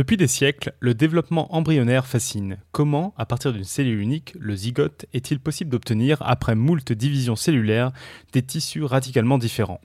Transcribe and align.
Depuis 0.00 0.16
des 0.16 0.28
siècles, 0.28 0.72
le 0.80 0.94
développement 0.94 1.54
embryonnaire 1.54 2.06
fascine. 2.06 2.56
Comment, 2.72 3.12
à 3.18 3.26
partir 3.26 3.52
d'une 3.52 3.64
cellule 3.64 4.00
unique, 4.00 4.32
le 4.40 4.56
zygote, 4.56 5.04
est-il 5.12 5.38
possible 5.40 5.68
d'obtenir, 5.68 6.22
après 6.22 6.54
moult 6.54 6.90
divisions 6.90 7.36
cellulaires, 7.36 7.92
des 8.32 8.40
tissus 8.40 8.82
radicalement 8.82 9.36
différents? 9.36 9.82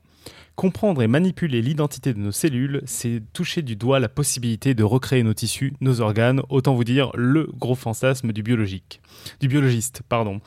Comprendre 0.56 1.02
et 1.02 1.08
manipuler 1.08 1.62
l'identité 1.62 2.14
de 2.14 2.20
nos 2.20 2.32
cellules, 2.32 2.82
c'est 2.86 3.22
toucher 3.34 3.62
du 3.62 3.76
doigt 3.76 4.00
la 4.00 4.08
possibilité 4.08 4.74
de 4.74 4.84
recréer 4.84 5.22
nos 5.22 5.34
tissus, 5.34 5.74
nos 5.82 6.00
organes, 6.00 6.42
autant 6.50 6.76
vous 6.76 6.86
dire 6.86 7.12
le 7.14 7.50
gros 7.58 7.76
fantasme 7.76 8.32
du 8.32 8.42
biologique. 8.42 9.02
Du 9.42 9.48
biologiste, 9.48 10.02
pardon. 10.08 10.40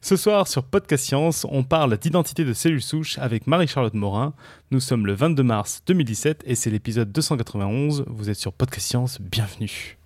Ce 0.00 0.16
soir 0.16 0.48
sur 0.48 0.64
Podcast 0.64 1.04
Science, 1.04 1.46
on 1.48 1.62
parle 1.62 1.96
d'identité 1.98 2.44
de 2.44 2.52
cellules 2.52 2.82
souches 2.82 3.18
avec 3.18 3.46
Marie-Charlotte 3.46 3.94
Morin. 3.94 4.34
Nous 4.70 4.80
sommes 4.80 5.06
le 5.06 5.14
22 5.14 5.42
mars 5.42 5.82
2017 5.86 6.42
et 6.46 6.56
c'est 6.56 6.70
l'épisode 6.70 7.12
291. 7.12 8.04
Vous 8.08 8.30
êtes 8.30 8.38
sur 8.38 8.52
Podcast 8.52 8.88
Science, 8.88 9.20
bienvenue. 9.20 9.98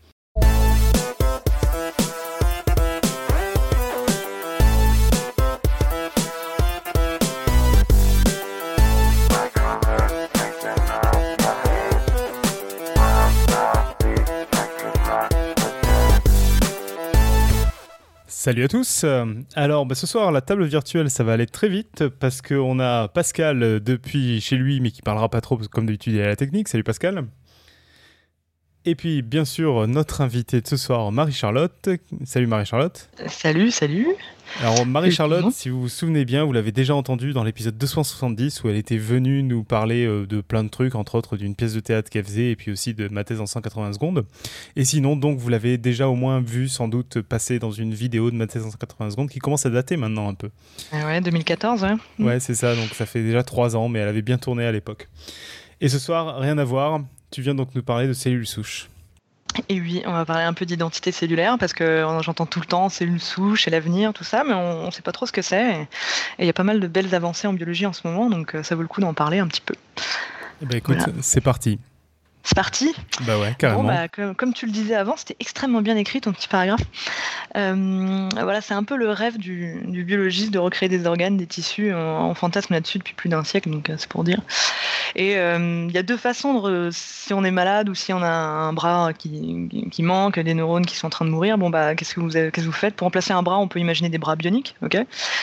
Salut 18.41 18.63
à 18.63 18.69
tous. 18.69 19.05
Alors 19.57 19.85
bah, 19.85 19.97
ce 19.97 20.07
soir 20.07 20.31
la 20.31 20.41
table 20.41 20.65
virtuelle 20.65 21.11
ça 21.11 21.25
va 21.25 21.33
aller 21.33 21.47
très 21.47 21.69
vite 21.69 22.07
parce 22.07 22.41
qu'on 22.41 22.79
a 22.79 23.09
Pascal 23.09 23.81
depuis 23.81 24.41
chez 24.41 24.55
lui 24.55 24.81
mais 24.81 24.93
qui 24.93 25.03
parlera 25.03 25.29
pas 25.29 25.41
trop 25.41 25.59
comme 25.73 25.87
d'habitude 25.87 26.13
il 26.13 26.21
a 26.21 26.29
la 26.29 26.37
technique. 26.37 26.69
Salut 26.69 26.85
Pascal. 26.85 27.25
Et 28.89 28.95
puis 28.95 29.21
bien 29.21 29.45
sûr 29.45 29.87
notre 29.87 30.23
invitée 30.23 30.63
de 30.63 30.67
ce 30.67 30.79
soir 30.79 31.13
Marie-Charlotte. 31.13 31.91
Salut 32.25 32.47
Marie-Charlotte. 32.47 33.11
Salut, 33.27 33.71
salut. 33.71 34.07
Alors 34.63 34.87
Marie-Charlotte, 34.87 35.53
si 35.53 35.69
vous 35.69 35.83
vous 35.83 35.89
souvenez 35.91 36.25
bien, 36.25 36.43
vous 36.45 36.55
l'avez 36.55 36.73
déjà 36.73 36.95
entendu 36.95 37.35
dans 37.35 37.45
l'épisode 37.45 37.77
270 37.77 38.63
où 38.63 38.71
elle 38.71 38.77
était 38.77 38.97
venue 38.97 39.43
nous 39.43 39.63
parler 39.63 40.07
euh, 40.07 40.27
de 40.27 40.41
plein 40.41 40.65
de 40.65 40.71
trucs, 40.71 40.95
entre 40.95 41.17
autres 41.17 41.37
d'une 41.37 41.55
pièce 41.55 41.75
de 41.75 41.81
théâtre 41.81 42.09
qu'elle 42.09 42.25
faisait 42.25 42.53
et 42.53 42.57
puis 42.57 42.71
aussi 42.71 42.95
de 42.95 43.09
ma 43.09 43.25
thèse 43.25 43.43
en 43.43 43.47
180 43.47 43.93
secondes. 43.93 44.25
Et 44.75 44.87
sinon, 44.87 45.17
donc 45.17 45.39
vous 45.39 45.51
l'avez 45.51 45.77
déjà 45.77 46.09
au 46.09 46.15
moins 46.15 46.41
vu 46.41 46.67
sans 46.67 46.89
doute 46.89 47.21
passer 47.21 47.59
dans 47.59 47.73
une 47.73 47.93
vidéo 47.93 48.31
de 48.31 48.37
ma 48.37 48.47
thèse 48.47 48.65
en 48.65 48.71
180 48.71 49.11
secondes 49.11 49.29
qui 49.29 49.39
commence 49.39 49.67
à 49.67 49.71
dater 49.71 49.99
maintenant 49.99 50.31
un 50.31 50.35
peu. 50.35 50.49
Ah 50.93 51.05
ouais, 51.05 51.21
2014, 51.21 51.83
ouais. 51.83 52.25
Ouais, 52.25 52.41
c'est 52.41 52.55
ça, 52.55 52.75
donc 52.75 52.95
ça 52.95 53.05
fait 53.05 53.23
déjà 53.23 53.43
trois 53.43 53.77
ans, 53.77 53.91
mais 53.91 53.99
elle 53.99 54.09
avait 54.09 54.23
bien 54.23 54.39
tourné 54.39 54.65
à 54.65 54.73
l'époque. 54.73 55.11
Et 55.83 55.91
ce 55.91 55.99
soir, 55.99 56.41
rien 56.41 56.57
à 56.57 56.65
voir, 56.65 57.03
tu 57.31 57.43
viens 57.43 57.55
donc 57.55 57.75
nous 57.75 57.83
parler 57.83 58.07
de 58.07 58.13
cellules 58.13 58.47
souches. 58.47 58.89
Et 59.69 59.81
oui, 59.81 60.03
on 60.07 60.13
va 60.13 60.25
parler 60.25 60.45
un 60.45 60.53
peu 60.53 60.67
d'identité 60.67 61.11
cellulaire 61.11 61.57
parce 61.59 61.73
que 61.73 62.05
j'entends 62.23 62.47
tout 62.47 62.61
le 62.61 62.67
temps 62.67 62.89
cellules 62.89 63.21
souches 63.21 63.67
et 63.67 63.71
l'avenir, 63.71 64.13
tout 64.13 64.25
ça, 64.25 64.45
mais 64.45 64.55
on 64.55 64.87
ne 64.87 64.91
sait 64.91 65.03
pas 65.03 65.13
trop 65.13 65.27
ce 65.27 65.33
que 65.33 65.43
c'est. 65.43 65.83
Et 65.83 65.87
il 66.41 66.47
y 66.47 66.51
a 66.51 66.53
pas 66.53 66.65
mal 66.65 66.81
de 66.81 66.87
belles 66.87 67.15
avancées 67.15 67.49
en 67.49 67.53
biologie 67.53 67.87
en 67.87 67.93
ce 67.93 68.07
moment, 68.07 68.31
donc 68.31 68.55
euh, 68.55 68.63
ça 68.63 68.75
vaut 68.75 68.83
le 68.83 68.89
coup 68.89 69.01
d'en 69.01 69.15
parler 69.15 69.39
un 69.39 69.47
petit 69.47 69.63
peu. 69.63 69.75
Eh 70.63 70.67
ben 70.67 70.77
écoute, 70.77 70.99
c'est 71.23 71.41
parti. 71.41 71.79
C'est 72.45 72.55
parti 72.55 72.95
Bah 73.27 73.39
ouais, 73.39 73.55
carrément. 73.59 73.85
bah, 73.85 74.09
comme, 74.09 74.55
tu 74.55 74.67
le 74.67 74.73
disais 74.73 74.95
avant, 74.95 75.17
c'était 75.17 75.37
extrêmement 75.39 75.83
bien 75.83 75.97
écrit 75.97 76.21
ton 76.21 76.33
petit 76.33 76.49
paragraphe. 76.49 76.81
Euh, 77.57 78.29
voilà, 78.33 78.61
c'est 78.61 78.75
un 78.75 78.85
peu 78.85 78.97
le 78.97 79.11
rêve 79.11 79.39
du, 79.39 79.83
biologiste 80.07 80.51
de 80.51 80.59
recréer 80.59 80.89
des 80.89 81.07
organes, 81.07 81.37
des 81.37 81.47
tissus. 81.47 81.93
On, 81.95 82.35
fantasme 82.35 82.73
là-dessus 82.73 82.99
depuis 82.99 83.15
plus 83.15 83.29
d'un 83.29 83.43
siècle, 83.43 83.71
donc 83.71 83.91
euh, 83.91 83.95
c'est 83.99 84.09
pour 84.09 84.23
dire. 84.23 84.41
Et 85.17 85.37
euh, 85.37 85.87
il 85.89 85.95
y 85.95 85.99
a 85.99 86.03
deux 86.03 86.17
façons 86.17 86.63
de, 86.63 86.91
si 86.93 87.35
on 87.35 87.43
est 87.45 87.51
malade 87.51 87.89
ou 87.89 87.95
si 87.95 88.13
on 88.13 88.23
a 88.23 88.29
un 88.29 88.73
bras 88.73 89.13
qui, 89.13 89.69
qui, 89.91 90.03
manque, 90.03 90.39
des 90.39 90.55
neurones 90.55 90.87
qui 90.87 90.97
sont 90.97 91.09
en 91.09 91.11
train 91.11 91.25
de 91.25 91.31
mourir. 91.31 91.59
Bon 91.59 91.71
bah, 91.71 91.95
qu'est-ce 91.95 92.15
que 92.15 92.21
vous, 92.21 92.31
qu'est-ce 92.31 92.51
que 92.51 92.61
vous 92.61 92.73
faites? 92.73 92.95
Pour 92.95 93.07
remplacer 93.07 93.33
un 93.33 93.43
bras 93.43 93.59
On 93.59 93.69
peut 93.69 93.81
imaginer 93.81 94.09
des 94.09 94.19
bras 94.19 94.37
bioniques, 94.37 94.77
ok? 94.83 94.97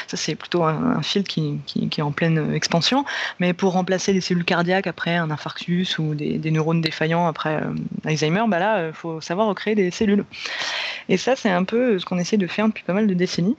Ça 0.07 0.17
c'est 0.17 0.35
plutôt 0.35 0.63
un, 0.63 1.01
fil 1.01 1.23
qui, 1.23 1.59
qui, 1.65 1.89
est 1.97 2.03
en 2.03 2.11
pleine 2.11 2.53
expansion. 2.53 3.05
Mais 3.39 3.53
pour 3.53 3.73
remplacer 3.73 4.13
des 4.13 4.21
cellules 4.21 4.45
cardiaques 4.45 4.87
après 4.87 5.15
un 5.15 5.29
infarctus 5.31 5.99
ou 5.99 6.15
des, 6.15 6.37
des 6.37 6.51
neurones 6.51 6.81
défaillants 6.85 7.27
après 7.27 7.55
euh, 7.55 7.73
Alzheimer, 8.05 8.43
bah 8.47 8.59
là, 8.59 8.79
il 8.79 8.83
euh, 8.83 8.93
faut 8.93 9.19
savoir 9.21 9.47
recréer 9.47 9.75
des 9.75 9.91
cellules. 9.91 10.25
Et 11.09 11.17
ça, 11.17 11.35
c'est 11.35 11.49
un 11.49 11.63
peu 11.63 11.99
ce 11.99 12.05
qu'on 12.05 12.17
essaie 12.17 12.37
de 12.37 12.47
faire 12.47 12.67
depuis 12.67 12.83
pas 12.83 12.93
mal 12.93 13.07
de 13.07 13.13
décennies. 13.13 13.57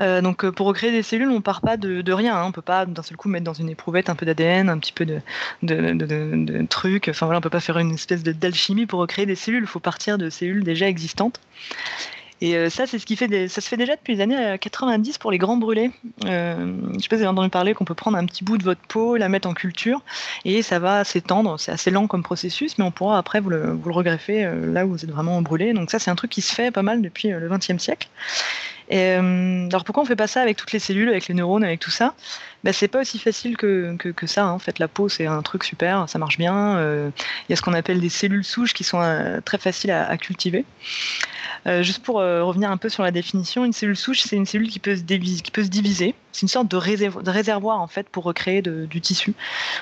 Euh, 0.00 0.20
donc 0.20 0.48
pour 0.50 0.68
recréer 0.68 0.92
des 0.92 1.02
cellules, 1.02 1.28
on 1.28 1.40
part 1.40 1.60
pas 1.60 1.76
de, 1.76 2.12
rien. 2.12 2.36
Hein. 2.36 2.44
On 2.46 2.52
peut 2.52 2.62
pas 2.62 2.86
d'un 2.86 3.02
seul 3.02 3.16
coup 3.16 3.28
mettre 3.28 3.44
dans 3.44 3.52
une 3.52 3.68
éprouvette 3.68 4.08
un 4.08 4.14
peu 4.14 4.24
d'ADN, 4.24 4.68
un 4.68 4.78
petit 4.78 4.92
peu 4.92 5.04
de, 5.04 5.20
de, 5.62 6.66
trucs. 6.66 7.08
Enfin 7.08 7.26
voilà, 7.26 7.38
on 7.38 7.42
peut 7.42 7.50
pas 7.50 7.60
faire 7.60 7.78
une 7.78 7.94
espèce 7.94 8.22
d'alchimie 8.22 8.86
pour 8.86 9.00
recréer 9.00 9.26
des 9.26 9.34
cellules. 9.34 9.64
Il 9.64 9.68
faut 9.68 9.80
partir 9.80 10.16
de 10.16 10.30
cellules 10.30 10.62
déjà 10.62 10.86
existantes. 10.88 11.40
Et 12.40 12.56
euh, 12.56 12.70
ça, 12.70 12.86
c'est 12.86 12.98
ce 12.98 13.06
qui 13.06 13.16
fait 13.16 13.48
ça 13.48 13.60
se 13.60 13.68
fait 13.68 13.76
déjà 13.76 13.96
depuis 13.96 14.14
les 14.14 14.20
années 14.20 14.56
90 14.58 15.10
euh, 15.10 15.18
pour 15.18 15.30
les 15.30 15.38
grands 15.38 15.56
brûlés. 15.56 15.90
Euh, 16.24 16.72
je 16.94 17.00
sais 17.00 17.08
pas 17.08 17.16
si 17.16 17.22
vous 17.22 17.22
avez 17.22 17.26
entendu 17.26 17.50
parler 17.50 17.74
qu'on 17.74 17.84
peut 17.84 17.94
prendre 17.94 18.16
un 18.16 18.26
petit 18.26 18.44
bout 18.44 18.58
de 18.58 18.62
votre 18.62 18.80
peau, 18.82 19.16
la 19.16 19.28
mettre 19.28 19.48
en 19.48 19.54
culture, 19.54 20.02
et 20.44 20.62
ça 20.62 20.78
va 20.78 21.02
s'étendre. 21.04 21.58
C'est 21.58 21.72
assez 21.72 21.90
lent 21.90 22.06
comme 22.06 22.22
processus, 22.22 22.78
mais 22.78 22.84
on 22.84 22.92
pourra 22.92 23.18
après 23.18 23.40
vous 23.40 23.50
le, 23.50 23.78
regreffer 23.86 24.48
là 24.66 24.86
où 24.86 24.90
vous 24.90 25.04
êtes 25.04 25.10
vraiment 25.10 25.42
brûlé. 25.42 25.72
Donc 25.72 25.90
ça, 25.90 25.98
c'est 25.98 26.10
un 26.10 26.14
truc 26.14 26.30
qui 26.30 26.42
se 26.42 26.54
fait 26.54 26.70
pas 26.70 26.82
mal 26.82 27.02
depuis 27.02 27.28
le 27.28 27.48
XXe 27.48 27.78
siècle. 27.78 28.08
Alors 28.90 29.84
pourquoi 29.84 30.02
on 30.02 30.06
fait 30.06 30.16
pas 30.16 30.26
ça 30.26 30.40
avec 30.40 30.56
toutes 30.56 30.72
les 30.72 30.78
cellules, 30.78 31.08
avec 31.08 31.26
les 31.28 31.34
neurones, 31.34 31.64
avec 31.64 31.80
tout 31.80 31.90
ça? 31.90 32.14
Ben, 32.64 32.72
c'est 32.72 32.88
pas 32.88 33.00
aussi 33.00 33.18
facile 33.18 33.56
que, 33.56 33.96
ça. 34.26 34.44
Hein. 34.44 34.50
En 34.50 34.58
fait, 34.58 34.78
la 34.78 34.88
peau, 34.88 35.08
c'est 35.08 35.26
un 35.26 35.42
truc 35.42 35.64
super, 35.64 36.08
ça 36.08 36.18
marche 36.18 36.38
bien. 36.38 36.80
Il 36.80 37.50
y 37.50 37.52
a 37.52 37.56
ce 37.56 37.62
qu'on 37.62 37.74
appelle 37.74 38.00
des 38.00 38.08
cellules 38.08 38.44
souches 38.44 38.74
qui 38.74 38.84
sont 38.84 39.00
très 39.44 39.58
faciles 39.58 39.90
à 39.90 40.16
cultiver. 40.16 40.64
Euh, 41.66 41.82
juste 41.82 42.02
pour 42.02 42.20
euh, 42.20 42.42
revenir 42.44 42.70
un 42.70 42.76
peu 42.76 42.88
sur 42.88 43.02
la 43.02 43.10
définition, 43.10 43.64
une 43.64 43.72
cellule 43.72 43.96
souche, 43.96 44.20
c'est 44.20 44.36
une 44.36 44.46
cellule 44.46 44.68
qui 44.68 44.78
peut 44.78 44.96
se, 44.96 45.02
qui 45.02 45.50
peut 45.50 45.64
se 45.64 45.68
diviser. 45.68 46.14
C'est 46.32 46.42
une 46.42 46.48
sorte 46.48 46.68
de, 46.68 46.76
réservoir, 46.76 47.80
en 47.80 47.88
fait 47.88 48.08
pour 48.08 48.22
recréer 48.22 48.62
du 48.62 49.00
tissu. 49.00 49.34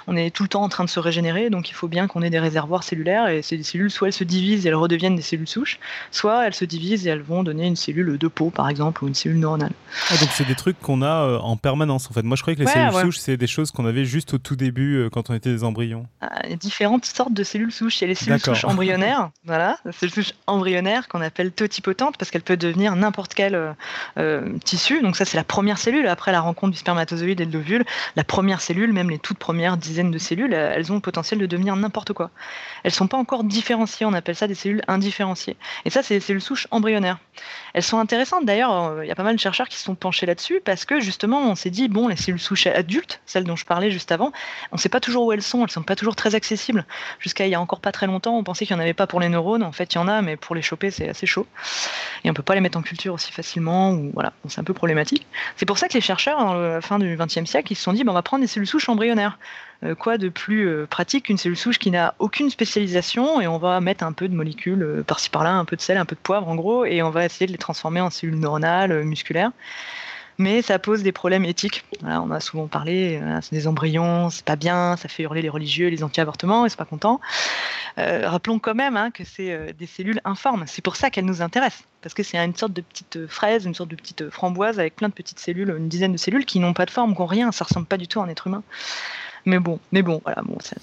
On 0.07 0.17
est 0.17 0.31
tout 0.31 0.43
le 0.43 0.49
temps 0.49 0.63
en 0.63 0.69
train 0.71 0.85
de 0.85 0.89
se 0.89 1.01
régénérer, 1.01 1.51
donc 1.51 1.69
il 1.69 1.75
faut 1.75 1.89
bien 1.89 2.07
qu'on 2.07 2.23
ait 2.23 2.31
des 2.31 2.39
réservoirs 2.39 2.83
cellulaires. 2.83 3.29
Et 3.29 3.43
ces 3.43 3.63
cellules, 3.63 3.91
soit 3.91 4.09
elles 4.09 4.15
se 4.15 4.25
divisent 4.25 4.65
et 4.65 4.71
elles 4.71 4.75
redeviennent 4.75 5.17
des 5.17 5.23
cellules 5.23 5.49
souches, 5.49 5.79
soit 6.11 6.47
elles 6.47 6.55
se 6.55 6.65
divisent 6.65 7.07
et 7.07 7.11
elles 7.11 7.21
vont 7.21 7.43
donner 7.43 7.67
une 7.67 7.77
cellule 7.77 8.17
de 8.17 8.29
peau, 8.29 8.49
par 8.49 8.71
exemple, 8.71 9.05
ou 9.05 9.09
une 9.09 9.15
cellule 9.15 9.39
neuronale. 9.39 9.73
Ah, 10.11 10.17
donc 10.17 10.31
c'est 10.33 10.47
des 10.47 10.55
trucs 10.55 10.81
qu'on 10.81 11.03
a 11.03 11.25
euh, 11.25 11.39
en 11.39 11.59
permanence, 11.59 12.09
en 12.11 12.15
fait. 12.15 12.23
Moi, 12.23 12.37
je 12.37 12.43
croyais 12.43 12.57
que 12.57 12.63
les 12.63 12.69
cellules 12.69 12.93
souches, 13.03 13.19
c'est 13.19 13.37
des 13.37 13.47
choses 13.47 13.71
qu'on 13.71 13.85
avait 13.85 14.07
juste 14.07 14.33
au 14.33 14.39
tout 14.39 14.57
début 14.57 15.09
quand 15.13 15.29
on 15.29 15.35
était 15.35 15.51
des 15.51 15.65
embryons. 15.65 16.07
Ah, 16.23 16.41
il 16.45 16.51
y 16.51 16.55
a 16.55 16.57
différentes 16.57 17.05
sortes 17.05 17.35
de 17.35 17.45
cellules 17.45 17.73
souches. 17.73 18.01
Il 18.01 18.03
y 18.03 18.07
a 18.07 18.09
les 18.09 18.15
cellules 18.15 18.41
souches 18.41 18.65
embryonnaires, 18.65 19.31
voilà, 19.45 19.79
les 19.85 19.93
cellules 19.93 20.15
souches 20.15 20.35
embryonnaires 20.47 21.09
qu'on 21.09 21.21
appelle 21.21 21.53
totipotentes 21.67 22.17
parce 22.17 22.31
qu'elle 22.31 22.43
peut 22.43 22.57
devenir 22.57 22.95
n'importe 22.95 23.35
quel 23.35 23.55
euh, 23.55 23.73
euh, 24.19 24.57
tissu. 24.65 25.03
Donc 25.03 25.17
ça, 25.17 25.25
c'est 25.25 25.37
la 25.37 25.45
première 25.45 25.79
cellule. 25.79 26.07
Après 26.07 26.33
la 26.33 26.41
rencontre 26.41 26.73
du 26.73 26.79
spermatozoïde 26.79 27.41
et 27.41 27.47
de 27.47 27.53
l'ovule, 27.53 27.85
la 28.15 28.25
première 28.25 28.61
cellule, 28.61 28.93
même 28.93 29.11
les 29.11 29.19
toutes 29.19 29.39
premières 29.39 29.77
dizaines 29.77 30.11
de 30.11 30.19
cellules, 30.19 30.55
euh, 30.55 30.73
elles 30.75 30.93
ont 30.93 30.97
le 30.97 31.01
potentiel 31.01 31.41
de 31.41 31.47
devenir 31.47 31.75
n'importe 31.77 32.13
quoi. 32.13 32.31
Elles 32.85 32.93
sont 32.93 33.09
pas 33.09 33.17
encore 33.17 33.45
différenciées. 33.45 34.07
On 34.07 34.13
appelle 34.13 34.37
ça 34.37 34.47
des 34.47 34.55
cellules 34.55 34.83
indifférenciées. 34.87 35.57
Et 35.85 35.91
ça, 35.91 36.03
c'est 36.03 36.15
des 36.15 36.21
cellules 36.21 36.41
souches 36.41 36.69
embryonnaires. 36.71 37.19
Elles 37.75 37.83
sont 37.83 37.99
intéressantes. 37.99 38.47
D'ailleurs, 38.47 39.03
il 39.03 39.09
y 39.09 39.11
a 39.11 39.15
pas 39.15 39.25
mal 39.25 39.35
de 39.35 39.41
chercheurs 39.41 39.69
qui 39.69 39.77
se 39.77 39.85
sont 39.85 39.95
penchés 39.95 40.27
là-dessus 40.27 40.61
parce 40.65 40.85
que 40.85 41.01
justement, 41.01 41.41
on 41.41 41.55
s'est 41.57 41.71
dit 41.71 41.89
bon, 41.89 42.09
les 42.09 42.17
cellules 42.17 42.41
souches 42.41 42.67
adultes, 42.67 43.21
celles 43.27 43.45
dont 43.45 43.57
je 43.57 43.65
parlais 43.65 43.91
juste 43.91 44.13
avant, 44.13 44.33
on 44.73 44.77
ne 44.77 44.81
sait 44.81 44.89
pas 44.89 45.01
toujours 45.01 45.27
où 45.27 45.33
elles 45.33 45.43
sont. 45.43 45.65
Elles 45.65 45.71
sont 45.71 45.83
pas 45.83 45.97
toujours 45.97 46.17
très 46.17 46.35
accessibles. 46.35 46.87
Jusqu'à 47.19 47.47
il 47.47 47.51
y 47.51 47.55
a 47.55 47.61
encore 47.61 47.81
pas 47.81 47.93
très 47.93 48.07
longtemps, 48.07 48.37
on 48.37 48.45
pensait 48.45 48.67
qu'il 48.67 48.77
n'y 48.77 48.81
en 48.81 48.85
avait 48.85 48.95
pas 48.95 49.07
pour 49.07 49.21
les 49.21 49.29
neurones. 49.29 49.63
En 49.63 49.73
fait, 49.73 49.95
il 49.95 49.97
y 49.97 50.01
en 50.01 50.09
a, 50.09 50.23
mais 50.23 50.37
pour 50.37 50.55
les 50.55 50.63
choper, 50.63 50.91
c'est 50.91 51.09
assez 51.09 51.27
chaud 51.27 51.47
et 52.25 52.31
on 52.31 52.35
peut 52.35 52.43
pas 52.43 52.55
les 52.55 52.61
mettre 52.61 52.79
en 52.79 52.83
culture 52.83 53.15
aussi 53.15 53.33
facilement 53.33 53.93
ou 53.93 54.11
voilà, 54.13 54.33
c'est 54.49 54.61
un 54.61 54.65
peu 54.65 54.75
problématique. 54.75 55.27
C'est 55.57 55.67
pour 55.67 55.79
ça 55.79 55.89
que 55.89 55.95
les 55.95 56.01
chercheurs, 56.01 56.41
à 56.41 56.57
la 56.57 56.81
fin 56.81 56.99
du 56.99 57.17
XXe 57.17 57.45
siècle, 57.45 57.73
ils 57.73 57.77
se 57.77 57.83
sont 57.83 57.93
dit, 57.93 58.05
ben, 58.05 58.11
on 58.11 58.15
va 58.15 58.23
prendre 58.23 58.43
des 58.43 58.49
cellules 58.49 58.67
souches 58.67 58.89
embryonnaires. 58.89 59.39
Euh, 59.85 59.95
quoi 59.95 60.17
de 60.17 60.31
plus 60.31 60.67
euh, 60.67 60.87
pratique 60.87 61.27
qu'une 61.27 61.37
cellule 61.37 61.57
souche 61.57 61.79
qui 61.79 61.91
n'a 61.91 62.15
aucune 62.19 62.49
spécialisation 62.49 63.43
et 63.43 63.47
on 63.47 63.59
va 63.59 63.81
mettre 63.81 64.05
un 64.05 64.13
peu 64.13 64.27
de 64.27 64.35
molécules 64.35 64.83
euh, 64.83 65.03
par-ci 65.03 65.29
par-là, 65.29 65.53
un 65.53 65.67
peu 65.67 65.77
de 65.77 65.83
sel, 65.83 65.99
un 65.99 66.07
peu 66.07 66.15
de 66.15 66.21
poivre 66.21 66.49
en 66.49 66.55
gros, 66.55 66.87
et 66.87 67.03
on 67.03 67.11
va 67.11 67.27
essayer 67.27 67.47
de 67.47 67.53
les 67.53 67.59
transformer 67.59 68.01
en 68.01 68.09
cellules 68.09 68.39
neuronales, 68.39 69.05
musculaires 69.05 69.53
mais 70.39 70.63
ça 70.63 70.79
pose 70.79 71.03
des 71.03 71.13
problèmes 71.13 71.45
éthiques. 71.45 71.85
on 72.03 72.31
a 72.31 72.41
souvent 72.41 72.67
parlé, 72.67 73.19
euh, 73.23 73.39
c'est 73.43 73.55
des 73.55 73.67
embryons, 73.67 74.31
c'est 74.31 74.45
pas 74.45 74.57
bien, 74.57 74.97
ça 74.97 75.09
fait 75.09 75.23
hurler 75.23 75.43
les 75.43 75.49
religieux, 75.49 75.89
les 75.89 76.03
anti-avortements, 76.03 76.67
ils 76.67 76.71
sont 76.71 76.77
pas 76.77 76.85
contents. 76.85 77.21
Euh, 77.99 78.29
rappelons 78.29 78.59
quand 78.59 78.75
même 78.75 78.97
hein, 78.97 79.11
que 79.11 79.25
c'est 79.25 79.53
euh, 79.53 79.73
des 79.73 79.87
cellules 79.87 80.21
informes. 80.25 80.65
C'est 80.67 80.83
pour 80.83 80.97
ça 80.97 81.11
qu'elles 81.11 81.25
nous 81.25 81.41
intéressent, 81.41 81.85
parce 82.03 82.15
que 82.15 82.23
c'est 82.23 82.39
une 82.39 82.55
sorte 82.55 82.73
de 82.73 82.83
petite 82.83 83.27
fraise, 83.27 83.65
une 83.65 83.75
sorte 83.75 83.91
de 83.91 83.97
petite 83.97 84.29
framboise 84.31 84.79
avec 84.79 84.97
plein 84.97 85.09
de 85.09 85.15
petites 85.15 85.39
cellules, 85.39 85.75
une 85.77 85.89
dizaine 85.89 86.13
de 86.13 86.19
cellules 86.19 86.45
qui 86.45 86.61
n'ont 86.61 86.75
pas 86.75 86.85
de 86.85 86.91
forme, 86.91 87.15
qui 87.15 87.21
n'ont 87.21 87.27
rien, 87.27 87.53
ça 87.53 87.65
ressemble 87.65 87.87
pas 87.87 87.97
du 87.97 88.07
tout 88.07 88.21
à 88.21 88.25
un 88.25 88.29
être 88.29 88.47
humain. 88.47 88.63
Mais 89.49 89.61
bon, 89.61 89.79
mais 89.93 90.03
bon, 90.03 90.21
voilà. 90.25 90.43
Bon, 90.43 90.59
ça, 90.59 90.75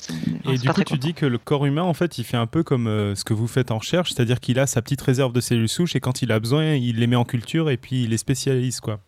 et 0.49 0.57
du 0.57 0.69
coup, 0.69 0.83
tu 0.85 0.97
dis 0.97 1.13
que 1.13 1.25
le 1.25 1.37
corps 1.37 1.65
humain, 1.65 1.81
en 1.81 1.93
fait, 1.93 2.17
il 2.17 2.23
fait 2.23 2.37
un 2.37 2.47
peu 2.47 2.63
comme 2.63 3.13
ce 3.13 3.25
que 3.25 3.33
vous 3.33 3.47
faites 3.47 3.71
en 3.71 3.79
recherche, 3.79 4.13
c'est-à-dire 4.13 4.39
qu'il 4.39 4.57
a 4.57 4.67
sa 4.67 4.81
petite 4.81 5.01
réserve 5.01 5.33
de 5.33 5.41
cellules 5.41 5.67
souches 5.67 5.97
et 5.97 5.99
quand 5.99 6.21
il 6.21 6.31
a 6.31 6.39
besoin, 6.39 6.75
il 6.75 6.99
les 6.99 7.07
met 7.07 7.17
en 7.17 7.25
culture 7.25 7.69
et 7.69 7.75
puis 7.75 8.03
il 8.03 8.11
les 8.11 8.17
spécialise, 8.17 8.79
quoi. 8.79 9.01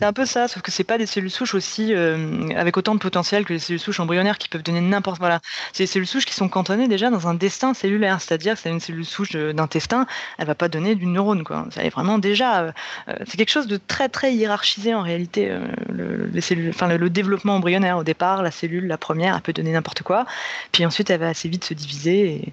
C'est 0.00 0.06
un 0.06 0.14
peu 0.14 0.24
ça, 0.24 0.48
sauf 0.48 0.62
que 0.62 0.70
c'est 0.70 0.82
pas 0.82 0.96
des 0.96 1.04
cellules 1.04 1.30
souches 1.30 1.54
aussi 1.54 1.92
euh, 1.92 2.48
avec 2.56 2.78
autant 2.78 2.94
de 2.94 3.00
potentiel 3.00 3.44
que 3.44 3.52
les 3.52 3.58
cellules 3.58 3.78
souches 3.78 4.00
embryonnaires 4.00 4.38
qui 4.38 4.48
peuvent 4.48 4.62
donner 4.62 4.80
n'importe 4.80 5.18
voilà. 5.18 5.40
C'est 5.74 5.82
des 5.82 5.86
cellules 5.86 6.06
souches 6.06 6.24
qui 6.24 6.32
sont 6.32 6.48
cantonnées 6.48 6.88
déjà 6.88 7.10
dans 7.10 7.28
un 7.28 7.34
destin 7.34 7.74
cellulaire, 7.74 8.18
c'est-à-dire 8.22 8.54
que 8.54 8.60
c'est 8.60 8.70
une 8.70 8.80
cellule 8.80 9.04
souche 9.04 9.32
d'intestin, 9.32 10.06
elle 10.38 10.46
va 10.46 10.54
pas 10.54 10.70
donner 10.70 10.94
du 10.94 11.04
neurone 11.04 11.44
quoi. 11.44 11.66
Vraiment 11.92 12.16
déjà, 12.16 12.62
euh, 12.62 12.72
euh, 13.08 13.14
c'est 13.26 13.36
quelque 13.36 13.50
chose 13.50 13.66
de 13.66 13.76
très 13.76 14.08
très 14.08 14.32
hiérarchisé 14.32 14.94
en 14.94 15.02
réalité. 15.02 15.54
le, 15.90 17.10
développement 17.10 17.56
embryonnaire 17.56 17.98
au 17.98 18.04
départ, 18.04 18.42
la 18.42 18.50
cellule, 18.50 18.86
la 18.86 18.96
première, 18.96 19.34
elle 19.34 19.42
peut 19.42 19.52
donner 19.52 19.72
n'importe 19.72 20.02
quoi, 20.02 20.24
puis 20.72 20.86
ensuite 20.86 21.10
elle 21.10 21.20
va 21.20 21.28
assez 21.28 21.50
vite 21.50 21.64
se 21.64 21.74
diviser 21.74 22.52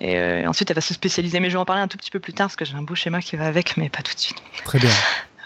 et, 0.00 0.12
et 0.12 0.46
ensuite 0.46 0.70
elle 0.70 0.76
va 0.76 0.80
se 0.80 0.94
spécialiser. 0.94 1.40
Mais 1.40 1.50
je 1.50 1.56
vais 1.56 1.60
en 1.60 1.66
parler 1.66 1.82
un 1.82 1.88
tout 1.88 1.98
petit 1.98 2.10
peu 2.10 2.20
plus 2.20 2.32
tard 2.32 2.46
parce 2.46 2.56
que 2.56 2.64
j'ai 2.64 2.74
un 2.74 2.82
beau 2.82 2.94
schéma 2.94 3.20
qui 3.20 3.36
va 3.36 3.44
avec, 3.44 3.76
mais 3.76 3.90
pas 3.90 4.00
tout 4.00 4.14
de 4.14 4.20
suite. 4.20 4.38
Très 4.64 4.78
bien. 4.78 4.88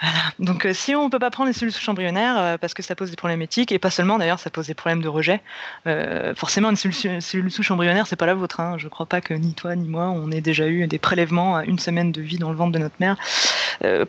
Voilà. 0.00 0.18
Donc 0.38 0.64
euh, 0.64 0.72
si 0.72 0.94
on 0.94 1.04
ne 1.04 1.10
peut 1.10 1.18
pas 1.18 1.30
prendre 1.30 1.48
les 1.48 1.52
cellules 1.52 1.72
souches 1.72 1.88
embryonnaires 1.88 2.38
euh, 2.38 2.58
parce 2.58 2.72
que 2.72 2.82
ça 2.82 2.94
pose 2.94 3.10
des 3.10 3.16
problèmes 3.16 3.42
éthiques 3.42 3.70
et 3.70 3.78
pas 3.78 3.90
seulement 3.90 4.18
d'ailleurs 4.18 4.38
ça 4.38 4.48
pose 4.48 4.66
des 4.66 4.74
problèmes 4.74 5.02
de 5.02 5.08
rejet. 5.08 5.42
Euh, 5.86 6.34
forcément 6.34 6.70
une 6.70 6.76
cellule, 6.76 7.20
cellule 7.20 7.50
souche 7.50 7.70
embryonnaire 7.70 8.06
c'est 8.06 8.16
pas 8.16 8.26
la 8.26 8.34
vôtre. 8.34 8.60
Hein. 8.60 8.76
Je 8.78 8.88
crois 8.88 9.06
pas 9.06 9.20
que 9.20 9.34
ni 9.34 9.52
toi 9.52 9.76
ni 9.76 9.88
moi 9.88 10.08
on 10.08 10.30
ait 10.30 10.40
déjà 10.40 10.66
eu 10.68 10.86
des 10.86 10.98
prélèvements 10.98 11.56
à 11.56 11.64
une 11.64 11.78
semaine 11.78 12.12
de 12.12 12.22
vie 12.22 12.38
dans 12.38 12.50
le 12.50 12.56
ventre 12.56 12.72
de 12.72 12.78
notre 12.78 12.96
mère 13.00 13.16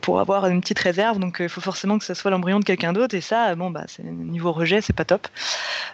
pour 0.02 0.20
avoir 0.20 0.48
une 0.48 0.62
petite 0.62 0.80
réserve. 0.80 1.20
Donc 1.20 1.38
il 1.40 1.50
faut 1.50 1.62
forcément 1.62 1.98
que 1.98 2.06
ça 2.06 2.16
soit 2.16 2.32
l'embryon 2.32 2.60
de 2.60 2.66
quelqu'un 2.66 2.94
d'autre 2.94 3.16
et 3.16 3.22
ça 3.22 3.56
bon 3.56 3.70
bah 3.70 3.86
niveau 4.10 4.52
rejet 4.52 4.82
c'est 4.82 4.94
pas 4.94 5.06
top. 5.06 5.28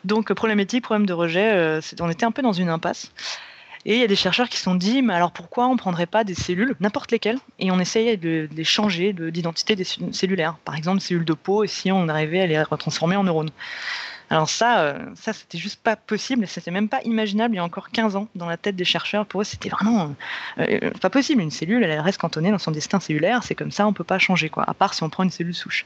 Donc 0.04 0.32
problème 0.34 0.60
éthique, 0.60 0.84
problème 0.84 1.06
de 1.06 1.14
rejet, 1.14 1.80
on 2.00 2.10
était 2.10 2.26
un 2.26 2.32
peu 2.32 2.42
dans 2.42 2.54
une 2.54 2.70
impasse. 2.70 3.12
Et 3.88 3.96
il 3.96 4.02
y 4.02 4.04
a 4.04 4.08
des 4.08 4.18
chercheurs 4.18 4.50
qui 4.50 4.58
se 4.58 4.64
sont 4.64 4.76
dit, 4.76 5.02
mais 5.02 5.14
alors 5.14 5.32
pourquoi 5.32 5.68
on 5.68 5.72
ne 5.72 5.78
prendrait 5.78 6.08
pas 6.08 6.26
des 6.26 6.36
cellules, 6.36 6.76
n'importe 6.82 7.10
lesquelles, 7.10 7.40
et 7.58 7.72
on 7.72 7.80
essayait 7.80 8.18
de, 8.18 8.50
les 8.54 8.66
changer 8.66 9.14
d'identité 9.14 9.82
cellulaires 10.12 10.58
Par 10.66 10.76
exemple, 10.76 11.00
cellules 11.00 11.24
de 11.24 11.34
peau, 11.34 11.64
et 11.64 11.68
si 11.68 11.90
on 11.90 12.10
arrivait 12.10 12.42
à 12.42 12.48
les 12.48 12.62
retransformer 12.62 13.16
en 13.16 13.24
neurones. 13.24 13.50
Alors 14.30 14.50
ça, 14.50 14.82
euh, 14.82 15.06
ça 15.16 15.32
c'était 15.32 15.58
juste 15.58 15.82
pas 15.82 15.96
possible, 15.96 16.46
c'était 16.50 16.70
même 16.70 16.90
pas 16.90 17.02
imaginable 17.04 17.56
il 17.56 17.58
y 17.58 17.62
a 17.62 17.64
encore 17.64 17.90
15 17.92 18.18
ans 18.18 18.28
dans 18.36 18.46
la 18.46 18.58
tête 18.58 18.76
des 18.76 18.84
chercheurs. 18.84 19.26
Pour 19.26 19.40
eux, 19.40 19.46
c'était 19.46 19.70
vraiment 19.70 20.14
euh, 20.60 20.80
euh, 20.84 20.92
pas 21.00 21.10
possible. 21.10 21.42
Une 21.42 21.50
cellule, 21.50 21.82
elle 21.82 22.00
reste 22.02 22.20
cantonnée 22.20 22.52
dans 22.52 22.58
son 22.58 22.72
destin 22.72 23.00
cellulaire, 23.00 23.44
c'est 23.44 23.56
comme 23.56 23.72
ça, 23.72 23.88
on 23.88 23.94
peut 23.94 24.04
pas 24.04 24.20
changer 24.20 24.50
quoi, 24.50 24.66
à 24.68 24.74
part 24.74 24.94
si 24.94 25.04
on 25.04 25.10
prend 25.10 25.24
une 25.24 25.32
cellule 25.32 25.56
souche. 25.56 25.86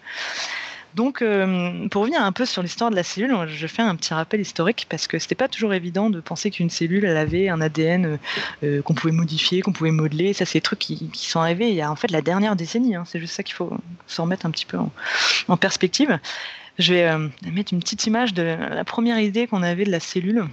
Donc, 0.96 1.22
euh, 1.22 1.88
pour 1.90 2.02
revenir 2.02 2.22
un 2.22 2.32
peu 2.32 2.46
sur 2.46 2.62
l'histoire 2.62 2.92
de 2.92 2.96
la 2.96 3.04
cellule, 3.04 3.34
je 3.48 3.68
fais 3.68 3.82
un 3.82 3.96
petit 3.96 4.14
rappel 4.14 4.42
historique 4.42 4.88
parce 4.90 5.08
que 5.08 5.20
c'était 5.20 5.36
pas 5.36 5.48
toujours 5.48 5.74
évident 5.74 6.10
de 6.10 6.20
penser 6.20 6.52
qu'une 6.52 6.70
cellule, 6.70 7.06
avait 7.06 7.50
un 7.50 7.62
ADN 7.62 8.06
euh, 8.06 8.18
euh, 8.64 8.82
qu'on 8.82 8.94
pouvait 8.94 9.14
modifier, 9.14 9.62
qu'on 9.62 9.72
pouvait 9.72 9.92
modeler. 9.92 10.34
Ça, 10.34 10.46
c'est 10.46 10.60
des 10.60 10.64
trucs 10.64 10.80
qui, 10.80 11.10
sont 11.14 11.40
arrivés 11.40 11.70
il 11.70 11.76
y 11.76 11.82
a 11.82 11.90
en 11.90 11.96
fait 11.96 12.12
la 12.12 12.22
dernière 12.22 12.56
décennie. 12.56 12.96
Hein. 12.96 13.04
C'est 13.06 13.20
juste 13.20 13.36
ça 13.36 13.44
qu'il 13.44 13.56
faut 13.56 13.72
se 14.08 14.22
remettre 14.22 14.46
un 14.46 14.52
petit 14.52 14.66
peu 14.66 14.78
en, 15.48 15.58
perspective. 15.58 16.20
Je 16.80 16.94
vais 16.94 17.18
mettre 17.52 17.74
une 17.74 17.80
petite 17.80 18.06
image 18.08 18.34
de 18.34 18.42
la 18.42 18.84
première 18.84 19.20
idée 19.20 19.48
qu'on 19.48 19.62
avait 19.62 19.84
de 19.84 19.92
la 19.92 20.00
cellule. 20.00 20.46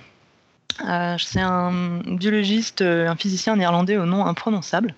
c'est 0.79 1.41
un 1.41 2.01
biologiste, 2.07 2.83
un 2.83 3.17
physicien 3.17 3.57
néerlandais 3.57 3.97
au 3.97 4.05
nom 4.05 4.27
imprononçable 4.27 4.95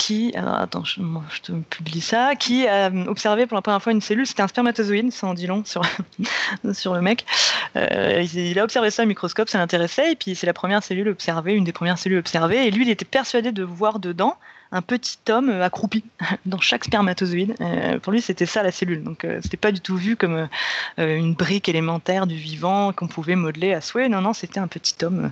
qui, 0.00 0.34
attends, 0.34 0.82
je, 0.82 0.98
te 1.42 1.52
publie 1.52 2.00
ça, 2.00 2.34
qui 2.34 2.66
a 2.66 2.90
observé 3.06 3.46
pour 3.46 3.54
la 3.54 3.60
première 3.60 3.82
fois 3.82 3.92
une 3.92 4.00
cellule, 4.00 4.26
c'était 4.26 4.42
un 4.42 4.48
spermatozoïde, 4.48 5.12
ça 5.12 5.26
en 5.26 5.34
dit 5.34 5.46
long 5.46 5.62
sur, 5.66 5.82
sur 6.72 6.94
le 6.94 7.02
mec. 7.02 7.26
Euh, 7.76 8.24
il, 8.32 8.58
a 8.58 8.64
observé 8.64 8.90
ça 8.90 9.02
au 9.02 9.06
microscope, 9.06 9.50
ça 9.50 9.58
l'intéressait, 9.58 10.12
et 10.12 10.16
puis 10.16 10.34
c'est 10.34 10.46
la 10.46 10.54
première 10.54 10.82
cellule 10.82 11.08
observée, 11.08 11.52
une 11.52 11.64
des 11.64 11.72
premières 11.72 11.98
cellules 11.98 12.18
observées, 12.18 12.66
et 12.66 12.70
lui, 12.70 12.86
il 12.86 12.90
était 12.90 13.04
persuadé 13.04 13.52
de 13.52 13.62
voir 13.62 13.98
dedans 13.98 14.36
un 14.72 14.82
petit 14.82 15.18
homme 15.28 15.50
euh, 15.50 15.64
accroupi 15.64 16.04
dans 16.46 16.60
chaque 16.60 16.84
spermatozoïde. 16.84 17.54
Euh, 17.60 17.98
pour 17.98 18.12
lui, 18.12 18.22
c'était 18.22 18.46
ça 18.46 18.62
la 18.62 18.70
cellule. 18.70 19.02
Donc, 19.02 19.24
euh, 19.24 19.40
c'était 19.42 19.56
pas 19.56 19.72
du 19.72 19.80
tout 19.80 19.96
vu 19.96 20.16
comme 20.16 20.48
une 20.98 21.34
brique 21.34 21.68
élémentaire 21.68 22.26
du 22.26 22.36
vivant 22.36 22.92
qu'on 22.92 23.08
pouvait 23.08 23.36
modeler 23.36 23.72
à 23.74 23.80
souhait. 23.80 24.08
Non, 24.08 24.20
non, 24.20 24.32
c'était 24.32 24.60
un 24.60 24.68
petit 24.68 24.94
homme. 25.04 25.30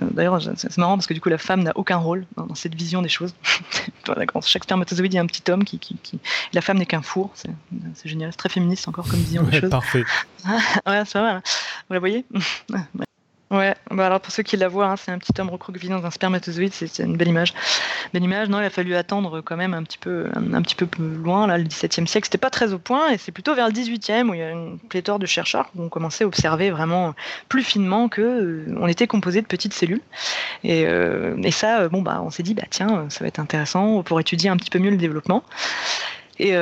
D'ailleurs, 0.00 0.40
c'est 0.56 0.76
marrant 0.78 0.96
parce 0.96 1.06
que 1.06 1.14
du 1.14 1.20
coup, 1.20 1.28
la 1.28 1.38
femme 1.38 1.62
n'a 1.62 1.72
aucun 1.74 1.96
rôle 1.96 2.26
dans, 2.36 2.54
cette 2.54 2.74
vision 2.74 3.02
des 3.02 3.08
choses. 3.08 3.34
dans 4.06 4.40
chaque 4.40 4.64
spermatozoïde, 4.64 5.12
il 5.12 5.16
y 5.16 5.18
a 5.18 5.22
un 5.22 5.26
petit 5.26 5.50
homme 5.50 5.64
qui. 5.64 5.78
qui, 5.78 6.18
La 6.52 6.60
femme 6.60 6.78
n'est 6.78 6.86
qu'un 6.86 7.02
four. 7.02 7.30
C'est 7.34 8.08
génial. 8.08 8.32
C'est 8.32 8.38
très 8.38 8.48
féministe 8.48 8.88
encore 8.88 9.08
comme 9.08 9.20
vision 9.20 9.42
des 9.42 9.60
choses. 9.60 9.70
Parfait. 9.70 10.04
ouais, 10.86 11.02
c'est 11.06 11.18
vrai. 11.18 11.30
Hein. 11.30 11.42
Vous 11.88 11.94
la 11.94 12.00
voyez? 12.00 12.24
Ouais, 12.70 13.06
bah 13.50 14.06
alors 14.06 14.20
pour 14.20 14.32
ceux 14.32 14.44
qui 14.44 14.56
la 14.56 14.68
voient, 14.68 14.86
hein, 14.86 14.96
c'est 14.96 15.10
un 15.10 15.18
petit 15.18 15.32
homme 15.40 15.50
recroquevillé 15.50 15.92
dans 15.92 16.06
un 16.06 16.10
spermatozoïde, 16.10 16.72
c'est 16.72 17.00
une 17.00 17.16
belle 17.16 17.28
image. 17.28 17.52
Belle 18.12 18.22
image, 18.22 18.48
non, 18.48 18.60
il 18.60 18.64
a 18.64 18.70
fallu 18.70 18.94
attendre 18.94 19.40
quand 19.40 19.56
même 19.56 19.74
un 19.74 19.82
petit 19.82 19.98
peu, 19.98 20.30
un, 20.34 20.62
petit 20.62 20.76
peu 20.76 20.86
plus 20.86 21.16
loin, 21.16 21.48
là, 21.48 21.58
le 21.58 21.64
XVIIe 21.64 22.06
siècle, 22.06 22.26
c'était 22.26 22.38
pas 22.38 22.50
très 22.50 22.72
au 22.72 22.78
point, 22.78 23.10
et 23.10 23.18
c'est 23.18 23.32
plutôt 23.32 23.56
vers 23.56 23.66
le 23.66 23.72
XVIIIe 23.72 24.22
où 24.28 24.34
il 24.34 24.40
y 24.40 24.42
a 24.42 24.50
une 24.50 24.78
pléthore 24.78 25.18
de 25.18 25.26
chercheurs 25.26 25.70
qui 25.72 25.80
ont 25.80 25.88
commencé 25.88 26.22
à 26.22 26.28
observer 26.28 26.70
vraiment 26.70 27.14
plus 27.48 27.64
finement 27.64 28.08
que 28.08 28.20
euh, 28.20 28.74
on 28.78 28.86
était 28.86 29.08
composé 29.08 29.42
de 29.42 29.46
petites 29.46 29.74
cellules. 29.74 30.02
Et, 30.62 30.86
euh, 30.86 31.36
ça, 31.50 31.80
euh, 31.80 31.88
bon, 31.88 32.02
bah, 32.02 32.22
on 32.24 32.30
s'est 32.30 32.44
dit, 32.44 32.54
bah 32.54 32.62
tiens, 32.70 33.06
ça 33.08 33.24
va 33.24 33.26
être 33.26 33.40
intéressant 33.40 34.04
pour 34.04 34.20
étudier 34.20 34.48
un 34.48 34.56
petit 34.56 34.70
peu 34.70 34.78
mieux 34.78 34.90
le 34.90 34.96
développement. 34.96 35.42
Et 36.38 36.54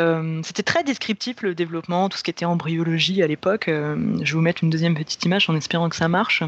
c'était 0.42 0.64
très 0.64 0.82
descriptif 0.82 1.42
le 1.42 1.54
développement, 1.54 2.08
tout 2.08 2.18
ce 2.18 2.24
qui 2.24 2.32
était 2.32 2.44
embryologie 2.44 3.22
à 3.22 3.28
l'époque. 3.28 3.66
je 3.68 3.72
vais 3.74 4.32
vous 4.32 4.40
mettre 4.40 4.64
une 4.64 4.70
deuxième 4.70 4.96
petite 4.96 5.24
image 5.24 5.48
en 5.48 5.54
espérant 5.54 5.88
que 5.88 5.94
ça 5.94 6.08
marche. 6.08 6.42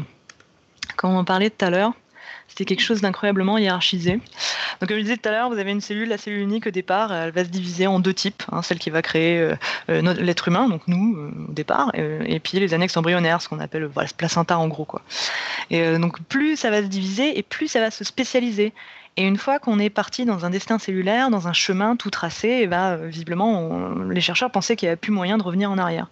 Comme 1.01 1.15
on 1.15 1.25
parlait 1.25 1.49
tout 1.49 1.65
à 1.65 1.71
l'heure, 1.71 1.93
c'était 2.47 2.63
quelque 2.63 2.83
chose 2.83 3.01
d'incroyablement 3.01 3.57
hiérarchisé. 3.57 4.19
Donc, 4.79 4.87
comme 4.87 4.97
je 4.97 5.01
disais 5.01 5.17
tout 5.17 5.27
à 5.29 5.31
l'heure, 5.31 5.49
vous 5.49 5.57
avez 5.57 5.71
une 5.71 5.81
cellule, 5.81 6.09
la 6.09 6.19
cellule 6.19 6.41
unique 6.41 6.67
au 6.67 6.69
départ, 6.69 7.11
elle 7.11 7.31
va 7.31 7.43
se 7.43 7.49
diviser 7.49 7.87
en 7.87 7.99
deux 7.99 8.13
types. 8.13 8.43
Hein, 8.51 8.61
celle 8.61 8.77
qui 8.77 8.91
va 8.91 9.01
créer 9.01 9.39
euh, 9.39 9.55
euh, 9.89 10.13
l'être 10.13 10.47
humain, 10.47 10.69
donc 10.69 10.83
nous 10.85 11.17
euh, 11.17 11.31
au 11.49 11.53
départ, 11.53 11.91
et 11.95 12.39
puis 12.39 12.59
les 12.59 12.75
annexes 12.75 12.95
embryonnaires, 12.97 13.41
ce 13.41 13.49
qu'on 13.49 13.59
appelle 13.59 13.85
voilà, 13.85 14.07
ce 14.07 14.13
placenta 14.13 14.59
en 14.59 14.67
gros. 14.67 14.87
Et 15.71 15.97
donc, 15.97 16.21
plus 16.21 16.55
ça 16.55 16.69
va 16.69 16.83
se 16.83 16.87
diviser 16.87 17.35
et 17.39 17.41
plus 17.41 17.67
ça 17.67 17.79
va 17.79 17.89
se 17.89 18.03
spécialiser. 18.03 18.71
Et 19.17 19.23
une 19.23 19.37
fois 19.37 19.57
qu'on 19.57 19.79
est 19.79 19.89
parti 19.89 20.25
dans 20.25 20.45
un 20.45 20.51
destin 20.51 20.77
cellulaire, 20.77 21.31
dans 21.31 21.47
un 21.47 21.53
chemin 21.53 21.95
tout 21.95 22.11
tracé, 22.11 22.47
et 22.47 22.67
bah, 22.67 22.97
visiblement, 22.97 23.89
les 24.07 24.21
chercheurs 24.21 24.51
pensaient 24.51 24.75
qu'il 24.75 24.85
n'y 24.85 24.91
avait 24.91 24.97
plus 24.97 25.11
moyen 25.11 25.39
de 25.39 25.43
revenir 25.43 25.71
en 25.71 25.79
arrière. 25.79 26.07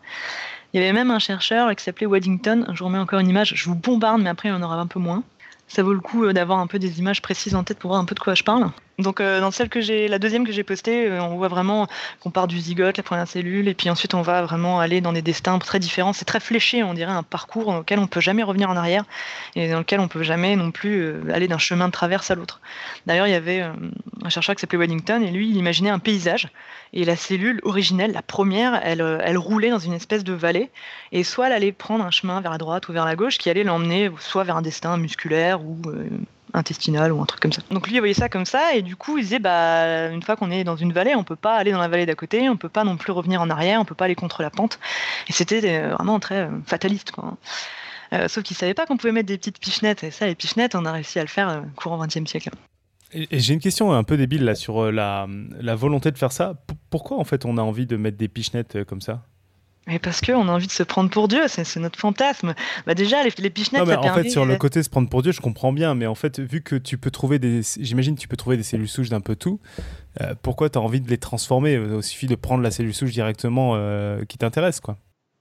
Il 0.73 0.79
y 0.79 0.83
avait 0.83 0.93
même 0.93 1.09
un 1.09 1.19
chercheur 1.19 1.75
qui 1.75 1.83
s'appelait 1.83 2.05
Waddington. 2.05 2.65
Je 2.73 2.79
vous 2.79 2.85
remets 2.85 2.99
encore 2.99 3.19
une 3.19 3.29
image. 3.29 3.53
Je 3.55 3.65
vous 3.65 3.75
bombarde, 3.75 4.21
mais 4.21 4.29
après, 4.29 4.49
il 4.49 4.51
y 4.51 4.55
en 4.55 4.61
aura 4.61 4.75
un 4.75 4.87
peu 4.87 4.99
moins. 4.99 5.23
Ça 5.67 5.83
vaut 5.83 5.93
le 5.93 5.99
coup 5.99 6.25
euh, 6.25 6.33
d'avoir 6.33 6.59
un 6.59 6.67
peu 6.67 6.79
des 6.79 6.99
images 6.99 7.21
précises 7.21 7.55
en 7.55 7.63
tête 7.63 7.79
pour 7.79 7.89
voir 7.89 8.01
un 8.01 8.05
peu 8.05 8.15
de 8.15 8.19
quoi 8.19 8.35
je 8.35 8.43
parle. 8.43 8.69
Donc 8.99 9.21
euh, 9.21 9.39
dans 9.39 9.49
celle 9.49 9.69
la 10.09 10.19
deuxième 10.19 10.45
que 10.45 10.51
j'ai 10.51 10.63
postée, 10.63 11.07
euh, 11.07 11.21
on 11.21 11.37
voit 11.37 11.47
vraiment 11.47 11.87
qu'on 12.19 12.31
part 12.31 12.47
du 12.47 12.59
zygote, 12.59 12.97
la 12.97 13.03
première 13.03 13.27
cellule, 13.27 13.69
et 13.69 13.73
puis 13.73 13.89
ensuite 13.89 14.13
on 14.13 14.21
va 14.21 14.41
vraiment 14.41 14.81
aller 14.81 14.99
dans 14.99 15.13
des 15.13 15.21
destins 15.21 15.57
très 15.57 15.79
différents. 15.79 16.11
C'est 16.11 16.25
très 16.25 16.41
fléché, 16.41 16.83
on 16.83 16.93
dirait 16.93 17.13
un 17.13 17.23
parcours 17.23 17.71
dans 17.71 17.79
lequel 17.79 17.99
on 17.99 18.07
peut 18.07 18.19
jamais 18.19 18.43
revenir 18.43 18.69
en 18.69 18.75
arrière 18.75 19.05
et 19.55 19.69
dans 19.69 19.79
lequel 19.79 20.01
on 20.01 20.09
peut 20.09 20.23
jamais 20.23 20.57
non 20.57 20.71
plus 20.71 21.01
euh, 21.01 21.21
aller 21.33 21.47
d'un 21.47 21.57
chemin 21.57 21.87
de 21.87 21.93
traverse 21.93 22.29
à 22.29 22.35
l'autre. 22.35 22.59
D'ailleurs, 23.05 23.27
il 23.27 23.31
y 23.31 23.35
avait 23.35 23.61
un 23.61 24.29
chercheur 24.29 24.55
qui 24.55 24.61
s'appelait 24.61 24.79
Waddington 24.79 25.21
et 25.21 25.31
lui, 25.31 25.49
il 25.49 25.55
imaginait 25.55 25.89
un 25.89 25.99
paysage 25.99 26.49
et 26.91 27.05
la 27.05 27.15
cellule 27.15 27.61
originelle, 27.63 28.11
la 28.11 28.21
première, 28.21 28.81
elle 28.83 29.37
roulait 29.37 29.69
dans 29.69 29.79
une 29.79 29.93
espèce 29.93 30.25
de 30.25 30.33
vallée 30.33 30.71
et 31.11 31.23
soit 31.23 31.47
elle 31.47 31.53
allait 31.53 31.71
prendre 31.71 32.03
un 32.03 32.11
chemin 32.11 32.41
vers 32.41 32.51
la 32.51 32.57
droite 32.57 32.89
ou 32.89 32.93
vers 32.93 33.05
la 33.05 33.15
gauche 33.15 33.37
qui 33.37 33.49
allait 33.49 33.63
l'emmener 33.63 34.09
soit 34.19 34.43
vers 34.43 34.57
un 34.57 34.61
destin 34.61 34.97
musculaire 34.97 35.63
ou 35.63 35.77
intestinale 36.53 37.11
ou 37.11 37.21
un 37.21 37.25
truc 37.25 37.41
comme 37.41 37.51
ça. 37.51 37.61
Donc 37.71 37.87
lui 37.87 37.95
il 37.95 37.99
voyait 37.99 38.13
ça 38.13 38.29
comme 38.29 38.45
ça 38.45 38.73
et 38.73 38.81
du 38.81 38.95
coup 38.95 39.17
il 39.17 39.23
disait 39.23 39.39
bah 39.39 40.07
une 40.07 40.21
fois 40.21 40.35
qu'on 40.35 40.51
est 40.51 40.63
dans 40.63 40.75
une 40.75 40.93
vallée 40.93 41.15
on 41.15 41.23
peut 41.23 41.35
pas 41.35 41.55
aller 41.55 41.71
dans 41.71 41.79
la 41.79 41.87
vallée 41.87 42.05
d'à 42.05 42.15
côté, 42.15 42.49
on 42.49 42.57
peut 42.57 42.69
pas 42.69 42.83
non 42.83 42.97
plus 42.97 43.11
revenir 43.11 43.41
en 43.41 43.49
arrière, 43.49 43.79
on 43.79 43.85
peut 43.85 43.95
pas 43.95 44.05
aller 44.05 44.15
contre 44.15 44.41
la 44.41 44.49
pente 44.49 44.79
et 45.27 45.33
c'était 45.33 45.61
euh, 45.63 45.95
vraiment 45.95 46.19
très 46.19 46.41
euh, 46.41 46.49
fataliste 46.65 47.11
quoi. 47.11 47.37
Euh, 48.11 48.27
sauf 48.27 48.43
qu'il 48.43 48.57
savait 48.57 48.73
pas 48.73 48.85
qu'on 48.85 48.97
pouvait 48.97 49.11
mettre 49.11 49.27
des 49.27 49.37
petites 49.37 49.59
pichenettes 49.59 50.03
et 50.03 50.11
ça 50.11 50.25
les 50.25 50.35
pichenettes 50.35 50.75
on 50.75 50.85
a 50.85 50.91
réussi 50.91 51.19
à 51.19 51.23
le 51.23 51.27
faire 51.27 51.63
courant 51.75 52.03
20e 52.03 52.25
siècle. 52.25 52.49
Et, 53.11 53.39
j'ai 53.39 53.53
une 53.53 53.59
question 53.59 53.91
un 53.91 54.03
peu 54.03 54.17
débile 54.17 54.43
là 54.43 54.55
sur 54.55 54.91
la, 54.91 55.27
la 55.59 55.75
volonté 55.75 56.11
de 56.11 56.17
faire 56.17 56.31
ça. 56.31 56.55
pourquoi 56.89 57.17
en 57.17 57.23
fait 57.23 57.45
on 57.45 57.57
a 57.57 57.61
envie 57.61 57.85
de 57.85 57.97
mettre 57.97 58.17
des 58.17 58.27
pichenettes 58.27 58.83
comme 58.85 59.01
ça? 59.01 59.23
Mais 59.87 59.99
parce 59.99 60.21
qu'on 60.21 60.47
a 60.47 60.51
envie 60.51 60.67
de 60.67 60.71
se 60.71 60.83
prendre 60.83 61.09
pour 61.09 61.27
Dieu, 61.27 61.41
c'est 61.47 61.75
notre 61.77 61.97
fantasme. 61.97 62.53
Bah 62.85 62.93
déjà, 62.93 63.23
les, 63.23 63.31
les 63.37 63.49
pichenettes, 63.49 63.81
non, 63.81 63.87
mais 63.87 63.95
en 63.95 64.13
fait, 64.13 64.29
sur 64.29 64.45
le 64.45 64.55
côté 64.55 64.83
se 64.83 64.89
prendre 64.89 65.09
pour 65.09 65.23
Dieu, 65.23 65.31
je 65.31 65.41
comprends 65.41 65.73
bien, 65.73 65.95
mais 65.95 66.05
en 66.05 66.15
fait, 66.15 66.39
vu 66.39 66.61
que 66.61 66.75
tu 66.75 66.97
peux 66.97 67.11
trouver 67.11 67.39
des, 67.39 67.61
j'imagine, 67.79 68.15
tu 68.15 68.27
peux 68.27 68.37
trouver 68.37 68.57
des 68.57 68.63
cellules 68.63 68.87
souches 68.87 69.09
d'un 69.09 69.21
peu 69.21 69.35
tout. 69.35 69.59
Euh, 70.21 70.35
pourquoi 70.41 70.69
tu 70.69 70.77
as 70.77 70.81
envie 70.81 71.01
de 71.01 71.09
les 71.09 71.17
transformer? 71.17 71.73
Il 71.73 72.03
suffit 72.03 72.27
de 72.27 72.35
prendre 72.35 72.63
la 72.63 72.71
cellule 72.71 72.93
souche 72.93 73.11
directement 73.11 73.73
euh, 73.75 74.23
qui 74.25 74.37
t'intéresse, 74.37 74.79
quoi 74.79 74.97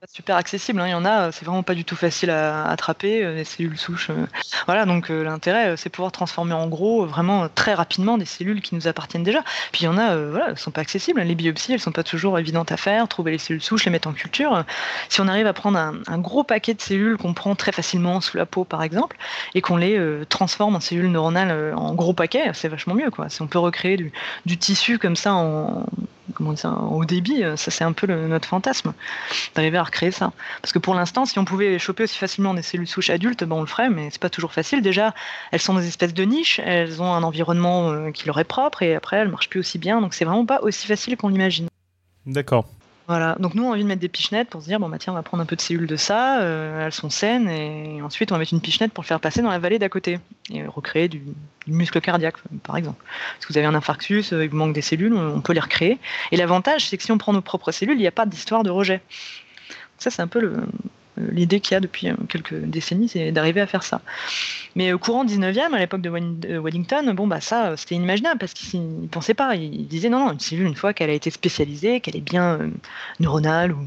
super 0.07 0.37
accessible. 0.37 0.79
Hein. 0.79 0.87
Il 0.87 0.91
y 0.91 0.93
en 0.93 1.03
a, 1.03 1.27
euh, 1.27 1.31
c'est 1.31 1.43
vraiment 1.43 1.63
pas 1.63 1.75
du 1.75 1.83
tout 1.83 1.95
facile 1.95 2.29
à 2.29 2.65
attraper, 2.69 3.23
euh, 3.23 3.35
les 3.35 3.43
cellules 3.43 3.77
souches. 3.77 4.09
Euh. 4.09 4.27
Voilà, 4.65 4.85
donc 4.85 5.09
l'intérêt, 5.09 5.75
c'est 5.77 5.89
pouvoir 5.89 6.11
transformer 6.11 6.53
en 6.53 6.67
gros 6.67 7.05
vraiment 7.05 7.49
très 7.49 7.73
rapidement 7.73 8.17
des 8.17 8.25
cellules 8.25 8.61
qui 8.61 8.75
nous 8.75 8.87
appartiennent 8.87 9.23
déjà. 9.23 9.43
Puis 9.71 9.81
il 9.81 9.85
y 9.85 9.87
en 9.87 9.97
a, 9.97 10.15
voilà, 10.15 10.49
elles 10.49 10.57
sont 10.57 10.71
pas 10.71 10.81
accessibles. 10.81 11.21
Les 11.21 11.35
biopsies, 11.35 11.73
elles 11.73 11.79
sont 11.79 11.91
pas 11.91 12.03
toujours 12.03 12.37
évidentes 12.37 12.71
à 12.71 12.77
faire. 12.77 13.07
Trouver 13.07 13.31
les 13.31 13.37
cellules 13.39 13.61
souches, 13.61 13.85
les 13.85 13.91
mettre 13.91 14.07
en 14.07 14.13
culture. 14.13 14.63
Si 15.09 15.21
on 15.21 15.27
arrive 15.27 15.47
à 15.47 15.53
prendre 15.53 15.77
un, 15.79 16.17
gros 16.19 16.43
paquet 16.43 16.73
de 16.73 16.81
cellules 16.81 17.17
qu'on 17.17 17.33
prend 17.33 17.55
très 17.55 17.71
facilement 17.71 18.21
sous 18.21 18.37
la 18.37 18.45
peau, 18.45 18.63
par 18.63 18.83
exemple, 18.83 19.17
et 19.55 19.61
qu'on 19.61 19.77
les 19.77 19.99
transforme 20.29 20.75
en 20.75 20.79
cellules 20.79 21.11
neuronales 21.11 21.73
en 21.75 21.95
gros 21.95 22.13
paquets, 22.13 22.51
c'est 22.53 22.67
vachement 22.67 22.93
mieux, 22.93 23.09
quoi. 23.09 23.29
Si 23.29 23.41
on 23.41 23.47
peut 23.47 23.59
recréer 23.59 24.11
du 24.45 24.57
tissu 24.57 24.99
comme 24.99 25.15
ça 25.15 25.33
en 25.33 25.85
comment 26.33 26.53
débit. 27.05 27.43
Ça, 27.55 27.71
c'est 27.71 27.83
un 27.83 27.93
peu 27.93 28.07
notre 28.07 28.47
fantasme 28.47 28.93
d'arriver 29.55 29.77
à 29.77 29.83
recréer 29.83 30.11
ça. 30.11 30.31
Parce 30.61 30.73
que 30.73 30.79
pour 30.79 30.95
l'instant, 30.95 31.25
si 31.25 31.39
on 31.39 31.45
pouvait 31.45 31.79
choper 31.79 32.03
aussi 32.03 32.17
facilement 32.17 32.53
des 32.53 32.61
cellules 32.61 32.87
souches 32.87 33.09
adultes, 33.09 33.43
ben 33.43 33.55
on 33.55 33.61
le 33.61 33.67
ferait, 33.67 33.89
mais 33.89 34.09
c'est 34.11 34.21
pas 34.21 34.29
toujours 34.29 34.53
facile. 34.53 34.81
Déjà, 34.81 35.13
elles 35.51 35.61
sont 35.61 35.75
des 35.75 35.87
espèces 35.87 36.13
de 36.13 36.23
niches, 36.23 36.59
elles 36.63 37.01
ont 37.01 37.13
un 37.13 37.23
environnement 37.23 38.11
qui 38.11 38.25
leur 38.25 38.39
est 38.39 38.43
propre, 38.43 38.81
et 38.83 38.95
après, 38.95 39.17
elles 39.17 39.29
marchent 39.29 39.49
plus 39.49 39.59
aussi 39.59 39.77
bien. 39.77 40.01
Donc, 40.01 40.13
c'est 40.13 40.25
vraiment 40.25 40.45
pas 40.45 40.61
aussi 40.61 40.87
facile 40.87 41.17
qu'on 41.17 41.29
l'imagine. 41.29 41.67
D'accord. 42.25 42.65
Voilà, 43.09 43.35
donc 43.39 43.55
nous 43.55 43.63
on 43.63 43.69
a 43.69 43.71
envie 43.71 43.81
de 43.81 43.87
mettre 43.87 44.01
des 44.01 44.07
pichenettes 44.07 44.49
pour 44.49 44.61
se 44.61 44.67
dire 44.67 44.79
bon 44.79 44.87
bah 44.87 44.99
tiens 44.99 45.13
on 45.13 45.15
va 45.15 45.23
prendre 45.23 45.41
un 45.41 45.47
peu 45.47 45.55
de 45.55 45.61
cellules 45.61 45.87
de 45.87 45.95
ça, 45.95 46.41
euh, 46.41 46.85
elles 46.85 46.91
sont 46.91 47.09
saines 47.09 47.49
et 47.49 48.03
ensuite 48.03 48.31
on 48.31 48.35
va 48.35 48.39
mettre 48.39 48.53
une 48.53 48.61
pichenette 48.61 48.93
pour 48.93 49.01
le 49.01 49.07
faire 49.07 49.19
passer 49.19 49.41
dans 49.41 49.49
la 49.49 49.57
vallée 49.57 49.79
d'à 49.79 49.89
côté 49.89 50.19
et 50.51 50.63
recréer 50.67 51.07
du, 51.07 51.23
muscle 51.65 51.99
cardiaque 52.01 52.35
par 52.61 52.77
exemple. 52.77 53.03
Si 53.39 53.47
vous 53.49 53.57
avez 53.57 53.65
un 53.65 53.73
infarctus, 53.73 54.31
euh, 54.31 54.43
il 54.43 54.51
vous 54.51 54.57
manque 54.57 54.73
des 54.73 54.83
cellules, 54.83 55.15
on 55.15 55.41
peut 55.41 55.53
les 55.53 55.59
recréer. 55.59 55.97
Et 56.31 56.37
l'avantage 56.37 56.87
c'est 56.87 56.97
que 56.97 57.03
si 57.03 57.11
on 57.11 57.17
prend 57.17 57.33
nos 57.33 57.41
propres 57.41 57.71
cellules, 57.71 57.97
il 57.97 58.01
n'y 58.01 58.07
a 58.07 58.11
pas 58.11 58.27
d'histoire 58.27 58.61
de 58.61 58.69
rejet. 58.69 59.01
Ça 59.97 60.11
c'est 60.11 60.21
un 60.21 60.27
peu 60.27 60.39
le, 60.39 60.57
l'idée 61.17 61.59
qu'il 61.59 61.73
y 61.73 61.77
a 61.77 61.79
depuis 61.79 62.09
euh, 62.09 62.15
quelques 62.27 62.55
décennies, 62.55 63.09
c'est 63.09 63.31
d'arriver 63.31 63.61
à 63.61 63.67
faire 63.67 63.83
ça. 63.83 64.01
Mais 64.75 64.93
au 64.93 64.99
courant 64.99 65.25
19e, 65.25 65.73
à 65.73 65.79
l'époque 65.79 66.01
de 66.01 66.09
Wellington, 66.09 67.13
bon 67.13 67.27
bah 67.27 67.41
ça, 67.41 67.75
c'était 67.77 67.95
inimaginable 67.95 68.39
parce 68.39 68.53
qu'il 68.53 69.01
ne 69.01 69.07
pensait 69.07 69.33
pas. 69.33 69.55
Il 69.55 69.87
disait 69.87 70.09
non, 70.09 70.19
non, 70.25 70.31
une 70.33 70.39
cellule, 70.39 70.67
une 70.67 70.75
fois 70.75 70.93
qu'elle 70.93 71.09
a 71.09 71.13
été 71.13 71.29
spécialisée, 71.29 71.99
qu'elle 71.99 72.15
est 72.15 72.21
bien 72.21 72.59
euh, 72.59 72.69
neuronale 73.19 73.73
ou, 73.73 73.85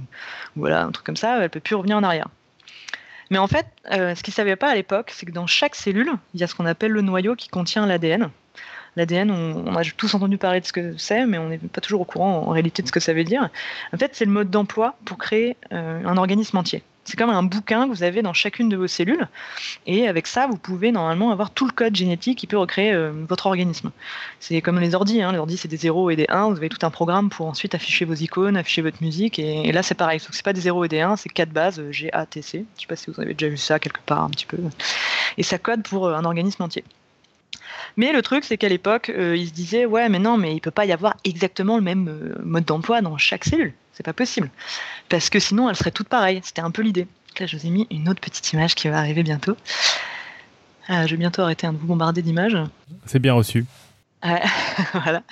voilà 0.57 0.85
un 0.85 0.91
truc 0.91 1.07
comme 1.07 1.17
ça, 1.17 1.43
elle 1.43 1.51
peut 1.51 1.61
plus 1.61 1.75
revenir 1.75 1.97
en 1.97 2.03
arrière. 2.03 2.29
Mais 3.31 3.39
en 3.39 3.47
fait, 3.47 3.65
ce 3.91 4.23
qu'il 4.23 4.33
ne 4.33 4.35
savait 4.35 4.57
pas 4.57 4.69
à 4.69 4.75
l'époque, 4.75 5.11
c'est 5.15 5.25
que 5.25 5.33
dans 5.33 5.47
chaque 5.47 5.75
cellule, 5.75 6.13
il 6.35 6.41
y 6.41 6.45
a 6.45 6.47
ce 6.47 6.55
qu'on 6.55 6.67
appelle 6.67 6.91
le 6.91 7.01
noyau 7.01 7.35
qui 7.35 7.49
contient 7.49 7.87
l'ADN. 7.87 8.29
L'ADN, 8.97 9.31
on, 9.31 9.75
a 9.75 9.83
tous 9.85 10.15
entendu 10.15 10.37
parler 10.37 10.61
de 10.61 10.67
ce 10.67 10.73
que 10.75 10.99
c'est, 10.99 11.25
mais 11.25 11.39
on 11.39 11.49
n'est 11.49 11.57
pas 11.57 11.81
toujours 11.81 12.03
au 12.03 12.05
courant 12.05 12.47
en 12.47 12.51
réalité 12.51 12.83
de 12.83 12.89
ce 12.89 12.93
que 12.93 13.01
ça 13.01 13.15
veut 13.15 13.25
dire. 13.25 13.49
En 13.95 13.97
fait, 13.97 14.11
c'est 14.15 14.27
le 14.27 14.31
mode 14.31 14.51
d'emploi 14.51 14.97
pour 15.07 15.17
créer 15.17 15.57
un 15.71 16.19
organisme 16.19 16.59
entier. 16.59 16.83
C'est 17.05 17.17
comme 17.17 17.31
un 17.31 17.43
bouquin 17.43 17.89
que 17.89 17.93
vous 17.93 18.05
avez 18.05 18.23
dans 18.23 18.33
chacune 18.33 18.69
de 18.69 18.77
vos 18.77 18.87
cellules. 18.87 19.27
Et 19.87 20.07
avec 20.07 20.29
ça, 20.29 20.47
vous 20.47 20.57
pouvez 20.57 20.93
normalement 20.93 21.33
avoir 21.33 21.51
tout 21.51 21.67
le 21.67 21.73
code 21.73 21.97
génétique 21.97 22.39
qui 22.39 22.47
peut 22.47 22.57
recréer 22.57 22.93
euh, 22.93 23.13
votre 23.29 23.47
organisme. 23.47 23.91
C'est 24.39 24.61
comme 24.61 24.79
les 24.79 24.95
ordi. 24.95 25.21
Hein. 25.21 25.33
Les 25.33 25.39
ordi, 25.39 25.57
c'est 25.57 25.69
des 25.69 25.77
0 25.77 26.11
et 26.11 26.17
des 26.17 26.27
1. 26.29 26.51
Vous 26.51 26.57
avez 26.57 26.69
tout 26.69 26.87
un 26.87 26.91
programme 26.91 27.29
pour 27.29 27.47
ensuite 27.47 27.75
afficher 27.75 28.05
vos 28.05 28.15
icônes, 28.15 28.57
afficher 28.57 28.83
votre 28.83 29.03
musique. 29.03 29.41
Et, 29.41 29.73
là, 29.73 29.83
c'est 29.83 29.97
pareil. 29.97 30.21
Ce 30.21 30.29
c'est 30.31 30.45
pas 30.45 30.53
des 30.53 30.61
0 30.61 30.85
et 30.85 30.89
des 30.89 31.01
1, 31.01 31.17
c'est 31.17 31.29
quatre 31.29 31.51
bases 31.51 31.81
euh, 31.81 31.91
G, 31.91 32.09
A, 32.13 32.25
T, 32.25 32.41
C. 32.41 32.65
Je 32.77 32.83
sais 32.83 32.87
pas 32.87 32.97
si 32.97 33.11
vous 33.11 33.21
avez 33.21 33.35
déjà 33.35 33.51
vu 33.51 33.57
ça 33.57 33.81
quelque 33.81 34.01
part 34.07 34.23
un 34.23 34.31
petit 34.31 34.47
peu. 34.47 34.59
Et 35.39 35.43
ça 35.43 35.59
code 35.59 35.83
pour 35.83 36.07
euh, 36.07 36.15
un 36.15 36.25
organisme 36.25 36.63
entier. 36.63 36.85
Mais 37.97 38.13
le 38.13 38.23
truc, 38.23 38.45
c'est 38.45 38.57
qu'à 38.57 38.69
l'époque, 38.69 39.13
ils 39.15 39.49
se 39.49 39.53
disaient 39.53 39.85
ouais, 39.85 40.09
mais 40.09 40.19
non, 40.19 40.39
mais 40.39 40.55
il 40.55 40.61
peut 40.61 40.71
pas 40.71 40.87
y 40.87 40.93
avoir 40.93 41.17
exactement 41.25 41.77
le 41.77 41.83
même 41.83 42.35
mode 42.43 42.65
d'emploi 42.65 43.03
dans 43.03 43.19
chaque 43.19 43.45
cellule. 43.45 43.75
C'est 43.93 44.03
pas 44.03 44.13
possible. 44.13 44.51
Parce 45.09 45.31
que 45.31 45.39
sinon, 45.39 45.69
elles 45.69 45.77
seraient 45.77 45.91
toutes 45.91 46.09
pareilles. 46.09 46.41
C'était 46.43 46.63
un 46.63 46.71
peu 46.71 46.83
l'idée. 46.83 47.07
Là, 47.39 47.47
je 47.47 47.57
vous 47.57 47.67
ai 47.67 47.71
mis 47.71 47.87
une 47.91 48.09
autre 48.09 48.21
petite 48.21 48.53
image 48.53 48.75
qui 48.75 48.89
va 48.89 48.99
arriver 48.99 49.23
bientôt. 49.23 49.57
Euh, 50.91 51.07
je 51.07 51.13
vais 51.13 51.17
bientôt 51.17 51.43
arrêter 51.43 51.67
de 51.67 51.77
vous 51.77 51.87
bombarder 51.87 52.23
d'images. 52.23 52.57
C'est 53.07 53.19
bien 53.19 53.35
reçu. 53.35 53.65
voilà. 54.95 55.23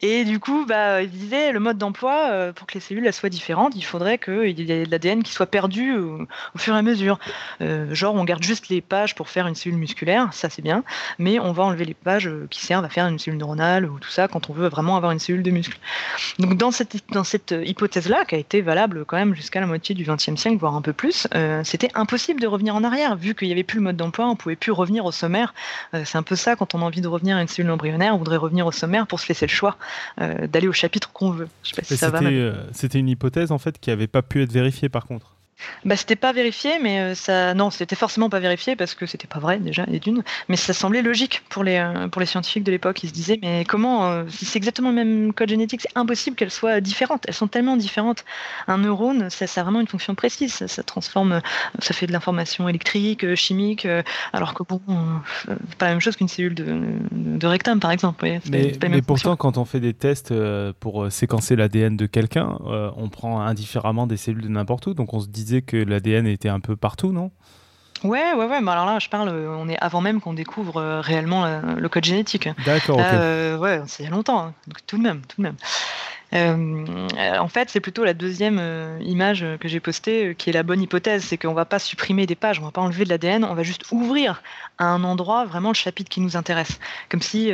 Et 0.00 0.24
du 0.24 0.40
coup, 0.40 0.64
bah, 0.66 1.02
il 1.02 1.10
disait 1.10 1.52
le 1.52 1.60
mode 1.60 1.78
d'emploi, 1.78 2.30
euh, 2.30 2.52
pour 2.52 2.66
que 2.66 2.74
les 2.74 2.80
cellules 2.80 3.12
soient 3.12 3.28
différentes, 3.28 3.74
il 3.76 3.84
faudrait 3.84 4.18
qu'il 4.18 4.58
y 4.58 4.72
ait 4.72 4.86
de 4.86 4.90
l'ADN 4.90 5.22
qui 5.22 5.32
soit 5.32 5.46
perdu 5.46 5.94
au, 5.96 6.26
fur 6.56 6.74
et 6.74 6.78
à 6.78 6.82
mesure. 6.82 7.18
Euh, 7.60 7.94
genre, 7.94 8.14
on 8.14 8.24
garde 8.24 8.42
juste 8.42 8.68
les 8.68 8.80
pages 8.80 9.14
pour 9.14 9.28
faire 9.28 9.46
une 9.46 9.54
cellule 9.54 9.78
musculaire, 9.78 10.32
ça 10.32 10.48
c'est 10.48 10.62
bien, 10.62 10.84
mais 11.18 11.38
on 11.38 11.52
va 11.52 11.64
enlever 11.64 11.84
les 11.84 11.94
pages 11.94 12.26
euh, 12.28 12.46
qui 12.50 12.64
servent 12.64 12.84
à 12.84 12.88
faire 12.88 13.06
une 13.06 13.18
cellule 13.18 13.38
neuronale 13.38 13.84
ou 13.86 13.98
tout 13.98 14.08
ça 14.08 14.28
quand 14.28 14.50
on 14.50 14.52
veut 14.52 14.68
vraiment 14.68 14.96
avoir 14.96 15.12
une 15.12 15.18
cellule 15.18 15.42
de 15.42 15.50
muscle. 15.50 15.78
Donc, 16.38 16.56
dans 16.56 16.70
cette, 16.70 16.96
dans 17.10 17.24
cette 17.24 17.54
hypothèse-là, 17.64 18.24
qui 18.24 18.34
a 18.34 18.38
été 18.38 18.60
valable 18.60 19.04
quand 19.04 19.16
même 19.16 19.34
jusqu'à 19.34 19.60
la 19.60 19.66
moitié 19.66 19.94
du 19.94 20.04
XXe 20.04 20.36
siècle, 20.36 20.56
voire 20.58 20.74
un 20.74 20.82
peu 20.82 20.92
plus, 20.92 21.26
c'était 21.64 21.88
impossible 21.94 22.40
de 22.40 22.46
revenir 22.46 22.74
en 22.74 22.84
arrière. 22.84 23.16
Vu 23.16 23.34
qu'il 23.34 23.48
n'y 23.48 23.52
avait 23.52 23.62
plus 23.62 23.78
le 23.78 23.84
mode 23.84 23.96
d'emploi, 23.96 24.26
on 24.28 24.36
pouvait 24.36 24.56
plus 24.56 24.72
revenir 24.72 25.04
au 25.04 25.12
sommaire. 25.12 25.54
c'est 26.04 26.16
un 26.16 26.22
peu 26.22 26.36
ça 26.36 26.56
quand 26.56 26.74
on 26.74 26.82
a 26.82 26.84
envie 26.84 27.00
de 27.00 27.08
revenir 27.08 27.36
à 27.36 27.42
une 27.42 27.48
cellule 27.48 27.70
embryonnaire, 27.70 28.14
on 28.14 28.18
voudrait 28.18 28.36
revenir 28.36 28.66
au 28.66 28.72
sommaire 28.72 29.06
pour 29.06 29.20
se 29.20 29.28
laisser 29.28 29.46
le 29.46 29.50
choix 29.50 29.62
euh, 29.72 29.81
d'aller 30.18 30.68
au 30.68 30.72
chapitre 30.72 31.12
qu'on 31.12 31.30
veut. 31.30 31.48
Euh, 32.38 32.64
c'était 32.72 32.98
une 32.98 33.08
hypothèse 33.08 33.52
en 33.52 33.58
fait 33.58 33.78
qui 33.78 33.90
n'avait 33.90 34.06
pas 34.06 34.22
pu 34.22 34.42
être 34.42 34.52
vérifiée 34.52 34.88
par 34.88 35.06
contre. 35.06 35.36
Bah, 35.84 35.96
c'était 35.96 36.16
pas 36.16 36.32
vérifié, 36.32 36.78
mais 36.80 37.00
euh, 37.00 37.14
ça, 37.14 37.54
non, 37.54 37.70
c'était 37.70 37.96
forcément 37.96 38.30
pas 38.30 38.38
vérifié 38.38 38.76
parce 38.76 38.94
que 38.94 39.06
c'était 39.06 39.26
pas 39.26 39.40
vrai 39.40 39.58
déjà 39.58 39.84
et 39.90 39.98
d'une. 39.98 40.22
Mais 40.48 40.56
ça 40.56 40.72
semblait 40.72 41.02
logique 41.02 41.42
pour 41.48 41.64
les 41.64 41.76
euh, 41.76 42.08
pour 42.08 42.20
les 42.20 42.26
scientifiques 42.26 42.64
de 42.64 42.70
l'époque. 42.70 43.02
Ils 43.02 43.08
se 43.08 43.12
disaient 43.12 43.38
mais 43.42 43.64
comment 43.64 44.06
euh, 44.06 44.24
si 44.28 44.44
c'est 44.44 44.58
exactement 44.58 44.90
le 44.90 44.94
même 44.94 45.32
code 45.32 45.48
génétique, 45.48 45.80
c'est 45.82 45.96
impossible 45.96 46.36
qu'elles 46.36 46.50
soient 46.50 46.80
différentes. 46.80 47.24
Elles 47.26 47.34
sont 47.34 47.48
tellement 47.48 47.76
différentes. 47.76 48.24
Un 48.68 48.78
neurone, 48.78 49.28
ça, 49.30 49.46
ça 49.46 49.60
a 49.60 49.64
vraiment 49.64 49.80
une 49.80 49.88
fonction 49.88 50.14
précise. 50.14 50.66
Ça, 50.66 50.82
transforme, 50.82 51.40
ça 51.78 51.94
fait 51.94 52.06
de 52.06 52.12
l'information 52.12 52.68
électrique, 52.68 53.34
chimique, 53.34 53.86
alors 54.32 54.54
que 54.54 54.62
bon, 54.62 54.80
c'est 55.46 55.76
pas 55.76 55.86
la 55.86 55.92
même 55.92 56.00
chose 56.00 56.16
qu'une 56.16 56.28
cellule 56.28 56.54
de, 56.54 56.80
de, 57.10 57.46
rectum 57.46 57.80
par 57.80 57.90
exemple. 57.90 58.24
mais, 58.50 58.72
mais 58.88 59.02
pourtant, 59.02 59.36
quand 59.36 59.58
on 59.58 59.64
fait 59.64 59.80
des 59.80 59.94
tests 59.94 60.32
pour 60.80 61.10
séquencer 61.10 61.56
l'ADN 61.56 61.96
de 61.96 62.06
quelqu'un, 62.06 62.56
on 62.96 63.08
prend 63.08 63.40
indifféremment 63.40 64.06
des 64.06 64.16
cellules 64.16 64.42
de 64.42 64.48
n'importe 64.48 64.86
où, 64.86 64.94
donc 64.94 65.14
on 65.14 65.20
se 65.20 65.28
disait 65.28 65.51
que 65.60 65.76
l'ADN 65.76 66.26
était 66.26 66.48
un 66.48 66.60
peu 66.60 66.76
partout, 66.76 67.12
non? 67.12 67.30
Ouais, 68.04 68.32
ouais, 68.34 68.46
ouais. 68.46 68.60
Mais 68.60 68.70
alors 68.70 68.86
là, 68.86 68.98
je 68.98 69.08
parle, 69.08 69.28
on 69.28 69.68
est 69.68 69.78
avant 69.78 70.00
même 70.00 70.20
qu'on 70.20 70.32
découvre 70.32 70.78
euh, 70.78 71.00
réellement 71.00 71.44
euh, 71.44 71.60
le 71.76 71.88
code 71.88 72.04
génétique. 72.04 72.48
D'accord. 72.64 72.98
ok. 72.98 73.04
Euh, 73.04 73.58
ouais, 73.58 73.82
c'est 73.86 74.02
il 74.02 74.06
y 74.06 74.08
a 74.08 74.10
longtemps. 74.10 74.46
Hein. 74.46 74.54
tout 74.86 74.96
de 74.96 75.02
même, 75.02 75.22
tout 75.28 75.40
de 75.40 75.42
même. 75.42 75.56
Euh, 76.34 77.08
en 77.38 77.48
fait, 77.48 77.68
c'est 77.68 77.80
plutôt 77.80 78.04
la 78.04 78.14
deuxième 78.14 78.58
euh, 78.58 78.98
image 79.02 79.44
que 79.60 79.68
j'ai 79.68 79.80
postée 79.80 80.28
euh, 80.28 80.32
qui 80.32 80.48
est 80.48 80.52
la 80.52 80.62
bonne 80.62 80.80
hypothèse, 80.80 81.24
c'est 81.24 81.36
qu'on 81.36 81.52
va 81.52 81.66
pas 81.66 81.78
supprimer 81.78 82.26
des 82.26 82.34
pages, 82.34 82.58
on 82.58 82.64
va 82.64 82.70
pas 82.70 82.80
enlever 82.80 83.04
de 83.04 83.10
l'ADN, 83.10 83.44
on 83.44 83.54
va 83.54 83.62
juste 83.62 83.84
ouvrir 83.92 84.42
à 84.82 84.86
un 84.86 85.04
endroit 85.04 85.44
vraiment 85.44 85.70
le 85.70 85.74
chapitre 85.74 86.10
qui 86.10 86.20
nous 86.20 86.36
intéresse. 86.36 86.78
Comme 87.08 87.22
si 87.22 87.50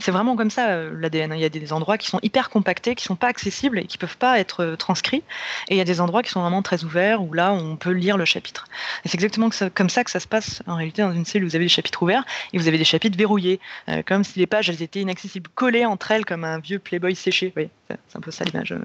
c'est 0.00 0.10
vraiment 0.10 0.36
comme 0.36 0.50
ça 0.50 0.82
l'ADN. 0.84 1.32
Il 1.34 1.40
y 1.40 1.44
a 1.44 1.48
des 1.48 1.72
endroits 1.72 1.98
qui 1.98 2.08
sont 2.08 2.18
hyper 2.22 2.50
compactés, 2.50 2.94
qui 2.94 3.04
sont 3.04 3.16
pas 3.16 3.28
accessibles 3.28 3.78
et 3.78 3.84
qui 3.84 3.98
peuvent 3.98 4.16
pas 4.16 4.38
être 4.38 4.74
transcrits, 4.76 5.22
et 5.68 5.74
il 5.74 5.76
y 5.76 5.80
a 5.80 5.84
des 5.84 6.00
endroits 6.00 6.22
qui 6.22 6.30
sont 6.30 6.40
vraiment 6.40 6.62
très 6.62 6.84
ouverts 6.84 7.22
où 7.22 7.32
là 7.32 7.52
on 7.52 7.76
peut 7.76 7.90
lire 7.90 8.16
le 8.16 8.24
chapitre. 8.24 8.66
Et 9.04 9.08
c'est 9.08 9.14
exactement 9.14 9.50
comme 9.74 9.90
ça 9.90 10.04
que 10.04 10.10
ça 10.10 10.20
se 10.20 10.28
passe 10.28 10.62
en 10.66 10.76
réalité 10.76 11.02
dans 11.02 11.12
une 11.12 11.24
cellule. 11.24 11.48
Vous 11.48 11.56
avez 11.56 11.64
des 11.64 11.70
chapitres 11.70 12.02
ouverts 12.02 12.24
et 12.52 12.58
vous 12.58 12.68
avez 12.68 12.78
des 12.78 12.84
chapitres 12.84 13.16
verrouillés, 13.16 13.60
comme 14.06 14.24
si 14.24 14.38
les 14.38 14.46
pages 14.46 14.68
elles 14.68 14.82
étaient 14.82 15.00
inaccessibles, 15.00 15.48
collées 15.54 15.86
entre 15.86 16.10
elles 16.10 16.24
comme 16.24 16.44
un 16.44 16.58
vieux 16.58 16.78
Playboy 16.78 17.14
séché. 17.14 17.52
Voyez 17.54 17.70
c'est 17.88 18.16
un 18.16 18.20
peu 18.20 18.30
ça 18.30 18.44
l'image. 18.44 18.72
Euh, 18.72 18.80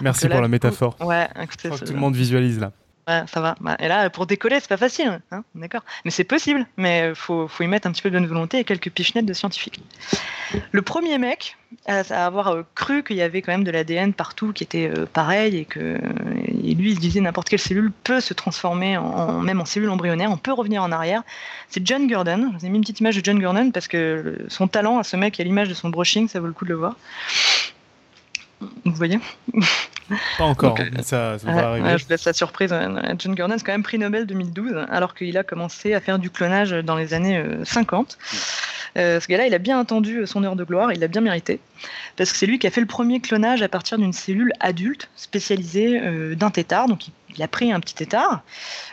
Merci 0.00 0.28
pour 0.28 0.40
la 0.40 0.48
métaphore. 0.48 0.96
Ouais, 1.00 1.28
Je 1.36 1.68
crois 1.68 1.78
que 1.78 1.84
tout 1.84 1.92
le 1.92 1.98
monde 1.98 2.16
visualise 2.16 2.58
là. 2.58 2.72
Ça 3.26 3.40
va. 3.40 3.56
Bah, 3.60 3.76
et 3.80 3.88
là, 3.88 4.10
pour 4.10 4.26
décoller, 4.26 4.58
c'est 4.60 4.68
pas 4.68 4.76
facile, 4.76 5.20
hein, 5.30 5.44
d'accord. 5.54 5.82
Mais 6.04 6.10
c'est 6.10 6.24
possible. 6.24 6.66
Mais 6.76 7.12
faut, 7.14 7.48
faut 7.48 7.62
y 7.62 7.66
mettre 7.66 7.86
un 7.86 7.92
petit 7.92 8.02
peu 8.02 8.10
de 8.10 8.18
bonne 8.18 8.26
volonté 8.26 8.58
et 8.58 8.64
quelques 8.64 8.90
pichenettes 8.90 9.26
de 9.26 9.32
scientifiques. 9.32 9.80
Le 10.72 10.82
premier 10.82 11.18
mec 11.18 11.56
à, 11.86 12.00
avoir 12.26 12.48
euh, 12.48 12.62
cru 12.74 13.02
qu'il 13.04 13.16
y 13.16 13.22
avait 13.22 13.42
quand 13.42 13.52
même 13.52 13.64
de 13.64 13.70
l'ADN 13.70 14.12
partout 14.12 14.52
qui 14.52 14.64
était 14.64 14.90
euh, 14.90 15.06
pareil 15.06 15.56
et 15.56 15.64
que 15.64 16.00
et 16.64 16.74
lui 16.74 16.90
il 16.90 16.96
se 16.96 17.00
disait 17.00 17.20
n'importe 17.20 17.48
quelle 17.48 17.60
cellule 17.60 17.92
peut 18.04 18.20
se 18.20 18.34
transformer 18.34 18.98
même 19.42 19.60
en 19.60 19.64
cellule 19.64 19.90
embryonnaire, 19.90 20.30
on 20.30 20.36
peut 20.36 20.52
revenir 20.52 20.82
en 20.82 20.92
arrière. 20.92 21.22
C'est 21.68 21.86
John 21.86 22.06
Gurdon. 22.06 22.50
Je 22.52 22.58
vous 22.58 22.66
ai 22.66 22.68
mis 22.68 22.76
une 22.76 22.82
petite 22.82 23.00
image 23.00 23.16
de 23.16 23.24
John 23.24 23.38
Gurdon 23.38 23.70
parce 23.70 23.88
que 23.88 24.44
son 24.48 24.68
talent 24.68 24.98
à 24.98 25.04
ce 25.04 25.16
mec, 25.16 25.38
à 25.38 25.44
l'image 25.44 25.68
de 25.68 25.74
son 25.74 25.88
brushing, 25.88 26.28
ça 26.28 26.40
vaut 26.40 26.46
le 26.46 26.52
coup 26.52 26.64
de 26.64 26.70
le 26.70 26.76
voir. 26.76 26.96
Vous 28.60 28.92
voyez 28.92 29.18
Pas 30.38 30.44
encore, 30.44 30.76
ça, 31.02 31.36
va 31.36 31.68
arriver. 31.68 31.98
je 31.98 32.08
laisse 32.08 32.24
la 32.24 32.32
surprise. 32.32 32.74
John 33.18 33.34
Gordon 33.34 33.54
a 33.54 33.58
quand 33.58 33.72
même 33.72 33.84
pris 33.84 33.98
Nobel 33.98 34.26
2012, 34.26 34.86
alors 34.90 35.14
qu'il 35.14 35.36
a 35.38 35.44
commencé 35.44 35.94
à 35.94 36.00
faire 36.00 36.18
du 36.18 36.30
clonage 36.30 36.72
dans 36.72 36.96
les 36.96 37.14
années 37.14 37.44
50. 37.64 38.18
Euh, 38.96 39.00
euh, 39.00 39.20
ce 39.20 39.28
gars-là, 39.28 39.46
il 39.46 39.54
a 39.54 39.58
bien 39.58 39.78
attendu 39.78 40.26
son 40.26 40.42
heure 40.42 40.56
de 40.56 40.64
gloire, 40.64 40.92
il 40.92 40.98
l'a 40.98 41.06
bien 41.06 41.20
mérité, 41.20 41.60
parce 42.16 42.32
que 42.32 42.38
c'est 42.38 42.46
lui 42.46 42.58
qui 42.58 42.66
a 42.66 42.72
fait 42.72 42.80
le 42.80 42.88
premier 42.88 43.20
clonage 43.20 43.62
à 43.62 43.68
partir 43.68 43.98
d'une 43.98 44.12
cellule 44.12 44.52
adulte 44.58 45.08
spécialisée 45.14 46.00
euh, 46.02 46.34
d'un 46.34 46.50
tétard. 46.50 46.88
Donc 46.88 47.06
il, 47.06 47.40
a 47.40 47.46
pris 47.46 47.70
un 47.70 47.78
petit 47.78 47.94
tétard, 47.94 48.42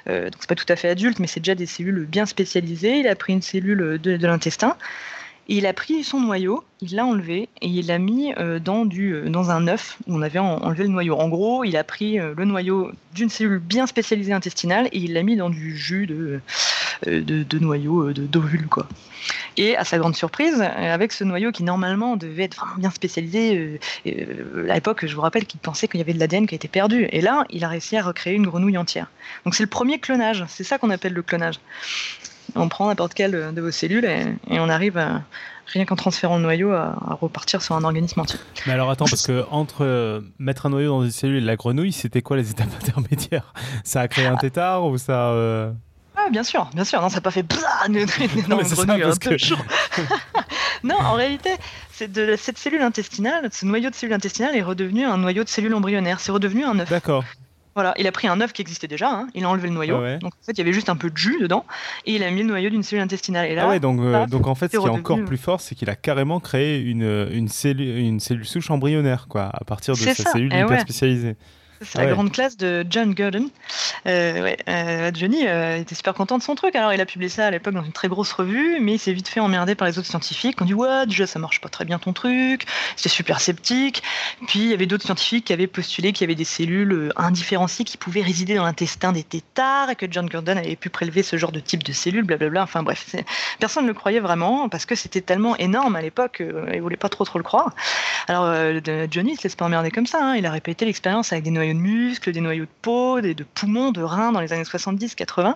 donc 0.06 0.34
c'est 0.40 0.48
pas 0.48 0.56
tout 0.56 0.72
à 0.72 0.76
fait 0.76 0.90
adulte, 0.90 1.18
mais 1.18 1.26
c'est 1.26 1.40
déjà 1.40 1.56
des 1.56 1.66
cellules 1.66 2.06
bien 2.06 2.28
spécialisées. 2.28 3.00
Il 3.00 3.08
a 3.08 3.16
pris 3.16 3.34
une 3.34 3.42
cellule 3.42 4.00
de 4.00 4.28
l'intestin 4.28 4.78
il 5.48 5.66
a 5.66 5.74
pris 5.74 6.04
son 6.04 6.20
noyau, 6.20 6.64
il 6.82 6.96
l'a 6.96 7.06
enlevé 7.06 7.48
et 7.62 7.68
il 7.68 7.88
l'a 7.88 8.00
mis 8.00 8.34
euh, 8.38 8.60
dans, 8.60 8.86
du, 8.86 9.14
euh, 9.14 9.30
dans 9.30 9.50
un 9.50 9.68
œuf 9.68 9.98
où 10.08 10.16
on 10.16 10.22
avait 10.22 10.40
enlevé 10.40 10.84
le 10.84 10.90
noyau. 10.90 11.16
En 11.16 11.30
gros, 11.30 11.64
il 11.64 11.78
a 11.78 11.84
pris 11.84 12.20
euh, 12.20 12.34
le 12.36 12.46
noyau 12.46 12.92
d'une 13.14 13.30
cellule 13.30 13.60
bien 13.60 13.88
spécialisée 13.88 14.34
intestinale 14.34 14.88
et 14.92 14.98
il 14.98 15.14
l'a 15.14 15.24
mis 15.24 15.38
dans 15.38 15.50
du 15.50 15.78
jus 15.78 16.06
de, 16.06 16.42
de, 17.06 17.60
noyau 17.60 18.12
d'ovule. 18.12 18.68
Et 19.56 19.78
à 19.78 19.86
sa 19.86 19.98
grande 19.98 20.16
surprise, 20.16 20.62
avec 20.62 21.12
ce 21.12 21.24
noyau 21.24 21.52
qui 21.52 21.64
normalement 21.64 22.18
devait 22.18 22.44
être 22.44 22.58
vraiment 22.58 22.76
bien 22.78 22.92
spécialisé, 22.92 23.80
à 24.06 24.74
l'époque, 24.74 25.06
je 25.06 25.16
vous 25.16 25.22
rappelle 25.22 25.46
qu'il 25.46 25.60
pensait 25.60 25.88
qu'il 25.88 26.00
y 26.00 26.04
avait 26.04 26.14
de 26.14 26.20
l'ADN 26.20 26.46
qui 26.46 26.54
était 26.54 26.68
perdu. 26.68 27.08
Et 27.12 27.22
là, 27.22 27.46
il 27.50 27.64
a 27.64 27.70
réussi 27.70 27.98
à 27.98 28.04
recréer 28.04 28.36
une 28.36 28.46
grenouille 28.46 28.78
entière. 28.78 29.10
Donc 29.46 29.56
c'est 29.56 29.64
le 29.64 29.70
premier 29.70 30.00
clonage, 30.00 30.46
c'est 30.48 30.64
ça 30.64 30.78
qu'on 30.78 30.90
appelle 30.90 31.14
le 31.14 31.24
clonage 31.24 31.60
on 32.58 32.70
prend 32.70 32.88
n'importe 32.88 33.14
quelle 33.14 33.54
de 33.54 33.62
vos 33.62 33.72
cellules 33.72 34.06
et, 34.06 34.26
on 34.50 34.70
arrive 34.70 34.98
à, 34.98 35.22
rien 35.68 35.86
qu'en 35.86 35.96
transférant 35.96 36.38
le 36.38 36.44
noyau 36.44 36.72
à, 36.72 37.18
repartir 37.22 37.62
sur 37.62 37.76
un 37.76 37.84
organisme 37.84 38.20
entier. 38.20 38.40
Mais 38.66 38.74
alors 38.74 38.90
attends, 38.90 39.06
parce 39.06 39.26
que 39.26 39.46
entre 39.52 39.84
euh, 39.84 40.22
mettre 40.40 40.66
un 40.66 40.70
noyau 40.70 40.90
dans 40.90 41.04
une 41.04 41.12
cellule 41.12 41.38
et 41.44 41.46
la 41.46 41.56
grenouille, 41.56 41.92
c'était 41.92 42.22
quoi 42.22 42.38
les 42.38 42.50
étapes 42.52 42.70
intermédiaires? 42.82 43.54
Ça 43.84 44.02
a 44.02 44.08
créé 44.08 44.26
un 44.26 44.38
tétard 44.38 44.86
ou 44.86 44.98
ça 44.98 45.74
ah, 46.20 46.30
bien 46.32 46.44
sûr, 46.44 46.68
bien 46.74 46.84
sûr. 46.84 47.00
Non, 47.00 47.10
ça 47.10 47.16
n'a 47.16 47.22
pas 47.22 47.32
fait 47.32 47.46
une, 47.88 47.96
énorme 48.46 48.64
grenouille 48.64 49.04
un 49.04 49.16
peu 49.16 49.38
chaud. 49.38 49.56
non, 50.84 50.96
en 50.96 51.14
réalité, 51.14 51.52
c'est 51.92 52.12
de 52.12 52.36
cette 52.36 52.58
cellule 52.58 52.82
intestinale, 52.82 53.48
ce 53.52 53.66
noyau 53.66 53.90
de 53.90 53.96
cellule 53.96 54.16
intestinale 54.16 54.56
est 54.56 54.64
redevenu 54.64 55.06
un 55.06 55.18
noyau 55.18 55.44
de 55.44 55.50
cellule 55.50 55.76
embryonnaire. 55.76 56.20
C'est 56.20 56.32
redevenu 56.32 56.66
un 56.66 56.80
œuf. 56.80 56.90
D'accord. 56.90 57.24
Voilà, 57.78 57.94
il 58.00 58.08
a 58.08 58.12
pris 58.12 58.28
un 58.28 58.42
œuf 58.42 58.54
qui 58.54 58.64
existait 58.64 58.88
déjà, 58.88 59.08
hein. 59.12 59.28
il 59.36 59.46
a 59.46 59.50
enlevé 59.50 59.68
le 59.68 59.76
noyau. 59.76 60.00
Donc 60.20 60.34
en 60.34 60.44
fait, 60.44 60.54
il 60.54 60.58
y 60.58 60.62
avait 60.62 60.74
juste 60.74 60.90
un 60.90 60.96
peu 60.96 61.12
de 61.12 61.18
jus 61.18 61.38
dedans 61.40 61.64
et 62.08 62.16
il 62.16 62.24
a 62.24 62.32
mis 62.32 62.42
le 62.42 62.48
noyau 62.48 62.72
d'une 62.72 62.82
cellule 62.82 63.04
intestinale. 63.04 63.52
Et 63.52 63.54
là, 63.54 63.66
ah 63.66 63.70
ouais, 63.70 63.80
donc, 63.80 64.00
euh, 64.00 64.26
donc 64.26 64.48
en 64.48 64.56
fait, 64.56 64.72
ce 64.74 64.80
qui 64.80 64.84
est 64.84 64.90
encore 64.90 65.24
plus 65.24 65.38
fort, 65.38 65.62
c'est 65.62 65.76
qu'il 65.76 65.88
a 65.88 65.96
carrément 65.96 66.40
créé 66.40 66.80
une, 66.80 67.28
une, 67.32 67.48
cellule, 67.48 68.00
une 68.00 68.20
cellule 68.20 68.48
souche 68.48 68.72
embryonnaire, 68.72 69.28
quoi, 69.30 69.52
à 69.54 69.64
partir 69.64 69.94
de 69.94 70.00
sa 70.00 70.16
cellule 70.16 70.52
eh 70.56 70.62
hyper 70.62 70.82
spécialisée. 70.82 71.36
C'est 71.82 72.00
la 72.00 72.08
grande 72.08 72.32
classe 72.32 72.58
de 72.58 72.86
John 72.90 73.14
Gurdon. 73.14 73.50
Euh, 74.08 74.42
ouais, 74.42 74.58
euh, 74.68 75.12
Johnny 75.14 75.48
euh, 75.48 75.78
était 75.78 75.96
super 75.96 76.14
content 76.14 76.38
de 76.38 76.44
son 76.44 76.56
truc. 76.56 76.76
Alors, 76.76 76.94
il 76.94 77.02
a 77.02 77.06
publié 77.06 77.30
ça 77.30 77.48
à 77.48 77.52
l'époque 77.52 77.74
dans 77.74 77.84
une 77.84 77.92
très 77.92 78.08
grosse 78.08 78.32
revue, 78.32 78.80
mais 78.82 78.96
il 78.96 79.00
s'est 79.00 79.14
vite 79.14 79.28
fait 79.28 79.40
emmerder 79.40 79.76
par 79.76 79.88
les 79.88 80.00
autres 80.00 80.08
scientifiques 80.08 80.58
qui 80.58 80.64
ont 80.64 80.66
dit 80.66 80.74
Ouais, 80.74 81.06
déjà, 81.06 81.28
ça 81.28 81.40
marche 81.40 81.62
pas 81.62 81.70
très 81.70 81.86
bien 81.86 82.00
ton 82.00 82.14
truc. 82.14 82.66
C'était 82.96 83.10
super 83.10 83.40
sceptique. 83.40 84.02
Puis, 84.48 84.60
il 84.60 84.68
y 84.70 84.74
avait 84.74 84.86
d'autres 84.86 85.06
scientifiques 85.06 85.46
qui 85.46 85.54
avaient 85.54 85.68
postulé 85.68 86.14
qu'il 86.14 86.22
y 86.22 86.28
avait 86.28 86.36
des 86.36 86.46
cellules 86.46 87.12
indifférenciées 87.16 87.86
qui 87.86 87.98
pouvaient 87.98 88.22
résider 88.22 88.56
dans 88.56 88.64
l'intestin 88.64 89.12
des 89.12 89.24
têtards 89.24 89.90
et 89.92 89.96
que 89.96 90.08
John 90.10 90.28
Gurdon 90.28 90.58
avait 90.58 90.76
pu 90.76 90.90
prélever 90.90 91.22
ce 91.22 91.38
genre 91.38 91.52
de 91.52 91.60
type 91.60 91.84
de 91.84 91.94
cellules, 91.94 92.24
blablabla. 92.24 92.64
Enfin, 92.64 92.82
bref, 92.82 93.16
personne 93.60 93.84
ne 93.84 93.90
le 93.90 93.94
croyait 93.94 94.20
vraiment 94.20 94.70
parce 94.70 94.86
que 94.86 94.96
c'était 94.96 95.22
tellement 95.22 95.56
énorme 95.58 95.96
à 95.96 96.02
l'époque, 96.02 96.42
il 96.74 96.82
voulait 96.82 96.98
pas 96.98 97.10
trop 97.10 97.24
trop 97.24 97.38
le 97.38 97.44
croire. 97.44 97.74
Alors, 98.28 98.52
Johnny 99.12 99.34
il 99.34 99.38
se 99.38 99.44
laisse 99.44 99.56
pas 99.56 99.66
emmerder 99.66 99.92
comme 99.92 100.06
ça. 100.06 100.20
Hein. 100.22 100.36
Il 100.36 100.46
a 100.46 100.52
répété 100.52 100.86
l'expérience 100.86 101.32
avec 101.32 101.44
des 101.44 101.52
noyaux 101.52 101.67
de 101.74 101.80
muscles, 101.80 102.32
des 102.32 102.42
noyaux 102.42 102.66
de 102.66 102.70
peau, 102.82 103.22
des, 103.22 103.34
de 103.34 103.44
poumons, 103.44 103.92
de 103.92 104.02
reins 104.02 104.32
dans 104.32 104.40
les 104.40 104.54
années 104.54 104.64
70-80. 104.64 105.56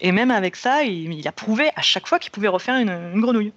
Et 0.00 0.12
même 0.12 0.30
avec 0.30 0.56
ça, 0.56 0.82
il, 0.82 1.26
a 1.26 1.32
prouvé 1.32 1.70
à 1.76 1.82
chaque 1.82 2.06
fois 2.06 2.18
qu'il 2.18 2.30
pouvait 2.30 2.48
refaire 2.48 2.76
une 2.76 3.20
grenouille. 3.20 3.52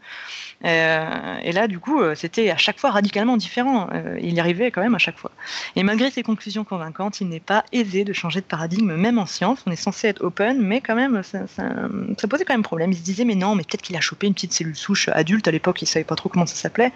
Euh, 0.66 1.38
et 1.44 1.52
là, 1.52 1.68
du 1.68 1.80
coup, 1.80 2.02
euh, 2.02 2.16
c'était 2.16 2.50
à 2.50 2.58
chaque 2.58 2.80
fois 2.80 2.92
radicalement 2.92 3.38
différent. 3.38 3.90
Euh, 3.94 4.18
il 4.22 4.34
y 4.34 4.40
arrivait 4.40 4.72
quand 4.72 4.82
même 4.82 4.96
à 4.96 5.00
chaque 5.00 5.18
fois. 5.18 5.32
Et 5.76 5.84
malgré 5.84 6.10
ses 6.10 6.24
conclusions 6.24 6.64
convaincantes, 6.64 7.22
il 7.22 7.30
n'est 7.30 7.40
pas 7.40 7.64
aisé 7.72 8.04
de 8.04 8.14
changer 8.14 8.42
de 8.42 8.46
paradigme, 8.46 8.96
même 8.96 9.20
en 9.20 9.26
science. 9.26 9.60
On 9.68 9.72
est 9.72 9.76
censé 9.76 10.08
être 10.08 10.24
open, 10.24 10.60
mais 10.60 10.82
quand 10.82 10.96
même, 10.96 11.22
ça, 11.24 11.40
posait 12.28 12.46
quand 12.46 12.54
même 12.54 12.64
problème. 12.64 12.92
Il 12.92 12.98
se 12.98 13.04
disait, 13.04 13.26
mais 13.26 13.36
non, 13.36 13.56
mais 13.56 13.64
peut-être 13.64 13.84
qu'il 13.84 13.96
a 13.96 14.02
chopé 14.02 14.28
une 14.28 14.34
petite 14.34 14.54
cellule 14.54 14.76
souche 14.76 15.10
adulte 15.10 15.48
à 15.48 15.52
l'époque, 15.52 15.82
il 15.82 15.86
savait 15.86 16.06
pas 16.06 16.16
trop 16.16 16.30
comment 16.30 16.46
ça 16.46 16.56
s'appelait. 16.56 16.92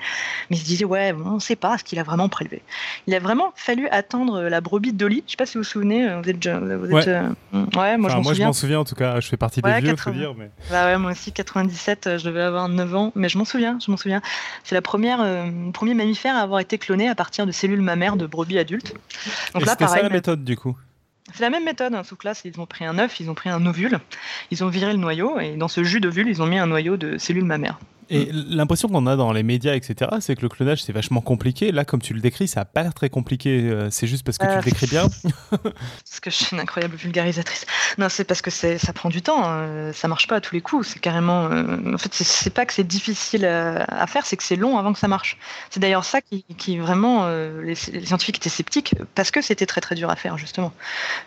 Mais 0.50 0.58
il 0.58 0.60
se 0.60 0.66
disait, 0.66 0.86
ouais, 0.86 1.14
on 1.14 1.36
ne 1.36 1.40
sait 1.40 1.56
pas 1.56 1.78
ce 1.78 1.84
qu'il 1.84 2.00
a 2.00 2.04
vraiment 2.04 2.30
prélevé. 2.30 2.62
Il 3.08 3.14
a 3.14 3.20
vraiment 3.20 3.54
fallu 3.56 3.88
attendre 3.90 4.42
la 4.42 4.62
brebis 4.62 4.94
de 4.94 4.98
Dolly. 4.98 5.24
Je 5.28 5.32
sais 5.32 5.38
pas 5.38 5.46
si 5.46 5.58
vous 5.58 5.64
vous 5.64 5.70
souvenez, 5.70 6.08
vous 6.22 6.30
êtes, 6.30 6.48
vous 6.48 6.98
êtes 6.98 7.08
ouais. 7.54 7.98
moi, 7.98 8.10
je 8.10 8.42
m'en 8.44 8.54
souviens. 8.54 8.80
en 8.80 8.86
tout 8.86 8.96
cas. 8.96 9.20
Je 9.20 9.28
fais 9.28 9.38
partie 9.38 9.62
des 9.62 9.80
vieux, 9.80 9.96
faut 9.96 10.12
dire. 10.12 10.34
Mais... 10.36 10.50
Bah 10.72 10.86
ouais, 10.86 10.98
moi 10.98 11.12
aussi, 11.12 11.32
97, 11.32 12.18
je 12.18 12.26
devais 12.26 12.42
avoir 12.42 12.68
9 12.68 12.96
ans, 12.96 13.12
mais 13.16 13.30
je 13.30 13.38
m'en 13.38 13.46
souviens, 13.52 13.78
je 13.86 13.92
m'en 13.92 13.98
souviens. 13.98 14.22
C'est 14.64 14.76
la 14.76 14.82
première, 14.82 15.22
euh, 15.22 15.72
premier 15.72 15.94
mammifère 15.94 16.36
à 16.36 16.40
avoir 16.40 16.60
été 16.60 16.78
cloné 16.78 17.10
à 17.10 17.16
partir 17.16 17.46
de 17.46 17.52
cellules 17.52 17.82
mammaires 17.82 18.16
de 18.16 18.26
brebis 18.26 18.60
adultes. 18.60 18.94
Donc 19.54 19.66
là, 19.66 19.76
pareil. 19.76 19.96
C'est 19.96 20.02
ça 20.02 20.04
la 20.04 20.10
méthode 20.10 20.44
du 20.44 20.56
coup? 20.56 20.76
C'est 21.34 21.44
la 21.44 21.50
même 21.50 21.64
méthode, 21.64 21.94
hein, 21.94 22.04
sauf 22.04 22.18
que 22.18 22.28
là, 22.28 22.34
ils 22.44 22.60
ont 22.60 22.66
pris 22.66 22.84
un 22.84 22.98
œuf, 23.00 23.20
ils 23.20 23.30
ont 23.30 23.36
pris 23.36 23.50
un 23.50 23.66
ovule, 23.66 24.00
ils 24.50 24.64
ont 24.64 24.68
viré 24.68 24.92
le 24.92 24.98
noyau, 24.98 25.40
et 25.40 25.56
dans 25.56 25.68
ce 25.68 25.84
jus 25.84 26.02
d'ovule, 26.02 26.28
ils 26.28 26.42
ont 26.42 26.46
mis 26.46 26.58
un 26.58 26.68
noyau 26.68 26.98
de 26.98 27.18
cellules 27.18 27.46
mammaires. 27.46 27.80
Et 28.12 28.30
l'impression 28.34 28.90
qu'on 28.90 29.08
a 29.08 29.16
dans 29.16 29.32
les 29.32 29.42
médias, 29.42 29.74
etc., 29.74 30.12
c'est 30.20 30.36
que 30.36 30.42
le 30.42 30.50
clonage, 30.50 30.84
c'est 30.84 30.92
vachement 30.92 31.22
compliqué. 31.22 31.72
Là, 31.72 31.86
comme 31.86 32.02
tu 32.02 32.14
le 32.14 32.20
décris, 32.20 32.50
ça 32.50 32.60
n'a 32.60 32.66
pas 32.66 32.84
l'air 32.84 32.94
très 32.94 33.10
compliqué. 33.10 33.62
Euh, 33.62 33.88
c'est 33.90 34.06
juste 34.06 34.26
parce 34.26 34.38
que 34.38 34.46
tu 34.46 34.52
le 34.52 34.58
euh, 34.58 34.62
décris 34.62 34.88
bien 34.88 35.08
Parce 35.50 36.20
que 36.22 36.30
je 36.30 36.36
suis 36.36 36.48
une 36.52 36.60
incroyable 36.60 36.98
vulgarisatrice. 36.98 37.66
Non, 37.98 38.10
c'est 38.10 38.26
parce 38.26 38.42
que 38.42 38.52
ça 38.52 38.94
prend 38.94 39.08
du 39.08 39.22
temps. 39.22 39.46
Hein. 39.46 39.94
Ça 39.94 40.10
marche 40.10 40.28
pas 40.28 40.36
à 40.36 40.42
tous 40.42 40.54
les 40.54 40.60
coups. 40.60 40.90
C'est 40.90 41.00
carrément. 41.00 41.46
Euh, 41.46 41.94
en 41.94 41.98
fait, 41.98 42.14
c'est 42.14 42.54
pas 42.54 42.66
que 42.66 42.74
c'est 42.74 42.86
difficile 42.86 43.46
à 43.46 44.08
faire, 44.08 44.26
c'est 44.26 44.36
que 44.36 44.44
c'est 44.44 44.58
long 44.58 44.78
avant 44.78 44.92
que 44.92 45.00
ça 45.00 45.08
marche. 45.08 45.38
C'est 45.70 45.80
d'ailleurs 45.80 46.04
ça 46.04 46.20
qui, 46.20 46.44
qui 46.58 46.80
vraiment. 46.80 47.30
les, 47.64 47.76
scientifiques 47.76 48.38
étaient 48.38 48.50
sceptiques 48.50 48.96
parce 49.16 49.32
que 49.32 49.42
c'était 49.42 49.66
très 49.66 49.80
très 49.80 49.96
dur 49.96 50.10
à 50.10 50.18
faire, 50.18 50.38
justement. 50.38 50.74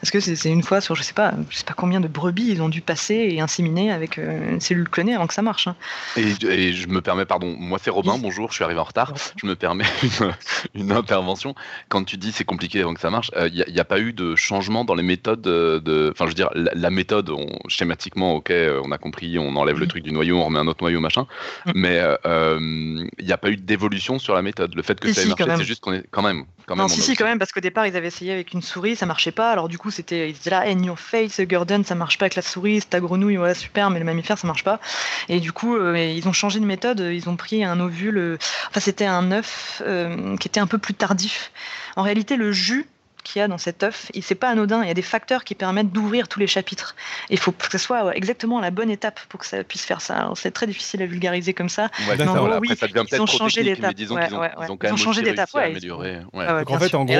Parce 0.02 0.10
que 0.10 0.20
c'est 0.20 0.50
une 0.50 0.62
fois 0.62 0.82
sur 0.82 0.94
je 0.94 1.02
sais 1.02 1.14
pas, 1.14 1.32
je 1.48 1.56
sais 1.56 1.64
pas 1.64 1.74
combien 1.74 2.00
de 2.00 2.08
brebis 2.08 2.48
ils 2.48 2.60
ont 2.60 2.68
dû 2.68 2.82
passer 2.82 3.14
et 3.14 3.40
inséminer 3.40 3.90
avec 3.90 4.18
une 4.18 4.60
cellule 4.60 4.88
clonée 4.90 5.14
avant 5.14 5.26
que 5.26 5.34
ça 5.34 5.42
marche. 5.42 5.66
Hein. 5.66 5.76
et 6.16 6.73
je 6.74 6.88
me 6.88 7.00
permets, 7.00 7.24
pardon, 7.24 7.54
moi 7.58 7.78
c'est 7.82 7.90
Robin, 7.90 8.18
bonjour, 8.18 8.50
je 8.50 8.56
suis 8.56 8.64
arrivé 8.64 8.80
en 8.80 8.84
retard, 8.84 9.12
je 9.36 9.46
me 9.46 9.56
permets 9.56 9.84
une, 10.74 10.92
intervention. 10.92 11.54
Quand 11.88 12.04
tu 12.04 12.16
dis 12.16 12.32
c'est 12.32 12.44
compliqué 12.44 12.80
avant 12.80 12.94
que 12.94 13.00
ça 13.00 13.10
marche, 13.10 13.30
il 13.34 13.62
euh, 13.62 13.64
n'y 13.70 13.80
a, 13.80 13.84
pas 13.84 14.00
eu 14.00 14.12
de 14.12 14.34
changement 14.36 14.84
dans 14.84 14.94
les 14.94 15.02
méthodes 15.02 15.42
de. 15.42 16.10
Enfin, 16.12 16.24
je 16.26 16.30
veux 16.30 16.34
dire, 16.34 16.50
la, 16.54 16.90
méthode, 16.90 17.30
schématiquement, 17.68 18.34
ok, 18.34 18.52
on 18.82 18.92
a 18.92 18.98
compris, 18.98 19.38
on 19.38 19.56
enlève 19.56 19.78
le 19.78 19.86
mm. 19.86 19.88
truc 19.88 20.02
du 20.04 20.12
noyau, 20.12 20.38
on 20.38 20.44
remet 20.44 20.58
un 20.58 20.66
autre 20.66 20.82
noyau, 20.82 21.00
machin, 21.00 21.26
mm. 21.66 21.72
mais 21.74 21.96
il 21.96 22.16
euh, 22.26 22.58
n'y 22.60 23.30
euh, 23.30 23.34
a 23.34 23.36
pas 23.36 23.50
eu 23.50 23.56
d'évolution 23.56 24.18
sur 24.18 24.34
la 24.34 24.42
méthode. 24.42 24.74
Le 24.74 24.82
fait 24.82 24.98
que 24.98 25.12
ça 25.12 25.22
ait 25.22 25.26
marché, 25.26 25.44
c'est 25.56 25.64
juste 25.64 25.82
qu'on 25.82 25.92
est 25.92 26.04
quand 26.10 26.22
même. 26.22 26.44
Quand 26.66 26.76
non, 26.76 26.88
si, 26.88 27.02
si, 27.02 27.14
quand 27.14 27.26
même, 27.26 27.38
parce 27.38 27.52
qu'au 27.52 27.60
départ, 27.60 27.86
ils 27.86 27.94
avaient 27.94 28.06
essayé 28.06 28.32
avec 28.32 28.54
une 28.54 28.62
souris, 28.62 28.96
ça 28.96 29.04
marchait 29.04 29.32
pas. 29.32 29.50
Alors, 29.50 29.68
du 29.68 29.76
coup, 29.76 29.90
c'était, 29.90 30.30
ils 30.30 30.36
étaient 30.36 30.48
là, 30.48 30.62
in 30.66 30.82
your 30.82 30.98
face, 30.98 31.38
Gordon, 31.42 31.82
ça 31.84 31.94
marche 31.94 32.16
pas 32.16 32.24
avec 32.24 32.36
la 32.36 32.42
souris, 32.42 32.80
ta 32.88 33.00
grenouille, 33.00 33.36
ouais, 33.36 33.54
super, 33.54 33.90
mais 33.90 33.98
le 33.98 34.06
mammifère, 34.06 34.38
ça 34.38 34.46
marche 34.46 34.64
pas. 34.64 34.80
Et 35.28 35.40
du 35.40 35.52
coup, 35.52 35.76
ils 35.94 36.26
ont 36.26 36.32
changé 36.32 36.60
de 36.64 36.68
méthode, 36.68 37.00
ils 37.00 37.28
ont 37.28 37.36
pris 37.36 37.64
un 37.64 37.80
ovule, 37.80 38.18
euh, 38.18 38.38
enfin 38.68 38.80
c'était 38.80 39.06
un 39.06 39.30
œuf 39.32 39.82
euh, 39.86 40.36
qui 40.36 40.48
était 40.48 40.60
un 40.60 40.66
peu 40.66 40.78
plus 40.78 40.94
tardif. 40.94 41.52
En 41.96 42.02
réalité, 42.02 42.36
le 42.36 42.52
jus 42.52 42.86
qu'il 43.22 43.40
y 43.40 43.42
a 43.42 43.48
dans 43.48 43.58
cet 43.58 43.82
œuf, 43.82 44.10
c'est 44.20 44.34
pas 44.34 44.50
anodin. 44.50 44.82
Il 44.82 44.88
y 44.88 44.90
a 44.90 44.94
des 44.94 45.02
facteurs 45.02 45.44
qui 45.44 45.54
permettent 45.54 45.90
d'ouvrir 45.90 46.28
tous 46.28 46.40
les 46.40 46.46
chapitres. 46.46 46.94
Il 47.30 47.38
faut 47.38 47.52
que 47.52 47.70
ce 47.70 47.78
soit 47.78 48.14
exactement 48.14 48.60
la 48.60 48.70
bonne 48.70 48.90
étape 48.90 49.18
pour 49.30 49.40
que 49.40 49.46
ça 49.46 49.64
puisse 49.64 49.84
faire 49.84 50.02
ça. 50.02 50.30
C'est 50.34 50.50
très 50.50 50.66
difficile 50.66 51.00
à 51.02 51.06
vulgariser 51.06 51.54
comme 51.54 51.70
ça. 51.70 51.88
Ouais, 52.06 52.16
oui, 52.60 52.68
ils 53.10 53.20
ont 53.22 53.26
changé 53.26 53.62
d'étape. 53.62 53.94
Ils, 53.96 54.12
ont, 54.12 54.96
changé 54.96 55.22
d'étape. 55.22 55.48
en 55.54 56.78
fait, 56.78 56.94
en 56.94 57.04
gros, 57.06 57.14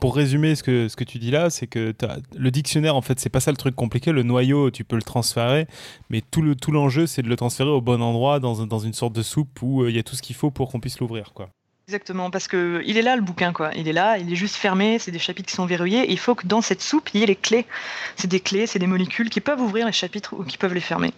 pour 0.00 0.16
résumer 0.16 0.54
ce 0.54 0.62
que, 0.62 0.88
ce 0.88 0.96
que 0.96 1.04
tu 1.04 1.18
dis 1.18 1.30
là, 1.30 1.50
c'est 1.50 1.66
que 1.66 1.94
le 2.36 2.50
dictionnaire, 2.50 2.96
en 2.96 3.02
fait, 3.02 3.20
c'est 3.20 3.28
pas 3.28 3.40
ça 3.40 3.50
le 3.50 3.56
truc 3.56 3.76
compliqué. 3.76 4.12
Le 4.12 4.22
noyau, 4.22 4.70
tu 4.70 4.84
peux 4.84 4.96
le 4.96 5.02
transférer, 5.02 5.66
mais 6.08 6.22
tout 6.22 6.42
le 6.42 6.54
tout 6.54 6.72
l'enjeu, 6.72 7.06
c'est 7.06 7.22
de 7.22 7.28
le 7.28 7.36
transférer 7.36 7.70
au 7.70 7.80
bon 7.80 8.02
endroit, 8.02 8.40
dans, 8.40 8.66
dans 8.66 8.78
une 8.78 8.94
sorte 8.94 9.12
de 9.12 9.22
soupe 9.22 9.62
où 9.62 9.82
euh, 9.82 9.90
il 9.90 9.96
y 9.96 9.98
a 9.98 10.02
tout 10.02 10.16
ce 10.16 10.22
qu'il 10.22 10.36
faut 10.36 10.50
pour 10.50 10.70
qu'on 10.70 10.80
puisse 10.80 10.98
l'ouvrir, 10.98 11.32
quoi. 11.34 11.50
Exactement, 11.88 12.30
parce 12.30 12.46
que 12.46 12.82
il 12.86 12.96
est 12.98 13.02
là 13.02 13.16
le 13.16 13.22
bouquin, 13.22 13.52
quoi. 13.52 13.72
Il 13.74 13.88
est 13.88 13.92
là, 13.92 14.16
il 14.16 14.32
est 14.32 14.36
juste 14.36 14.54
fermé, 14.54 15.00
c'est 15.00 15.10
des 15.10 15.18
chapitres 15.18 15.48
qui 15.48 15.56
sont 15.56 15.66
verrouillés. 15.66 16.08
il 16.10 16.20
faut 16.20 16.36
que 16.36 16.46
dans 16.46 16.60
cette 16.60 16.82
soupe, 16.82 17.10
il 17.14 17.20
y 17.20 17.22
ait 17.24 17.26
les 17.26 17.34
clés. 17.34 17.66
C'est 18.14 18.28
des 18.28 18.38
clés, 18.38 18.68
c'est 18.68 18.78
des 18.78 18.86
molécules 18.86 19.28
qui 19.28 19.40
peuvent 19.40 19.60
ouvrir 19.60 19.86
les 19.86 19.92
chapitres 19.92 20.34
ou 20.38 20.44
qui 20.44 20.56
peuvent 20.56 20.72
les 20.72 20.80
fermer. 20.80 21.12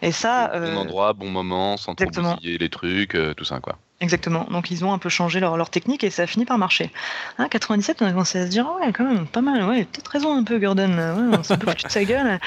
Et 0.00 0.12
ça. 0.12 0.48
Bon 0.48 0.54
euh, 0.56 0.76
endroit, 0.76 1.12
bon 1.12 1.30
moment, 1.30 1.76
sans 1.76 1.94
trop 1.94 2.06
les 2.42 2.68
trucs, 2.70 3.14
euh, 3.14 3.34
tout 3.34 3.44
ça, 3.44 3.60
quoi. 3.60 3.76
Exactement. 4.04 4.46
Donc 4.50 4.70
ils 4.70 4.84
ont 4.84 4.92
un 4.92 4.98
peu 4.98 5.08
changé 5.08 5.40
leur, 5.40 5.56
leur 5.56 5.70
technique 5.70 6.04
et 6.04 6.10
ça 6.10 6.22
a 6.22 6.26
fini 6.26 6.44
par 6.44 6.58
marcher. 6.58 6.90
Hein, 7.38 7.48
97, 7.48 8.02
on 8.02 8.06
a 8.06 8.10
commencé 8.10 8.38
à 8.38 8.44
se 8.44 8.50
dire 8.50 8.66
ouais 8.78 8.92
quand 8.92 9.04
même 9.04 9.26
pas 9.26 9.40
mal. 9.40 9.64
Ouais, 9.64 9.84
peut-être 9.84 10.08
raison 10.08 10.36
un 10.36 10.44
peu 10.44 10.58
Gordon. 10.58 10.90
Ouais, 10.90 11.38
on 11.38 11.42
s'est 11.42 11.54
un 11.54 11.58
peu 11.58 11.70
foutu 11.70 11.86
de 11.86 11.90
sa 11.90 12.04
gueule. 12.04 12.38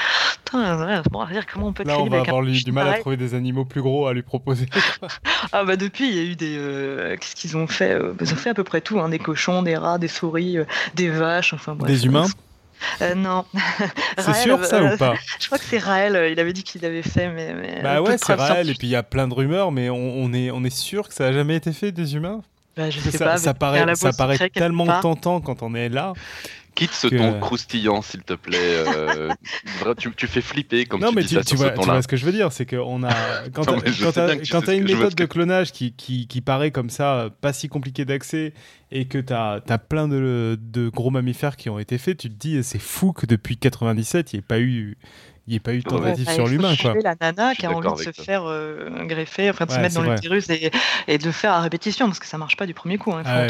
Putain, 0.45 0.85
ouais, 0.85 1.01
bon, 1.11 1.25
dire 1.25 1.45
comment 1.51 1.67
on 1.67 1.73
peut. 1.73 1.83
Là, 1.83 1.99
on 1.99 2.07
va 2.07 2.19
avoir 2.19 2.43
du 2.43 2.71
mal 2.71 2.87
à 2.87 2.99
trouver 2.99 3.17
des 3.17 3.33
animaux 3.33 3.65
plus 3.65 3.81
gros 3.81 4.07
à 4.07 4.13
lui 4.13 4.21
proposer. 4.21 4.67
ah 5.51 5.63
bah 5.63 5.75
depuis, 5.75 6.07
il 6.07 6.15
y 6.15 6.19
a 6.19 6.23
eu 6.23 6.35
des. 6.35 6.55
Euh, 6.57 7.15
qu'est-ce 7.17 7.35
qu'ils 7.35 7.57
ont 7.57 7.67
fait 7.67 7.93
euh, 7.93 8.13
Ils 8.21 8.33
ont 8.33 8.37
fait 8.37 8.51
à 8.51 8.53
peu 8.53 8.63
près 8.63 8.81
tout. 8.81 8.99
Hein, 8.99 9.09
des 9.09 9.19
cochons, 9.19 9.63
des 9.63 9.75
rats, 9.75 9.97
des 9.97 10.07
souris, 10.07 10.57
euh, 10.57 10.65
des 10.95 11.09
vaches. 11.09 11.53
Enfin 11.53 11.75
bref. 11.75 11.91
Des 11.91 12.05
humains. 12.05 12.27
Euh, 13.01 13.15
non. 13.15 13.45
C'est 14.17 14.35
sûr 14.35 14.63
ça 14.65 14.83
ou 14.83 14.97
pas 14.97 15.15
Je 15.39 15.45
crois 15.45 15.57
que 15.57 15.63
c'est 15.63 15.77
Raël, 15.77 16.15
euh, 16.15 16.29
il 16.29 16.39
avait 16.39 16.53
dit 16.53 16.63
qu'il 16.63 16.81
l'avait 16.81 17.01
fait, 17.01 17.29
mais. 17.29 17.81
bah 17.81 18.01
ouais, 18.01 18.17
c'est 18.17 18.33
Raël, 18.33 18.69
et 18.69 18.73
puis 18.73 18.87
il 18.87 18.91
y 18.91 18.95
a 18.95 19.03
plein 19.03 19.27
de 19.27 19.33
rumeurs, 19.33 19.71
mais 19.71 19.89
on, 19.89 20.33
est, 20.33 20.51
on 20.51 20.63
est 20.63 20.75
sûr 20.75 21.07
que 21.07 21.13
ça 21.13 21.27
a 21.27 21.33
jamais 21.33 21.55
été 21.55 21.73
fait 21.73 21.91
des 21.91 22.15
humains? 22.15 22.41
Bah, 22.75 22.89
je 22.89 22.99
sais 22.99 23.17
ça, 23.17 23.25
pas, 23.25 23.37
ça 23.37 23.53
paraît, 23.53 23.95
ça 23.95 24.13
paraît 24.13 24.49
tellement 24.49 24.99
tentant 25.01 25.41
quand 25.41 25.63
on 25.63 25.73
est 25.73 25.89
là. 25.89 26.13
Quitte 26.77 26.93
ce 26.93 27.07
ton 27.07 27.39
croustillant, 27.39 28.03
s'il 28.03 28.21
te 28.21 28.33
plaît. 28.33 28.57
Euh, 28.59 29.33
tu, 29.97 30.13
tu, 30.13 30.27
fais 30.27 30.41
flipper 30.41 30.85
comme 30.85 31.01
non, 31.01 31.09
tu 31.09 31.15
mais 31.15 31.21
dis 31.23 31.29
tu, 31.29 31.35
ça 31.35 31.43
tu, 31.43 31.55
vois, 31.55 31.71
tu 31.71 31.83
vois 31.83 32.03
ce 32.03 32.07
que 32.07 32.17
je 32.17 32.23
veux 32.23 32.31
dire, 32.31 32.51
c'est 32.51 32.67
qu'on 32.67 33.03
a 33.03 33.09
quand 33.53 33.65
tu 33.65 34.69
as 34.69 34.73
une 34.75 34.83
méthode 34.83 35.15
de 35.15 35.25
clonage 35.25 35.71
qui, 35.71 35.93
qui, 35.93 36.27
qui, 36.27 36.41
paraît 36.41 36.69
comme 36.69 36.91
ça, 36.91 37.29
pas 37.41 37.51
si 37.51 37.67
compliquée 37.67 38.05
d'accès, 38.05 38.53
et 38.91 39.05
que 39.05 39.17
tu 39.17 39.33
as, 39.33 39.59
as, 39.67 39.77
plein 39.79 40.07
de, 40.07 40.59
de, 40.61 40.89
gros 40.89 41.09
mammifères 41.09 41.55
qui 41.55 41.71
ont 41.71 41.79
été 41.79 41.97
faits, 41.97 42.19
tu 42.19 42.29
te 42.29 42.35
dis 42.35 42.63
c'est 42.63 42.77
fou 42.77 43.11
que 43.11 43.25
depuis 43.25 43.57
97, 43.57 44.33
il 44.33 44.35
n'y 44.35 44.39
ait 44.39 44.41
pas 44.43 44.59
eu 44.59 44.99
Il 45.47 45.51
n'y 45.51 45.57
a 45.57 45.59
pas 45.61 45.73
eu 45.73 45.79
de 45.79 45.83
tentative 45.83 46.29
sur 46.29 46.45
l'humain, 46.45 46.75
quoi. 46.75 46.93
la 47.01 47.15
nana 47.21 47.55
qui 47.55 47.65
a 47.65 47.71
envie 47.71 47.87
de 47.87 48.13
se 48.13 48.21
faire 48.21 48.43
euh, 48.45 48.89
greffer, 49.05 49.49
enfin 49.49 49.65
de 49.65 49.71
se 49.71 49.79
mettre 49.79 49.95
dans 49.95 50.01
l'utérus 50.01 50.49
et, 50.49 50.71
et, 51.07 51.17
de 51.17 51.31
faire 51.31 51.53
à 51.53 51.61
répétition, 51.61 52.07
parce 52.07 52.19
que 52.19 52.25
ça 52.25 52.37
marche 52.37 52.57
pas 52.57 52.65
du 52.65 52.73
premier 52.73 52.97
coup. 52.97 53.13
Hein. 53.13 53.23
Ah, 53.25 53.47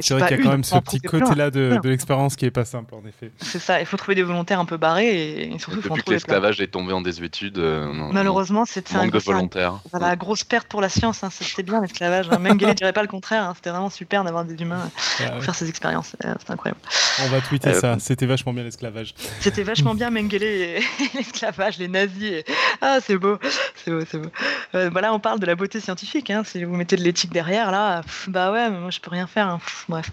c'est 0.00 0.14
vrai 0.14 0.28
qu'il 0.28 0.36
y 0.38 0.40
a 0.40 0.42
quand 0.42 0.50
même 0.50 0.64
ce 0.64 0.78
petit 0.78 1.00
côté-là 1.00 1.50
de, 1.50 1.78
l'expérience 1.84 2.36
qui 2.36 2.46
est 2.46 2.50
pas 2.50 2.64
simple, 2.64 2.94
en 2.94 3.06
effet. 3.06 3.32
C'est 3.36 3.58
ça, 3.58 3.80
il 3.80 3.86
faut 3.86 3.98
trouver 3.98 4.14
des 4.14 4.22
volontaires 4.22 4.60
un 4.60 4.64
peu 4.64 4.78
barrés 4.78 5.42
et, 5.42 5.58
surtout, 5.58 5.82
Depuis 5.82 6.02
que 6.02 6.10
l'esclavage 6.12 6.60
est 6.62 6.68
tombé 6.68 6.94
en 6.94 7.02
désuétude, 7.02 7.58
euh, 7.58 7.92
malheureusement, 8.12 8.64
c'est 8.64 8.94
un 8.94 9.02
manque 9.02 9.12
de 9.12 9.18
volontaires. 9.18 9.80
la 9.92 10.16
grosse 10.16 10.42
perte 10.42 10.68
pour 10.68 10.80
la 10.80 10.88
science, 10.88 11.22
hein, 11.22 11.28
c'était 11.30 11.62
bien 11.62 11.82
l'esclavage. 11.82 12.28
Hein. 12.30 12.38
Mengele 12.38 12.74
dirait 12.74 12.94
pas 12.94 13.02
le 13.02 13.08
contraire, 13.08 13.44
hein. 13.44 13.52
c'était 13.54 13.70
vraiment 13.70 13.90
super 13.90 14.24
d'avoir 14.24 14.46
des 14.46 14.54
humains 14.62 14.90
pour 15.18 15.44
faire 15.44 15.54
ces 15.54 15.68
expériences, 15.68 16.16
c'est 16.18 16.50
incroyable. 16.50 16.80
On 17.24 17.28
va 17.28 17.42
tweeter 17.42 17.70
euh, 17.70 17.80
ça, 17.80 17.96
c'était 17.98 18.26
vachement 18.26 18.54
bien 18.54 18.64
l'esclavage. 18.64 19.14
C'était 19.40 19.62
vachement 19.62 19.94
bien 19.94 20.08
Mengele 20.08 20.42
et 20.42 20.80
l'esclavage, 21.26 21.78
les 21.78 21.88
nazis 21.88 22.44
ah, 22.80 22.98
c'est 23.00 23.16
beau, 23.16 23.38
c'est 23.74 23.90
beau, 23.90 24.04
c'est 24.08 24.18
beau. 24.18 24.30
Euh, 24.74 24.90
là, 24.90 25.12
on 25.12 25.18
parle 25.18 25.40
de 25.40 25.46
la 25.46 25.54
beauté 25.54 25.80
scientifique. 25.80 26.30
Hein. 26.30 26.42
Si 26.44 26.62
vous 26.64 26.74
mettez 26.74 26.96
de 26.96 27.02
l'éthique 27.02 27.32
derrière, 27.32 27.70
là, 27.70 28.02
bah 28.28 28.52
ouais, 28.52 28.70
mais 28.70 28.78
moi, 28.78 28.90
je 28.90 29.00
peux 29.00 29.10
rien 29.10 29.26
faire. 29.26 29.48
Hein. 29.48 29.60
bref. 29.88 30.10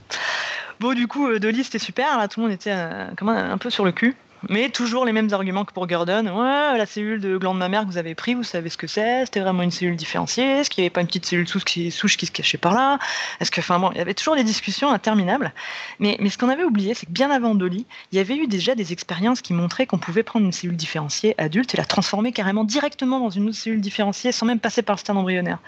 Bon, 0.79 0.93
du 0.93 1.07
coup, 1.07 1.27
euh, 1.27 1.39
Dolly, 1.39 1.63
c'était 1.63 1.79
super. 1.79 2.17
Là, 2.17 2.27
tout 2.27 2.39
le 2.39 2.47
monde 2.47 2.55
était 2.55 2.73
euh, 2.73 3.07
un 3.19 3.57
peu 3.57 3.69
sur 3.69 3.85
le 3.85 3.91
cul. 3.91 4.15
Mais 4.49 4.69
toujours 4.69 5.05
les 5.05 5.11
mêmes 5.11 5.29
arguments 5.31 5.65
que 5.65 5.73
pour 5.73 5.87
Gordon. 5.87 6.25
Ouais, 6.27 6.77
la 6.77 6.85
cellule 6.85 7.19
de 7.21 7.37
glande 7.37 7.57
mammaire 7.57 7.83
que 7.83 7.87
vous 7.87 7.97
avez 7.97 8.15
pris, 8.15 8.33
vous 8.33 8.43
savez 8.43 8.69
ce 8.69 8.77
que 8.77 8.87
c'est 8.87 9.25
C'était 9.25 9.39
vraiment 9.39 9.63
une 9.63 9.71
cellule 9.71 9.95
différenciée 9.95 10.43
Est-ce 10.43 10.69
qu'il 10.69 10.81
n'y 10.81 10.87
avait 10.87 10.93
pas 10.93 11.01
une 11.01 11.07
petite 11.07 11.25
cellule 11.25 11.47
souche 11.47 11.65
qui, 11.65 11.91
se 11.91 12.31
cachait 12.31 12.57
par 12.57 12.73
là? 12.73 12.99
Est-ce 13.39 13.51
que, 13.51 13.61
bon, 13.79 13.91
il 13.91 13.97
y 13.97 14.01
avait 14.01 14.13
toujours 14.13 14.35
des 14.35 14.43
discussions 14.43 14.91
interminables. 14.91 15.53
Mais, 15.99 16.17
mais 16.19 16.29
ce 16.29 16.37
qu'on 16.37 16.49
avait 16.49 16.63
oublié, 16.63 16.93
c'est 16.93 17.05
que 17.05 17.11
bien 17.11 17.31
avant 17.31 17.55
Dolly, 17.55 17.85
il 18.11 18.17
y 18.17 18.19
avait 18.19 18.35
eu 18.35 18.47
déjà 18.47 18.75
des 18.75 18.91
expériences 18.93 19.41
qui 19.41 19.53
montraient 19.53 19.85
qu'on 19.85 19.97
pouvait 19.97 20.23
prendre 20.23 20.45
une 20.45 20.51
cellule 20.51 20.75
différenciée 20.75 21.35
adulte 21.37 21.73
et 21.73 21.77
la 21.77 21.85
transformer 21.85 22.31
carrément 22.31 22.63
directement 22.63 23.19
dans 23.19 23.29
une 23.29 23.47
autre 23.49 23.57
cellule 23.57 23.81
différenciée 23.81 24.31
sans 24.31 24.45
même 24.45 24.59
passer 24.59 24.81
par 24.81 24.95
le 24.95 24.99
stade 24.99 25.17
embryonnaire. 25.17 25.59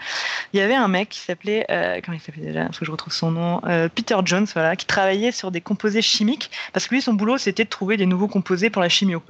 Il 0.53 0.59
y 0.59 0.61
avait 0.61 0.75
un 0.75 0.87
mec 0.87 1.09
qui 1.09 1.19
s'appelait, 1.19 1.65
euh, 1.69 1.99
comment 2.03 2.17
il 2.17 2.21
s'appelait 2.21 2.45
déjà? 2.45 2.65
Parce 2.65 2.79
que 2.79 2.85
je 2.85 2.91
retrouve 2.91 3.13
son 3.13 3.31
nom, 3.31 3.61
euh, 3.65 3.89
Peter 3.93 4.17
Jones, 4.25 4.47
voilà, 4.53 4.75
qui 4.75 4.85
travaillait 4.85 5.31
sur 5.31 5.51
des 5.51 5.61
composés 5.61 6.01
chimiques 6.01 6.51
parce 6.73 6.87
que 6.87 6.95
lui, 6.95 7.01
son 7.01 7.13
boulot, 7.13 7.37
c'était 7.37 7.63
de 7.63 7.69
trouver 7.69 7.97
des 7.97 8.05
nouveaux 8.05 8.27
composés 8.27 8.64
pour 8.69 8.81
la 8.81 8.89
chimio, 8.89 9.21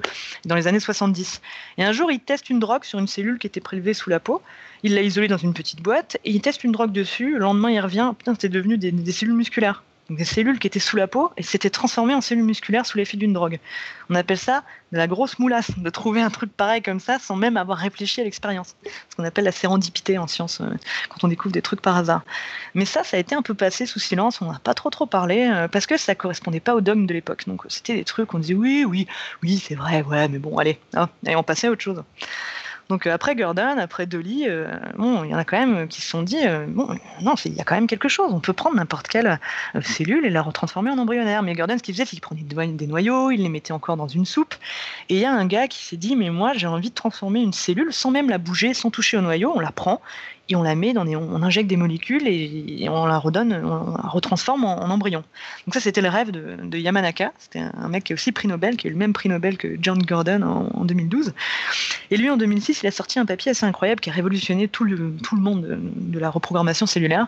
dans 0.45 0.55
les 0.55 0.67
années 0.67 0.79
70. 0.79 1.41
Et 1.77 1.83
un 1.83 1.91
jour, 1.91 2.11
il 2.11 2.19
teste 2.19 2.49
une 2.49 2.59
drogue 2.59 2.83
sur 2.83 2.99
une 2.99 3.07
cellule 3.07 3.37
qui 3.37 3.47
était 3.47 3.61
prélevée 3.61 3.93
sous 3.93 4.09
la 4.09 4.19
peau. 4.19 4.41
Il 4.83 4.95
l'a 4.95 5.01
isolée 5.01 5.27
dans 5.27 5.37
une 5.37 5.53
petite 5.53 5.81
boîte 5.81 6.17
et 6.25 6.31
il 6.31 6.41
teste 6.41 6.63
une 6.63 6.71
drogue 6.71 6.91
dessus. 6.91 7.33
Le 7.33 7.39
lendemain, 7.39 7.71
il 7.71 7.79
revient. 7.79 8.13
Putain, 8.17 8.33
c'était 8.33 8.49
devenu 8.49 8.77
des 8.77 9.11
cellules 9.11 9.35
musculaires 9.35 9.83
des 10.09 10.25
cellules 10.25 10.59
qui 10.59 10.67
étaient 10.67 10.79
sous 10.79 10.97
la 10.97 11.07
peau 11.07 11.31
et 11.37 11.43
s'étaient 11.43 11.69
transformées 11.69 12.13
en 12.13 12.21
cellules 12.21 12.43
musculaires 12.43 12.85
sous 12.85 12.97
l'effet 12.97 13.17
d'une 13.17 13.33
drogue. 13.33 13.59
On 14.09 14.15
appelle 14.15 14.37
ça 14.37 14.63
de 14.91 14.97
la 14.97 15.07
grosse 15.07 15.39
moulasse, 15.39 15.71
de 15.77 15.89
trouver 15.89 16.21
un 16.21 16.29
truc 16.29 16.51
pareil 16.55 16.81
comme 16.81 16.99
ça 16.99 17.17
sans 17.19 17.35
même 17.35 17.57
avoir 17.57 17.77
réfléchi 17.77 18.21
à 18.21 18.23
l'expérience. 18.23 18.75
Ce 19.09 19.15
qu'on 19.15 19.23
appelle 19.23 19.45
la 19.45 19.51
sérendipité 19.51 20.17
en 20.17 20.27
science, 20.27 20.61
euh, 20.61 20.69
quand 21.09 21.23
on 21.23 21.27
découvre 21.27 21.53
des 21.53 21.61
trucs 21.61 21.81
par 21.81 21.97
hasard. 21.97 22.23
Mais 22.75 22.85
ça, 22.85 23.03
ça 23.03 23.17
a 23.17 23.19
été 23.19 23.35
un 23.35 23.41
peu 23.41 23.53
passé 23.53 23.85
sous 23.85 23.99
silence, 23.99 24.41
on 24.41 24.51
n'a 24.51 24.59
pas 24.59 24.73
trop 24.73 24.89
trop 24.89 25.07
parlé, 25.07 25.49
euh, 25.51 25.67
parce 25.67 25.87
que 25.87 25.97
ça 25.97 26.13
correspondait 26.13 26.59
pas 26.59 26.75
au 26.75 26.81
dogme 26.81 27.07
de 27.07 27.13
l'époque. 27.13 27.45
Donc 27.47 27.63
c'était 27.69 27.95
des 27.95 28.05
trucs, 28.05 28.33
on 28.33 28.39
disait 28.39 28.53
oui, 28.53 28.85
oui, 28.87 29.07
oui, 29.41 29.57
c'est 29.57 29.75
vrai, 29.75 30.03
ouais, 30.03 30.27
mais 30.27 30.39
bon, 30.39 30.57
allez, 30.57 30.79
hein, 30.93 31.09
et 31.25 31.35
on 31.35 31.43
passait 31.43 31.67
à 31.67 31.71
autre 31.71 31.81
chose. 31.81 32.03
Donc 32.89 33.07
euh, 33.07 33.13
après 33.13 33.35
Gordon, 33.35 33.77
après 33.77 34.05
Dolly, 34.05 34.45
euh, 34.47 34.67
bon, 34.97 35.23
il 35.23 35.31
y 35.31 35.35
en 35.35 35.37
a 35.37 35.43
quand 35.43 35.57
même 35.57 35.87
qui 35.87 36.01
se 36.01 36.09
sont 36.09 36.21
dit, 36.21 36.45
euh, 36.45 36.65
bon, 36.67 36.87
non, 37.21 37.33
il 37.45 37.53
y 37.53 37.59
a 37.59 37.63
quand 37.63 37.75
même 37.75 37.87
quelque 37.87 38.07
chose. 38.07 38.31
On 38.31 38.39
peut 38.39 38.53
prendre 38.53 38.75
n'importe 38.75 39.07
quelle 39.07 39.39
cellule 39.81 40.25
et 40.25 40.29
la 40.29 40.41
retransformer 40.41 40.91
en 40.91 40.97
embryonnaire. 40.97 41.41
Mais 41.41 41.53
Gordon, 41.53 41.77
ce 41.77 41.83
qu'il 41.83 41.95
faisait, 41.95 42.05
c'est 42.05 42.11
qu'il 42.11 42.21
prenait 42.21 42.43
des 42.43 42.87
noyaux, 42.87 43.31
il 43.31 43.41
les 43.41 43.49
mettait 43.49 43.73
encore 43.73 43.97
dans 43.97 44.07
une 44.07 44.25
soupe. 44.25 44.55
Et 45.09 45.15
il 45.15 45.19
y 45.19 45.25
a 45.25 45.33
un 45.33 45.45
gars 45.45 45.67
qui 45.67 45.83
s'est 45.83 45.97
dit, 45.97 46.15
mais 46.15 46.29
moi, 46.29 46.53
j'ai 46.53 46.67
envie 46.67 46.89
de 46.89 46.95
transformer 46.95 47.41
une 47.41 47.53
cellule 47.53 47.91
sans 47.91 48.11
même 48.11 48.29
la 48.29 48.37
bouger, 48.37 48.73
sans 48.73 48.91
toucher 48.91 49.17
au 49.17 49.21
noyau. 49.21 49.51
On 49.55 49.59
la 49.59 49.71
prend 49.71 50.01
et 50.49 50.55
on 50.55 50.63
la 50.63 50.75
met 50.75 50.93
dans 50.93 51.05
on 51.07 51.43
injecte 51.43 51.69
des 51.69 51.77
molécules 51.77 52.27
et, 52.27 52.87
on 52.89 53.05
la 53.05 53.17
redonne, 53.17 53.53
on 53.53 53.97
la 53.97 54.09
retransforme 54.09 54.65
en, 54.65 54.89
embryon. 54.89 55.23
Donc 55.65 55.73
ça, 55.73 55.79
c'était 55.79 56.01
le 56.01 56.09
rêve 56.09 56.31
de, 56.31 56.77
Yamanaka. 56.77 57.33
C'était 57.39 57.59
un, 57.59 57.89
mec 57.89 58.03
qui 58.03 58.13
a 58.13 58.15
aussi 58.15 58.31
prix 58.31 58.47
Nobel, 58.47 58.77
qui 58.77 58.87
a 58.87 58.89
eu 58.89 58.93
le 58.93 58.99
même 58.99 59.13
prix 59.13 59.29
Nobel 59.29 59.57
que 59.57 59.75
John 59.81 60.01
Gordon 60.03 60.41
en, 60.41 60.85
2012. 60.85 61.33
Et 62.11 62.17
lui, 62.17 62.29
en 62.29 62.37
2006, 62.37 62.83
il 62.83 62.87
a 62.87 62.91
sorti 62.91 63.19
un 63.19 63.25
papier 63.25 63.51
assez 63.51 63.65
incroyable 63.65 64.01
qui 64.01 64.09
a 64.09 64.13
révolutionné 64.13 64.67
tout 64.67 64.83
le, 64.83 65.15
monde 65.33 65.61
de, 65.61 65.79
de 65.79 66.19
la 66.19 66.29
reprogrammation 66.29 66.85
cellulaire. 66.85 67.27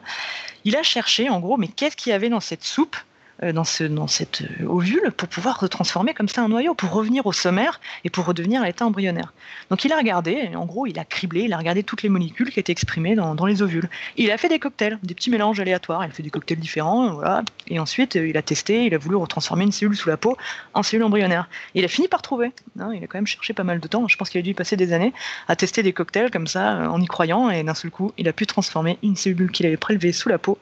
Il 0.65 0.75
a 0.75 0.83
cherché, 0.83 1.29
en 1.29 1.39
gros, 1.39 1.57
mais 1.57 1.67
qu'est-ce 1.67 1.95
qu'il 1.95 2.11
y 2.11 2.13
avait 2.13 2.29
dans 2.29 2.39
cette 2.39 2.63
soupe 2.63 2.97
dans, 3.43 3.63
ce, 3.63 3.83
cette 4.07 4.41
euh, 4.41 4.65
ovule 4.67 5.11
pour 5.15 5.27
pouvoir 5.27 5.59
retransformer 5.59 6.13
comme 6.13 6.27
ça 6.27 6.41
un 6.41 6.49
noyau, 6.49 6.73
pour 6.73 6.91
revenir 6.91 7.25
au 7.25 7.33
sommaire 7.33 7.79
et 8.03 8.09
pour 8.09 8.25
redevenir 8.25 8.61
à 8.61 8.65
l'état 8.65 8.85
embryonnaire. 8.85 9.33
Donc 9.69 9.85
il 9.85 9.93
a 9.93 9.97
regardé, 9.97 10.49
en 10.55 10.65
gros, 10.65 10.87
il 10.87 10.97
a 10.97 11.05
criblé, 11.05 11.41
il 11.41 11.53
a 11.53 11.57
regardé 11.57 11.83
toutes 11.83 12.03
les 12.03 12.09
molécules 12.09 12.49
qui 12.51 12.59
étaient 12.59 12.71
exprimées 12.71 13.15
dans, 13.15 13.45
les 13.45 13.61
ovules. 13.61 13.89
il 14.17 14.31
a 14.31 14.37
fait 14.37 14.49
des 14.49 14.59
cocktails, 14.59 14.97
des 15.03 15.13
petits 15.13 15.29
mélanges 15.29 15.59
aléatoires. 15.59 16.03
Il 16.03 16.09
a 16.09 16.13
fait 16.13 16.23
des 16.23 16.29
cocktails 16.29 16.59
différents, 16.59 17.13
voilà. 17.13 17.43
Et 17.67 17.79
ensuite, 17.79 18.15
euh, 18.15 18.27
il 18.27 18.37
a 18.37 18.41
testé, 18.41 18.85
il 18.85 18.93
a 18.93 18.97
voulu 18.97 19.15
retransformer 19.15 19.63
une 19.63 19.71
cellule 19.71 19.95
sous 19.95 20.09
la 20.09 20.17
peau 20.17 20.37
en 20.73 20.83
cellule 20.83 21.03
embryonnaire. 21.03 21.47
il 21.75 21.85
a 21.85 21.87
fini 21.87 22.07
par 22.07 22.21
trouver. 22.21 22.51
Hein, 22.79 22.91
il 22.93 23.03
a 23.03 23.07
quand 23.07 23.17
même 23.17 23.27
cherché 23.27 23.53
pas 23.53 23.63
mal 23.63 23.79
de 23.79 23.87
temps. 23.87 24.07
Je 24.07 24.17
pense 24.17 24.29
qu'il 24.29 24.39
a 24.39 24.41
dû 24.41 24.53
passer 24.53 24.75
des 24.75 24.93
années 24.93 25.13
à 25.47 25.55
tester 25.55 25.83
des 25.83 25.93
cocktails 25.93 26.31
comme 26.31 26.47
ça, 26.47 26.89
en 26.89 27.01
y 27.01 27.05
croyant. 27.05 27.49
Et 27.49 27.63
d'un 27.63 27.75
seul 27.75 27.91
coup, 27.91 28.11
il 28.17 28.27
a 28.27 28.33
pu 28.33 28.47
transformer 28.47 28.97
une 29.03 29.15
cellule 29.15 29.51
qu'il 29.51 29.65
avait 29.65 29.77
prélevée 29.77 30.11
sous 30.11 30.29
la 30.29 30.37
peau 30.37 30.57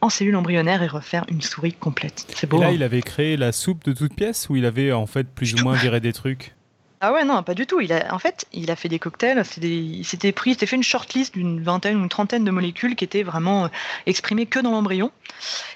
en 0.00 0.08
cellule 0.08 0.36
embryonnaire 0.36 0.82
et 0.82 0.86
refaire 0.86 1.24
une 1.28 1.42
souris 1.42 1.72
complète. 1.72 2.26
C'est 2.34 2.48
beau. 2.48 2.58
Et 2.58 2.60
là, 2.60 2.66
hein. 2.68 2.72
il 2.72 2.82
avait 2.82 3.02
créé 3.02 3.36
la 3.36 3.52
soupe 3.52 3.84
de 3.84 3.92
toutes 3.92 4.14
pièces 4.14 4.48
ou 4.48 4.56
il 4.56 4.64
avait 4.64 4.92
en 4.92 5.06
fait 5.06 5.28
plus 5.28 5.54
ou 5.54 5.64
moins 5.64 5.74
viré 5.76 6.00
des 6.00 6.12
trucs? 6.12 6.54
Ah 7.02 7.14
ouais, 7.14 7.24
non, 7.24 7.42
pas 7.42 7.54
du 7.54 7.66
tout. 7.66 7.80
Il 7.80 7.94
a, 7.94 8.14
en 8.14 8.18
fait, 8.18 8.44
il 8.52 8.70
a 8.70 8.76
fait 8.76 8.90
des 8.90 8.98
cocktails. 8.98 9.42
il 9.62 10.04
s'était 10.04 10.32
pris, 10.32 10.50
il 10.50 10.52
s'était 10.52 10.66
fait 10.66 10.76
une 10.76 10.82
shortlist 10.82 11.32
d'une 11.32 11.62
vingtaine 11.62 11.96
ou 11.96 12.02
une 12.02 12.10
trentaine 12.10 12.44
de 12.44 12.50
molécules 12.50 12.94
qui 12.94 13.04
étaient 13.04 13.22
vraiment 13.22 13.64
euh, 13.64 13.68
exprimées 14.04 14.44
que 14.44 14.60
dans 14.60 14.70
l'embryon. 14.70 15.10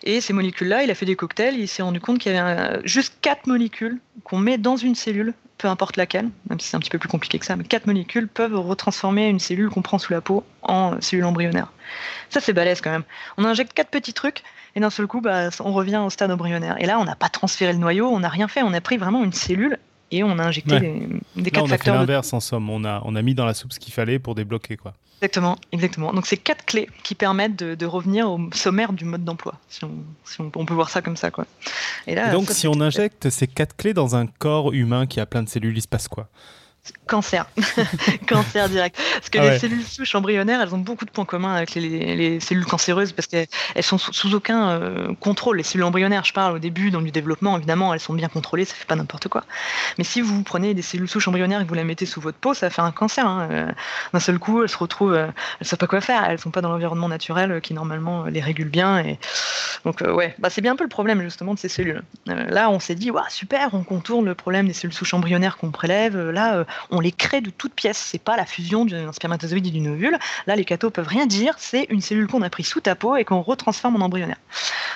Et 0.02 0.20
ces 0.20 0.34
molécules-là, 0.34 0.82
il 0.82 0.90
a 0.90 0.94
fait 0.94 1.06
des 1.06 1.16
cocktails. 1.16 1.58
Il 1.58 1.66
s'est 1.66 1.82
rendu 1.82 1.98
compte 1.98 2.18
qu'il 2.18 2.32
y 2.32 2.36
avait 2.36 2.80
juste 2.84 3.16
quatre 3.22 3.46
molécules 3.46 4.00
qu'on 4.22 4.38
met 4.38 4.58
dans 4.58 4.76
une 4.76 4.94
cellule, 4.94 5.32
peu 5.58 5.68
importe 5.68 5.96
laquelle, 5.96 6.30
même 6.48 6.60
si 6.60 6.68
c'est 6.68 6.76
un 6.76 6.80
petit 6.80 6.90
peu 6.90 6.98
plus 6.98 7.08
compliqué 7.08 7.38
que 7.38 7.46
ça, 7.46 7.56
mais 7.56 7.64
quatre 7.64 7.86
molécules 7.86 8.28
peuvent 8.28 8.56
retransformer 8.56 9.28
une 9.28 9.38
cellule 9.38 9.70
qu'on 9.70 9.82
prend 9.82 9.98
sous 9.98 10.12
la 10.12 10.20
peau 10.20 10.44
en 10.62 11.00
cellule 11.00 11.24
embryonnaire. 11.24 11.72
Ça, 12.30 12.40
c'est 12.40 12.52
balèze 12.52 12.80
quand 12.80 12.90
même. 12.90 13.04
On 13.36 13.44
injecte 13.44 13.72
quatre 13.72 13.90
petits 13.90 14.14
trucs 14.14 14.42
et 14.76 14.80
d'un 14.80 14.90
seul 14.90 15.06
coup, 15.06 15.20
bah, 15.20 15.50
on 15.60 15.72
revient 15.72 16.02
au 16.04 16.10
stade 16.10 16.30
embryonnaire. 16.30 16.76
Et 16.80 16.86
là, 16.86 16.98
on 16.98 17.04
n'a 17.04 17.14
pas 17.14 17.28
transféré 17.28 17.72
le 17.72 17.78
noyau, 17.78 18.08
on 18.08 18.20
n'a 18.20 18.28
rien 18.28 18.48
fait. 18.48 18.62
On 18.62 18.72
a 18.72 18.80
pris 18.80 18.96
vraiment 18.96 19.22
une 19.22 19.32
cellule 19.32 19.78
et 20.10 20.22
on 20.22 20.38
a 20.38 20.44
injecté 20.44 20.80
des, 20.80 21.08
des 21.36 21.50
quatre 21.50 21.68
facteurs. 21.68 21.94
On 21.94 21.98
a 21.98 22.00
fait 22.00 22.06
l'inverse 22.06 22.32
en 22.32 22.40
somme, 22.40 22.70
on 22.70 22.84
a, 22.84 23.02
on 23.04 23.16
a 23.16 23.22
mis 23.22 23.34
dans 23.34 23.46
la 23.46 23.54
soupe 23.54 23.72
ce 23.72 23.80
qu'il 23.80 23.92
fallait 23.92 24.18
pour 24.18 24.34
débloquer 24.34 24.76
quoi. 24.76 24.94
Exactement, 25.24 25.56
exactement. 25.72 26.12
Donc 26.12 26.26
c'est 26.26 26.36
quatre 26.36 26.66
clés 26.66 26.88
qui 27.02 27.14
permettent 27.14 27.56
de, 27.56 27.86
revenir 27.86 28.30
au 28.30 28.38
sommaire 28.52 28.92
du 28.92 29.04
mode 29.04 29.24
d'emploi, 29.24 29.54
si, 29.68 29.80
on, 30.38 30.66
peut 30.66 30.74
voir 30.74 30.90
ça 30.90 31.00
comme 31.00 31.16
ça 31.16 31.30
quoi. 31.30 31.46
Et, 32.06 32.14
là, 32.14 32.30
donc 32.30 32.50
si 32.50 32.68
on 32.68 32.78
injecte 32.80 33.30
ces 33.30 33.46
quatre 33.46 33.74
clés 33.76 33.94
dans 33.94 34.16
un 34.16 34.26
corps 34.26 34.72
humain 34.72 35.06
qui 35.06 35.20
a 35.20 35.26
plein 35.26 35.42
de 35.42 35.48
cellules, 35.48 35.76
il 35.76 35.82
se 35.82 35.88
passe 35.88 36.08
quoi? 36.08 36.28
Cancer. 37.06 37.46
cancer 38.28 38.68
direct. 38.68 38.98
Parce 39.14 39.30
que 39.30 39.38
ah 39.38 39.50
les 39.50 39.58
cellules 39.58 39.84
souches 39.84 40.14
embryonnaires, 40.14 40.60
elles 40.60 40.74
ont 40.74 40.78
beaucoup 40.78 41.04
de 41.04 41.10
points 41.10 41.24
communs 41.24 41.54
avec 41.54 41.74
les, 41.74 42.40
cellules 42.40 42.64
cancéreuses 42.64 43.12
parce 43.12 43.26
qu'elles 43.26 43.46
sont 43.82 43.98
sous, 43.98 44.34
aucun 44.34 44.70
euh, 44.70 45.14
contrôle. 45.20 45.58
Les 45.58 45.62
cellules 45.62 45.84
embryonnaires, 45.84 46.24
je 46.24 46.32
parle 46.32 46.56
au 46.56 46.58
début, 46.58 46.90
dans 46.90 47.00
le 47.00 47.10
développement, 47.10 47.56
évidemment, 47.56 47.92
elles 47.92 48.00
sont 48.00 48.14
bien 48.14 48.28
contrôlées, 48.28 48.64
ça 48.64 48.74
fait 48.74 48.86
pas 48.86 48.96
n'importe 48.96 49.28
quoi. 49.28 49.44
Mais 49.98 50.04
si 50.04 50.20
vous 50.20 50.42
prenez 50.42 50.74
des 50.74 50.82
cellules 50.82 51.08
souches 51.08 51.28
embryonnaires 51.28 51.60
et 51.60 51.64
que 51.64 51.68
vous 51.68 51.74
les 51.74 51.84
mettez 51.84 52.06
sous 52.06 52.20
votre 52.20 52.38
peau, 52.38 52.54
ça 52.54 52.70
fait 52.70 52.82
un 52.82 52.92
cancer. 52.92 53.26
Hein. 53.26 53.48
Euh, 53.50 53.72
d'un 54.12 54.20
seul 54.20 54.38
coup, 54.38 54.62
elles 54.62 54.68
se 54.68 54.78
retrouvent, 54.78 55.14
euh, 55.14 55.28
elles 55.60 55.66
savent 55.66 55.78
pas 55.78 55.86
quoi 55.86 56.00
faire. 56.00 56.24
Elles 56.24 56.38
sont 56.38 56.50
pas 56.50 56.60
dans 56.60 56.70
l'environnement 56.70 57.08
naturel 57.08 57.60
qui 57.62 57.74
normalement 57.74 58.24
les 58.24 58.40
régule 58.40 58.68
bien. 58.68 58.98
Et... 58.98 59.18
Donc 59.84 60.00
ouais, 60.00 60.34
bah, 60.38 60.48
c'est 60.50 60.60
bien 60.62 60.72
un 60.72 60.76
peu 60.76 60.84
le 60.84 60.90
problème 60.90 61.22
justement 61.22 61.54
de 61.54 61.58
ces 61.58 61.68
cellules. 61.68 62.02
là, 62.26 62.70
on 62.70 62.80
s'est 62.80 62.94
dit, 62.94 63.10
super, 63.28 63.70
on 63.74 63.84
contourne 63.84 64.24
le 64.24 64.34
problème 64.34 64.66
des 64.66 64.72
cellules 64.72 64.94
souches 64.94 65.14
embryonnaires 65.14 65.56
qu'on 65.58 65.70
prélève. 65.70 66.30
Là, 66.30 66.64
on 66.90 67.00
les 67.00 67.12
crée 67.12 67.40
de 67.40 67.50
toutes 67.50 67.74
pièces. 67.74 67.98
C'est 67.98 68.22
pas 68.22 68.36
la 68.36 68.46
fusion 68.46 68.84
d'un 68.84 69.12
spermatozoïde 69.12 69.66
et 69.66 69.70
d'une 69.70 69.88
ovule. 69.88 70.18
Là, 70.46 70.56
les 70.56 70.64
cathos 70.64 70.90
peuvent 70.90 71.08
rien 71.08 71.26
dire. 71.26 71.54
C'est 71.58 71.86
une 71.90 72.00
cellule 72.00 72.26
qu'on 72.26 72.42
a 72.42 72.50
pris 72.50 72.64
sous 72.64 72.80
ta 72.80 72.94
peau 72.94 73.16
et 73.16 73.24
qu'on 73.24 73.42
retransforme 73.42 73.96
en 73.96 74.04
embryonnaire. 74.04 74.38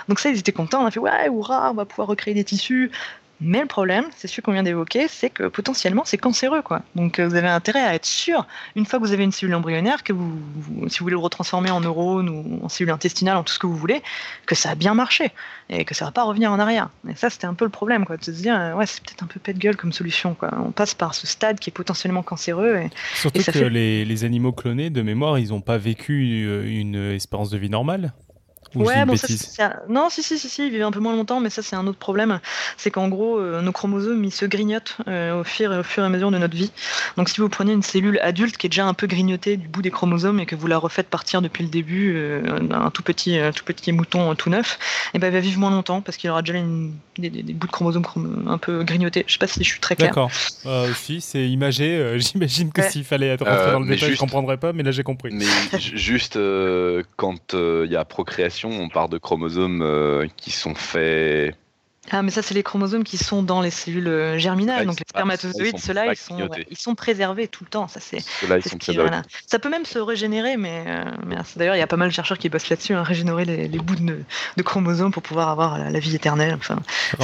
Donc 0.09 0.21
ça, 0.21 0.31
ils 0.31 0.39
étaient 0.39 0.53
contents. 0.53 0.83
On 0.83 0.87
a 0.87 0.91
fait 0.91 1.01
ouais, 1.01 1.27
hurrah, 1.27 1.71
on 1.71 1.75
va 1.75 1.85
pouvoir 1.85 2.09
recréer 2.09 2.35
des 2.35 2.45
tissus. 2.45 2.91
Mais 3.41 3.61
le 3.61 3.67
problème, 3.67 4.05
c'est 4.17 4.27
celui 4.27 4.43
qu'on 4.43 4.53
vient 4.53 4.65
d'évoquer, 4.65 5.07
c'est 5.09 5.31
que 5.31 5.45
potentiellement 5.45 6.03
c'est 6.05 6.19
cancéreux. 6.19 6.63
Quoi. 6.63 6.83
Donc 6.97 7.19
euh, 7.19 7.29
vous 7.29 7.37
avez 7.37 7.49
intérêt 7.49 7.83
à 7.83 7.95
être 7.95 8.05
sûr, 8.05 8.47
une 8.75 8.85
fois 8.85 8.99
que 8.99 9.05
vous 9.05 9.13
avez 9.13 9.23
une 9.23 9.33
cellule 9.33 9.55
embryonnaire, 9.55 10.03
que 10.03 10.13
vous, 10.13 10.33
si 10.89 10.99
vous 10.99 11.05
voulez 11.05 11.13
le 11.13 11.19
retransformer 11.19 11.71
en 11.71 11.81
neurone 11.81 12.29
ou 12.29 12.65
en 12.65 12.69
cellule 12.69 12.91
intestinale, 12.91 13.37
en 13.37 13.45
tout 13.45 13.53
ce 13.53 13.59
que 13.59 13.67
vous 13.67 13.77
voulez, 13.77 14.03
que 14.47 14.55
ça 14.55 14.71
a 14.71 14.75
bien 14.75 14.95
marché 14.95 15.31
et 15.71 15.85
que 15.85 15.95
ça 15.95 16.05
va 16.05 16.11
pas 16.11 16.25
revenir 16.25 16.51
en 16.51 16.59
arrière. 16.59 16.89
Et 17.09 17.15
ça, 17.15 17.31
c'était 17.31 17.47
un 17.47 17.55
peu 17.55 17.65
le 17.65 17.71
problème, 17.71 18.05
quoi, 18.07 18.17
de 18.17 18.25
se 18.25 18.31
dire, 18.31 18.59
euh, 18.59 18.75
ouais, 18.75 18.87
c'est 18.87 19.03
peut-être 19.03 19.23
un 19.23 19.27
peu 19.27 19.39
pète 19.39 19.59
gueule 19.59 19.77
comme 19.77 19.93
solution. 19.93 20.35
Quoi. 20.35 20.51
On 20.59 20.73
passe 20.73 20.95
par 20.95 21.15
ce 21.15 21.27
stade 21.27 21.61
qui 21.61 21.71
est 21.71 21.73
potentiellement 21.73 22.23
cancéreux. 22.23 22.77
Et, 22.77 22.91
Surtout 23.15 23.43
que 23.43 23.59
les, 23.59 24.05
les, 24.05 24.25
animaux 24.25 24.53
clonés, 24.53 24.91
de 24.91 25.03
mémoire, 25.03 25.39
ils 25.39 25.51
n'ont 25.51 25.61
pas 25.61 25.79
vécu 25.79 26.45
euh, 26.45 26.65
une 26.67 27.13
espérance 27.13 27.51
de 27.51 27.59
vie 27.59 27.71
normale? 27.71 28.13
Ouais, 28.75 29.05
bon, 29.05 29.17
ça, 29.17 29.83
non, 29.89 30.09
si, 30.11 30.23
si, 30.23 30.39
si, 30.39 30.49
si, 30.49 30.67
ils 30.67 30.71
vivent 30.71 30.83
un 30.83 30.91
peu 30.91 31.01
moins 31.01 31.15
longtemps, 31.15 31.41
mais 31.41 31.51
ça, 31.51 31.63
c'est 31.63 31.77
un 31.77 31.87
autre 31.87 31.99
problème. 31.99 32.41
C'est 32.77 32.91
qu'en 32.91 33.09
gros, 33.09 33.39
euh, 33.39 33.63
nos 33.63 33.73
chromosomes, 33.73 34.25
ils 34.25 34.33
se 34.33 34.45
grignotent 34.45 34.97
euh, 35.09 35.41
au, 35.41 35.45
fur, 35.45 35.71
au 35.71 35.83
fur 35.83 36.03
et 36.03 36.07
à 36.07 36.09
mesure 36.09 36.31
de 36.31 36.39
notre 36.39 36.57
vie. 36.57 36.71
Donc, 37.17 37.29
si 37.29 37.41
vous 37.41 37.49
prenez 37.49 37.73
une 37.73 37.83
cellule 37.83 38.19
adulte 38.23 38.57
qui 38.57 38.67
est 38.67 38.71
déjà 38.71 38.87
un 38.87 38.95
peu 38.95 39.07
grignotée 39.07 39.57
du 39.57 39.69
bout 39.69 39.83
des 39.83 39.91
chromosomes 39.91 40.41
et 40.41 40.47
que 40.47 40.55
vous 40.55 40.67
la 40.67 40.79
refaites 40.79 41.09
partir 41.09 41.41
depuis 41.43 41.65
le 41.65 41.71
début, 41.71 42.15
euh, 42.17 42.43
un 42.71 42.91
tout 42.91 43.03
petit, 43.03 43.39
tout 43.55 43.65
petit 43.65 43.93
mouton 43.93 44.35
tout 44.35 44.51
neuf, 44.51 44.79
et 45.07 45.11
eh 45.15 45.19
ben, 45.19 45.29
il 45.29 45.33
va 45.33 45.41
vivre 45.41 45.59
moins 45.59 45.71
longtemps 45.71 46.01
parce 46.01 46.17
qu'il 46.17 46.31
aura 46.31 46.43
déjà 46.43 46.59
des, 47.19 47.43
bouts 47.55 47.67
de 47.67 47.73
chromosomes 47.73 48.05
un 48.47 48.59
peu 48.59 48.85
grignotés. 48.85 49.25
Je 49.27 49.33
sais 49.33 49.39
pas 49.39 49.47
si 49.47 49.65
je 49.65 49.69
suis 49.69 49.81
très 49.81 49.97
clair. 49.97 50.09
D'accord. 50.09 50.31
si, 50.95 51.21
c'est 51.21 51.49
imagé. 51.49 52.19
J'imagine 52.19 52.73
que 52.73 52.83
s'il 52.83 53.05
fallait 53.05 53.29
être 53.29 53.45
rentré 53.45 53.73
dans 53.73 53.81
le 53.81 53.89
détail, 53.89 54.13
je 54.13 54.19
comprendrais 54.19 54.59
pas, 54.59 54.73
mais 54.73 54.83
là, 54.83 54.91
j'ai 54.91 55.03
compris. 55.03 55.31
Mais 55.33 55.47
juste 55.79 56.39
quand 57.17 57.55
il 57.55 57.91
y 57.91 57.97
a 57.97 58.05
procréation, 58.05 58.58
on 58.67 58.89
part 58.89 59.09
de 59.09 59.19
chromosomes 59.19 59.83
euh, 59.83 60.27
qui 60.37 60.51
sont 60.51 60.75
faits. 60.75 61.55
Ah, 62.11 62.23
mais 62.23 62.31
ça, 62.31 62.43
c'est 62.43 62.55
les 62.55 62.63
chromosomes 62.63 63.05
qui 63.05 63.19
sont 63.19 63.43
dans 63.43 63.61
les 63.61 63.71
cellules 63.71 64.09
euh, 64.09 64.39
germinales. 64.39 64.87
donc, 64.87 64.99
les 64.99 65.05
spermatozoïdes, 65.09 65.79
ceux-là, 65.79 66.13
ils 66.13 66.17
sont, 66.17 66.49
ils 66.71 66.79
sont 66.79 66.95
préservés 66.95 67.49
tout 67.49 67.65
le 67.65 67.71
temps. 67.71 67.89
Ça, 67.89 68.01
c'est, 68.01 68.19
Ça 69.47 69.59
peut 69.59 69.69
même 69.69 69.85
se 69.85 69.99
régénérer, 69.99 70.57
mais, 70.57 70.85
euh, 70.87 71.05
mais 71.27 71.37
d'ailleurs, 71.57 71.77
il 71.77 71.79
y 71.79 71.83
a 71.83 71.87
pas 71.87 71.97
mal 71.97 72.09
de 72.09 72.15
chercheurs 72.15 72.39
qui 72.39 72.49
bossent 72.49 72.69
là-dessus, 72.69 72.95
à 72.95 73.01
hein, 73.01 73.03
régénérer 73.03 73.45
les, 73.45 73.69
bouts 73.79 73.97
de, 73.97 74.63
chromosomes 74.63 75.13
pour 75.13 75.23
pouvoir 75.23 75.49
avoir 75.49 75.79
la, 75.79 75.99
vie 75.99 76.15
éternelle. 76.15 76.55
Enfin, 76.55 76.81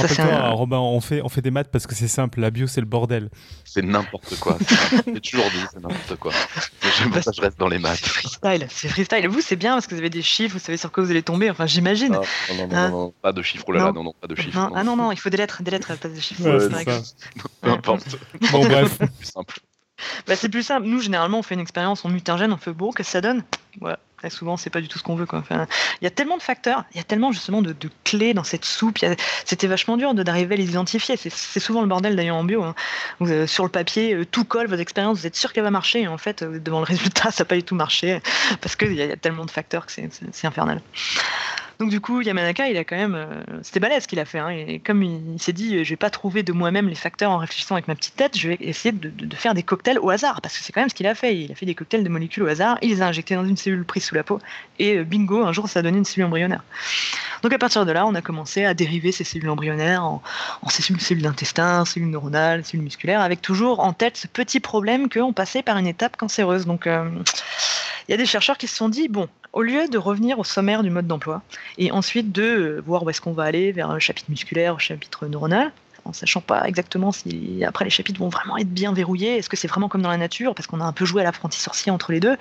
ça, 0.07 0.49
Robin, 0.49 0.77
on 0.77 1.01
fait, 1.01 1.21
on 1.21 1.29
fait 1.29 1.41
des 1.41 1.51
maths 1.51 1.69
parce 1.71 1.87
que 1.87 1.95
c'est 1.95 2.07
simple. 2.07 2.39
La 2.39 2.51
bio, 2.51 2.67
c'est 2.67 2.81
le 2.81 2.87
bordel. 2.87 3.29
C'est 3.63 3.81
n'importe 3.81 4.39
quoi. 4.39 4.57
C'est 5.05 5.21
toujours 5.21 5.45
dit, 5.45 5.65
c'est 5.71 5.81
n'importe 5.81 6.15
quoi. 6.17 6.31
J'aime 6.97 7.21
ça, 7.21 7.31
je 7.35 7.41
reste 7.41 7.59
dans 7.59 7.67
les 7.67 7.79
maths. 7.79 7.99
C'est 8.01 8.09
freestyle, 8.09 8.67
c'est 8.69 8.87
freestyle. 8.87 9.27
Vous, 9.27 9.41
c'est 9.41 9.55
bien 9.55 9.73
parce 9.73 9.87
que 9.87 9.95
vous 9.95 9.99
avez 9.99 10.09
des 10.09 10.21
chiffres, 10.21 10.53
vous 10.53 10.63
savez 10.63 10.77
sur 10.77 10.91
quoi 10.91 11.03
vous 11.03 11.11
allez 11.11 11.23
tomber. 11.23 11.49
Enfin, 11.49 11.65
j'imagine. 11.65 12.13
non, 12.13 12.21
non, 12.57 12.67
non, 12.67 12.75
hein 12.75 12.89
non, 12.89 13.13
pas 13.21 13.33
de 13.33 13.41
chiffres. 13.41 13.65
Oh 13.67 13.71
là 13.71 13.85
là, 13.85 13.91
non, 13.91 14.03
non, 14.03 14.13
pas 14.19 14.27
de 14.27 14.35
chiffres. 14.35 14.69
Ah 14.75 14.83
non, 14.83 14.95
non, 14.95 15.11
il 15.11 15.17
faut 15.17 15.29
des 15.29 15.37
lettres, 15.37 15.63
des 15.63 15.71
lettres, 15.71 15.95
pas 15.95 16.09
de 16.09 16.19
chiffres. 16.19 16.43
Peu 17.61 17.69
importe. 17.69 18.05
bon, 18.51 18.65
bref. 18.67 18.97
C'est 18.99 19.15
plus 19.15 19.25
simple. 19.25 19.59
Bah, 20.27 20.35
c'est 20.35 20.49
plus 20.49 20.63
simple. 20.63 20.87
Nous, 20.87 20.99
généralement, 20.99 21.39
on 21.39 21.43
fait 21.43 21.55
une 21.55 21.61
expérience, 21.61 22.03
on 22.03 22.09
mute 22.09 22.27
un 22.27 22.37
gène, 22.37 22.51
on 22.51 22.57
fait 22.57 22.73
beau, 22.73 22.91
qu'est-ce 22.91 23.09
que 23.09 23.11
ça 23.13 23.21
donne? 23.21 23.43
Voilà. 23.79 23.99
Très 24.17 24.29
souvent, 24.29 24.57
c'est 24.57 24.69
pas 24.69 24.81
du 24.81 24.87
tout 24.87 24.97
ce 24.97 25.03
qu'on 25.03 25.15
veut. 25.15 25.25
Quoi. 25.25 25.39
Enfin, 25.39 25.67
il 26.01 26.03
y 26.03 26.07
a 26.07 26.09
tellement 26.09 26.37
de 26.37 26.41
facteurs, 26.41 26.83
il 26.91 26.97
y 26.97 26.99
a 26.99 27.03
tellement 27.03 27.31
justement 27.31 27.61
de, 27.61 27.75
clés 28.03 28.33
dans 28.33 28.43
cette 28.43 28.65
soupe. 28.65 28.97
C'était 29.45 29.67
vachement 29.67 29.97
dur 29.97 30.13
d'arriver 30.13 30.55
à 30.55 30.57
les 30.57 30.69
identifier. 30.69 31.17
C'est 31.17 31.59
souvent 31.59 31.81
le 31.81 31.87
bordel 31.87 32.15
d'ailleurs 32.15 32.37
en 32.37 32.43
bio. 32.43 32.63
Hein. 32.63 32.75
Vous, 33.19 33.47
sur 33.47 33.63
le 33.63 33.69
papier, 33.69 34.13
euh, 34.13 34.25
tout 34.25 34.45
colle, 34.45 34.67
votre 34.67 34.81
expérience, 34.81 35.19
vous 35.19 35.27
êtes 35.27 35.35
sûr 35.35 35.53
qu'elle 35.53 35.63
va 35.63 35.71
marcher. 35.71 36.01
Et 36.01 36.07
en 36.07 36.17
fait, 36.17 36.41
euh, 36.41 36.59
devant 36.59 36.79
le 36.79 36.85
résultat, 36.85 37.31
ça 37.31 37.43
n'a 37.43 37.47
pas 37.47 37.55
du 37.55 37.63
tout 37.63 37.75
marché 37.75 38.21
parce 38.61 38.75
qu'il 38.75 38.93
y, 38.93 38.95
y, 38.95 39.01
a 39.01 39.17
tellement 39.17 39.45
de 39.45 39.51
facteurs 39.51 39.85
que 39.85 39.91
c'est 39.91 40.45
infernal. 40.45 40.81
Donc 41.79 41.89
du 41.89 41.99
coup, 41.99 42.21
Yamanaka, 42.21 42.69
il 42.69 42.77
a 42.77 42.83
quand 42.83 42.95
même, 42.95 43.15
euh, 43.15 43.41
c'était 43.61 43.79
balèze 43.79 44.03
ce 44.03 44.07
qu'il 44.07 44.19
a 44.19 44.25
fait. 44.25 44.39
Hein, 44.39 44.49
et 44.49 44.79
comme 44.79 45.03
il, 45.03 45.39
s'est 45.39 45.53
dit, 45.53 45.83
je 45.83 45.89
vais 45.89 45.97
pas 45.97 46.09
trouver 46.09 46.41
de 46.43 46.53
moi-même 46.53 46.87
les 46.87 46.95
facteurs 46.95 47.31
en 47.31 47.37
réfléchissant 47.37 47.75
avec 47.75 47.87
ma 47.87 47.95
petite 47.95 48.15
tête, 48.15 48.37
je 48.37 48.49
vais 48.49 48.57
essayer 48.61 48.93
de, 48.93 49.35
faire 49.35 49.53
des 49.53 49.63
cocktails 49.63 49.99
au 49.99 50.09
hasard, 50.09 50.41
parce 50.41 50.57
que 50.57 50.63
c'est 50.63 50.71
quand 50.71 50.81
même 50.81 50.89
ce 50.89 50.95
qu'il 50.95 51.07
a 51.07 51.15
fait. 51.15 51.37
Il 51.37 51.51
a 51.51 51.55
fait 51.55 51.65
des 51.65 51.75
cocktails 51.75 52.03
de 52.03 52.09
molécules 52.09 52.43
au 52.43 52.47
hasard, 52.47 52.77
il 52.81 52.89
les 52.89 53.01
a 53.01 53.07
injectés 53.07 53.35
dans 53.35 53.45
une 53.45 53.57
cellule 53.57 53.83
prise 53.83 54.05
sous 54.05 54.15
la 54.15 54.23
peau, 54.23 54.39
et 54.79 54.97
euh, 54.97 55.03
bingo, 55.03 55.43
un 55.43 55.51
jour 55.51 55.67
ça 55.67 55.79
a 55.79 55.81
donné 55.81 55.97
une 55.97 56.05
cellule 56.05 56.25
embryonnaire. 56.25 56.63
Donc 57.41 57.53
à 57.53 57.57
partir 57.57 57.85
de 57.85 57.91
là, 57.91 58.05
on 58.07 58.15
a 58.15 58.21
commencé 58.21 58.65
à 58.65 58.73
dériver 58.73 59.11
ces 59.11 59.23
cellules 59.23 59.49
embryonnaires 59.49 60.03
en, 60.03 60.21
cellules, 60.69 61.01
cellules 61.01 61.23
d'intestin, 61.23 61.85
cellules 61.85 62.09
neuronales, 62.09 62.65
cellules 62.65 62.83
musculaires, 62.83 63.21
avec 63.21 63.41
toujours 63.41 63.81
en 63.81 63.93
tête 63.93 64.17
ce 64.17 64.27
petit 64.27 64.59
problème 64.59 65.09
qu'on 65.09 65.33
passait 65.33 65.61
par 65.61 65.77
une 65.77 65.87
étape 65.87 66.17
cancéreuse. 66.17 66.65
Donc 66.65 66.87
euh, 66.87 67.07
il 68.07 68.11
y 68.11 68.13
a 68.13 68.17
des 68.17 68.25
chercheurs 68.25 68.57
qui 68.57 68.67
se 68.67 68.75
sont 68.75 68.89
dit, 68.89 69.07
bon, 69.09 69.27
au 69.55 69.61
lieu 69.61 69.87
de 69.87 69.97
revenir 69.97 70.37
au 70.37 70.43
sommaire 70.43 70.83
du 70.83 70.91
mode 70.91 71.07
d'emploi 71.07 71.41
et 71.77 71.91
ensuite 71.91 72.31
de 72.31 72.83
voir 72.85 73.03
où 73.03 73.09
est-ce 73.09 73.21
qu'on 73.21 73.31
va 73.31 73.43
aller 73.43 73.71
vers 73.71 73.89
un 73.89 73.99
chapitre 73.99 74.29
musculaire, 74.29 74.75
un 74.75 74.79
chapitre 74.79 75.25
neuronal, 75.27 75.71
en 76.05 76.13
sachant 76.13 76.41
pas 76.41 76.67
exactement 76.67 77.11
si 77.11 77.63
après 77.67 77.83
les 77.83 77.91
chapitres 77.91 78.19
vont 78.19 78.29
vraiment 78.29 78.57
être 78.57 78.69
bien 78.69 78.93
verrouillés, 78.93 79.37
est-ce 79.37 79.49
que 79.49 79.57
c'est 79.57 79.67
vraiment 79.67 79.89
comme 79.89 80.01
dans 80.01 80.09
la 80.09 80.17
nature, 80.17 80.55
parce 80.55 80.67
qu'on 80.67 80.79
a 80.79 80.85
un 80.85 80.93
peu 80.93 81.05
joué 81.05 81.21
à 81.21 81.25
l'apprenti 81.25 81.59
sorcier 81.59 81.91
entre 81.91 82.11
les 82.11 82.19
deux. 82.19 82.37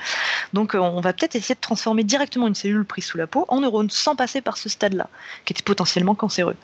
Donc 0.53 0.75
euh, 0.75 0.79
on 0.79 1.01
va 1.01 1.13
peut-être 1.13 1.35
essayer 1.35 1.55
de 1.55 1.61
transformer 1.61 2.05
directement 2.05 2.47
une 2.47 2.55
cellule 2.55 2.85
prise 2.85 3.05
sous 3.05 3.19
la 3.19 3.27
peau 3.27 3.47
en 3.49 3.61
neurone 3.61 3.91
sans 3.91 4.17
passer 4.17 4.41
par 4.41 4.59
ce 4.59 4.69
stade-là, 4.69 5.09
qui 5.45 5.55
était 5.55 5.63
potentiellement 5.63 6.15
cancéreux. 6.15 6.57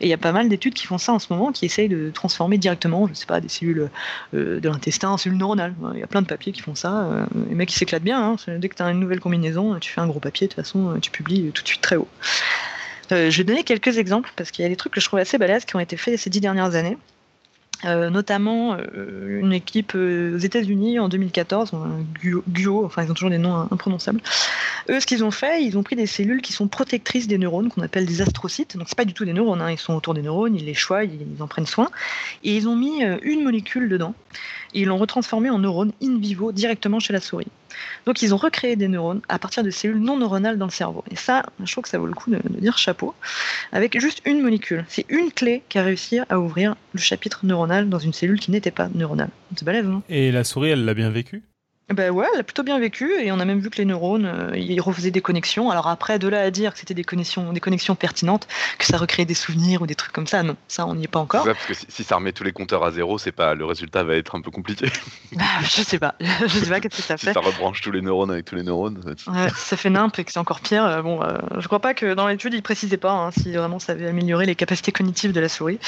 Et 0.00 0.06
il 0.06 0.08
y 0.08 0.14
a 0.14 0.18
pas 0.18 0.32
mal 0.32 0.48
d'études 0.48 0.74
qui 0.74 0.86
font 0.86 0.98
ça 0.98 1.12
en 1.12 1.18
ce 1.18 1.32
moment, 1.32 1.52
qui 1.52 1.64
essayent 1.64 1.88
de 1.88 2.10
transformer 2.10 2.58
directement, 2.58 3.06
je 3.06 3.14
sais 3.14 3.26
pas, 3.26 3.40
des 3.40 3.48
cellules 3.48 3.88
euh, 4.34 4.60
de 4.60 4.68
l'intestin 4.68 5.10
en 5.10 5.16
cellules 5.16 5.38
neuronales. 5.38 5.74
Il 5.94 6.00
y 6.00 6.02
a 6.02 6.06
plein 6.06 6.22
de 6.22 6.26
papiers 6.26 6.52
qui 6.52 6.60
font 6.60 6.74
ça. 6.74 7.04
Euh, 7.04 7.26
les 7.48 7.54
mecs 7.54 7.68
qui 7.68 7.76
s'éclatent 7.76 8.02
bien. 8.02 8.20
Hein. 8.20 8.36
Dès 8.58 8.68
que 8.68 8.74
tu 8.74 8.82
as 8.82 8.90
une 8.90 9.00
nouvelle 9.00 9.20
combinaison, 9.20 9.78
tu 9.78 9.92
fais 9.92 10.00
un 10.00 10.06
gros 10.06 10.20
papier, 10.20 10.46
de 10.46 10.52
toute 10.52 10.62
façon, 10.62 10.98
tu 11.00 11.10
publies 11.10 11.50
tout 11.52 11.62
de 11.62 11.68
suite 11.68 11.80
très 11.80 11.96
haut. 11.96 12.08
Euh, 13.12 13.30
je 13.30 13.38
vais 13.38 13.44
donner 13.44 13.64
quelques 13.64 13.98
exemples 13.98 14.30
parce 14.36 14.50
qu'il 14.50 14.62
y 14.62 14.66
a 14.66 14.68
des 14.68 14.76
trucs 14.76 14.92
que 14.92 15.00
je 15.00 15.06
trouve 15.06 15.18
assez 15.18 15.38
balèzes 15.38 15.64
qui 15.64 15.76
ont 15.76 15.80
été 15.80 15.96
faits 15.96 16.18
ces 16.18 16.30
dix 16.30 16.40
dernières 16.40 16.74
années. 16.74 16.98
Euh, 17.84 18.10
notamment 18.10 18.74
euh, 18.74 19.38
une 19.40 19.52
équipe 19.52 19.94
aux 19.94 20.36
États-Unis 20.36 20.98
en 20.98 21.08
2014, 21.08 21.70
GUO, 22.48 22.84
enfin 22.84 23.04
ils 23.04 23.10
ont 23.12 23.14
toujours 23.14 23.30
des 23.30 23.38
noms 23.38 23.68
imprononçables. 23.70 24.20
Eux, 24.88 24.98
ce 24.98 25.06
qu'ils 25.06 25.22
ont 25.22 25.30
fait, 25.30 25.62
ils 25.62 25.78
ont 25.78 25.84
pris 25.84 25.94
des 25.94 26.06
cellules 26.06 26.42
qui 26.42 26.52
sont 26.52 26.66
protectrices 26.66 27.28
des 27.28 27.38
neurones, 27.38 27.68
qu'on 27.68 27.82
appelle 27.82 28.04
des 28.04 28.20
astrocytes. 28.20 28.76
Donc 28.76 28.88
c'est 28.88 28.98
pas 28.98 29.04
du 29.04 29.14
tout 29.14 29.24
des 29.24 29.32
neurones, 29.32 29.62
hein. 29.62 29.70
ils 29.70 29.78
sont 29.78 29.94
autour 29.94 30.14
des 30.14 30.22
neurones, 30.22 30.56
ils 30.56 30.64
les 30.64 30.74
choient, 30.74 31.04
ils 31.04 31.20
en 31.38 31.46
prennent 31.46 31.66
soin, 31.66 31.88
et 32.42 32.56
ils 32.56 32.66
ont 32.66 32.74
mis 32.74 33.04
une 33.22 33.44
molécule 33.44 33.88
dedans 33.88 34.14
et 34.74 34.80
ils 34.80 34.86
l'ont 34.86 34.98
retransformé 34.98 35.50
en 35.50 35.58
neurones 35.58 35.92
in 36.02 36.18
vivo 36.18 36.52
directement 36.52 37.00
chez 37.00 37.12
la 37.12 37.20
souris. 37.20 37.46
Donc 38.06 38.22
ils 38.22 38.34
ont 38.34 38.36
recréé 38.36 38.76
des 38.76 38.88
neurones 38.88 39.20
à 39.28 39.38
partir 39.38 39.62
de 39.62 39.70
cellules 39.70 40.00
non 40.00 40.16
neuronales 40.16 40.58
dans 40.58 40.66
le 40.66 40.70
cerveau. 40.70 41.04
Et 41.10 41.16
ça, 41.16 41.44
je 41.62 41.70
trouve 41.70 41.84
que 41.84 41.90
ça 41.90 41.98
vaut 41.98 42.06
le 42.06 42.14
coup 42.14 42.30
de, 42.30 42.40
dire 42.60 42.78
chapeau, 42.78 43.14
avec 43.72 43.98
juste 44.00 44.22
une 44.24 44.42
molécule. 44.42 44.84
C'est 44.88 45.06
une 45.08 45.30
clé 45.32 45.62
qui 45.68 45.78
a 45.78 45.82
réussi 45.82 46.20
à 46.28 46.40
ouvrir 46.40 46.74
le 46.92 47.00
chapitre 47.00 47.44
neuronal 47.44 47.88
dans 47.88 47.98
une 47.98 48.12
cellule 48.12 48.40
qui 48.40 48.50
n'était 48.50 48.70
pas 48.70 48.88
neuronale. 48.94 49.30
C'est 49.56 49.64
balèze, 49.64 49.86
Et 50.08 50.32
la 50.32 50.44
souris, 50.44 50.70
elle 50.70 50.84
l'a 50.84 50.94
bien 50.94 51.10
vécu? 51.10 51.42
Ben 51.94 52.10
ouais, 52.10 52.26
elle 52.34 52.40
a 52.40 52.42
plutôt 52.42 52.62
bien 52.62 52.78
vécu 52.78 53.10
et 53.18 53.32
on 53.32 53.40
a 53.40 53.46
même 53.46 53.60
vu 53.60 53.70
que 53.70 53.78
les 53.78 53.86
neurones, 53.86 54.26
euh, 54.26 54.56
ils 54.58 54.78
refaisaient 54.78 55.10
des 55.10 55.22
connexions. 55.22 55.70
Alors 55.70 55.88
après, 55.88 56.18
de 56.18 56.28
là 56.28 56.42
à 56.42 56.50
dire 56.50 56.74
que 56.74 56.78
c'était 56.78 56.92
des 56.92 57.04
connexions, 57.04 57.50
des 57.50 57.60
connexions 57.60 57.94
pertinentes, 57.94 58.46
que 58.78 58.84
ça 58.84 58.98
recréait 58.98 59.24
des 59.24 59.32
souvenirs 59.32 59.80
ou 59.80 59.86
des 59.86 59.94
trucs 59.94 60.12
comme 60.12 60.26
ça, 60.26 60.42
non, 60.42 60.54
ça 60.68 60.86
on 60.86 60.94
n'y 60.96 61.04
est 61.04 61.08
pas 61.08 61.18
encore. 61.18 61.44
parce 61.44 61.64
que 61.64 61.72
si, 61.72 62.04
ça 62.04 62.16
remet 62.16 62.32
tous 62.32 62.44
les 62.44 62.52
compteurs 62.52 62.84
à 62.84 62.90
zéro, 62.90 63.16
c'est 63.16 63.32
pas, 63.32 63.54
le 63.54 63.64
résultat 63.64 64.04
va 64.04 64.16
être 64.16 64.34
un 64.34 64.42
peu 64.42 64.50
compliqué. 64.50 64.90
Bah, 65.32 65.44
je 65.62 65.82
sais 65.82 65.98
pas, 65.98 66.14
je 66.20 66.48
sais 66.48 66.68
pas 66.68 66.80
qu'est-ce 66.80 66.96
que 66.96 67.02
ça 67.02 67.16
fait. 67.18 67.28
Si 67.28 67.32
ça 67.34 67.40
rebranche 67.40 67.82
tous 67.82 67.90
les 67.92 68.00
neurones 68.00 68.30
avec 68.30 68.46
tous 68.46 68.54
les 68.54 68.62
neurones. 68.62 68.98
Ouais, 69.26 69.48
ça 69.54 69.76
fait 69.76 69.90
nimp 69.90 70.18
et 70.18 70.24
que 70.24 70.32
c'est 70.32 70.38
encore 70.38 70.60
pire. 70.60 70.84
Euh, 70.84 71.02
bon, 71.02 71.22
euh, 71.22 71.36
je 71.58 71.66
crois 71.66 71.80
pas 71.80 71.92
que 71.92 72.14
dans 72.14 72.26
l'étude 72.26 72.54
ils 72.54 72.62
précisaient 72.62 72.96
pas 72.96 73.12
hein, 73.12 73.30
si 73.30 73.52
vraiment 73.52 73.78
ça 73.78 73.92
avait 73.92 74.08
amélioré 74.08 74.46
les 74.46 74.54
capacités 74.54 74.90
cognitives 74.90 75.32
de 75.32 75.40
la 75.40 75.50
souris, 75.50 75.78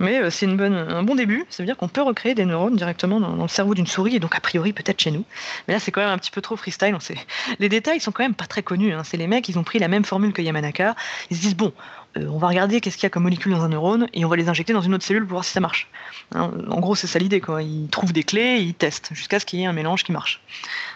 mais 0.00 0.30
c'est 0.30 0.44
une 0.44 0.56
bonne, 0.56 0.74
un 0.74 1.02
bon 1.02 1.14
début. 1.14 1.46
Ça 1.48 1.62
veut 1.62 1.66
dire 1.66 1.78
qu'on 1.78 1.88
peut 1.88 2.02
recréer 2.02 2.34
des 2.34 2.44
neurones 2.44 2.76
directement 2.76 3.20
dans, 3.20 3.34
dans 3.36 3.42
le 3.42 3.48
cerveau 3.48 3.74
d'une 3.74 3.86
souris 3.86 4.16
et 4.16 4.20
donc 4.20 4.34
a 4.34 4.40
priori 4.40 4.72
peut-être 4.74 5.00
chez 5.00 5.10
nous. 5.10 5.24
Mais 5.66 5.74
là 5.74 5.80
c'est 5.80 5.90
quand 5.90 6.00
même 6.00 6.10
un 6.10 6.18
petit 6.18 6.30
peu 6.30 6.40
trop 6.40 6.56
freestyle. 6.56 6.94
On 6.94 7.00
sait. 7.00 7.18
Les 7.58 7.68
détails 7.68 8.00
sont 8.00 8.12
quand 8.12 8.22
même 8.22 8.34
pas 8.34 8.46
très 8.46 8.62
connus. 8.62 8.92
Hein. 8.92 9.02
C'est 9.04 9.16
les 9.16 9.26
mecs, 9.26 9.48
ils 9.48 9.58
ont 9.58 9.64
pris 9.64 9.78
la 9.78 9.88
même 9.88 10.04
formule 10.04 10.32
que 10.32 10.42
Yamanaka. 10.42 10.94
Ils 11.30 11.36
se 11.36 11.42
disent 11.42 11.56
bon, 11.56 11.72
euh, 12.16 12.26
on 12.26 12.38
va 12.38 12.48
regarder 12.48 12.80
qu'est-ce 12.80 12.96
qu'il 12.96 13.04
y 13.04 13.06
a 13.06 13.10
comme 13.10 13.22
molécule 13.22 13.52
dans 13.52 13.62
un 13.62 13.68
neurone 13.68 14.08
et 14.12 14.24
on 14.24 14.28
va 14.28 14.36
les 14.36 14.48
injecter 14.48 14.72
dans 14.72 14.80
une 14.80 14.94
autre 14.94 15.04
cellule 15.04 15.22
pour 15.22 15.32
voir 15.32 15.44
si 15.44 15.52
ça 15.52 15.60
marche. 15.60 15.88
Hein, 16.34 16.50
en 16.68 16.80
gros, 16.80 16.94
c'est 16.94 17.06
ça 17.06 17.18
l'idée. 17.18 17.40
Quoi. 17.40 17.62
Ils 17.62 17.88
trouvent 17.88 18.12
des 18.12 18.24
clés, 18.24 18.58
ils 18.60 18.74
testent 18.74 19.10
jusqu'à 19.12 19.38
ce 19.38 19.46
qu'il 19.46 19.60
y 19.60 19.62
ait 19.62 19.66
un 19.66 19.72
mélange 19.72 20.02
qui 20.02 20.12
marche. 20.12 20.40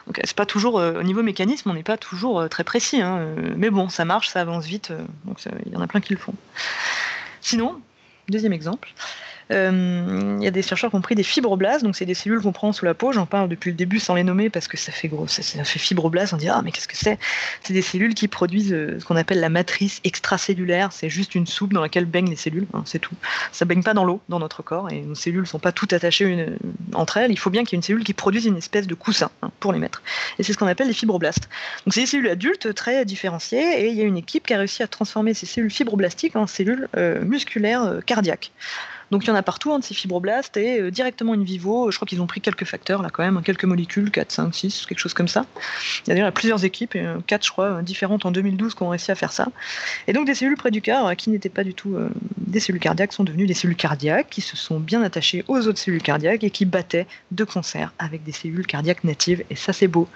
Donc, 0.06 0.20
c'est 0.24 0.36
pas 0.36 0.46
toujours 0.46 0.78
euh, 0.78 0.98
au 0.98 1.02
niveau 1.02 1.22
mécanisme, 1.22 1.70
on 1.70 1.74
n'est 1.74 1.82
pas 1.82 1.96
toujours 1.96 2.40
euh, 2.40 2.48
très 2.48 2.64
précis. 2.64 3.00
Hein. 3.00 3.26
mais 3.56 3.70
bon, 3.70 3.88
ça 3.88 4.04
marche, 4.04 4.28
ça 4.28 4.40
avance 4.40 4.66
vite. 4.66 4.92
donc, 5.24 5.38
il 5.66 5.72
y 5.72 5.76
en 5.76 5.80
a 5.80 5.86
plein 5.86 6.00
qui 6.00 6.12
le 6.12 6.18
font. 6.18 6.34
Sinon, 7.40 7.80
deuxième 8.28 8.52
exemple. 8.52 8.92
Euh, 9.50 10.36
il 10.38 10.44
y 10.44 10.46
a 10.46 10.50
des 10.50 10.62
chercheurs 10.62 10.90
qui 10.90 10.96
ont 10.96 11.00
pris 11.00 11.14
des 11.14 11.22
fibroblastes, 11.22 11.84
donc 11.84 11.96
c'est 11.96 12.06
des 12.06 12.14
cellules 12.14 12.40
qu'on 12.40 12.52
prend 12.52 12.72
sous 12.72 12.84
la 12.84 12.94
peau. 12.94 13.12
J'en 13.12 13.26
parle 13.26 13.48
depuis 13.48 13.70
le 13.70 13.76
début 13.76 14.00
sans 14.00 14.14
les 14.14 14.24
nommer 14.24 14.50
parce 14.50 14.68
que 14.68 14.76
ça 14.76 14.92
fait 14.92 15.08
gros, 15.08 15.26
ça, 15.26 15.42
fait 15.42 15.78
fibroblaste. 15.78 16.32
On 16.32 16.36
dit 16.36 16.48
ah 16.48 16.62
mais 16.64 16.72
qu'est-ce 16.72 16.88
que 16.88 16.96
c'est? 16.96 17.18
C'est 17.62 17.72
des 17.72 17.82
cellules 17.82 18.14
qui 18.14 18.28
produisent 18.28 18.72
euh, 18.72 18.98
ce 18.98 19.04
qu'on 19.04 19.16
appelle 19.16 19.40
la 19.40 19.48
matrice 19.48 20.00
extracellulaire. 20.04 20.92
C'est 20.92 21.10
juste 21.10 21.34
une 21.34 21.46
soupe 21.46 21.72
dans 21.72 21.82
laquelle 21.82 22.06
baignent 22.06 22.30
les 22.30 22.36
cellules, 22.36 22.66
hein, 22.72 22.82
c'est 22.86 22.98
tout. 22.98 23.14
Ça 23.52 23.64
baigne 23.64 23.82
pas 23.82 23.94
dans 23.94 24.04
l'eau 24.04 24.20
dans 24.28 24.38
notre 24.38 24.62
corps 24.62 24.90
et 24.90 25.02
nos 25.02 25.14
cellules 25.14 25.46
sont 25.46 25.58
pas 25.58 25.72
toutes 25.72 25.92
attachées 25.92 26.46
entre 26.94 27.18
elles. 27.18 27.30
Il 27.30 27.38
faut 27.38 27.50
bien 27.50 27.64
qu'il 27.64 27.72
y 27.72 27.76
ait 27.76 27.80
une 27.80 27.82
cellule 27.82 28.04
qui 28.04 28.14
produise 28.14 28.46
une 28.46 28.56
espèce 28.56 28.86
de 28.86 28.94
coussin 28.94 29.30
hein, 29.42 29.50
pour 29.60 29.72
les 29.72 29.78
mettre. 29.78 30.02
Et 30.38 30.42
c'est 30.42 30.52
ce 30.52 30.58
qu'on 30.58 30.66
appelle 30.66 30.88
les 30.88 30.94
fibroblastes. 30.94 31.48
Donc 31.84 31.94
c'est 31.94 32.00
des 32.00 32.06
cellules 32.06 32.28
adultes 32.28 32.74
très 32.74 33.04
différenciées 33.04 33.84
et 33.84 33.88
il 33.88 33.94
y 33.94 34.00
a 34.00 34.04
une 34.04 34.16
équipe 34.16 34.46
qui 34.46 34.54
a 34.54 34.58
réussi 34.58 34.82
à 34.82 34.88
transformer 34.88 35.34
ces 35.34 35.46
cellules 35.46 35.70
fibroblastiques 35.70 36.36
en 36.36 36.46
cellules 36.46 36.88
euh, 36.96 37.22
musculaires 37.24 38.00
cardiaques. 38.06 38.52
Donc 39.14 39.22
il 39.22 39.28
y 39.28 39.30
en 39.30 39.36
a 39.36 39.44
partout, 39.44 39.72
hein, 39.72 39.78
de 39.78 39.84
ces 39.84 39.94
fibroblastes, 39.94 40.56
et 40.56 40.80
euh, 40.80 40.90
directement 40.90 41.34
in 41.34 41.44
vivo, 41.44 41.88
je 41.92 41.96
crois 41.96 42.04
qu'ils 42.04 42.20
ont 42.20 42.26
pris 42.26 42.40
quelques 42.40 42.64
facteurs, 42.64 43.00
là 43.00 43.10
quand 43.10 43.22
même, 43.22 43.42
quelques 43.44 43.62
molécules, 43.62 44.10
4, 44.10 44.32
5, 44.32 44.52
6, 44.52 44.86
quelque 44.86 44.98
chose 44.98 45.14
comme 45.14 45.28
ça. 45.28 45.46
Il 46.08 46.18
y 46.18 46.20
a 46.20 46.32
plusieurs 46.32 46.64
équipes, 46.64 46.98
4 47.28 47.46
je 47.46 47.50
crois, 47.52 47.82
différentes 47.82 48.26
en 48.26 48.32
2012 48.32 48.74
qui 48.74 48.82
ont 48.82 48.88
réussi 48.88 49.12
à 49.12 49.14
faire 49.14 49.30
ça. 49.30 49.46
Et 50.08 50.12
donc 50.12 50.26
des 50.26 50.34
cellules 50.34 50.56
près 50.56 50.72
du 50.72 50.82
cœur, 50.82 51.14
qui 51.14 51.30
n'étaient 51.30 51.48
pas 51.48 51.62
du 51.62 51.74
tout 51.74 51.96
des 52.38 52.58
cellules 52.58 52.80
cardiaques, 52.80 53.12
sont 53.12 53.22
devenues 53.22 53.46
des 53.46 53.54
cellules 53.54 53.76
cardiaques 53.76 54.30
qui 54.30 54.40
se 54.40 54.56
sont 54.56 54.80
bien 54.80 55.00
attachées 55.04 55.44
aux 55.46 55.68
autres 55.68 55.78
cellules 55.78 56.02
cardiaques 56.02 56.42
et 56.42 56.50
qui 56.50 56.64
battaient 56.64 57.06
de 57.30 57.44
concert 57.44 57.92
avec 58.00 58.24
des 58.24 58.32
cellules 58.32 58.66
cardiaques 58.66 59.04
natives, 59.04 59.44
et 59.48 59.54
ça 59.54 59.72
c'est 59.72 59.86
beau. 59.86 60.08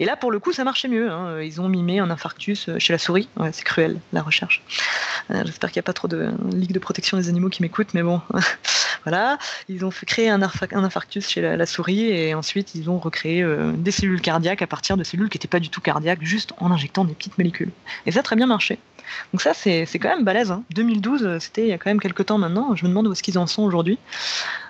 Et 0.00 0.04
là 0.04 0.16
pour 0.16 0.32
le 0.32 0.40
coup 0.40 0.52
ça 0.52 0.64
marchait 0.64 0.88
mieux, 0.88 1.08
hein. 1.08 1.40
ils 1.40 1.60
ont 1.60 1.68
mimé 1.68 2.00
un 2.00 2.10
infarctus 2.10 2.68
chez 2.78 2.92
la 2.92 2.98
souris, 2.98 3.28
c'est 3.52 3.62
cruel 3.62 4.00
la 4.12 4.22
recherche. 4.22 4.64
Euh, 5.30 5.42
j'espère 5.44 5.70
qu'il 5.70 5.78
n'y 5.78 5.84
a 5.84 5.88
pas 5.88 5.92
trop 5.92 6.08
de 6.08 6.30
ligue 6.52 6.72
de 6.72 6.78
protection 6.78 7.16
des 7.16 7.28
animaux 7.28 7.48
qui 7.48 7.62
m'écoutent, 7.62 7.94
mais 7.94 8.02
bon, 8.02 8.20
voilà. 9.04 9.38
Ils 9.68 9.84
ont 9.84 9.90
fait 9.90 10.06
créer 10.06 10.30
un, 10.30 10.42
infarctus 10.42 11.28
chez 11.28 11.40
la, 11.40 11.66
souris 11.66 12.06
et 12.06 12.34
ensuite 12.34 12.74
ils 12.74 12.90
ont 12.90 12.98
recréé 12.98 13.42
euh, 13.42 13.72
des 13.72 13.90
cellules 13.90 14.20
cardiaques 14.20 14.62
à 14.62 14.66
partir 14.66 14.96
de 14.96 15.04
cellules 15.04 15.28
qui 15.28 15.38
n'étaient 15.38 15.48
pas 15.48 15.60
du 15.60 15.68
tout 15.68 15.80
cardiaques, 15.80 16.22
juste 16.22 16.52
en 16.58 16.70
injectant 16.70 17.04
des 17.04 17.14
petites 17.14 17.38
molécules. 17.38 17.70
Et 18.06 18.12
ça 18.12 18.20
a 18.20 18.22
très 18.22 18.36
bien 18.36 18.46
marché. 18.46 18.78
Donc 19.32 19.42
ça, 19.42 19.54
c'est 19.54 19.86
quand 19.94 20.08
même 20.08 20.24
balèze. 20.24 20.54
2012, 20.70 21.26
hein. 21.26 21.38
c'était 21.40 21.62
il 21.62 21.68
y 21.68 21.72
a 21.72 21.78
quand 21.78 21.90
même 21.90 22.00
quelques 22.00 22.26
temps 22.26 22.38
maintenant. 22.38 22.76
Je 22.76 22.84
me 22.84 22.88
demande 22.88 23.08
où 23.08 23.12
est-ce 23.12 23.22
qu'ils 23.22 23.38
en 23.38 23.46
sont 23.46 23.62
aujourd'hui. 23.62 23.98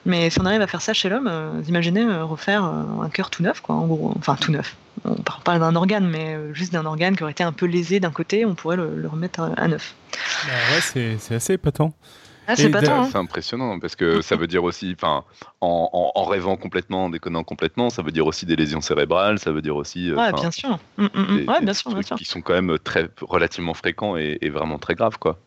Mais 0.07 0.31
si 0.31 0.41
on 0.41 0.47
arrive 0.47 0.63
à 0.63 0.67
faire 0.67 0.81
ça 0.81 0.95
chez 0.95 1.11
l'homme, 1.11 1.29
euh, 1.31 1.61
imaginez 1.69 2.05
refaire 2.23 2.65
un 2.65 3.11
cœur 3.13 3.29
tout 3.29 3.43
neuf, 3.43 3.61
quoi, 3.61 3.75
en 3.75 3.87
gros. 3.87 4.15
Enfin, 4.17 4.37
tout 4.37 4.51
neuf 4.51 4.77
on 5.05 5.15
parle 5.15 5.43
pas 5.43 5.59
d'un 5.59 5.77
organe, 5.77 6.09
mais 6.09 6.35
euh, 6.35 6.53
juste 6.55 6.73
d'un 6.73 6.85
organe 6.87 7.17
qui 7.17 7.23
aurait 7.23 7.33
été 7.33 7.45
un 7.45 7.53
peu 7.53 7.67
lésé 7.67 8.01
d'un 8.01 8.11
côté, 8.11 8.45
on 8.45 8.55
pourrait 8.55 8.77
le, 8.77 9.09
remettre 9.09 9.41
à, 9.57 9.69
neuf. 9.69 9.95
Bah 10.47 10.53
ouais, 10.75 11.17
c'est 11.19 11.35
assez 11.35 11.55
épatant. 11.55 11.93
Ah, 12.51 12.57
c'est 12.57 12.89
hein. 12.89 13.09
impressionnant 13.15 13.79
parce 13.79 13.95
que 13.95 14.23
ça 14.23 14.35
veut 14.35 14.49
dire 14.49 14.65
aussi, 14.65 14.93
enfin, 14.97 15.25
en, 15.61 16.25
rêvant 16.25 16.57
complètement, 16.57 17.05
en 17.05 17.11
déconnant 17.11 17.45
complètement, 17.45 17.91
ça 17.91 18.03
veut 18.03 18.11
dire 18.11 18.27
aussi 18.27 18.47
des 18.47 18.57
lésions 18.57 18.81
cérébrales, 18.81 19.39
ça 19.39 19.53
veut 19.53 19.63
dire 19.63 19.77
aussi. 19.77 20.11
Euh, 20.11 20.17
ouais, 20.17 20.33
bien 20.33 20.51
sûr. 20.51 20.79
Mm, 20.97 21.05
mm, 21.05 21.09
mm. 21.15 21.49
ouais, 21.49 21.61
bien 21.63 21.75
sûr, 21.75 21.93
bien 21.93 22.03
sûr. 22.03 22.17
Qui 22.17 22.25
sont 22.25 22.41
quand 22.41 22.55
même 22.55 22.79
très 22.79 23.09
relativement 23.21 23.75
fréquents 23.75 24.17
et, 24.17 24.39
et 24.41 24.51
vraiment 24.51 24.79
très 24.79 24.95
graves, 24.95 25.19
quoi. 25.19 25.39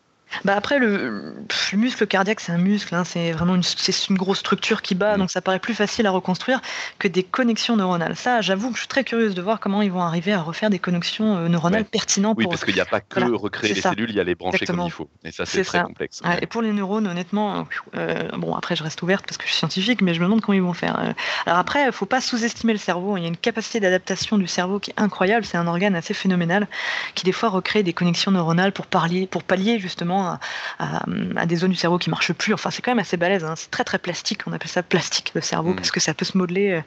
Bah 0.45 0.55
après, 0.55 0.79
le, 0.79 1.35
muscle 1.73 2.07
cardiaque, 2.07 2.39
c'est 2.39 2.51
un 2.51 2.57
muscle, 2.57 2.93
hein, 2.95 3.03
c'est 3.03 3.31
vraiment 3.31 3.55
une, 3.55 3.63
c'est 3.63 4.09
une 4.09 4.17
grosse 4.17 4.39
structure 4.39 4.81
qui 4.81 4.95
bat, 4.95 5.15
mm. 5.15 5.19
donc 5.19 5.31
ça 5.31 5.41
paraît 5.41 5.59
plus 5.59 5.73
facile 5.73 6.07
à 6.07 6.11
reconstruire 6.11 6.61
que 6.99 7.07
des 7.07 7.23
connexions 7.23 7.75
neuronales. 7.75 8.15
Ça, 8.15 8.41
j'avoue 8.41 8.69
que 8.69 8.75
je 8.75 8.81
suis 8.81 8.87
très 8.87 9.03
curieuse 9.03 9.35
de 9.35 9.41
voir 9.41 9.59
comment 9.59 9.81
ils 9.81 9.91
vont 9.91 10.01
arriver 10.01 10.33
à 10.33 10.41
refaire 10.41 10.69
des 10.69 10.79
connexions 10.79 11.37
euh, 11.37 11.47
neuronales 11.47 11.85
pertinentes. 11.85 12.37
Oui, 12.37 12.47
parce 12.49 12.63
qu'il 12.65 12.75
n'y 12.75 12.81
a 12.81 12.85
pas 12.85 13.01
que 13.01 13.19
recréer 13.19 13.73
les 13.73 13.81
cellules, 13.81 14.09
il 14.09 14.15
y 14.15 14.19
a 14.19 14.23
les 14.23 14.35
brancher 14.35 14.65
comme 14.65 14.81
il 14.85 14.91
faut. 14.91 15.09
Et 15.23 15.31
ça, 15.31 15.45
c'est 15.45 15.63
très 15.63 15.83
complexe. 15.83 16.21
et 16.41 16.47
pour 16.47 16.61
les 16.61 16.73
neurones, 16.73 17.07
honnêtement, 17.07 17.67
euh, 17.95 18.29
bon, 18.37 18.55
après, 18.55 18.75
je 18.75 18.83
reste 18.83 19.01
ouverte 19.01 19.25
parce 19.25 19.37
que 19.37 19.43
je 19.43 19.49
suis 19.49 19.57
scientifique, 19.57 20.01
mais 20.01 20.13
je 20.13 20.19
me 20.19 20.25
demande 20.25 20.41
comment 20.41 20.55
ils 20.55 20.61
vont 20.61 20.73
faire. 20.73 20.99
Euh. 20.99 21.13
Alors 21.45 21.59
après, 21.59 21.83
il 21.83 21.87
ne 21.87 21.91
faut 21.91 22.05
pas 22.05 22.21
sous-estimer 22.21 22.73
le 22.73 22.79
cerveau. 22.79 23.17
Il 23.17 23.21
y 23.21 23.25
a 23.25 23.29
une 23.29 23.37
capacité 23.37 23.79
d'adaptation 23.79 24.37
du 24.37 24.47
cerveau 24.47 24.79
qui 24.79 24.91
est 24.91 24.99
incroyable. 24.99 25.45
C'est 25.45 25.57
un 25.57 25.67
organe 25.67 25.95
assez 25.95 26.13
phénoménal 26.13 26.67
qui, 27.15 27.23
des 27.25 27.31
fois, 27.31 27.49
recrée 27.49 27.83
des 27.83 27.93
connexions 27.93 28.31
neuronales 28.31 28.71
pour, 28.71 28.87
parler, 28.87 29.27
pour 29.27 29.43
pallier 29.43 29.79
justement 29.79 30.22
à, 30.23 30.39
à, 30.79 31.45
des 31.45 31.55
zones 31.55 31.71
du 31.71 31.77
cerveau 31.77 31.97
qui 31.97 32.09
marchent 32.09 32.33
plus. 32.33 32.53
Enfin, 32.53 32.71
c'est 32.71 32.81
quand 32.81 32.91
même 32.91 32.99
assez 32.99 33.17
balèze. 33.17 33.43
Hein. 33.43 33.55
C'est 33.55 33.71
très 33.71 33.83
très 33.83 33.99
plastique. 33.99 34.41
On 34.47 34.53
appelle 34.53 34.69
ça 34.69 34.83
plastique 34.83 35.31
le 35.35 35.41
cerveau 35.41 35.71
mm. 35.71 35.75
parce 35.75 35.91
que 35.91 35.99
ça 35.99 36.13
peut 36.13 36.25
se 36.25 36.37
modeler 36.37 36.71
euh, 36.71 36.81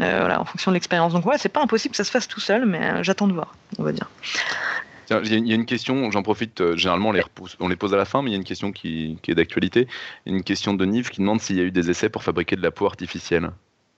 euh, 0.00 0.18
voilà, 0.20 0.40
en 0.40 0.44
fonction 0.44 0.70
de 0.70 0.74
l'expérience. 0.74 1.12
Donc 1.12 1.26
ouais, 1.26 1.38
c'est 1.38 1.48
pas 1.48 1.62
impossible 1.62 1.92
que 1.92 1.96
ça 1.96 2.04
se 2.04 2.10
fasse 2.10 2.28
tout 2.28 2.40
seul, 2.40 2.66
mais 2.66 2.82
euh, 2.82 3.02
j'attends 3.02 3.28
de 3.28 3.34
voir, 3.34 3.54
on 3.78 3.82
va 3.82 3.92
dire. 3.92 4.08
Il 5.10 5.46
y 5.46 5.52
a 5.52 5.54
une 5.54 5.66
question, 5.66 6.10
j'en 6.10 6.22
profite, 6.22 6.76
généralement 6.76 7.10
on 7.10 7.12
les, 7.12 7.20
repose, 7.20 7.58
on 7.60 7.68
les 7.68 7.76
pose 7.76 7.92
à 7.92 7.98
la 7.98 8.06
fin, 8.06 8.22
mais 8.22 8.30
il 8.30 8.32
y 8.32 8.36
a 8.36 8.38
une 8.38 8.44
question 8.44 8.72
qui, 8.72 9.18
qui 9.20 9.32
est 9.32 9.34
d'actualité. 9.34 9.86
Une 10.24 10.42
question 10.42 10.72
de 10.72 10.82
Nive 10.86 11.10
qui 11.10 11.20
demande 11.20 11.42
s'il 11.42 11.56
y 11.56 11.60
a 11.60 11.64
eu 11.64 11.70
des 11.70 11.90
essais 11.90 12.08
pour 12.08 12.22
fabriquer 12.22 12.56
de 12.56 12.62
la 12.62 12.70
peau 12.70 12.86
artificielle. 12.86 13.50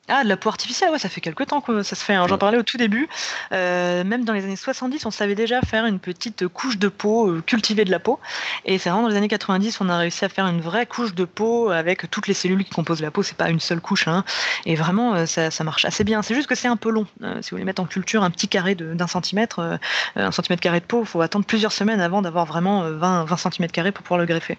Ah, 0.09 0.23
de 0.23 0.29
la 0.29 0.37
peau 0.37 0.49
artificielle, 0.49 0.91
ouais, 0.91 1.01
ça 1.01 1.09
fait 1.09 1.21
quelques 1.21 1.49
temps 1.49 1.61
que 1.61 1.83
ça 1.83 1.97
se 1.97 2.05
fait. 2.05 2.15
Hein. 2.15 2.27
J'en 2.29 2.39
parlais 2.39 2.59
au 2.59 2.63
tout 2.63 2.77
début. 2.77 3.09
Euh, 3.51 4.05
même 4.05 4.25
dans 4.25 4.33
les 4.33 4.45
années 4.45 4.55
70, 4.55 5.05
on 5.05 5.11
savait 5.11 5.35
déjà 5.35 5.61
faire 5.63 5.85
une 5.85 5.99
petite 5.99 6.47
couche 6.47 6.79
de 6.79 6.87
peau, 6.87 7.29
euh, 7.29 7.43
cultiver 7.45 7.85
de 7.85 7.91
la 7.91 7.99
peau. 7.99 8.21
Et 8.65 8.79
c'est 8.79 8.89
vraiment 8.89 9.03
dans 9.03 9.09
les 9.09 9.17
années 9.17 9.27
90, 9.27 9.81
on 9.81 9.89
a 9.89 9.99
réussi 9.99 10.25
à 10.25 10.29
faire 10.29 10.47
une 10.47 10.61
vraie 10.61 10.87
couche 10.87 11.13
de 11.13 11.25
peau 11.25 11.71
avec 11.71 12.09
toutes 12.09 12.29
les 12.29 12.35
cellules 12.35 12.63
qui 12.63 12.71
composent 12.71 13.03
la 13.03 13.11
peau. 13.11 13.25
C'est 13.25 13.37
pas 13.37 13.51
une 13.51 13.59
seule 13.59 13.81
couche. 13.81 14.07
Hein. 14.07 14.23
Et 14.65 14.77
vraiment, 14.77 15.15
euh, 15.15 15.27
ça, 15.27 15.51
ça, 15.51 15.65
marche 15.65 15.85
assez 15.85 16.05
bien. 16.05 16.23
C'est 16.23 16.37
juste 16.37 16.47
que 16.47 16.55
c'est 16.55 16.69
un 16.69 16.77
peu 16.77 16.91
long. 16.91 17.07
si 17.41 17.51
vous 17.51 17.57
voulez 17.57 17.65
mettre 17.65 17.83
en 17.83 17.87
culture 17.87 18.23
un 18.23 18.31
petit 18.31 18.47
carré 18.47 18.77
d'un 18.77 19.09
centimètre, 19.09 19.81
un 20.15 20.31
centimètre 20.31 20.63
carré 20.63 20.79
de 20.79 20.85
peau, 20.85 21.01
il 21.01 21.07
faut 21.07 21.21
attendre 21.21 21.45
plusieurs 21.45 21.73
semaines 21.73 22.01
avant 22.01 22.23
d'avoir 22.23 22.47
vraiment 22.47 22.89
20, 22.89 23.25
20 23.25 23.37
centimètres 23.37 23.73
carrés 23.73 23.91
pour 23.91 24.05
pouvoir 24.05 24.21
le 24.21 24.27
greffer. 24.27 24.57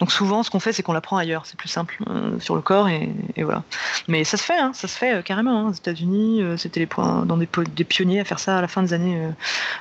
Donc 0.00 0.12
souvent, 0.12 0.42
ce 0.42 0.48
qu'on 0.48 0.60
fait, 0.60 0.72
c'est 0.72 0.82
qu'on 0.82 0.94
la 0.94 1.02
prend 1.02 1.18
ailleurs. 1.18 1.44
C'est 1.44 1.58
plus 1.58 1.68
simple 1.68 1.98
sur 2.40 2.54
le 2.54 2.62
corps 2.62 2.88
et, 2.88 3.10
et, 3.36 3.42
voilà. 3.42 3.64
Mais 4.06 4.24
ça 4.24 4.38
se 4.38 4.44
fait. 4.44 4.58
Hein 4.58 4.72
ça 4.78 4.86
se 4.86 4.96
fait 4.96 5.12
euh, 5.12 5.22
carrément. 5.22 5.66
Hein. 5.66 5.70
Aux 5.70 5.72
États-Unis, 5.72 6.40
euh, 6.40 6.56
c'était 6.56 6.78
les 6.78 6.86
points, 6.86 7.26
dans 7.26 7.36
des, 7.36 7.48
des, 7.74 7.84
pionniers 7.84 8.20
à 8.20 8.24
faire 8.24 8.38
ça 8.38 8.58
à 8.58 8.60
la 8.60 8.68
fin 8.68 8.80
des 8.80 8.92
années 8.92 9.20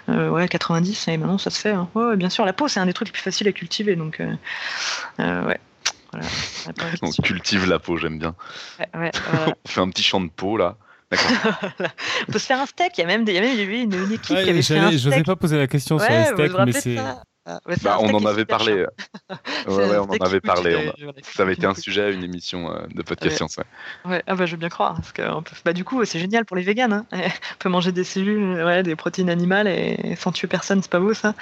euh, 0.10 0.30
ouais, 0.30 0.48
90, 0.48 1.08
et 1.08 1.18
maintenant 1.18 1.38
ça 1.38 1.52
se 1.52 1.60
fait. 1.60 1.72
Hein. 1.72 1.88
Ouais, 1.94 2.16
bien 2.18 2.32
sûr, 2.32 2.46
la 2.46 2.54
peau, 2.54 2.68
c'est 2.68 2.80
un 2.80 2.88
des 2.88 2.94
trucs 2.94 3.10
les 3.10 3.12
plus 3.12 3.22
faciles 3.22 3.48
à 3.48 3.52
cultiver, 3.52 3.96
donc 3.96 4.20
ouais. 5.20 5.60
On 7.04 7.12
cultive 7.22 7.70
la 7.70 7.78
peau, 7.78 7.98
j'aime 7.98 8.18
bien. 8.18 8.34
Ouais, 8.96 9.12
On 9.66 9.70
fait 9.70 9.82
un 9.82 9.90
petit 9.90 10.04
champ 10.04 10.20
de 10.20 10.30
peau 10.30 10.58
là. 10.58 10.78
On 12.28 12.32
peut 12.32 12.40
se 12.40 12.46
faire 12.46 12.60
un 12.60 12.66
steak. 12.66 12.98
Il 12.98 13.02
y 13.02 13.04
a 13.04 13.08
même, 13.08 13.24
il 13.28 13.34
y 13.34 13.38
a 13.38 13.42
même 13.42 13.60
une, 13.60 13.94
une 13.94 14.12
équipe 14.12 14.36
qui 14.36 14.36
avait 14.36 14.62
fait 14.62 14.78
un 14.78 14.88
steak. 14.88 15.00
Je 15.00 15.10
n'osais 15.10 15.24
pas 15.24 15.36
poser 15.36 15.58
la 15.58 15.68
question 15.68 16.00
sur 16.00 16.10
les 16.10 16.24
steaks, 16.26 16.58
mais 16.66 16.72
c'est. 16.72 16.98
Ah, 16.98 17.22
bah, 17.84 17.98
on 18.00 18.14
en 18.14 18.26
avait 18.26 18.46
parlé. 18.46 18.86
ouais, 19.68 19.98
on 19.98 20.10
en 20.10 20.26
avait 20.26 20.42
parlé. 20.42 20.92
Ça 21.24 21.44
avait 21.44 21.54
été 21.54 21.66
un 21.66 21.74
sujet 21.74 22.04
à 22.04 22.10
une 22.10 22.24
émission 22.24 22.72
euh, 22.72 22.86
de 22.94 23.02
podcast 23.02 23.38
science. 23.38 23.58
Ouais. 24.06 24.22
Ah 24.28 24.36
bah, 24.36 24.46
je 24.46 24.52
veux 24.52 24.58
bien 24.58 24.70
croire. 24.70 24.96
Parce 24.96 25.12
que 25.12 25.22
bah, 25.64 25.74
du 25.74 25.84
coup, 25.84 26.04
c'est 26.06 26.20
génial 26.20 26.46
pour 26.46 26.58
les 26.58 26.64
véganes. 26.64 26.94
Hein. 26.94 27.06
On 27.12 27.58
peut 27.60 27.70
manger 27.70 27.92
des 27.92 28.04
cellules, 28.04 28.64
ouais, 28.64 28.84
des 28.84 28.96
protéines 28.96 29.30
animales 29.30 29.68
et 29.68 30.16
sans 30.18 30.32
tuer 30.32 30.48
personne, 30.48 30.82
c'est 30.82 30.92
pas 30.92 31.00
beau 31.00 31.14
ça. 31.14 31.34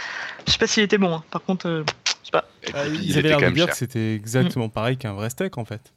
Je 0.45 0.51
sais 0.51 0.57
pas 0.57 0.67
s'il 0.67 0.83
était 0.83 0.97
bon. 0.97 1.15
Hein. 1.15 1.23
Par 1.31 1.43
contre, 1.43 1.67
euh, 1.67 1.83
je 2.21 2.27
sais 2.27 2.31
pas. 2.31 2.45
Ah, 2.73 2.87
ils 2.87 3.17
avaient 3.17 3.29
l'air 3.29 3.39
de 3.39 3.49
dire 3.49 3.67
que 3.67 3.75
c'était 3.75 4.13
exactement 4.13 4.69
pareil 4.69 4.97
qu'un 4.97 5.13
vrai 5.13 5.29
steak 5.29 5.57
en 5.57 5.65
fait. 5.65 5.93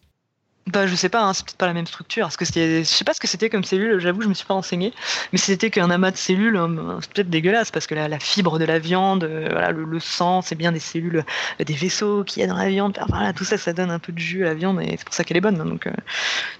Bah, 0.73 0.87
je 0.87 0.95
sais 0.95 1.09
pas, 1.09 1.23
hein, 1.23 1.33
c'est 1.33 1.47
peut-être 1.47 1.57
pas 1.57 1.67
la 1.67 1.73
même 1.73 1.87
structure. 1.87 2.27
Parce 2.27 2.37
que 2.37 2.45
je 2.45 2.83
sais 2.83 3.05
pas 3.05 3.15
ce 3.15 3.21
que 3.21 3.27
c'était 3.27 3.49
comme 3.49 3.65
cellule, 3.65 4.01
j'avoue, 4.01 4.21
je 4.21 4.29
me 4.29 4.35
suis 4.35 4.47
pas 4.47 4.55
renseigné. 4.55 4.93
Mais 5.33 5.39
c'était 5.39 5.71
qu'un 5.71 5.89
amas 5.91 6.11
de 6.11 6.17
cellules, 6.17 6.59
hein, 6.59 6.99
c'est 7.01 7.13
peut-être 7.13 7.31
dégueulasse 7.31 7.71
parce 7.71 7.87
que 7.87 7.95
la, 7.95 8.19
fibre 8.19 8.59
de 8.59 8.67
la 8.67 8.79
viande, 8.79 9.25
euh, 9.25 9.73
le, 9.73 10.01
sang, 10.01 10.43
c'est 10.43 10.57
bien 10.57 10.73
des 10.73 10.81
cellules, 10.81 11.25
euh, 11.61 11.65
des 11.65 11.73
vaisseaux 11.73 12.23
qu'il 12.23 12.43
y 12.43 12.45
a 12.45 12.49
dans 12.49 12.57
la 12.57 12.69
viande. 12.69 12.99
Voilà, 13.09 13.33
tout 13.33 13.45
ça, 13.45 13.57
ça 13.57 13.73
donne 13.73 13.91
un 13.91 13.99
peu 13.99 14.13
de 14.13 14.19
jus 14.19 14.45
à 14.45 14.49
la 14.49 14.55
viande 14.55 14.83
et 14.83 14.97
c'est 14.99 15.05
pour 15.05 15.15
ça 15.15 15.25
qu'elle 15.25 15.39
est 15.39 15.43
bonne. 15.43 15.57
donc, 15.57 15.87
euh, 15.87 15.93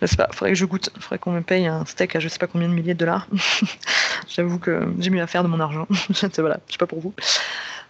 je 0.01 0.07
sais 0.07 0.17
pas, 0.17 0.29
faudrait 0.33 0.53
que 0.53 0.59
je 0.59 0.65
goûte. 0.65 0.91
Faudrait 1.01 1.19
qu'on 1.19 1.33
me 1.33 1.43
paye 1.43 1.67
un 1.67 1.85
steak 1.85 2.17
à 2.17 2.21
je 2.21 2.29
sais 2.29 2.39
pas 2.39 2.47
combien 2.47 2.69
de 2.69 2.75
milliers 2.75 2.95
de 2.95 2.99
dollars. 2.99 3.27
j'avoue 4.29 4.59
que 4.59 4.89
j'ai 5.01 5.11
mieux 5.11 5.23
à 5.23 5.27
faire 5.27 5.43
de 5.43 5.49
mon 5.49 5.61
argent. 5.61 5.87
voilà, 6.39 6.61
je 6.67 6.73
sais 6.73 6.79
pas 6.79 6.87
pour 6.87 7.01
vous. 7.01 7.13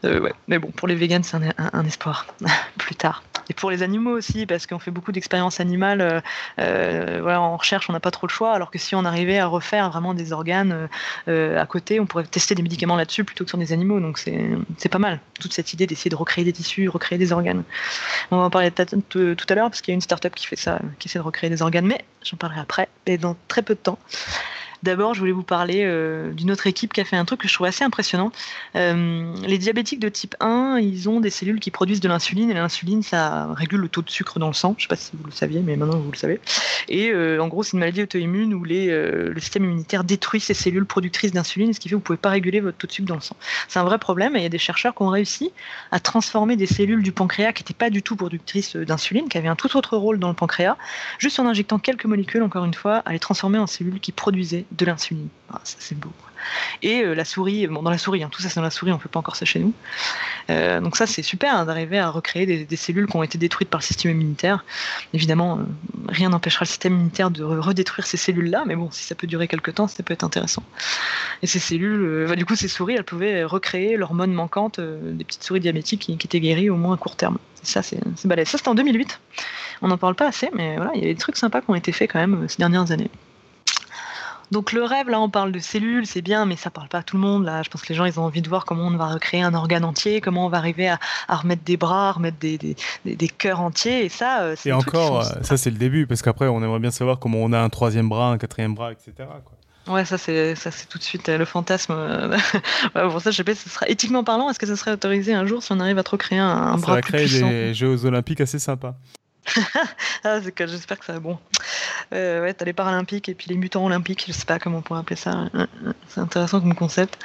ouais. 0.02 0.33
Mais 0.48 0.59
bon, 0.59 0.72
pour 0.72 0.88
les 0.88 0.96
vegans, 0.96 1.22
c'est 1.22 1.37
un 1.59 1.85
espoir. 1.85 2.26
Plus 2.78 2.96
tard 2.96 3.22
et 3.48 3.54
pour 3.54 3.70
les 3.70 3.82
animaux 3.82 4.11
aussi, 4.11 4.46
parce 4.46 4.66
qu'on 4.66 4.78
fait 4.78 4.90
beaucoup 4.90 5.12
d'expériences 5.12 5.61
animales. 5.61 6.00
Euh, 6.00 6.20
euh, 6.61 7.18
voilà, 7.22 7.40
en 7.40 7.56
recherche, 7.56 7.88
on 7.88 7.92
n'a 7.92 8.00
pas 8.00 8.11
trop 8.11 8.26
le 8.26 8.32
choix. 8.32 8.52
Alors 8.52 8.70
que 8.70 8.78
si 8.78 8.94
on 8.94 9.04
arrivait 9.04 9.38
à 9.38 9.46
refaire 9.46 9.90
vraiment 9.90 10.14
des 10.14 10.32
organes 10.32 10.88
euh, 11.28 11.61
à 11.61 11.66
côté, 11.66 12.00
on 12.00 12.06
pourrait 12.06 12.24
tester 12.24 12.54
des 12.54 12.62
médicaments 12.62 12.96
là-dessus 12.96 13.24
plutôt 13.24 13.44
que 13.44 13.50
sur 13.50 13.58
des 13.58 13.72
animaux. 13.72 14.00
Donc 14.00 14.18
c'est 14.18 14.88
pas 14.88 14.98
mal. 14.98 15.20
Toute 15.40 15.52
cette 15.52 15.72
idée 15.72 15.87
d'essayer 15.87 16.11
de 16.11 16.16
recréer 16.16 16.44
des 16.44 16.52
tissus, 16.52 16.88
recréer 16.88 17.18
des 17.18 17.32
organes. 17.32 17.62
On 18.30 18.38
va 18.38 18.44
en 18.44 18.50
parler 18.50 18.70
tout 18.70 18.87
à 19.48 19.54
l'heure 19.54 19.70
parce 19.70 19.80
qu'il 19.80 19.92
y 19.92 19.94
a 19.94 19.96
une 19.96 20.00
startup 20.00 20.34
qui 20.34 20.46
fait 20.46 20.56
ça, 20.56 20.80
qui 20.98 21.08
essaie 21.08 21.18
de 21.18 21.24
recréer 21.24 21.50
des 21.50 21.62
organes. 21.62 21.87
Mais 21.87 22.04
j'en 22.22 22.37
parlerai 22.37 22.61
après 22.61 22.88
et 23.06 23.18
dans 23.18 23.37
très 23.48 23.62
peu 23.62 23.74
de 23.74 23.80
temps. 23.80 23.98
D'abord, 24.82 25.14
je 25.14 25.20
voulais 25.20 25.32
vous 25.32 25.42
parler 25.42 25.82
euh, 25.84 26.32
d'une 26.32 26.50
autre 26.50 26.66
équipe 26.66 26.92
qui 26.92 27.00
a 27.00 27.04
fait 27.04 27.16
un 27.16 27.24
truc 27.24 27.40
que 27.40 27.48
je 27.48 27.54
trouve 27.54 27.66
assez 27.66 27.82
impressionnant. 27.84 28.30
Euh, 28.76 29.34
les 29.44 29.58
diabétiques 29.58 29.98
de 29.98 30.08
type 30.08 30.36
1, 30.40 30.78
ils 30.80 31.08
ont 31.08 31.20
des 31.20 31.30
cellules 31.30 31.58
qui 31.58 31.70
produisent 31.70 32.00
de 32.00 32.08
l'insuline, 32.08 32.50
et 32.50 32.54
l'insuline, 32.54 33.02
ça 33.02 33.52
régule 33.54 33.80
le 33.80 33.88
taux 33.88 34.02
de 34.02 34.10
sucre 34.10 34.38
dans 34.38 34.46
le 34.46 34.52
sang. 34.52 34.74
Je 34.78 34.84
ne 34.84 34.88
sais 34.88 34.88
pas 34.88 34.96
si 34.96 35.10
vous 35.14 35.24
le 35.24 35.32
saviez, 35.32 35.60
mais 35.60 35.76
maintenant 35.76 35.98
vous 35.98 36.12
le 36.12 36.16
savez. 36.16 36.40
Et 36.88 37.10
euh, 37.10 37.42
en 37.42 37.48
gros, 37.48 37.64
c'est 37.64 37.72
une 37.72 37.80
maladie 37.80 38.02
auto-immune 38.02 38.54
où 38.54 38.64
le 38.64 39.40
système 39.40 39.64
immunitaire 39.64 40.04
détruit 40.04 40.40
ces 40.40 40.54
cellules 40.54 40.86
productrices 40.86 41.32
d'insuline, 41.32 41.72
ce 41.72 41.80
qui 41.80 41.88
fait 41.88 41.94
que 41.94 41.96
vous 41.96 42.02
ne 42.02 42.06
pouvez 42.06 42.18
pas 42.18 42.30
réguler 42.30 42.60
votre 42.60 42.78
taux 42.78 42.86
de 42.86 42.92
sucre 42.92 43.08
dans 43.08 43.16
le 43.16 43.20
sang. 43.20 43.36
C'est 43.66 43.80
un 43.80 43.84
vrai 43.84 43.98
problème, 43.98 44.36
et 44.36 44.40
il 44.40 44.42
y 44.42 44.46
a 44.46 44.50
des 44.50 44.58
chercheurs 44.58 44.94
qui 44.94 45.02
ont 45.02 45.08
réussi 45.08 45.50
à 45.90 45.98
transformer 45.98 46.56
des 46.56 46.66
cellules 46.66 47.02
du 47.02 47.10
pancréas 47.10 47.52
qui 47.52 47.64
n'étaient 47.64 47.74
pas 47.74 47.90
du 47.90 48.02
tout 48.02 48.14
productrices 48.14 48.76
d'insuline, 48.76 49.28
qui 49.28 49.38
avaient 49.38 49.48
un 49.48 49.56
tout 49.56 49.76
autre 49.76 49.96
rôle 49.96 50.20
dans 50.20 50.28
le 50.28 50.34
pancréas, 50.34 50.76
juste 51.18 51.40
en 51.40 51.46
injectant 51.46 51.78
quelques 51.78 52.04
molécules, 52.04 52.42
encore 52.42 52.64
une 52.64 52.74
fois, 52.74 53.02
à 53.04 53.12
les 53.12 53.18
transformer 53.18 53.58
en 53.58 53.66
cellules 53.66 53.98
qui 53.98 54.12
produisaient 54.12 54.66
de 54.72 54.85
l'insuline. 54.85 55.28
Ah, 55.52 55.61
c'est 55.64 55.98
beau. 55.98 56.12
Et 56.83 57.02
la 57.02 57.24
souris, 57.24 57.66
bon, 57.66 57.83
dans 57.83 57.90
la 57.90 57.98
souris, 57.98 58.22
hein, 58.22 58.28
tout 58.31 58.40
ça 58.40 58.48
c'est 58.48 58.57
dans 58.57 58.62
la 58.62 58.70
souris, 58.70 58.92
on 58.92 58.98
fait 58.98 59.09
pas 59.09 59.18
encore 59.18 59.35
ça 59.35 59.44
chez 59.44 59.59
nous. 59.59 59.72
donc 60.48 60.96
ça 60.96 61.07
c'est 61.07 61.22
super 61.22 61.52
hein, 61.54 61.64
d'arriver 61.64 61.98
à 61.98 62.11
recréer 62.11 62.64
des, 62.64 62.76
cellules 62.76 63.07
qui 63.07 63.16
ont 63.16 63.24
été 63.24 63.38
détruites 63.38 63.68
par 63.68 63.81
le 63.81 63.85
système 63.85 64.12
immunitaire. 64.12 64.64
Évidemment, 65.14 65.59
rien 66.09 66.28
n'empêchera 66.28 66.64
le 66.64 66.68
système 66.68 66.94
immunitaire 66.94 67.31
de 67.31 67.42
redétruire 67.42 68.07
ces 68.07 68.16
cellules-là, 68.16 68.64
mais 68.66 68.76
bon, 68.76 68.90
si 68.92 69.02
ça 69.02 69.14
peut 69.14 69.26
durer 69.26 69.48
quelques 69.48 69.74
temps, 69.74 69.88
ça 69.88 70.02
peut 70.02 70.14
être 70.14 70.22
intéressant. 70.24 70.62
Et 71.42 71.46
ces 71.46 71.59
cellules, 71.59 72.35
du 72.37 72.44
coup, 72.44 72.54
ces 72.54 72.68
souris, 72.68 72.94
elles 72.94 73.04
pouvaient 73.04 73.44
recréer 73.44 73.96
l'hormone 73.96 74.33
manquante 74.33 74.81
des 74.81 75.24
petites 75.24 75.42
souris 75.42 75.61
diabétiques 75.61 76.00
qui, 76.02 76.12
étaient 76.12 76.40
guéries 76.40 76.70
au 76.70 76.76
moins 76.76 76.94
à 76.94 76.98
court 76.98 77.16
terme. 77.16 77.38
Ça, 77.62 77.83
c'est 77.83 78.00
balèze. 78.24 78.48
Ça, 78.48 78.59
c'était 78.59 78.68
en 78.68 78.74
2008. 78.74 79.20
On 79.83 79.88
n'en 79.88 79.98
parle 79.98 80.14
pas 80.14 80.26
assez, 80.26 80.48
mais 80.54 80.76
voilà, 80.76 80.92
il 80.94 81.00
y 81.00 81.04
a 81.04 81.12
des 81.12 81.18
trucs 81.18 81.37
sympas 81.37 81.61
qui 81.61 81.70
ont 81.70 81.74
été 81.74 81.92
faits 81.92 82.11
quand 82.12 82.18
même 82.18 82.44
euh, 82.44 82.48
ces 82.48 82.59
dernières 82.59 82.90
années. 82.90 83.11
Donc 84.50 84.72
le 84.72 84.82
rêve, 84.82 85.08
là, 85.08 85.20
on 85.20 85.28
parle 85.28 85.52
de 85.52 85.58
cellules, 85.58 86.06
c'est 86.06 86.22
bien, 86.22 86.46
mais 86.46 86.56
ça 86.56 86.70
parle 86.70 86.88
pas 86.88 86.98
à 86.98 87.02
tout 87.02 87.16
le 87.16 87.22
monde. 87.22 87.44
Là, 87.44 87.62
je 87.62 87.68
pense 87.68 87.82
que 87.82 87.88
les 87.90 87.94
gens, 87.94 88.04
ils 88.04 88.18
ont 88.18 88.24
envie 88.24 88.42
de 88.42 88.48
voir 88.48 88.64
comment 88.64 88.87
on 88.87 88.96
va 88.96 89.06
recréer 89.06 89.42
un 89.42 89.54
organe 89.54 89.84
entier, 89.84 90.20
comment 90.20 90.46
on 90.46 90.48
va 90.48 90.58
arriver 90.58 90.88
à, 90.88 90.99
remettre 91.28 91.62
des 91.64 91.76
bras, 91.76 92.09
à 92.09 92.12
remettre 92.12 92.38
des, 92.38 92.57
des, 92.59 92.76
des, 93.05 93.28
cœurs 93.28 93.61
entiers, 93.61 94.05
et 94.05 94.09
ça. 94.09 94.42
Euh, 94.42 94.57
et 94.64 94.72
encore, 94.72 95.20
euh, 95.20 95.42
ça 95.42 95.57
c'est 95.57 95.70
le 95.70 95.76
début, 95.76 96.07
parce 96.07 96.22
qu'après, 96.22 96.46
on 96.49 96.62
aimerait 96.62 96.78
bien 96.78 96.90
savoir 96.90 97.18
comment 97.18 97.38
on 97.38 97.53
a 97.53 97.59
un 97.59 97.68
troisième 97.68 98.09
bras, 98.09 98.30
un 98.30 98.38
quatrième 98.38 98.74
bras, 98.74 98.92
etc. 98.92 99.12
Quoi. 99.16 99.94
Ouais, 99.94 100.05
ça 100.05 100.18
c'est 100.18 100.55
ça 100.55 100.70
c'est 100.70 100.86
tout 100.86 100.99
de 100.99 101.03
suite 101.03 101.28
euh, 101.30 101.38
le 101.38 101.46
fantasme. 101.46 101.94
pour 102.92 103.20
ça, 103.20 103.30
je 103.30 103.36
sais 103.36 103.44
pas, 103.44 103.55
ce 103.55 103.68
sera 103.70 103.88
éthiquement 103.88 104.24
parlant, 104.24 104.51
est-ce 104.51 104.59
que 104.59 104.66
ça 104.66 104.76
serait 104.76 104.92
autorisé 104.92 105.32
un 105.32 105.46
jour 105.46 105.62
si 105.62 105.72
on 105.72 105.80
arrive 105.80 105.99
à 105.99 106.03
trop 106.03 106.16
créer 106.16 106.38
un, 106.38 106.46
un 106.46 106.76
ça 106.78 106.82
bras 106.82 106.94
va 106.96 107.01
créer 107.01 107.26
des 107.26 107.74
Jeux 107.74 108.05
olympiques 108.05 108.40
assez 108.40 108.59
sympas. 108.59 108.96
ah, 110.24 110.40
j'espère 110.40 110.99
que 110.99 111.05
ça 111.05 111.14
va 111.14 111.20
bon. 111.20 111.38
Euh, 112.12 112.42
ouais, 112.42 112.55
t'as 112.55 112.64
les 112.64 112.72
Paralympiques 112.72 113.28
et 113.28 113.34
puis 113.34 113.49
les 113.51 113.57
mutants 113.57 113.84
olympiques, 113.84 114.24
je 114.26 114.32
sais 114.32 114.46
pas 114.46 114.59
comment 114.59 114.78
on 114.78 114.82
pourrait 114.82 115.01
appeler 115.01 115.16
ça. 115.16 115.49
C'est 116.09 116.20
intéressant 116.20 116.61
comme 116.61 116.74
concept. 116.74 117.18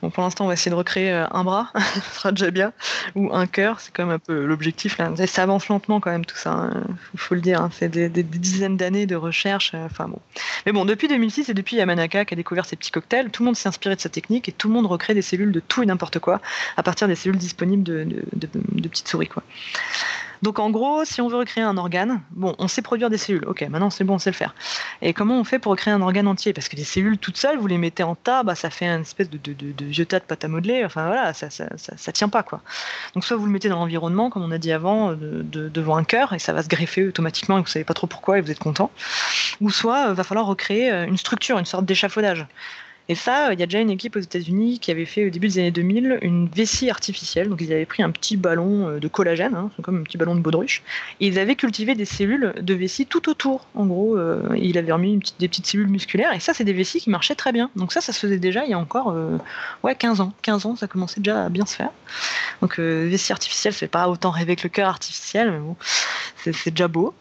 Bon, 0.00 0.10
pour 0.10 0.22
l'instant, 0.22 0.44
on 0.44 0.48
va 0.48 0.54
essayer 0.54 0.70
de 0.70 0.76
recréer 0.76 1.12
euh, 1.12 1.26
un 1.30 1.44
bras, 1.44 1.70
ce 1.94 2.14
sera 2.14 2.32
déjà 2.32 2.50
bien, 2.50 2.72
ou 3.14 3.34
un 3.34 3.46
cœur, 3.46 3.80
c'est 3.80 3.92
quand 3.92 4.06
même 4.06 4.14
un 4.14 4.18
peu 4.18 4.44
l'objectif 4.44 4.98
là. 4.98 5.12
ça 5.26 5.42
avance 5.42 5.68
lentement 5.68 6.00
quand 6.00 6.10
même 6.10 6.24
tout 6.24 6.36
ça, 6.36 6.52
hein. 6.52 6.84
faut, 7.16 7.34
le 7.34 7.40
dire. 7.40 7.60
Hein. 7.60 7.70
C'est 7.72 7.88
des, 7.88 8.08
dizaines 8.22 8.76
d'années 8.76 9.06
de 9.06 9.16
recherche. 9.16 9.72
Euh. 9.74 9.88
Mais 10.64 10.72
bon, 10.72 10.84
depuis 10.84 11.08
2006 11.08 11.48
et 11.48 11.54
depuis 11.54 11.76
Yamanaka 11.76 12.24
qui 12.24 12.34
a 12.34 12.36
découvert 12.36 12.66
ces 12.66 12.76
petits 12.76 12.90
cocktails, 12.90 13.30
tout 13.30 13.42
le 13.42 13.46
monde 13.46 13.56
s'est 13.56 13.68
inspiré 13.68 13.96
de 13.96 14.00
sa 14.00 14.08
technique 14.08 14.48
et 14.48 14.52
tout 14.52 14.68
le 14.68 14.74
monde 14.74 14.86
recrée 14.86 15.14
des 15.14 15.22
cellules 15.22 15.52
de 15.52 15.60
tout 15.60 15.82
et 15.82 15.86
n'importe 15.86 16.18
quoi 16.18 16.40
à 16.76 16.82
partir 16.82 17.08
des 17.08 17.14
cellules 17.14 17.38
disponibles 17.38 17.82
de 17.82 18.88
petites 18.88 19.08
souris 19.08 19.28
quoi. 19.28 19.42
Donc 20.42 20.58
en 20.58 20.70
gros, 20.70 21.04
si 21.04 21.20
on 21.20 21.28
veut 21.28 21.38
recréer 21.38 21.64
un 21.64 21.76
organe, 21.76 22.20
on 22.40 22.68
sait 22.68 22.82
produire 22.82 23.10
des 23.10 23.18
cellules. 23.18 23.44
Ok, 23.46 23.62
maintenant 23.62 23.90
c'est 23.90 24.04
bon, 24.04 24.14
on 24.14 24.18
sait 24.18 24.30
le 24.30 24.36
faire. 24.36 24.54
Et 25.02 25.12
comment 25.12 25.38
on 25.38 25.44
fait 25.44 25.58
pour 25.58 25.72
recréer 25.72 25.94
un 25.94 26.02
organe 26.02 26.28
entier? 26.28 26.52
Parce 26.52 26.68
que 26.68 26.76
les 26.76 26.84
cellules 26.84 27.18
toutes 27.18 27.36
seules, 27.36 27.58
vous 27.58 27.66
les 27.66 27.78
mettez 27.78 28.02
en 28.02 28.14
tas, 28.14 28.42
bah, 28.42 28.54
ça 28.54 28.70
fait 28.70 28.86
une 28.86 29.02
espèce 29.02 29.30
de, 29.30 29.38
vieux 29.84 30.06
tas 30.06 30.18
de 30.18 30.24
pâte 30.24 30.44
à 30.44 30.48
modeler. 30.48 30.84
Enfin 30.84 31.06
voilà, 31.06 31.32
ça, 31.34 31.48
ça, 31.50 32.12
tient 32.12 32.28
pas 32.28 32.42
quoi. 32.42 32.60
Donc 33.14 33.24
soit 33.24 33.36
vous 33.36 33.46
le 33.46 33.52
mettez 33.52 33.68
dans 33.68 33.78
l'environnement, 33.78 34.30
comme 34.30 34.42
on 34.42 34.50
a 34.50 34.58
dit 34.58 34.72
avant, 34.72 35.14
devant 35.16 35.96
un 35.96 36.04
cœur, 36.04 36.32
et 36.32 36.38
ça 36.38 36.52
va 36.52 36.62
se 36.62 36.68
greffer 36.68 37.06
automatiquement, 37.08 37.58
et 37.58 37.60
vous 37.60 37.66
savez 37.66 37.84
pas 37.84 37.94
trop 37.94 38.06
pourquoi, 38.06 38.38
et 38.38 38.40
vous 38.40 38.50
êtes 38.50 38.58
content. 38.58 38.90
Ou 39.60 39.70
soit 39.70 40.08
euh, 40.08 40.14
va 40.14 40.24
falloir 40.24 40.46
recréer 40.46 40.90
euh, 40.90 41.06
une 41.06 41.16
structure, 41.16 41.58
une 41.58 41.64
sorte 41.64 41.84
d'échafaudage. 41.84 42.46
Et 43.08 43.14
ça, 43.14 43.52
il 43.52 43.60
y 43.60 43.62
a 43.62 43.66
déjà 43.66 43.78
une 43.78 43.90
équipe 43.90 44.16
aux 44.16 44.20
États-Unis 44.20 44.80
qui 44.80 44.90
avait 44.90 45.04
fait 45.04 45.26
au 45.26 45.30
début 45.30 45.46
des 45.46 45.58
années 45.58 45.70
2000 45.70 46.18
une 46.22 46.48
vessie 46.48 46.90
artificielle. 46.90 47.48
Donc 47.48 47.60
ils 47.60 47.72
avaient 47.72 47.86
pris 47.86 48.02
un 48.02 48.10
petit 48.10 48.36
ballon 48.36 48.88
euh, 48.88 48.98
de 48.98 49.06
collagène, 49.06 49.54
hein, 49.54 49.70
comme 49.82 50.00
un 50.00 50.02
petit 50.02 50.16
ballon 50.16 50.34
de 50.34 50.40
baudruche, 50.40 50.82
et 51.20 51.28
ils 51.28 51.38
avaient 51.38 51.54
cultivé 51.54 51.94
des 51.94 52.04
cellules 52.04 52.52
de 52.60 52.74
vessie 52.74 53.06
tout 53.06 53.28
autour. 53.28 53.66
En 53.74 53.86
gros, 53.86 54.16
euh, 54.16 54.42
il 54.56 54.76
avait 54.76 54.92
remis 54.92 55.20
des 55.38 55.46
petites 55.48 55.66
cellules 55.66 55.86
musculaires, 55.86 56.32
et 56.32 56.40
ça, 56.40 56.52
c'est 56.52 56.64
des 56.64 56.72
vessies 56.72 57.00
qui 57.00 57.10
marchaient 57.10 57.36
très 57.36 57.52
bien. 57.52 57.70
Donc 57.76 57.92
ça, 57.92 58.00
ça 58.00 58.12
se 58.12 58.18
faisait 58.18 58.38
déjà 58.38 58.64
il 58.64 58.70
y 58.70 58.74
a 58.74 58.78
encore 58.78 59.10
euh, 59.10 59.38
ouais, 59.84 59.94
15 59.94 60.20
ans. 60.20 60.32
15 60.42 60.66
ans, 60.66 60.76
ça 60.76 60.88
commençait 60.88 61.20
déjà 61.20 61.44
à 61.44 61.48
bien 61.48 61.66
se 61.66 61.76
faire. 61.76 61.90
Donc 62.60 62.78
vessie 62.80 63.32
artificielle, 63.32 63.72
c'est 63.72 63.88
pas 63.88 64.08
autant 64.08 64.30
rêver 64.30 64.56
que 64.56 64.64
le 64.64 64.70
cœur 64.70 64.88
artificiel, 64.88 65.52
mais 65.52 65.58
bon, 65.58 65.76
c'est 66.36 66.70
déjà 66.70 66.88
beau. 66.88 67.14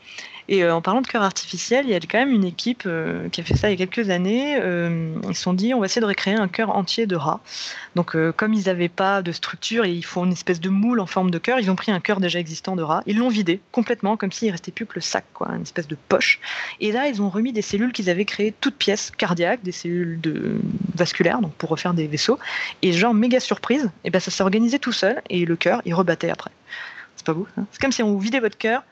Et 0.47 0.63
euh, 0.63 0.75
en 0.75 0.81
parlant 0.81 1.01
de 1.01 1.07
cœur 1.07 1.23
artificiel, 1.23 1.85
il 1.85 1.91
y 1.91 1.95
a 1.95 1.99
quand 1.99 2.19
même 2.19 2.31
une 2.31 2.43
équipe 2.43 2.83
euh, 2.85 3.29
qui 3.29 3.41
a 3.41 3.43
fait 3.43 3.55
ça 3.55 3.69
il 3.69 3.79
y 3.79 3.81
a 3.81 3.85
quelques 3.85 4.09
années. 4.09 4.57
Euh, 4.61 5.15
ils 5.27 5.35
se 5.35 5.41
sont 5.41 5.53
dit, 5.53 5.73
on 5.73 5.79
va 5.79 5.85
essayer 5.85 6.01
de 6.01 6.05
recréer 6.05 6.35
un 6.35 6.47
cœur 6.47 6.75
entier 6.75 7.07
de 7.07 7.15
rat. 7.15 7.39
Donc, 7.95 8.15
comme 8.35 8.53
ils 8.53 8.65
n'avaient 8.65 8.89
pas 8.89 9.21
de 9.21 9.31
structure 9.31 9.85
et 9.85 9.91
ils 9.91 10.05
font 10.05 10.25
une 10.25 10.33
espèce 10.33 10.59
de 10.59 10.69
moule 10.69 10.99
en 10.99 11.05
forme 11.05 11.31
de 11.31 11.37
cœur, 11.37 11.59
ils 11.59 11.71
ont 11.71 11.75
pris 11.75 11.91
un 11.91 11.99
cœur 11.99 12.19
déjà 12.19 12.39
existant 12.39 12.75
de 12.75 12.83
rat. 12.83 13.01
Ils 13.05 13.17
l'ont 13.17 13.29
vidé 13.29 13.61
complètement, 13.71 14.17
comme 14.17 14.31
s'il 14.31 14.51
restait 14.51 14.71
plus 14.71 14.85
que 14.85 14.95
le 14.95 15.01
sac, 15.01 15.25
une 15.41 15.61
espèce 15.61 15.87
de 15.87 15.97
poche. 16.09 16.39
Et 16.79 16.91
là, 16.91 17.07
ils 17.07 17.21
ont 17.21 17.29
remis 17.29 17.53
des 17.53 17.61
cellules 17.61 17.93
qu'ils 17.93 18.09
avaient 18.09 18.25
créées 18.25 18.53
toutes 18.59 18.75
pièces 18.75 19.11
cardiaques, 19.11 19.63
des 19.63 19.71
cellules 19.71 20.19
vasculaires, 20.93 21.39
donc 21.39 21.53
pour 21.53 21.69
refaire 21.69 21.93
des 21.93 22.07
vaisseaux. 22.07 22.37
Et 22.81 22.91
genre 22.91 23.13
méga 23.13 23.39
surprise, 23.39 23.89
et 24.03 24.09
ben 24.09 24.19
ça 24.19 24.29
s'est 24.29 24.43
organisé 24.43 24.77
tout 24.77 24.91
seul 24.91 25.21
et 25.29 25.45
le 25.45 25.55
cœur, 25.55 25.81
il 25.85 25.93
rebattait 25.93 26.29
après. 26.29 26.51
C'est 27.15 27.25
pas 27.25 27.33
beau 27.33 27.47
C'est 27.71 27.81
comme 27.81 27.91
si 27.91 28.03
on 28.03 28.17
vidait 28.17 28.39
votre 28.39 28.57
cœur 28.57 28.83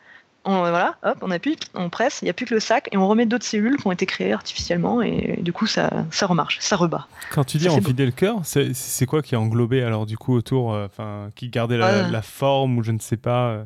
on, 0.45 0.59
voilà, 0.59 0.97
hop, 1.03 1.17
on 1.21 1.31
appuie, 1.31 1.57
on 1.73 1.89
presse, 1.89 2.19
il 2.21 2.25
n'y 2.25 2.29
a 2.29 2.33
plus 2.33 2.45
que 2.45 2.53
le 2.53 2.59
sac 2.59 2.89
et 2.91 2.97
on 2.97 3.07
remet 3.07 3.25
d'autres 3.25 3.45
cellules 3.45 3.77
qui 3.77 3.87
ont 3.87 3.91
été 3.91 4.05
créées 4.05 4.33
artificiellement 4.33 5.01
et 5.01 5.39
du 5.41 5.53
coup 5.53 5.67
ça, 5.67 5.89
ça 6.11 6.27
remarche, 6.27 6.57
ça 6.59 6.75
rebat. 6.75 7.07
Quand 7.31 7.43
tu 7.43 7.57
dis 7.57 7.69
on 7.69 7.79
vidait 7.79 8.05
le 8.05 8.11
cœur, 8.11 8.41
c'est 8.43 9.05
quoi 9.05 9.21
qui 9.21 9.35
est 9.35 9.37
englobé 9.37 9.83
alors 9.83 10.05
du 10.05 10.17
coup 10.17 10.35
autour, 10.35 10.73
euh, 10.73 10.87
qui 11.35 11.49
gardait 11.49 11.77
la, 11.77 12.09
la, 12.09 12.21
forme 12.21 12.77
ou 12.77 12.83
je 12.83 12.91
ne 12.91 12.99
sais 12.99 13.17
pas 13.17 13.47
euh? 13.49 13.63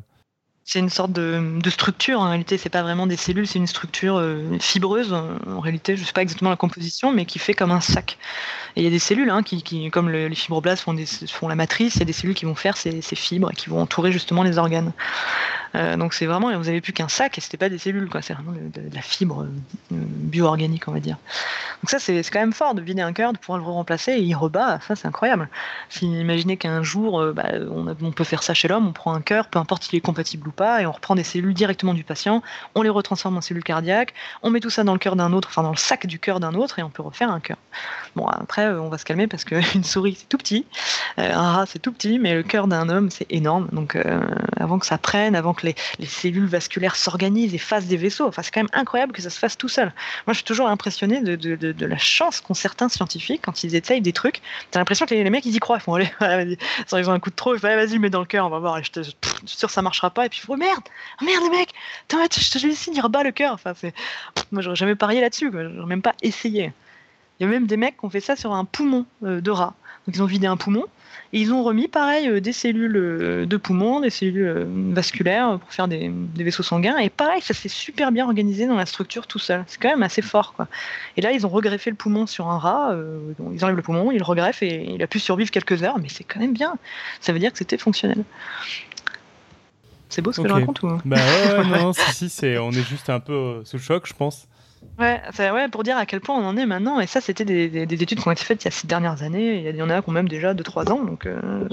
C'est 0.70 0.80
une 0.80 0.90
sorte 0.90 1.12
de, 1.12 1.70
structure. 1.70 2.20
En 2.20 2.28
réalité, 2.28 2.58
c'est 2.58 2.68
pas 2.68 2.82
vraiment 2.82 3.06
des 3.06 3.16
cellules, 3.16 3.46
c'est 3.46 3.58
une 3.58 3.66
structure 3.66 4.18
euh, 4.18 4.58
fibreuse. 4.60 5.14
En 5.14 5.60
réalité, 5.60 5.96
je 5.96 6.04
sais 6.04 6.12
pas 6.12 6.20
exactement 6.20 6.50
la 6.50 6.56
composition, 6.56 7.10
mais 7.10 7.24
qui 7.24 7.38
fait 7.38 7.54
comme 7.54 7.70
un 7.70 7.80
sac. 7.80 8.18
Et 8.76 8.82
il 8.82 8.84
y 8.84 8.86
a 8.86 8.90
des 8.90 8.98
cellules 8.98 9.30
hein, 9.30 9.42
qui, 9.42 9.90
comme 9.90 10.10
les 10.10 10.34
fibroblastes 10.34 10.82
font, 10.82 10.94
font 11.26 11.48
la 11.48 11.54
matrice, 11.54 11.94
il 11.94 12.00
y 12.00 12.02
a 12.02 12.04
des 12.04 12.12
cellules 12.12 12.34
qui 12.34 12.44
vont 12.44 12.54
faire 12.54 12.76
ces, 12.76 13.00
fibres 13.00 13.50
et 13.50 13.54
qui 13.54 13.70
vont 13.70 13.80
entourer 13.80 14.12
justement 14.12 14.42
les 14.42 14.58
organes. 14.58 14.92
Euh, 15.74 15.96
donc 15.96 16.14
c'est 16.14 16.26
vraiment, 16.26 16.56
vous 16.56 16.68
avez 16.68 16.80
plus 16.80 16.92
qu'un 16.92 17.08
sac 17.08 17.38
et 17.38 17.40
c'était 17.40 17.56
pas 17.56 17.68
des 17.68 17.78
cellules. 17.78 18.08
C'est 18.20 18.34
vraiment 18.34 18.52
de, 18.52 18.94
la 18.94 19.02
fibre 19.02 19.44
euh, 19.44 19.48
bio-organique, 19.90 20.88
on 20.88 20.92
va 20.92 21.00
dire. 21.00 21.16
Donc 21.82 21.90
ça, 21.90 21.98
c'est 21.98 22.22
quand 22.30 22.40
même 22.40 22.52
fort 22.52 22.74
de 22.74 22.82
vider 22.82 23.02
un 23.02 23.12
cœur, 23.12 23.32
de 23.32 23.38
pouvoir 23.38 23.58
le 23.58 23.64
remplacer 23.64 24.12
et 24.12 24.20
il 24.20 24.34
rebat. 24.34 24.80
Ça, 24.86 24.96
c'est 24.96 25.08
incroyable. 25.08 25.48
Si 25.88 26.06
imaginez 26.06 26.56
qu'un 26.56 26.82
jour, 26.82 27.24
bah, 27.34 27.46
on, 27.70 27.88
on, 27.88 28.12
peut 28.12 28.24
faire 28.24 28.42
ça 28.42 28.54
chez 28.54 28.68
l'homme, 28.68 28.88
on 28.88 28.92
prend 28.92 29.14
un 29.14 29.20
cœur, 29.20 29.48
peu 29.48 29.58
importe 29.58 29.84
s'il 29.84 29.96
est 29.96 30.00
compatible 30.00 30.48
ou 30.48 30.52
et 30.80 30.86
on 30.86 30.92
reprend 30.92 31.14
des 31.14 31.24
cellules 31.24 31.54
directement 31.54 31.94
du 31.94 32.04
patient, 32.04 32.42
on 32.74 32.82
les 32.82 32.88
retransforme 32.88 33.36
en 33.36 33.40
cellules 33.40 33.62
cardiaques, 33.62 34.14
on 34.42 34.50
met 34.50 34.60
tout 34.60 34.70
ça 34.70 34.84
dans 34.84 34.92
le 34.92 34.98
cœur 34.98 35.16
d'un 35.16 35.32
autre, 35.32 35.48
enfin 35.50 35.62
dans 35.62 35.70
le 35.70 35.76
sac 35.76 36.06
du 36.06 36.18
cœur 36.18 36.40
d'un 36.40 36.54
autre, 36.54 36.78
et 36.78 36.82
on 36.82 36.90
peut 36.90 37.02
refaire 37.02 37.30
un 37.30 37.40
cœur. 37.40 37.56
Bon, 38.16 38.26
après, 38.26 38.66
euh, 38.66 38.80
on 38.80 38.88
va 38.88 38.98
se 38.98 39.04
calmer 39.04 39.26
parce 39.26 39.44
qu'une 39.44 39.62
souris, 39.84 40.16
c'est 40.18 40.28
tout 40.28 40.38
petit, 40.38 40.66
euh, 41.18 41.32
un 41.32 41.52
rat, 41.52 41.66
c'est 41.66 41.78
tout 41.78 41.92
petit, 41.92 42.18
mais 42.18 42.34
le 42.34 42.42
cœur 42.42 42.66
d'un 42.66 42.88
homme, 42.88 43.10
c'est 43.10 43.26
énorme. 43.30 43.68
Donc, 43.72 43.96
euh, 43.96 44.20
avant 44.56 44.78
que 44.78 44.86
ça 44.86 44.98
prenne, 44.98 45.36
avant 45.36 45.54
que 45.54 45.64
les, 45.98 46.06
cellules 46.06 46.46
vasculaires 46.46 46.96
s'organisent 46.96 47.54
et 47.54 47.58
fassent 47.58 47.86
des 47.86 47.96
vaisseaux, 47.96 48.26
enfin, 48.26 48.42
c'est 48.42 48.50
quand 48.50 48.60
même 48.60 48.70
incroyable 48.72 49.12
que 49.12 49.22
ça 49.22 49.30
se 49.30 49.38
fasse 49.38 49.56
tout 49.56 49.68
seul. 49.68 49.92
Moi, 50.26 50.32
je 50.32 50.38
suis 50.38 50.44
toujours 50.44 50.68
impressionné 50.68 51.20
de, 51.20 51.86
la 51.86 51.98
chance 51.98 52.40
qu'ont 52.40 52.54
certains 52.54 52.88
scientifiques 52.88 53.42
quand 53.42 53.64
ils 53.64 53.74
essayent 53.74 54.00
des 54.00 54.12
trucs. 54.12 54.40
T'as 54.70 54.78
l'impression 54.78 55.06
que 55.06 55.14
les, 55.14 55.30
mecs, 55.30 55.44
ils 55.46 55.54
y 55.54 55.58
croient. 55.58 55.78
Ils 55.78 55.82
font, 55.82 55.94
allez, 55.94 56.10
ils 56.92 57.10
ont 57.10 57.12
un 57.12 57.20
coup 57.20 57.30
de 57.30 57.36
trop, 57.36 57.54
ils 57.54 57.60
font, 57.60 57.68
vas-y, 57.68 57.98
mets 57.98 58.10
dans 58.10 58.20
le 58.20 58.26
cœur, 58.26 58.46
on 58.46 58.50
va 58.50 58.58
voir. 58.58 58.82
Je 58.82 59.02
suis 59.02 59.16
sûr, 59.46 59.70
ça 59.70 59.82
marchera 59.82 60.10
pas. 60.10 60.26
Et 60.26 60.28
puis, 60.28 60.42
oh 60.48 60.56
merde, 60.56 60.82
oh 61.20 61.24
merde 61.24 61.42
les 61.44 61.58
mecs, 61.58 61.74
je 62.10 62.50
te 62.50 62.66
laisse 62.66 62.88
il 62.92 63.00
rebat 63.00 63.22
le 63.22 63.32
cœur. 63.32 63.52
Enfin, 63.52 63.74
c'est, 63.74 63.94
moi 64.52 64.62
j'aurais 64.62 64.76
jamais 64.76 64.94
parié 64.94 65.20
là-dessus, 65.20 65.50
j'aurais 65.52 65.86
même 65.86 66.02
pas 66.02 66.14
essayé. 66.22 66.72
Il 67.38 67.44
y 67.44 67.46
a 67.46 67.50
même 67.50 67.66
des 67.66 67.76
mecs 67.76 67.98
qui 67.98 68.04
ont 68.04 68.10
fait 68.10 68.20
ça 68.20 68.36
sur 68.36 68.52
un 68.52 68.64
poumon 68.64 69.06
euh, 69.22 69.40
de 69.40 69.50
rat. 69.50 69.74
Donc 70.06 70.16
ils 70.16 70.22
ont 70.22 70.26
vidé 70.26 70.46
un 70.46 70.56
poumon 70.56 70.84
et 71.32 71.40
ils 71.40 71.52
ont 71.52 71.62
remis 71.62 71.88
pareil 71.88 72.28
euh, 72.28 72.40
des 72.40 72.52
cellules 72.52 72.96
euh, 72.96 73.46
de 73.46 73.56
poumon, 73.56 74.00
des 74.00 74.10
cellules 74.10 74.66
vasculaires 74.92 75.58
pour 75.58 75.72
faire 75.72 75.88
des, 75.88 76.12
vaisseaux 76.36 76.62
sanguins. 76.62 76.98
Et 76.98 77.10
pareil, 77.10 77.42
ça 77.42 77.54
s'est 77.54 77.68
super 77.68 78.12
bien 78.12 78.24
organisé 78.24 78.66
dans 78.66 78.76
la 78.76 78.86
structure 78.86 79.26
tout 79.26 79.38
seul. 79.38 79.64
C'est 79.66 79.80
quand 79.80 79.90
même 79.90 80.02
assez 80.02 80.22
fort. 80.22 80.54
Quoi. 80.54 80.68
Et 81.16 81.20
là, 81.20 81.32
ils 81.32 81.46
ont 81.46 81.50
regreffé 81.50 81.90
le 81.90 81.96
poumon 81.96 82.26
sur 82.26 82.48
un 82.48 82.58
rat. 82.58 82.96
ils 83.52 83.64
enlèvent 83.64 83.76
le 83.76 83.82
poumon, 83.82 84.10
ils 84.10 84.18
le 84.18 84.24
regreffent 84.24 84.62
et 84.62 84.94
il 84.94 85.02
a 85.02 85.06
pu 85.06 85.18
survivre 85.18 85.50
quelques 85.50 85.82
heures. 85.82 85.98
Mais 85.98 86.08
c'est 86.08 86.24
quand 86.24 86.40
même 86.40 86.54
bien. 86.54 86.74
Ça 87.20 87.32
veut 87.32 87.38
dire 87.38 87.52
que 87.52 87.58
c'était 87.58 87.78
fonctionnel. 87.78 88.24
C'est 90.08 90.22
beau 90.22 90.32
ce 90.32 90.40
que 90.40 90.48
je 90.48 90.52
raconte 90.52 90.82
ou? 90.82 91.00
Bah 91.04 91.16
ouais, 91.16 91.64
non, 91.78 91.92
si, 91.92 92.28
si, 92.28 92.46
on 92.58 92.70
est 92.72 92.88
juste 92.88 93.10
un 93.10 93.20
peu 93.20 93.32
euh, 93.32 93.64
sous 93.64 93.76
le 93.76 93.82
choc, 93.82 94.06
je 94.06 94.14
pense. 94.14 94.48
Ouais, 94.98 95.68
pour 95.70 95.84
dire 95.84 95.96
à 95.96 96.06
quel 96.06 96.20
point 96.20 96.36
on 96.36 96.44
en 96.44 96.56
est 96.56 96.66
maintenant. 96.66 96.98
Et 96.98 97.06
ça, 97.06 97.20
c'était 97.20 97.44
des, 97.44 97.82
études 97.82 98.20
qui 98.20 98.26
ont 98.26 98.32
été 98.32 98.42
faites 98.42 98.64
il 98.64 98.66
y 98.66 98.68
a 98.68 98.72
ces 98.72 98.88
dernières 98.88 99.22
années. 99.22 99.68
Il 99.68 99.76
y 99.76 99.82
en 99.82 99.90
a 99.90 100.02
qui 100.02 100.08
ont 100.08 100.12
même 100.12 100.28
déjà 100.28 100.54
2-3 100.54 100.90
ans. 100.90 101.04
Donc, 101.04 101.24
euh, 101.26 101.68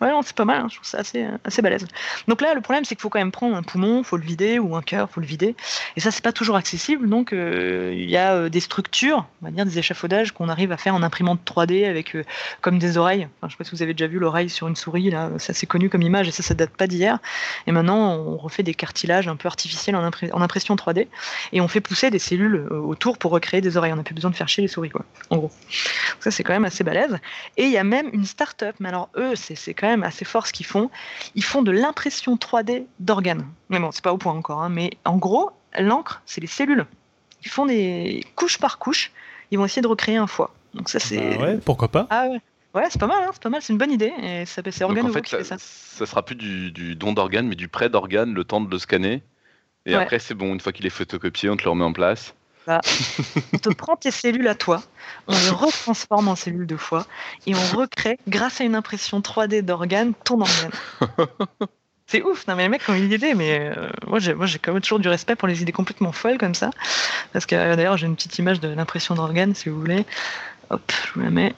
ouais, 0.00 0.10
c'est 0.22 0.34
pas 0.34 0.46
mal. 0.46 0.62
Hein, 0.62 0.68
je 0.70 0.76
trouve 0.76 0.88
ça 0.88 0.98
assez, 0.98 1.26
assez 1.44 1.60
balèze. 1.60 1.86
Donc 2.28 2.40
là, 2.40 2.54
le 2.54 2.62
problème, 2.62 2.86
c'est 2.86 2.94
qu'il 2.94 3.02
faut 3.02 3.10
quand 3.10 3.18
même 3.18 3.30
prendre 3.30 3.54
un 3.54 3.62
poumon, 3.62 4.02
faut 4.02 4.16
le 4.16 4.22
vider, 4.22 4.58
ou 4.58 4.74
un 4.74 4.80
cœur, 4.80 5.10
faut 5.10 5.20
le 5.20 5.26
vider. 5.26 5.54
Et 5.96 6.00
ça, 6.00 6.10
c'est 6.10 6.24
pas 6.24 6.32
toujours 6.32 6.56
accessible. 6.56 7.10
Donc, 7.10 7.34
euh, 7.34 7.92
il 7.94 8.08
y 8.08 8.16
a 8.16 8.32
euh, 8.32 8.48
des 8.48 8.60
structures, 8.60 9.26
on 9.42 9.46
va 9.46 9.50
dire 9.50 9.66
des 9.66 9.78
échafaudages 9.78 10.32
qu'on 10.32 10.48
arrive 10.48 10.72
à 10.72 10.78
faire 10.78 10.94
en 10.94 11.02
imprimante 11.02 11.40
3D 11.44 11.86
avec 11.86 12.16
comme 12.62 12.78
des 12.78 12.96
oreilles. 12.96 13.28
Enfin, 13.36 13.48
je 13.48 13.52
sais 13.52 13.58
pas 13.58 13.64
si 13.64 13.72
vous 13.72 13.82
avez 13.82 13.92
déjà 13.92 14.06
vu 14.06 14.18
l'oreille 14.18 14.48
sur 14.48 14.66
une 14.66 14.76
souris. 14.76 15.10
Là, 15.10 15.30
ça 15.36 15.52
c'est 15.52 15.66
connu 15.66 15.90
comme 15.90 16.02
image 16.02 16.26
et 16.28 16.30
ça, 16.30 16.42
ça 16.42 16.54
date 16.54 16.70
pas 16.70 16.86
d'hier. 16.86 17.18
Et 17.66 17.72
maintenant, 17.72 18.14
on 18.14 18.38
refait 18.38 18.62
des 18.62 18.74
cartilages 18.74 19.28
un 19.28 19.36
peu 19.36 19.46
artificiels 19.46 19.94
en 19.94 20.40
impression 20.40 20.74
3D 20.74 21.08
et 21.52 21.60
on 21.60 21.68
fait 21.68 21.82
pousser 21.82 22.10
des 22.10 22.18
cellules 22.18 22.45
autour 22.54 23.18
pour 23.18 23.30
recréer 23.30 23.60
des 23.60 23.76
oreilles. 23.76 23.92
On 23.92 23.96
n'a 23.96 24.02
plus 24.02 24.14
besoin 24.14 24.30
de 24.30 24.36
faire 24.36 24.48
chier 24.48 24.62
les 24.62 24.68
souris, 24.68 24.90
quoi, 24.90 25.04
en 25.30 25.36
gros. 25.36 25.50
ça, 26.20 26.30
c'est 26.30 26.42
quand 26.42 26.52
même 26.52 26.64
assez 26.64 26.84
balèze. 26.84 27.18
Et 27.56 27.64
il 27.64 27.70
y 27.70 27.78
a 27.78 27.84
même 27.84 28.08
une 28.12 28.24
start-up, 28.24 28.76
mais 28.80 28.88
alors 28.88 29.08
eux, 29.16 29.34
c'est 29.36 29.74
quand 29.74 29.88
même 29.88 30.02
assez 30.02 30.24
fort 30.24 30.46
ce 30.46 30.52
qu'ils 30.52 30.66
font. 30.66 30.90
Ils 31.34 31.44
font 31.44 31.62
de 31.62 31.70
l'impression 31.70 32.36
3D 32.36 32.84
d'organes. 33.00 33.46
Mais 33.68 33.78
bon, 33.78 33.90
c'est 33.92 34.04
pas 34.04 34.12
au 34.12 34.18
point 34.18 34.32
encore, 34.34 34.62
hein, 34.62 34.68
mais 34.68 34.90
en 35.04 35.16
gros, 35.16 35.50
l'encre, 35.78 36.22
c'est 36.26 36.40
les 36.40 36.46
cellules. 36.46 36.86
Ils 37.44 37.50
font 37.50 37.66
des 37.66 38.24
couches 38.34 38.58
par 38.58 38.78
couche, 38.78 39.12
ils 39.50 39.58
vont 39.58 39.64
essayer 39.64 39.82
de 39.82 39.86
recréer 39.86 40.16
un 40.16 40.26
foie. 40.26 40.52
Donc 40.74 40.88
ça, 40.88 40.98
c'est. 40.98 41.36
Bah 41.36 41.44
ouais, 41.44 41.58
pourquoi 41.58 41.88
pas 41.88 42.06
Ah 42.10 42.26
ouais. 42.28 42.40
Ouais, 42.74 42.84
c'est 42.90 43.00
pas 43.00 43.06
mal, 43.06 43.22
hein, 43.22 43.30
c'est 43.32 43.42
pas 43.42 43.48
mal, 43.48 43.62
c'est 43.62 43.72
une 43.72 43.78
bonne 43.78 43.92
idée. 43.92 44.12
Et 44.22 44.44
ça, 44.44 44.60
c'est 44.70 44.84
Organovo 44.84 45.08
en 45.08 45.12
fait, 45.14 45.22
qui 45.22 45.34
fait 45.34 45.44
ça, 45.44 45.56
ça. 45.56 45.64
ça 45.98 46.04
sera 46.04 46.22
plus 46.22 46.34
du, 46.34 46.70
du 46.72 46.94
don 46.94 47.14
d'organes, 47.14 47.48
mais 47.48 47.54
du 47.54 47.68
prêt 47.68 47.88
d'organes, 47.88 48.34
le 48.34 48.44
temps 48.44 48.60
de 48.60 48.70
le 48.70 48.78
scanner. 48.78 49.22
Et 49.86 49.96
Ouais. 49.96 50.02
après, 50.02 50.18
c'est 50.18 50.34
bon, 50.34 50.52
une 50.52 50.60
fois 50.60 50.72
qu'il 50.72 50.84
est 50.84 50.90
photocopié, 50.90 51.48
on 51.48 51.56
te 51.56 51.64
le 51.64 51.70
remet 51.70 51.84
en 51.84 51.92
place. 51.92 52.34
On 53.54 53.58
te 53.58 53.68
prend 53.68 53.94
tes 53.94 54.10
cellules 54.10 54.48
à 54.48 54.56
toi, 54.56 54.82
on 55.28 55.38
les 55.38 55.50
retransforme 55.50 56.26
en 56.26 56.34
cellules 56.34 56.66
de 56.66 56.76
foie 56.76 57.06
et 57.46 57.54
on 57.54 57.76
recrée, 57.76 58.18
grâce 58.26 58.60
à 58.60 58.64
une 58.64 58.74
impression 58.74 59.20
3D 59.20 59.62
d'organes, 59.62 60.14
ton 60.24 60.40
organe. 60.40 60.72
C'est 62.08 62.22
ouf, 62.22 62.44
non 62.48 62.56
mais 62.56 62.64
les 62.64 62.68
mecs 62.68 62.88
ont 62.88 62.94
une 62.94 63.12
idée, 63.12 63.34
mais 63.34 63.72
euh, 63.76 63.88
moi 64.08 64.18
j'ai 64.18 64.34
moi 64.34 64.46
j'ai 64.46 64.58
quand 64.58 64.72
même 64.72 64.82
toujours 64.82 64.98
du 64.98 65.08
respect 65.08 65.36
pour 65.36 65.46
les 65.46 65.62
idées 65.62 65.70
complètement 65.72 66.10
folles 66.10 66.38
comme 66.38 66.54
ça. 66.56 66.70
Parce 67.32 67.46
que 67.46 67.54
euh, 67.54 67.76
d'ailleurs 67.76 67.96
j'ai 67.96 68.06
une 68.06 68.16
petite 68.16 68.36
image 68.38 68.58
de 68.60 68.68
l'impression 68.68 69.14
d'organes 69.14 69.54
si 69.54 69.68
vous 69.68 69.78
voulez. 69.78 70.04
Hop, 70.70 70.82
je 71.06 71.12
vous 71.14 71.20
la 71.20 71.30
mets. 71.30 71.54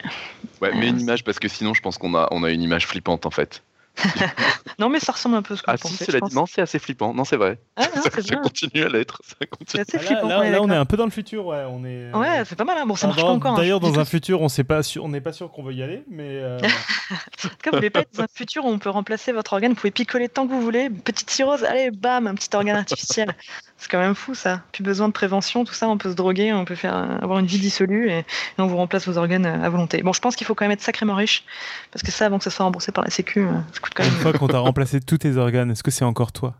Ouais, 0.60 0.74
mets 0.74 0.86
Euh, 0.86 0.90
une 0.90 1.00
image 1.00 1.24
parce 1.24 1.38
que 1.38 1.48
sinon, 1.48 1.72
je 1.72 1.80
pense 1.80 1.96
qu'on 1.96 2.14
a, 2.14 2.28
on 2.30 2.44
a 2.44 2.50
une 2.50 2.60
image 2.62 2.86
flippante 2.86 3.24
en 3.24 3.30
fait. 3.30 3.62
Non 4.78 4.88
mais 4.88 5.00
ça 5.00 5.10
ressemble 5.12 5.34
un 5.34 5.42
peu 5.42 5.54
à 5.54 5.56
ce 5.56 5.62
que 5.62 5.70
Ah, 5.72 5.74
vous 5.80 5.88
si, 5.88 6.04
cela 6.04 6.20
dit, 6.20 6.34
non, 6.34 6.46
c'est 6.46 6.60
assez 6.62 6.78
flippant. 6.78 7.12
Non, 7.12 7.24
c'est 7.24 7.36
vrai. 7.36 7.58
Ah, 7.76 7.86
non, 7.96 8.02
ça 8.02 8.10
continue 8.36 8.84
à 8.84 8.88
l'être. 8.88 9.20
ça 9.24 9.34
C'est 9.40 9.46
continue. 9.48 9.80
assez 9.82 9.96
Là, 9.96 10.02
flippant. 10.04 10.28
là, 10.28 10.38
ouais, 10.40 10.50
là, 10.52 10.62
on 10.62 10.70
est 10.70 10.76
un 10.76 10.84
peu 10.84 10.96
dans 10.96 11.04
le 11.04 11.10
futur, 11.10 11.46
ouais. 11.46 11.64
On 11.68 11.84
est. 11.84 12.04
euh, 12.04 12.12
Ouais, 12.12 12.44
c'est 12.46 12.54
pas 12.54 12.64
mal. 12.64 12.78
Hein. 12.78 12.86
Bon, 12.86 12.94
ça 12.94 13.06
ah, 13.06 13.10
marche 13.10 13.22
pas 13.22 13.28
encore. 13.28 13.52
hein. 13.54 13.56
D'ailleurs, 13.56 13.80
dans 13.80 13.98
un 13.98 14.04
tout- 14.04 14.10
futur, 14.10 14.40
on 14.40 14.48
sait 14.48 14.62
pas 14.62 14.82
sûr, 14.84 15.04
on 15.04 15.08
n'est 15.08 15.20
pas 15.20 15.32
sûr 15.32 15.50
qu'on 15.50 15.64
veut 15.64 15.74
y 15.74 15.82
aller, 15.82 16.04
mais. 16.08 16.28
euh, 16.28 16.58
En 17.44 17.48
tout 17.48 17.56
cas, 17.62 17.70
vous 17.70 17.76
voulez 17.78 17.90
pas 17.90 18.00
être 18.00 18.14
dans 18.14 18.22
un 18.24 18.28
futur 18.32 18.64
où 18.64 18.68
on 18.68 18.78
peut 18.78 18.90
remplacer 18.90 19.32
votre 19.32 19.52
organe, 19.54 19.70
vous 19.72 19.76
pouvez 19.76 19.90
picoler 19.90 20.28
tant 20.28 20.46
que 20.46 20.52
vous 20.52 20.60
voulez, 20.62 20.90
petite 20.90 21.30
cirrhose, 21.30 21.64
allez, 21.64 21.90
bam, 21.90 22.26
un 22.26 22.34
petit 22.34 22.54
organe 22.54 22.76
artificiel. 22.76 23.34
C'est 23.80 23.88
quand 23.88 24.00
même 24.00 24.16
fou 24.16 24.34
ça. 24.34 24.60
Plus 24.72 24.82
besoin 24.82 25.06
de 25.06 25.12
prévention, 25.12 25.64
tout 25.64 25.72
ça, 25.72 25.88
on 25.88 25.96
peut 25.98 26.10
se 26.10 26.16
droguer, 26.16 26.52
on 26.52 26.64
peut 26.64 26.74
faire 26.74 26.94
avoir 27.22 27.38
une 27.38 27.46
vie 27.46 27.60
dissolue 27.60 28.10
et, 28.10 28.18
et 28.18 28.24
on 28.58 28.66
vous 28.66 28.76
remplace 28.76 29.06
vos 29.06 29.18
organes 29.18 29.46
euh, 29.46 29.62
à 29.64 29.68
volonté. 29.68 30.02
Bon, 30.02 30.12
je 30.12 30.20
pense 30.20 30.34
qu'il 30.34 30.46
faut 30.48 30.54
quand 30.56 30.64
même 30.64 30.72
être 30.72 30.82
sacrément 30.82 31.14
riche 31.14 31.44
parce 31.92 32.02
que 32.02 32.10
ça, 32.10 32.26
avant 32.26 32.38
que 32.38 32.44
ça 32.44 32.50
soit 32.50 32.64
remboursé 32.64 32.90
par 32.90 33.04
la 33.04 33.10
Sécu, 33.10 33.40
euh, 33.46 33.52
ça 33.72 33.80
coûte 33.80 33.92
quand 33.94 34.02
Une 34.04 34.10
même. 34.10 34.18
fois 34.20 34.32
qu'on 34.32 34.48
t'a 34.48 34.58
remplacé 34.58 35.00
tous 35.00 35.18
tes 35.18 35.36
organes, 35.36 35.70
est-ce 35.70 35.82
que 35.84 35.92
c'est 35.92 36.04
encore 36.04 36.32
toi? 36.32 36.54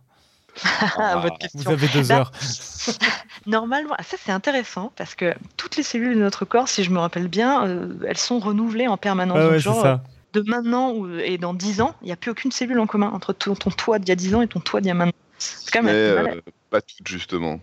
Ah, 0.96 1.16
votre 1.16 1.34
Vous 1.54 1.62
question. 1.62 1.70
avez 1.72 1.88
deux 1.88 2.04
Bah, 2.08 2.14
heures. 2.16 2.32
Normalement, 3.46 3.94
ah, 3.98 4.02
ça 4.02 4.16
c'est 4.24 4.32
intéressant 4.32 4.92
parce 4.96 5.14
que 5.14 5.34
toutes 5.56 5.76
les 5.76 5.82
cellules 5.82 6.14
de 6.14 6.20
notre 6.20 6.44
corps, 6.44 6.68
si 6.68 6.84
je 6.84 6.90
me 6.90 6.98
rappelle 6.98 7.28
bien, 7.28 7.66
euh, 7.66 7.88
elles 8.06 8.16
sont 8.18 8.38
renouvelées 8.38 8.88
en 8.88 8.96
permanence. 8.96 9.38
Donc, 9.38 9.50
ouais, 9.50 9.58
genre, 9.58 9.82
ça. 9.82 10.02
de 10.34 10.42
maintenant 10.46 10.92
ou- 10.92 11.08
et 11.18 11.38
dans 11.38 11.54
10 11.54 11.80
ans, 11.80 11.94
il 12.02 12.06
n'y 12.06 12.12
a 12.12 12.16
plus 12.16 12.30
aucune 12.30 12.50
cellule 12.52 12.78
en 12.80 12.86
commun 12.86 13.10
entre 13.12 13.32
ton, 13.32 13.54
ton 13.54 13.70
toit 13.70 13.98
d'il 13.98 14.08
y 14.08 14.12
a 14.12 14.16
10 14.16 14.34
ans 14.34 14.42
et 14.42 14.48
ton 14.48 14.60
toit 14.60 14.80
d'il 14.80 14.88
y 14.88 14.90
a 14.90 14.94
maintenant. 14.94 15.12
C'est 15.38 15.70
quand 15.72 15.82
même 15.82 15.94
euh, 15.94 16.40
pas 16.70 16.80
toutes, 16.80 17.06
justement. 17.08 17.60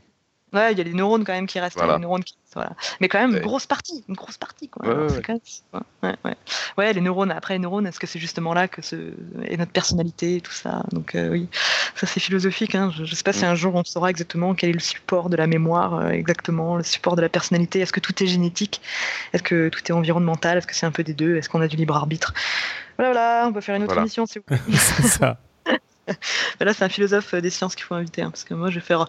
Ouais, 0.53 0.71
il 0.71 0.77
y 0.77 0.81
a 0.81 0.85
les 0.85 0.93
neurones 0.93 1.25
quand 1.25 1.33
même 1.33 1.47
qui 1.47 1.59
restent. 1.59 1.75
a 1.77 1.81
Voilà. 1.81 1.95
les 1.97 2.01
neurones 2.03 2.23
qui- 2.23 2.37
voilà. 2.53 2.71
Mais 3.01 3.09
quand 3.09 3.19
même, 3.19 3.35
une 3.35 3.41
grosse 3.41 3.65
partie. 3.65 4.05
Une 4.07 4.15
grosse 4.15 4.37
partie. 4.37 4.69
Quoi. 4.69 4.85
Ouais, 4.85 4.91
Alors, 4.91 5.03
ouais, 5.03 5.09
c'est 5.09 5.15
ouais. 5.17 5.21
quand 5.21 5.33
même- 5.73 5.83
ouais, 6.03 6.15
ouais. 6.23 6.35
Ouais, 6.77 6.93
les 6.93 7.01
neurones. 7.01 7.31
Après, 7.31 7.55
les 7.55 7.59
neurones, 7.59 7.85
est-ce 7.87 7.99
que 7.99 8.07
c'est 8.07 8.19
justement 8.19 8.53
là 8.53 8.69
que 8.69 8.81
ce... 8.81 8.95
est 9.43 9.57
notre 9.57 9.73
personnalité 9.73 10.37
et 10.37 10.41
tout 10.41 10.53
ça? 10.53 10.83
Donc, 10.93 11.15
euh, 11.15 11.27
oui, 11.29 11.49
ça 11.95 12.07
c'est 12.07 12.21
philosophique. 12.21 12.73
Hein. 12.73 12.89
Je 12.95 13.01
ne 13.01 13.05
sais 13.07 13.23
pas 13.23 13.33
si 13.33 13.43
Mm. 13.43 13.47
un 13.49 13.55
jour 13.55 13.75
on 13.75 13.83
saura 13.83 14.09
exactement 14.09 14.55
quel 14.55 14.69
est 14.69 14.73
le 14.73 14.79
support 14.79 15.29
de 15.29 15.35
la 15.35 15.47
mémoire, 15.47 15.95
euh, 15.95 16.09
exactement, 16.11 16.77
le 16.77 16.83
support 16.83 17.17
de 17.17 17.21
la 17.21 17.27
personnalité. 17.29 17.81
Est-ce 17.81 17.91
que 17.91 17.99
tout 17.99 18.23
est 18.23 18.27
génétique? 18.27 18.79
Est-ce 19.33 19.43
que 19.43 19.67
tout 19.67 19.81
est 19.85 19.91
environnemental? 19.91 20.57
Est-ce 20.59 20.67
que 20.67 20.75
c'est 20.75 20.85
un 20.85 20.91
peu 20.91 21.03
des 21.03 21.13
deux? 21.15 21.35
Est-ce 21.35 21.49
qu'on 21.49 21.59
a 21.61 21.67
du 21.67 21.75
libre 21.75 21.97
arbitre? 21.97 22.33
Voilà, 22.97 23.11
voilà, 23.11 23.45
on 23.49 23.51
peut 23.51 23.59
faire 23.59 23.75
une 23.75 23.83
autre 23.83 23.91
Voilà. 23.93 24.03
émission 24.03 24.25
si 24.25 24.39
vous 24.39 24.45
c'est 24.77 25.03
ça. 25.07 25.37
Là, 26.59 26.73
c'est 26.73 26.83
un 26.83 26.89
philosophe 26.89 27.33
euh, 27.33 27.41
des 27.41 27.49
sciences 27.49 27.75
qu'il 27.75 27.85
faut 27.85 27.95
inviter, 27.95 28.21
hein, 28.21 28.29
parce 28.29 28.43
que 28.43 28.53
moi, 28.53 28.69
je 28.69 28.75
vais 28.75 28.85
faire. 28.85 29.07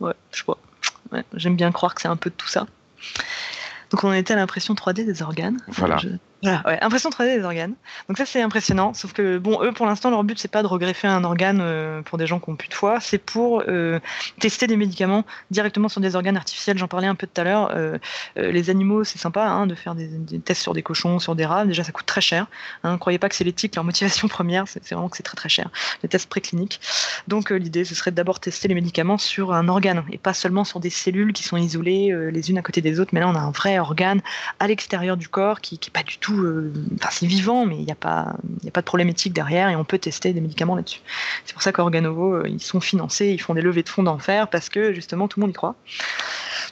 Ouais, 0.00 0.14
je. 0.34 0.42
Ouais, 1.12 1.24
J'aime 1.34 1.56
bien 1.56 1.72
croire 1.72 1.94
que 1.94 2.00
c'est 2.00 2.08
un 2.08 2.16
peu 2.16 2.30
de 2.30 2.34
tout 2.34 2.48
ça. 2.48 2.66
Donc, 3.90 4.04
on 4.04 4.08
en 4.08 4.12
était 4.12 4.32
à 4.32 4.36
l'impression 4.36 4.74
3D 4.74 5.04
des 5.04 5.22
organes. 5.22 5.58
Voilà. 5.68 5.98
Je- 5.98 6.08
Voilà, 6.42 6.60
ouais, 6.66 6.82
impression 6.82 7.08
3D 7.08 7.38
des 7.38 7.44
organes. 7.44 7.74
Donc, 8.08 8.18
ça, 8.18 8.26
c'est 8.26 8.42
impressionnant. 8.42 8.94
Sauf 8.94 9.12
que, 9.12 9.38
bon, 9.38 9.62
eux, 9.62 9.70
pour 9.70 9.86
l'instant, 9.86 10.10
leur 10.10 10.24
but, 10.24 10.40
c'est 10.40 10.50
pas 10.50 10.62
de 10.62 10.66
regreffer 10.66 11.06
un 11.06 11.22
organe 11.22 11.60
euh, 11.62 12.02
pour 12.02 12.18
des 12.18 12.26
gens 12.26 12.40
qui 12.40 12.50
ont 12.50 12.56
plus 12.56 12.68
de 12.68 12.74
foie, 12.74 12.98
c'est 12.98 13.18
pour 13.18 13.62
euh, 13.68 14.00
tester 14.40 14.66
des 14.66 14.76
médicaments 14.76 15.24
directement 15.52 15.88
sur 15.88 16.00
des 16.00 16.16
organes 16.16 16.36
artificiels. 16.36 16.78
J'en 16.78 16.88
parlais 16.88 17.06
un 17.06 17.14
peu 17.14 17.28
tout 17.28 17.40
à 17.40 17.44
l'heure. 17.44 17.70
Euh, 17.76 17.96
les 18.36 18.70
animaux, 18.70 19.04
c'est 19.04 19.18
sympa 19.18 19.44
hein, 19.44 19.68
de 19.68 19.76
faire 19.76 19.94
des, 19.94 20.08
tests 20.44 20.62
sur 20.62 20.74
des 20.74 20.82
cochons, 20.82 21.20
sur 21.20 21.36
des 21.36 21.46
rats. 21.46 21.64
Déjà, 21.64 21.84
ça 21.84 21.92
coûte 21.92 22.06
très 22.06 22.20
cher. 22.20 22.48
Hein, 22.82 22.98
croyez 22.98 23.20
pas 23.20 23.28
que 23.28 23.36
c'est 23.36 23.44
l'éthique, 23.44 23.76
leur 23.76 23.84
motivation 23.84 24.26
première, 24.32 24.66
c'est 24.66 24.84
vraiment 24.84 25.08
que 25.08 25.16
c'est 25.16 25.22
très 25.22 25.36
très 25.36 25.48
cher. 25.48 25.70
Les 26.02 26.08
tests 26.08 26.28
précliniques. 26.28 26.80
Donc 27.28 27.50
l'idée, 27.50 27.84
ce 27.84 27.94
serait 27.94 28.10
d'abord 28.10 28.40
tester 28.40 28.66
les 28.66 28.74
médicaments 28.74 29.18
sur 29.18 29.52
un 29.52 29.68
organe 29.68 30.02
et 30.10 30.18
pas 30.18 30.34
seulement 30.34 30.64
sur 30.64 30.80
des 30.80 30.90
cellules 30.90 31.32
qui 31.32 31.44
sont 31.44 31.56
isolées 31.56 32.12
les 32.32 32.50
unes 32.50 32.58
à 32.58 32.62
côté 32.62 32.80
des 32.80 32.98
autres. 32.98 33.10
Mais 33.14 33.20
là, 33.20 33.28
on 33.28 33.34
a 33.36 33.40
un 33.40 33.52
vrai 33.52 33.78
organe 33.78 34.20
à 34.58 34.66
l'extérieur 34.66 35.16
du 35.16 35.28
corps 35.28 35.60
qui, 35.60 35.78
qui 35.78 35.90
est 35.90 35.92
pas 35.92 36.02
du 36.02 36.18
tout. 36.18 36.31
Euh, 36.32 36.72
Enfin, 36.94 37.08
c'est 37.10 37.26
vivant, 37.26 37.66
mais 37.66 37.76
il 37.76 37.84
n'y 37.84 37.92
a 37.92 37.96
pas, 37.96 38.34
a 38.66 38.70
pas 38.72 38.80
de 38.80 38.86
problème 38.86 39.08
éthique 39.08 39.32
derrière 39.32 39.68
et 39.68 39.76
on 39.76 39.84
peut 39.84 39.98
tester 39.98 40.32
des 40.32 40.40
médicaments 40.40 40.76
là-dessus. 40.76 41.00
C'est 41.44 41.52
pour 41.52 41.62
ça 41.62 41.72
qu'Organovo, 41.72 42.34
euh, 42.34 42.48
ils 42.48 42.62
sont 42.62 42.80
financés, 42.80 43.28
ils 43.28 43.40
font 43.40 43.54
des 43.54 43.62
levées 43.62 43.82
de 43.82 43.88
fonds 43.88 44.02
d'enfer 44.02 44.48
parce 44.48 44.68
que 44.68 44.92
justement 44.92 45.28
tout 45.28 45.40
le 45.40 45.42
monde 45.42 45.50
y 45.50 45.54
croit. 45.54 45.74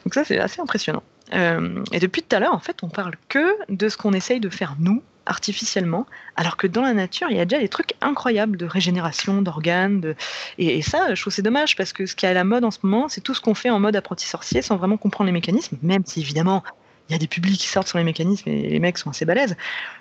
Donc 0.05 0.15
ça, 0.15 0.25
c'est 0.25 0.39
assez 0.39 0.61
impressionnant. 0.61 1.03
Euh, 1.35 1.83
et 1.93 2.01
depuis 2.01 2.23
tout 2.23 2.35
à 2.35 2.41
l'heure, 2.41 2.55
en 2.55 2.59
fait, 2.59 2.83
on 2.83 2.89
parle 2.89 3.15
que 3.29 3.55
de 3.69 3.89
ce 3.89 3.97
qu'on 3.97 4.13
essaye 4.13 4.41
de 4.41 4.49
faire 4.49 4.77
nous 4.79 5.03
artificiellement, 5.27 6.07
alors 6.35 6.57
que 6.57 6.67
dans 6.67 6.83
la 6.83 6.93
nature, 6.93 7.29
il 7.31 7.37
y 7.37 7.41
a 7.41 7.45
déjà 7.45 7.61
des 7.61 7.69
trucs 7.69 7.95
incroyables 8.01 8.57
de 8.57 8.67
régénération 8.67 9.43
d'organes. 9.43 10.15
Et, 10.59 10.79
et 10.79 10.83
ça, 10.83 11.15
je 11.15 11.21
trouve 11.21 11.33
c'est 11.33 11.43
dommage 11.43 11.77
parce 11.77 11.93
que 11.93 12.07
ce 12.07 12.17
qui 12.17 12.27
est 12.27 12.29
à 12.29 12.35
la 12.35 12.43
mode 12.45 12.65
en 12.65 12.71
ce 12.71 12.79
moment, 12.83 13.09
c'est 13.09 13.21
tout 13.21 13.35
ce 13.35 13.41
qu'on 13.41 13.55
fait 13.55 13.71
en 13.71 13.79
mode 13.79 13.95
apprenti 13.95 14.27
sorcier 14.27 14.63
sans 14.63 14.77
vraiment 14.77 14.97
comprendre 14.97 15.27
les 15.27 15.33
mécanismes, 15.33 15.77
même 15.83 16.03
si 16.05 16.21
évidemment 16.21 16.65
il 17.11 17.13
y 17.13 17.17
a 17.17 17.19
des 17.19 17.27
publics 17.27 17.59
qui 17.59 17.67
sortent 17.67 17.89
sur 17.89 17.99
les 17.99 18.05
mécanismes 18.05 18.49
et 18.49 18.69
les 18.69 18.79
mecs 18.79 18.97
sont 18.97 19.11
assez 19.11 19.25
balèzes. 19.25 19.57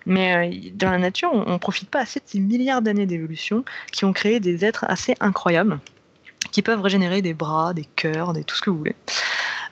Mais 0.06 0.48
euh, 0.48 0.70
dans 0.76 0.92
la 0.92 1.00
nature, 1.00 1.32
on, 1.34 1.44
on 1.48 1.60
profite 1.60 1.90
pas 1.90 2.02
assez 2.02 2.20
de 2.20 2.26
ces 2.28 2.40
milliards 2.40 2.82
d'années 2.82 3.08
d'évolution 3.08 3.66
qui 3.92 4.06
ont 4.06 4.14
créé 4.14 4.40
des 4.40 4.64
êtres 4.64 4.86
assez 4.88 5.16
incroyables 5.20 5.80
qui 6.52 6.62
peuvent 6.62 6.82
régénérer 6.82 7.22
des 7.22 7.34
bras, 7.34 7.74
des 7.74 7.86
cœurs, 7.96 8.34
tout 8.46 8.56
ce 8.56 8.62
que 8.62 8.70
vous 8.70 8.78
voulez. 8.78 8.96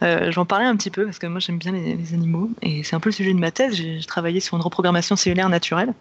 Euh, 0.04 0.32
J'en 0.32 0.46
parlais 0.46 0.66
un 0.66 0.76
petit 0.76 0.92
peu 0.92 1.06
parce 1.06 1.18
que 1.18 1.28
moi 1.28 1.40
j'aime 1.40 1.58
bien 1.58 1.72
les, 1.72 2.14
animaux 2.14 2.52
et 2.62 2.84
c'est 2.84 2.96
un 2.96 3.00
peu 3.00 3.10
le 3.10 3.16
sujet 3.16 3.34
de 3.34 3.40
ma 3.40 3.52
thèse. 3.52 3.76
J'ai 3.76 4.00
j'ai 4.00 4.06
travaillé 4.06 4.40
sur 4.40 4.56
une 4.56 4.64
reprogrammation 4.64 5.16
cellulaire 5.16 5.50
naturelle. 5.50 5.94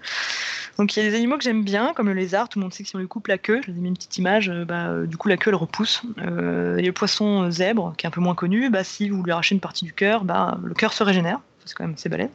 Donc 0.79 0.95
il 0.95 1.03
y 1.03 1.07
a 1.07 1.11
des 1.11 1.16
animaux 1.16 1.39
que 1.39 1.45
j'aime 1.45 1.64
bien, 1.64 1.93
comme 1.95 2.07
le 2.07 2.14
lézard. 2.14 2.49
Tout 2.49 2.59
le 2.59 2.64
monde 2.64 2.74
sait 2.74 2.83
que 2.83 2.89
si 2.89 2.97
on 2.97 2.99
lui 2.99 3.09
coupe 3.09 3.29
la 3.29 3.39
queue, 3.39 3.61
je 3.66 3.72
vous 3.72 3.79
ai 3.79 3.81
mis 3.81 3.89
une 3.89 3.95
petite 3.95 4.18
image, 4.18 4.51
euh, 4.51 4.64
bah, 4.64 4.89
euh, 4.89 5.07
du 5.07 5.16
coup 5.16 5.29
la 5.29 5.37
queue 5.37 5.51
elle 5.51 5.57
repousse. 5.57 6.03
Euh, 6.18 6.77
et 6.77 6.83
le 6.83 6.93
poisson 6.93 7.45
euh, 7.45 7.51
zèbre, 7.51 7.95
qui 7.97 8.07
est 8.07 8.09
un 8.09 8.11
peu 8.11 8.20
moins 8.20 8.35
connu, 8.35 8.68
bah, 8.68 8.85
si 8.85 9.09
vous 9.09 9.22
lui 9.22 9.33
arrachez 9.33 9.55
une 9.55 9.61
partie 9.61 9.85
du 9.85 9.93
cœur, 9.93 10.24
bah, 10.24 10.59
le 10.62 10.74
cœur 10.74 10.93
se 10.93 11.03
régénère. 11.03 11.41
C'est 11.67 11.75
quand 11.75 11.85
même 11.85 11.95
assez 11.95 12.09
balèze. 12.09 12.31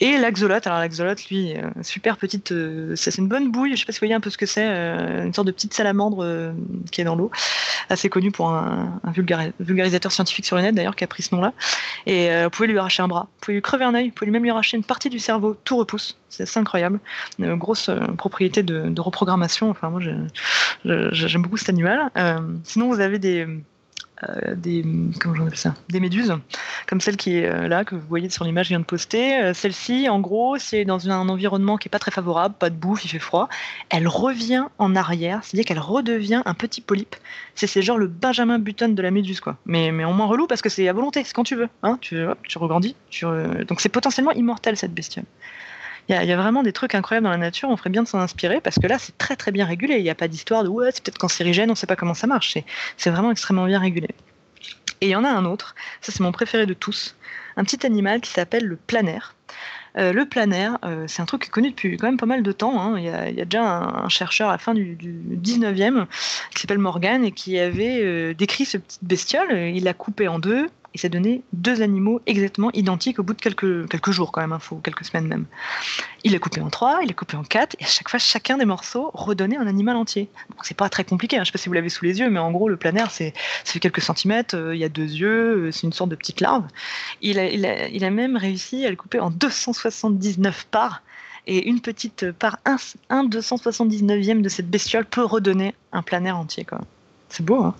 Et 0.00 0.18
l'axolote, 0.18 0.66
alors 0.66 0.78
l'axolote, 0.78 1.24
lui, 1.26 1.54
euh, 1.54 1.68
super 1.82 2.16
petite, 2.16 2.50
euh, 2.52 2.96
c'est 2.96 3.16
une 3.18 3.28
bonne 3.28 3.50
bouille, 3.50 3.76
je 3.76 3.80
sais 3.80 3.86
pas 3.86 3.92
si 3.92 3.98
vous 3.98 4.06
voyez 4.06 4.14
un 4.14 4.20
peu 4.20 4.30
ce 4.30 4.38
que 4.38 4.46
c'est, 4.46 4.66
euh, 4.66 5.24
une 5.24 5.32
sorte 5.32 5.46
de 5.46 5.52
petite 5.52 5.74
salamandre 5.74 6.54
qui 6.90 7.00
est 7.00 7.04
dans 7.04 7.14
l'eau, 7.14 7.30
assez 7.90 8.08
connu 8.08 8.32
pour 8.32 8.48
un, 8.48 9.00
un 9.04 9.10
vulgari- 9.12 9.52
vulgarisateur 9.60 10.10
scientifique 10.10 10.46
sur 10.46 10.56
le 10.56 10.62
net 10.62 10.74
d'ailleurs 10.74 10.96
qui 10.96 11.04
a 11.04 11.06
pris 11.06 11.22
ce 11.22 11.34
nom-là. 11.34 11.52
Et 12.06 12.28
vous 12.44 12.50
pouvez 12.50 12.68
lui 12.68 12.78
arracher 12.78 13.02
un 13.02 13.08
bras, 13.08 13.28
vous 13.30 13.40
pouvez 13.40 13.54
lui 13.54 13.62
crever 13.62 13.84
un 13.84 13.94
œil, 13.94 14.08
vous 14.08 14.14
pouvez 14.14 14.30
même 14.30 14.42
lui 14.42 14.50
arracher 14.50 14.76
une 14.76 14.84
partie 14.84 15.10
du 15.10 15.18
cerveau, 15.18 15.56
tout 15.64 15.76
repousse. 15.76 16.16
C'est 16.30 16.56
incroyable. 16.56 16.98
Une 17.38 17.54
grosse 17.54 17.90
propriété 18.18 18.62
de, 18.62 19.00
reprogrammation. 19.00 19.70
Enfin, 19.70 19.90
moi, 19.90 20.00
j'aime 20.84 21.42
beaucoup 21.42 21.56
cet 21.56 21.68
animal. 21.68 22.10
Sinon, 22.64 22.88
vous 22.88 23.00
avez 23.00 23.18
des 23.18 23.46
des 24.56 24.84
comment 25.20 25.48
ça? 25.54 25.74
Des 25.88 26.00
méduses 26.00 26.34
comme 26.86 27.00
celle 27.00 27.16
qui 27.16 27.38
est 27.38 27.46
euh, 27.46 27.68
là 27.68 27.84
que 27.84 27.94
vous 27.94 28.06
voyez 28.08 28.28
sur 28.28 28.44
l'image 28.44 28.64
que 28.64 28.68
je 28.68 28.74
viens 28.74 28.80
de 28.80 28.84
poster. 28.84 29.42
Euh, 29.42 29.54
celle-ci 29.54 30.08
en 30.08 30.20
gros 30.20 30.56
c'est 30.58 30.84
dans 30.84 31.10
un 31.10 31.28
environnement 31.28 31.76
qui 31.76 31.88
est 31.88 31.90
pas 31.90 31.98
très 31.98 32.10
favorable 32.10 32.54
pas 32.58 32.70
de 32.70 32.76
bouffe 32.76 33.04
il 33.04 33.08
fait 33.08 33.18
froid. 33.18 33.48
Elle 33.90 34.08
revient 34.08 34.64
en 34.78 34.96
arrière 34.96 35.40
c'est-à-dire 35.42 35.64
qu'elle 35.64 35.78
redevient 35.78 36.42
un 36.44 36.54
petit 36.54 36.80
polype. 36.80 37.16
C'est 37.54 37.82
genre 37.82 37.98
le 37.98 38.06
Benjamin 38.06 38.58
Button 38.58 38.90
de 38.90 39.02
la 39.02 39.10
méduse 39.10 39.40
quoi. 39.40 39.56
Mais 39.66 39.92
mais 39.92 40.04
en 40.04 40.12
moins 40.12 40.26
relou 40.26 40.46
parce 40.46 40.62
que 40.62 40.68
c'est 40.68 40.88
à 40.88 40.92
volonté 40.92 41.22
c'est 41.24 41.32
quand 41.32 41.44
tu 41.44 41.56
veux 41.56 41.68
hein. 41.82 41.98
Tu 42.00 42.22
hop, 42.22 42.38
tu 42.46 42.58
regrandis 42.58 42.96
donc 43.68 43.80
c'est 43.80 43.88
potentiellement 43.88 44.32
immortel 44.32 44.76
cette 44.76 44.94
bestiole 44.94 45.24
il 46.08 46.14
y, 46.14 46.32
a, 46.32 46.36
vraiment 46.36 46.62
des 46.62 46.72
trucs 46.72 46.94
incroyables 46.94 47.24
dans 47.24 47.30
la 47.30 47.38
nature, 47.38 47.70
on 47.70 47.76
ferait 47.76 47.90
bien 47.90 48.02
de 48.02 48.08
s'en 48.08 48.18
inspirer 48.18 48.60
parce 48.60 48.78
que 48.78 48.86
là 48.86 48.98
c'est 48.98 49.16
très 49.16 49.36
très 49.36 49.52
bien 49.52 49.64
régulé. 49.64 49.96
Il 49.96 50.02
n'y 50.02 50.10
a 50.10 50.14
pas 50.14 50.28
d'histoire 50.28 50.62
de 50.62 50.68
ouais, 50.68 50.90
c'est 50.92 51.02
peut-être 51.02 51.18
cancérigène, 51.18 51.70
on 51.70 51.72
ne 51.72 51.76
sait 51.76 51.86
pas 51.86 51.96
comment 51.96 52.14
ça 52.14 52.26
marche. 52.26 52.58
C'est- 52.96 53.10
vraiment 53.10 53.30
extrêmement 53.30 53.66
bien 53.66 53.78
régulé. 53.78 54.08
Et 55.00 55.06
il 55.06 55.10
y 55.10 55.16
en 55.16 55.24
a 55.24 55.28
un 55.28 55.44
autre, 55.44 55.74
ça 56.00 56.12
c'est 56.12 56.20
mon 56.20 56.32
préféré 56.32 56.66
de 56.66 56.74
tous, 56.74 57.16
un 57.56 57.64
petit 57.64 57.86
animal 57.86 58.20
qui 58.20 58.30
s'appelle 58.30 58.66
le 58.66 58.76
planaire. 58.76 59.34
Euh, 59.96 60.12
le 60.12 60.26
planaire, 60.26 60.78
euh, 60.84 61.04
c'est 61.06 61.22
un 61.22 61.24
truc 61.24 61.42
qui 61.42 61.48
est 61.48 61.50
connu 61.50 61.70
depuis 61.70 61.96
quand 61.96 62.08
même 62.08 62.16
pas 62.16 62.26
mal 62.26 62.42
de 62.42 62.52
temps. 62.52 62.80
hein. 62.80 62.98
Il, 62.98 63.04
y 63.04 63.08
a, 63.08 63.44
déjà 63.44 63.62
un, 63.62 64.04
un 64.04 64.08
chercheur 64.08 64.48
à 64.48 64.52
la 64.52 64.58
fin 64.58 64.74
du, 64.74 64.96
du 64.96 65.12
19e 65.36 66.06
qui 66.52 66.60
s'appelle 66.60 66.78
Morgan 66.78 67.24
et 67.24 67.30
qui 67.30 67.58
avait 67.60 68.00
euh, 68.02 68.34
décrit 68.34 68.64
ce 68.64 68.78
petit 68.78 68.98
bestiole. 69.02 69.52
Il 69.52 69.84
l'a 69.84 69.94
coupé 69.94 70.26
en 70.26 70.40
deux, 70.40 70.66
et 70.94 70.98
ça 70.98 71.08
donnait 71.08 71.42
deux 71.52 71.82
animaux 71.82 72.20
exactement 72.26 72.70
identiques 72.72 73.18
au 73.18 73.24
bout 73.24 73.34
de 73.34 73.40
quelques, 73.40 73.88
quelques 73.88 74.12
jours 74.12 74.30
quand 74.30 74.40
même, 74.40 74.52
hein, 74.52 74.60
faut 74.60 74.76
quelques 74.76 75.04
semaines 75.04 75.26
même. 75.26 75.46
Il 76.22 76.32
les 76.32 76.38
coupé 76.38 76.60
en 76.60 76.70
trois, 76.70 77.00
il 77.02 77.08
les 77.08 77.14
coupé 77.14 77.36
en 77.36 77.42
quatre, 77.42 77.74
et 77.80 77.84
à 77.84 77.88
chaque 77.88 78.08
fois, 78.08 78.20
chacun 78.20 78.58
des 78.58 78.64
morceaux 78.64 79.10
redonnait 79.12 79.56
un 79.56 79.66
animal 79.66 79.96
entier. 79.96 80.28
Donc 80.50 80.60
c'est 80.62 80.76
pas 80.76 80.88
très 80.88 81.02
compliqué, 81.02 81.36
hein, 81.36 81.40
je 81.40 81.46
sais 81.46 81.52
pas 81.52 81.58
si 81.58 81.68
vous 81.68 81.74
l'avez 81.74 81.88
sous 81.88 82.04
les 82.04 82.20
yeux, 82.20 82.30
mais 82.30 82.38
en 82.38 82.52
gros, 82.52 82.68
le 82.68 82.76
planaire, 82.76 83.10
c'est 83.10 83.34
fait 83.64 83.80
quelques 83.80 84.02
centimètres, 84.02 84.56
euh, 84.56 84.74
il 84.74 84.78
y 84.78 84.84
a 84.84 84.88
deux 84.88 85.02
yeux, 85.02 85.66
euh, 85.66 85.72
c'est 85.72 85.82
une 85.82 85.92
sorte 85.92 86.10
de 86.10 86.16
petite 86.16 86.40
larve. 86.40 86.64
Il 87.22 87.40
a, 87.40 87.46
il, 87.50 87.66
a, 87.66 87.88
il 87.88 88.04
a 88.04 88.10
même 88.10 88.36
réussi 88.36 88.86
à 88.86 88.90
le 88.90 88.96
couper 88.96 89.18
en 89.18 89.30
279 89.30 90.68
parts, 90.70 91.02
et 91.48 91.68
une 91.68 91.80
petite 91.80 92.30
part, 92.30 92.58
un, 92.64 92.76
un 93.10 93.26
279e 93.26 94.42
de 94.42 94.48
cette 94.48 94.70
bestiole 94.70 95.04
peut 95.04 95.24
redonner 95.24 95.74
un 95.92 96.02
planaire 96.02 96.38
entier. 96.38 96.64
C'est 97.28 97.44
beau, 97.44 97.64
hein 97.64 97.74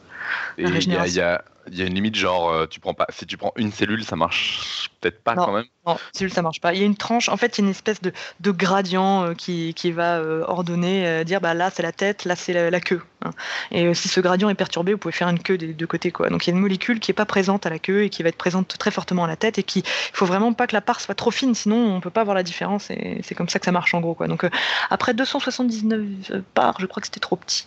il 0.59 0.69
y, 1.15 1.21
a 1.21 1.45
une 1.73 1.95
limite, 1.95 2.15
genre, 2.15 2.51
euh, 2.51 2.67
tu 2.67 2.81
prends 2.81 2.95
pas, 2.95 3.07
si 3.11 3.27
tu 3.27 3.37
prends 3.37 3.53
une 3.57 3.73
cellule, 3.73 4.05
ça 4.05 4.17
marche 4.17 4.91
peut-être 5.01 5.23
pas 5.23 5.35
quand 5.35 5.53
même. 5.53 5.65
Non, 5.87 5.97
cellule, 6.13 6.33
ça 6.33 6.43
marche 6.43 6.61
pas. 6.61 6.73
Il 6.73 6.81
y 6.81 6.83
a 6.83 6.87
une 6.87 6.97
tranche, 6.97 7.29
en 7.29 7.37
fait, 7.37 7.59
il 7.59 7.61
y 7.61 7.65
a 7.65 7.67
une 7.67 7.71
espèce 7.71 8.01
de, 8.01 8.13
de 8.41 8.51
gradient 8.51 9.25
euh, 9.25 9.35
qui, 9.35 9.75
qui, 9.75 9.93
va 9.93 10.19
euh, 10.19 10.45
ordonner, 10.47 11.25
dire 11.25 11.41
bah 11.41 11.55
là 11.55 11.71
c'est 11.71 11.83
la 11.83 11.93
tête, 11.93 12.25
là 12.25 12.37
c'est 12.37 12.71
la, 12.71 12.81
queue. 12.81 13.03
Hein. 13.23 13.31
Et 13.71 13.93
si 13.95 14.09
ce 14.09 14.21
gradient 14.21 14.49
est 14.49 14.55
perturbé, 14.55 14.93
vous 14.93 14.99
pouvez 14.99 15.13
faire 15.13 15.29
une 15.29 15.39
queue 15.39 15.59
des 15.59 15.75
deux 15.75 15.87
côtés. 15.87 16.11
Quoi. 16.11 16.31
Donc 16.31 16.47
il 16.47 16.51
y 16.51 16.53
a 16.53 16.57
une 16.57 16.63
molécule 16.63 17.01
qui 17.01 17.11
est 17.11 17.15
pas 17.15 17.27
présente 17.27 17.67
à 17.67 17.71
la 17.71 17.79
queue 17.79 18.05
et 18.05 18.11
qui 18.11 18.23
va 18.23 18.29
être 18.29 18.37
présente 18.37 18.77
très 18.79 18.91
fortement 18.91 19.25
à 19.25 19.29
la 19.29 19.37
tête 19.37 19.59
et 19.59 19.63
qui, 19.63 19.81
il 19.81 20.17
faut 20.17 20.27
vraiment 20.27 20.53
pas 20.53 20.67
que 20.67 20.75
la 20.75 20.81
part 20.81 21.01
soit 21.01 21.15
trop 21.15 21.31
fine, 21.31 21.55
sinon 21.55 21.97
on 21.97 22.01
peut 22.01 22.11
pas 22.11 22.25
voir 22.25 22.35
la 22.35 22.43
différence 22.43 22.91
et 22.91 23.21
c'est 23.23 23.35
comme 23.35 23.49
ça 23.49 23.59
que 23.59 23.65
ça 23.67 23.73
marche 23.73 23.95
en 23.95 24.01
gros. 24.01 24.15
Quoi. 24.15 24.29
Donc 24.29 24.47
après 24.91 25.15
279 25.15 26.43
parts, 26.55 26.77
je 26.81 26.87
crois 26.87 27.01
que 27.01 27.07
c'était 27.07 27.21
trop 27.21 27.37
petit. 27.37 27.67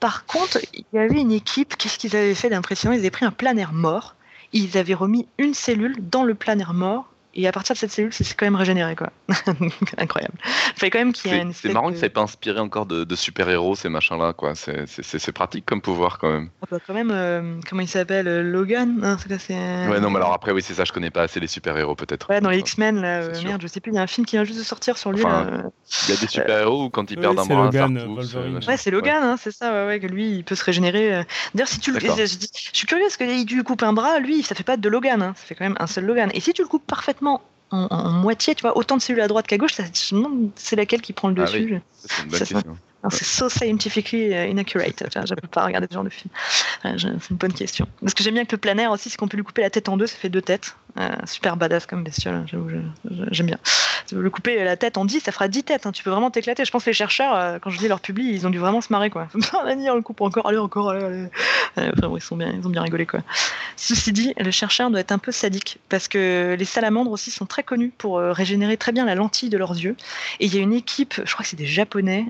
Par 0.00 0.26
contre, 0.26 0.58
il 0.72 0.84
y 0.92 0.98
avait 0.98 1.20
une 1.20 1.32
équipe, 1.32 1.76
qu'est-ce 1.76 1.98
qu'ils 1.98 2.16
avaient 2.16 2.34
fait 2.34 2.50
d'impressionnant? 2.50 2.94
Ils 2.94 3.00
avaient 3.00 3.10
pris 3.10 3.23
un 3.24 3.30
planaire 3.30 3.72
mort, 3.72 4.14
ils 4.52 4.78
avaient 4.78 4.94
remis 4.94 5.26
une 5.38 5.54
cellule 5.54 5.96
dans 5.98 6.24
le 6.24 6.34
planaire 6.34 6.74
mort 6.74 7.13
et 7.36 7.48
à 7.48 7.52
partir 7.52 7.74
de 7.74 7.78
cette 7.78 7.90
cellule, 7.90 8.12
c'est 8.12 8.32
quand 8.34 8.46
même 8.46 8.54
régénéré, 8.54 8.94
quoi. 8.94 9.10
Incroyable. 9.98 10.34
Fait 10.76 10.88
quand 10.88 10.98
même 10.98 11.12
qu'il 11.12 11.34
y 11.34 11.52
C'est 11.52 11.72
marrant 11.72 11.90
que 11.90 11.96
ça 11.96 12.02
n'ait 12.02 12.10
pas 12.10 12.20
inspiré 12.20 12.60
encore 12.60 12.86
de, 12.86 13.14
super-héros, 13.16 13.74
ces 13.74 13.88
machins-là, 13.88 14.32
quoi. 14.32 14.54
C'est 14.54 15.32
pratique 15.32 15.66
comme 15.66 15.80
pouvoir, 15.80 16.18
quand 16.18 16.30
même. 16.30 16.50
Ah 16.62 16.66
bah, 16.70 16.78
quand 16.86 16.94
même, 16.94 17.10
euh, 17.12 17.60
comment 17.68 17.82
il 17.82 17.88
s'appelle 17.88 18.28
euh, 18.28 18.42
Logan 18.42 19.00
hein, 19.02 19.16
Ouais, 19.90 20.00
non, 20.00 20.10
mais 20.10 20.16
alors 20.16 20.32
après, 20.32 20.52
oui, 20.52 20.62
c'est 20.62 20.74
ça, 20.74 20.84
je 20.84 20.92
connais 20.92 21.10
pas 21.10 21.22
assez 21.22 21.40
les 21.40 21.48
super-héros, 21.48 21.96
peut-être. 21.96 22.28
Ouais, 22.30 22.40
dans 22.40 22.50
les 22.50 22.58
X-Men, 22.58 23.00
là, 23.00 23.22
euh, 23.22 23.42
merde, 23.42 23.62
je 23.62 23.66
sais 23.66 23.80
plus, 23.80 23.90
il 23.90 23.96
y 23.96 23.98
a 23.98 24.02
un 24.02 24.06
film 24.06 24.24
qui 24.26 24.36
vient 24.36 24.44
juste 24.44 24.60
de 24.60 24.64
sortir 24.64 24.96
sur 24.96 25.10
lui. 25.10 25.22
Il 25.22 26.14
y 26.14 26.16
a 26.16 26.20
des 26.20 26.28
super-héros 26.28 26.84
où 26.84 26.90
quand 26.90 27.10
ils 27.10 27.18
perdent 27.18 27.38
un 27.38 27.46
bras, 27.46 27.64
Logan, 27.64 28.16
Ouais, 28.68 28.76
c'est 28.76 28.90
Logan, 28.92 29.22
hein, 29.22 29.36
c'est 29.40 29.52
ça, 29.52 29.72
ouais, 29.72 29.86
ouais, 29.86 30.00
que 30.00 30.06
lui, 30.06 30.36
il 30.36 30.44
peut 30.44 30.54
se 30.54 30.64
régénérer. 30.64 31.24
D'ailleurs, 31.54 31.68
si 31.68 31.80
tu 31.80 31.90
le. 31.90 31.98
Je, 31.98 32.24
suis 32.72 32.86
curieux, 32.86 33.04
parce 33.04 33.16
que 33.16 33.44
tu 33.44 33.56
lui 33.56 33.64
coupes 33.64 33.82
un 33.82 33.92
bras, 33.92 34.20
lui, 34.20 34.42
ça 34.42 34.54
fait 34.54 34.62
pas 34.62 34.76
de 34.76 34.88
Logan, 34.88 35.20
hein, 35.20 35.34
ça 35.36 35.44
fait 35.44 35.54
quand 35.54 35.64
même 35.64 35.76
un 35.80 35.86
seul 35.86 36.04
Logan. 36.04 36.30
Et 36.34 36.40
si 36.40 36.52
tu 36.52 36.62
le 36.62 36.68
coupes 36.68 36.86
parfaitement 36.86 37.23
en, 37.26 38.10
moitié, 38.10 38.54
tu 38.54 38.62
vois, 38.62 38.76
autant 38.76 38.96
de 38.96 39.02
cellules 39.02 39.22
à 39.22 39.28
droite 39.28 39.46
qu'à 39.46 39.58
gauche, 39.58 39.74
ça, 39.74 39.82
je 39.92 40.14
me 40.14 40.22
demande 40.22 40.50
c'est 40.54 40.76
laquelle 40.76 41.00
qui 41.00 41.12
prend 41.12 41.28
le 41.28 41.42
ah 41.42 41.44
dessus. 41.44 41.80
C'est 41.96 42.22
une 42.22 42.28
bonne 42.28 42.38
question. 42.38 42.78
C'est 43.10 43.24
so 43.24 43.48
scientifically 43.48 44.32
uh, 44.32 44.48
inaccurate. 44.48 45.04
je 45.12 45.18
ne 45.18 45.40
peux 45.40 45.48
pas 45.48 45.64
regarder 45.64 45.86
ce 45.88 45.94
genre 45.94 46.04
de 46.04 46.10
film. 46.10 46.30
c'est 46.82 47.30
une 47.30 47.36
bonne 47.36 47.52
question. 47.52 47.86
Parce 48.00 48.14
que 48.14 48.22
j'aime 48.22 48.34
bien 48.34 48.44
que 48.44 48.52
le 48.52 48.60
planaire 48.60 48.90
aussi, 48.90 49.10
c'est 49.10 49.16
qu'on 49.16 49.28
peut 49.28 49.36
lui 49.36 49.44
couper 49.44 49.62
la 49.62 49.70
tête 49.70 49.88
en 49.88 49.96
deux, 49.96 50.06
ça 50.06 50.16
fait 50.16 50.28
deux 50.28 50.42
têtes. 50.42 50.76
Euh, 50.96 51.08
super 51.26 51.56
badass 51.56 51.86
comme 51.86 52.04
bestiole, 52.04 52.34
hein, 52.34 52.46
j'aime 53.32 53.46
bien. 53.46 53.58
Le 54.12 54.30
couper 54.30 54.62
la 54.62 54.76
tête 54.76 54.96
en 54.96 55.04
10, 55.04 55.20
ça 55.20 55.32
fera 55.32 55.48
10 55.48 55.64
têtes. 55.64 55.86
Hein. 55.86 55.92
Tu 55.92 56.04
peux 56.04 56.10
vraiment 56.10 56.30
t'éclater. 56.30 56.64
Je 56.64 56.70
pense 56.70 56.84
que 56.84 56.90
les 56.90 56.94
chercheurs, 56.94 57.34
euh, 57.34 57.58
quand 57.58 57.70
je 57.70 57.78
dis 57.78 57.88
leur 57.88 58.00
public, 58.00 58.26
ils 58.30 58.46
ont 58.46 58.50
dû 58.50 58.58
vraiment 58.58 58.80
se 58.80 58.92
marrer. 58.92 59.10
Quoi. 59.10 59.26
on 59.34 59.64
le 59.94 60.02
coupe 60.02 60.20
encore, 60.20 60.46
allez, 60.46 60.58
encore, 60.58 60.90
allez, 60.90 61.04
allez. 61.76 61.90
ils, 62.14 62.20
sont 62.20 62.36
bien, 62.36 62.52
ils 62.52 62.64
ont 62.64 62.70
bien 62.70 62.82
rigolé. 62.82 63.06
Quoi. 63.06 63.20
Ceci 63.76 64.12
dit, 64.12 64.34
le 64.38 64.50
chercheur 64.52 64.90
doit 64.90 65.00
être 65.00 65.10
un 65.10 65.18
peu 65.18 65.32
sadique 65.32 65.78
parce 65.88 66.06
que 66.06 66.54
les 66.56 66.64
salamandres 66.64 67.10
aussi 67.10 67.32
sont 67.32 67.46
très 67.46 67.64
connus 67.64 67.92
pour 67.96 68.18
euh, 68.18 68.32
régénérer 68.32 68.76
très 68.76 68.92
bien 68.92 69.04
la 69.04 69.16
lentille 69.16 69.48
de 69.48 69.58
leurs 69.58 69.72
yeux. 69.72 69.96
Et 70.38 70.46
il 70.46 70.54
y 70.54 70.58
a 70.58 70.62
une 70.62 70.74
équipe, 70.74 71.14
je 71.24 71.32
crois 71.32 71.42
que 71.42 71.48
c'est 71.48 71.56
des 71.56 71.66
Japonais, 71.66 72.26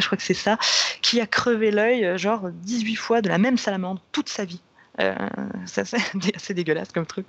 je 0.00 0.06
crois 0.06 0.18
que 0.18 0.24
c'est 0.24 0.34
ça, 0.34 0.58
qui 1.02 1.20
a 1.20 1.26
crevé 1.26 1.70
l'œil 1.70 2.18
genre 2.18 2.48
18 2.50 2.96
fois 2.96 3.22
de 3.22 3.28
la 3.28 3.38
même 3.38 3.58
salamandre 3.58 4.00
toute 4.12 4.28
sa 4.28 4.44
vie. 4.44 4.60
Euh, 4.98 5.14
c'est 5.66 5.82
assez, 6.34 6.54
dégueulasse 6.54 6.92
comme 6.92 7.06
truc. 7.06 7.28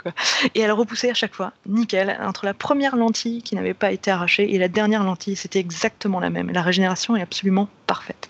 Et 0.56 0.62
elle 0.62 0.72
repoussait 0.72 1.10
à 1.10 1.14
chaque 1.14 1.36
fois, 1.36 1.54
nickel. 1.66 2.18
Entre 2.22 2.46
la 2.46 2.54
première 2.54 2.96
lentille 2.96 3.42
qui 3.42 3.56
n'avait 3.56 3.74
pas 3.74 3.92
été 3.92 4.12
arrachée 4.12 4.54
et 4.54 4.58
la 4.58 4.68
dernière 4.68 5.04
lentille, 5.04 5.36
c'était 5.36 5.60
exactement 5.60 6.20
la 6.20 6.30
même. 6.30 6.50
La 6.52 6.62
régénération 6.62 7.16
est 7.16 7.22
absolument 7.22 7.70
parfaite. 7.86 8.30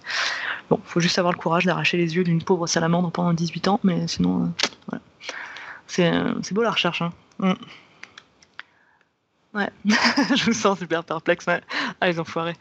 Bon, 0.70 0.80
faut 0.84 1.00
juste 1.00 1.20
avoir 1.20 1.34
le 1.34 1.40
courage 1.40 1.66
d'arracher 1.66 1.98
les 1.98 2.16
yeux 2.16 2.24
d'une 2.24 2.44
pauvre 2.44 2.68
salamandre 2.68 3.12
pendant 3.12 3.34
18 3.34 3.68
ans, 3.68 3.80
mais 3.84 4.08
sinon, 4.08 4.52
euh. 4.94 4.98
Euh, 6.00 6.34
c'est 6.42 6.54
beau 6.54 6.64
la 6.64 6.72
recherche. 6.72 7.02
Hein. 7.02 7.14
Mm. 7.40 7.54
Ouais, 9.54 9.70
je 9.86 10.50
me 10.50 10.54
sens 10.54 10.78
super 10.78 11.04
perplexe. 11.04 11.46
Ah, 11.48 12.08
les 12.08 12.20
enfoirés. 12.20 12.56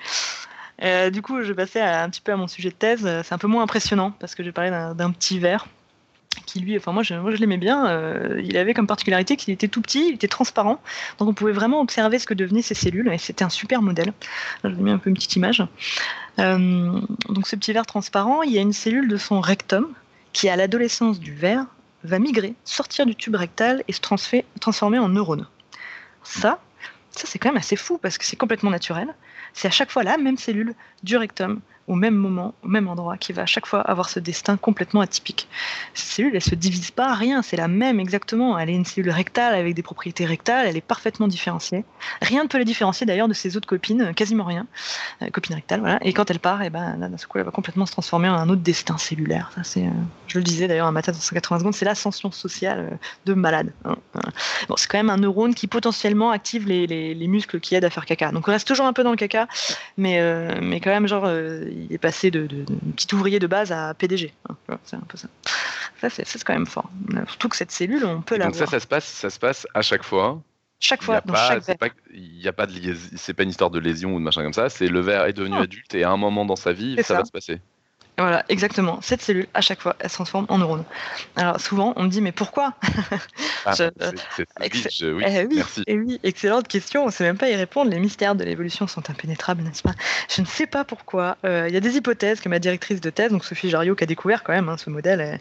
Du 0.80 1.22
coup, 1.22 1.42
je 1.42 1.48
vais 1.48 1.54
passer 1.54 1.80
un 1.80 2.08
petit 2.10 2.20
peu 2.20 2.32
à 2.32 2.36
mon 2.36 2.48
sujet 2.48 2.70
de 2.70 2.74
thèse. 2.74 3.02
C'est 3.24 3.32
un 3.32 3.38
peu 3.38 3.48
moins 3.48 3.62
impressionnant 3.62 4.12
parce 4.18 4.34
que 4.34 4.42
j'ai 4.42 4.52
parlé 4.52 4.70
d'un 4.70 5.10
petit 5.10 5.38
verre 5.38 5.66
qui 6.44 6.60
lui, 6.60 6.76
enfin 6.76 6.92
moi 6.92 7.02
je, 7.02 7.14
moi 7.14 7.30
je 7.30 7.36
l'aimais 7.36 7.56
bien, 7.56 7.86
euh, 7.88 8.40
il 8.44 8.56
avait 8.56 8.74
comme 8.74 8.86
particularité 8.86 9.36
qu'il 9.36 9.52
était 9.52 9.68
tout 9.68 9.80
petit, 9.80 10.08
il 10.08 10.14
était 10.14 10.28
transparent, 10.28 10.80
donc 11.18 11.28
on 11.28 11.34
pouvait 11.34 11.52
vraiment 11.52 11.80
observer 11.80 12.18
ce 12.18 12.26
que 12.26 12.34
devenaient 12.34 12.62
ces 12.62 12.74
cellules, 12.74 13.08
et 13.12 13.18
c'était 13.18 13.44
un 13.44 13.48
super 13.48 13.82
modèle. 13.82 14.12
je 14.64 14.68
vous 14.68 14.82
mis 14.82 14.90
un 14.90 14.98
peu 14.98 15.08
une 15.10 15.16
petite 15.16 15.36
image. 15.36 15.62
Euh, 16.38 17.00
donc 17.28 17.46
ce 17.46 17.56
petit 17.56 17.72
verre 17.72 17.86
transparent, 17.86 18.42
il 18.42 18.52
y 18.52 18.58
a 18.58 18.60
une 18.60 18.72
cellule 18.72 19.08
de 19.08 19.16
son 19.16 19.40
rectum 19.40 19.88
qui 20.32 20.48
à 20.48 20.56
l'adolescence 20.56 21.18
du 21.18 21.32
verre 21.32 21.64
va 22.04 22.18
migrer, 22.18 22.54
sortir 22.64 23.06
du 23.06 23.16
tube 23.16 23.34
rectal 23.34 23.82
et 23.88 23.92
se 23.92 24.00
transformer 24.00 24.98
en 24.98 25.08
neurone. 25.08 25.46
Ça, 26.22 26.60
ça 27.10 27.26
c'est 27.26 27.38
quand 27.38 27.48
même 27.48 27.56
assez 27.56 27.76
fou 27.76 27.98
parce 27.98 28.18
que 28.18 28.24
c'est 28.24 28.36
complètement 28.36 28.70
naturel. 28.70 29.14
C'est 29.56 29.68
à 29.68 29.70
chaque 29.70 29.90
fois 29.90 30.04
la 30.04 30.18
même 30.18 30.36
cellule 30.36 30.74
du 31.02 31.16
rectum 31.16 31.60
au 31.88 31.94
même 31.94 32.14
moment, 32.14 32.54
au 32.62 32.68
même 32.68 32.88
endroit, 32.88 33.16
qui 33.16 33.32
va 33.32 33.42
à 33.42 33.46
chaque 33.46 33.66
fois 33.66 33.80
avoir 33.80 34.08
ce 34.08 34.18
destin 34.20 34.56
complètement 34.56 35.00
atypique. 35.00 35.48
Cette 35.94 36.10
cellule, 36.10 36.32
elle 36.34 36.42
se 36.42 36.54
divise 36.54 36.90
pas 36.90 37.08
à 37.08 37.14
rien, 37.14 37.42
c'est 37.42 37.56
la 37.56 37.68
même 37.68 38.00
exactement. 38.00 38.58
Elle 38.58 38.70
est 38.70 38.74
une 38.74 38.84
cellule 38.84 39.10
rectale 39.10 39.54
avec 39.54 39.74
des 39.74 39.82
propriétés 39.82 40.24
rectales, 40.24 40.66
elle 40.66 40.76
est 40.76 40.80
parfaitement 40.80 41.28
différenciée. 41.28 41.84
Rien 42.22 42.42
ne 42.42 42.48
peut 42.48 42.58
la 42.58 42.64
différencier 42.64 43.06
d'ailleurs 43.06 43.28
de 43.28 43.34
ses 43.34 43.56
autres 43.56 43.68
copines, 43.68 44.12
quasiment 44.14 44.44
rien. 44.44 44.66
Euh, 45.22 45.30
copine 45.30 45.54
rectale, 45.54 45.80
voilà. 45.80 45.98
Et 46.02 46.12
quand 46.12 46.30
elle 46.30 46.40
part, 46.40 46.62
et 46.62 46.66
eh 46.66 46.70
ben, 46.70 46.96
d'un 46.96 47.10
coup, 47.16 47.38
elle 47.38 47.44
va 47.44 47.50
complètement 47.50 47.86
se 47.86 47.92
transformer 47.92 48.28
en 48.28 48.34
un 48.34 48.48
autre 48.48 48.62
destin 48.62 48.98
cellulaire. 48.98 49.52
Ça, 49.54 49.62
c'est, 49.62 49.86
euh, 49.86 49.90
je 50.26 50.38
le 50.38 50.44
disais 50.44 50.68
d'ailleurs 50.68 50.86
un 50.86 50.92
matin 50.92 51.12
dans 51.12 51.18
180 51.18 51.60
secondes, 51.60 51.74
c'est 51.74 51.84
l'ascension 51.84 52.30
sociale 52.30 52.88
euh, 52.92 52.96
de 53.26 53.34
malade. 53.34 53.72
Hein, 53.84 53.96
hein. 54.14 54.30
Bon, 54.68 54.76
c'est 54.76 54.88
quand 54.88 54.98
même 54.98 55.10
un 55.10 55.18
neurone 55.18 55.54
qui 55.54 55.66
potentiellement 55.66 56.30
active 56.30 56.66
les, 56.66 56.86
les, 56.86 57.14
les, 57.14 57.28
muscles 57.28 57.60
qui 57.60 57.74
aident 57.74 57.84
à 57.84 57.90
faire 57.90 58.06
caca. 58.06 58.32
Donc 58.32 58.48
on 58.48 58.50
reste 58.50 58.66
toujours 58.66 58.86
un 58.86 58.92
peu 58.92 59.04
dans 59.04 59.10
le 59.10 59.16
caca, 59.16 59.46
mais, 59.96 60.20
mais 60.60 60.80
quand 60.80 60.90
même, 60.90 61.06
genre, 61.06 61.28
il 61.76 61.92
est 61.92 61.98
passé 61.98 62.30
de, 62.30 62.46
petit 62.96 63.14
ouvrier 63.14 63.38
de 63.38 63.46
base 63.46 63.72
à 63.72 63.94
PDG. 63.94 64.32
Hein, 64.48 64.78
c'est 64.84 64.96
un 64.96 65.00
peu 65.00 65.16
ça. 65.16 65.28
Ça, 66.00 66.10
c'est 66.10 66.44
quand 66.44 66.52
même 66.52 66.66
fort. 66.66 66.90
Surtout 67.28 67.48
que 67.48 67.56
cette 67.56 67.70
cellule, 67.70 68.04
on 68.04 68.20
peut 68.20 68.36
la. 68.36 68.46
Donc 68.46 68.54
ça, 68.54 68.66
ça 68.66 68.80
se 68.80 68.86
passe, 68.86 69.04
ça 69.04 69.30
se 69.30 69.38
passe 69.38 69.66
à 69.74 69.82
chaque 69.82 70.02
fois. 70.02 70.40
Chaque 70.78 71.02
fois, 71.02 71.22
il 72.12 72.38
n'y 72.38 72.46
a, 72.48 72.52
pas, 72.52 72.66
de 72.66 72.72
c'est 73.16 73.32
pas 73.32 73.44
une 73.44 73.48
histoire 73.48 73.70
de 73.70 73.78
lésion 73.78 74.14
ou 74.14 74.18
de 74.18 74.24
machin 74.24 74.42
comme 74.42 74.52
ça. 74.52 74.68
C'est 74.68 74.88
le 74.88 75.00
verre 75.00 75.24
est 75.24 75.32
devenu 75.32 75.56
adulte 75.56 75.94
et 75.94 76.04
à 76.04 76.10
un 76.10 76.18
moment 76.18 76.44
dans 76.44 76.56
sa 76.56 76.72
vie, 76.74 77.02
ça, 77.02 77.14
va 77.14 77.24
se 77.24 77.30
passer. 77.30 77.60
Voilà, 78.18 78.44
exactement. 78.48 78.98
Cette 79.02 79.20
cellule, 79.20 79.46
à 79.52 79.60
chaque 79.60 79.80
fois, 79.80 79.94
elle 79.98 80.08
se 80.08 80.14
transforme 80.14 80.46
en 80.48 80.56
neurone. 80.58 80.84
Alors 81.36 81.60
souvent, 81.60 81.92
on 81.96 82.04
me 82.04 82.08
dit, 82.08 82.22
mais 82.22 82.32
pourquoi? 82.32 82.74
Ah, 83.68 83.74
C'est 83.74 83.92
oui, 85.12 85.24
eh 85.26 85.48
eh 85.86 85.98
oui, 85.98 86.20
excellente 86.22 86.68
question. 86.68 87.02
On 87.02 87.06
ne 87.06 87.10
sait 87.10 87.24
même 87.24 87.36
pas 87.36 87.50
y 87.50 87.56
répondre. 87.56 87.90
Les 87.90 87.98
mystères 87.98 88.36
de 88.36 88.44
l'évolution 88.44 88.86
sont 88.86 89.10
impénétrables, 89.10 89.62
n'est-ce 89.62 89.82
pas? 89.82 89.94
Je 90.34 90.40
ne 90.40 90.46
sais 90.46 90.66
pas 90.66 90.84
pourquoi. 90.84 91.36
Euh, 91.44 91.66
il 91.68 91.74
y 91.74 91.76
a 91.76 91.80
des 91.80 91.96
hypothèses 91.96 92.40
que 92.40 92.48
ma 92.48 92.60
directrice 92.60 93.00
de 93.00 93.10
thèse, 93.10 93.32
donc 93.32 93.44
Sophie 93.44 93.68
Jariot, 93.68 93.96
qui 93.96 94.04
a 94.04 94.06
découvert 94.06 94.44
quand 94.44 94.52
même 94.52 94.68
hein, 94.68 94.76
ce 94.76 94.88
modèle, 94.88 95.40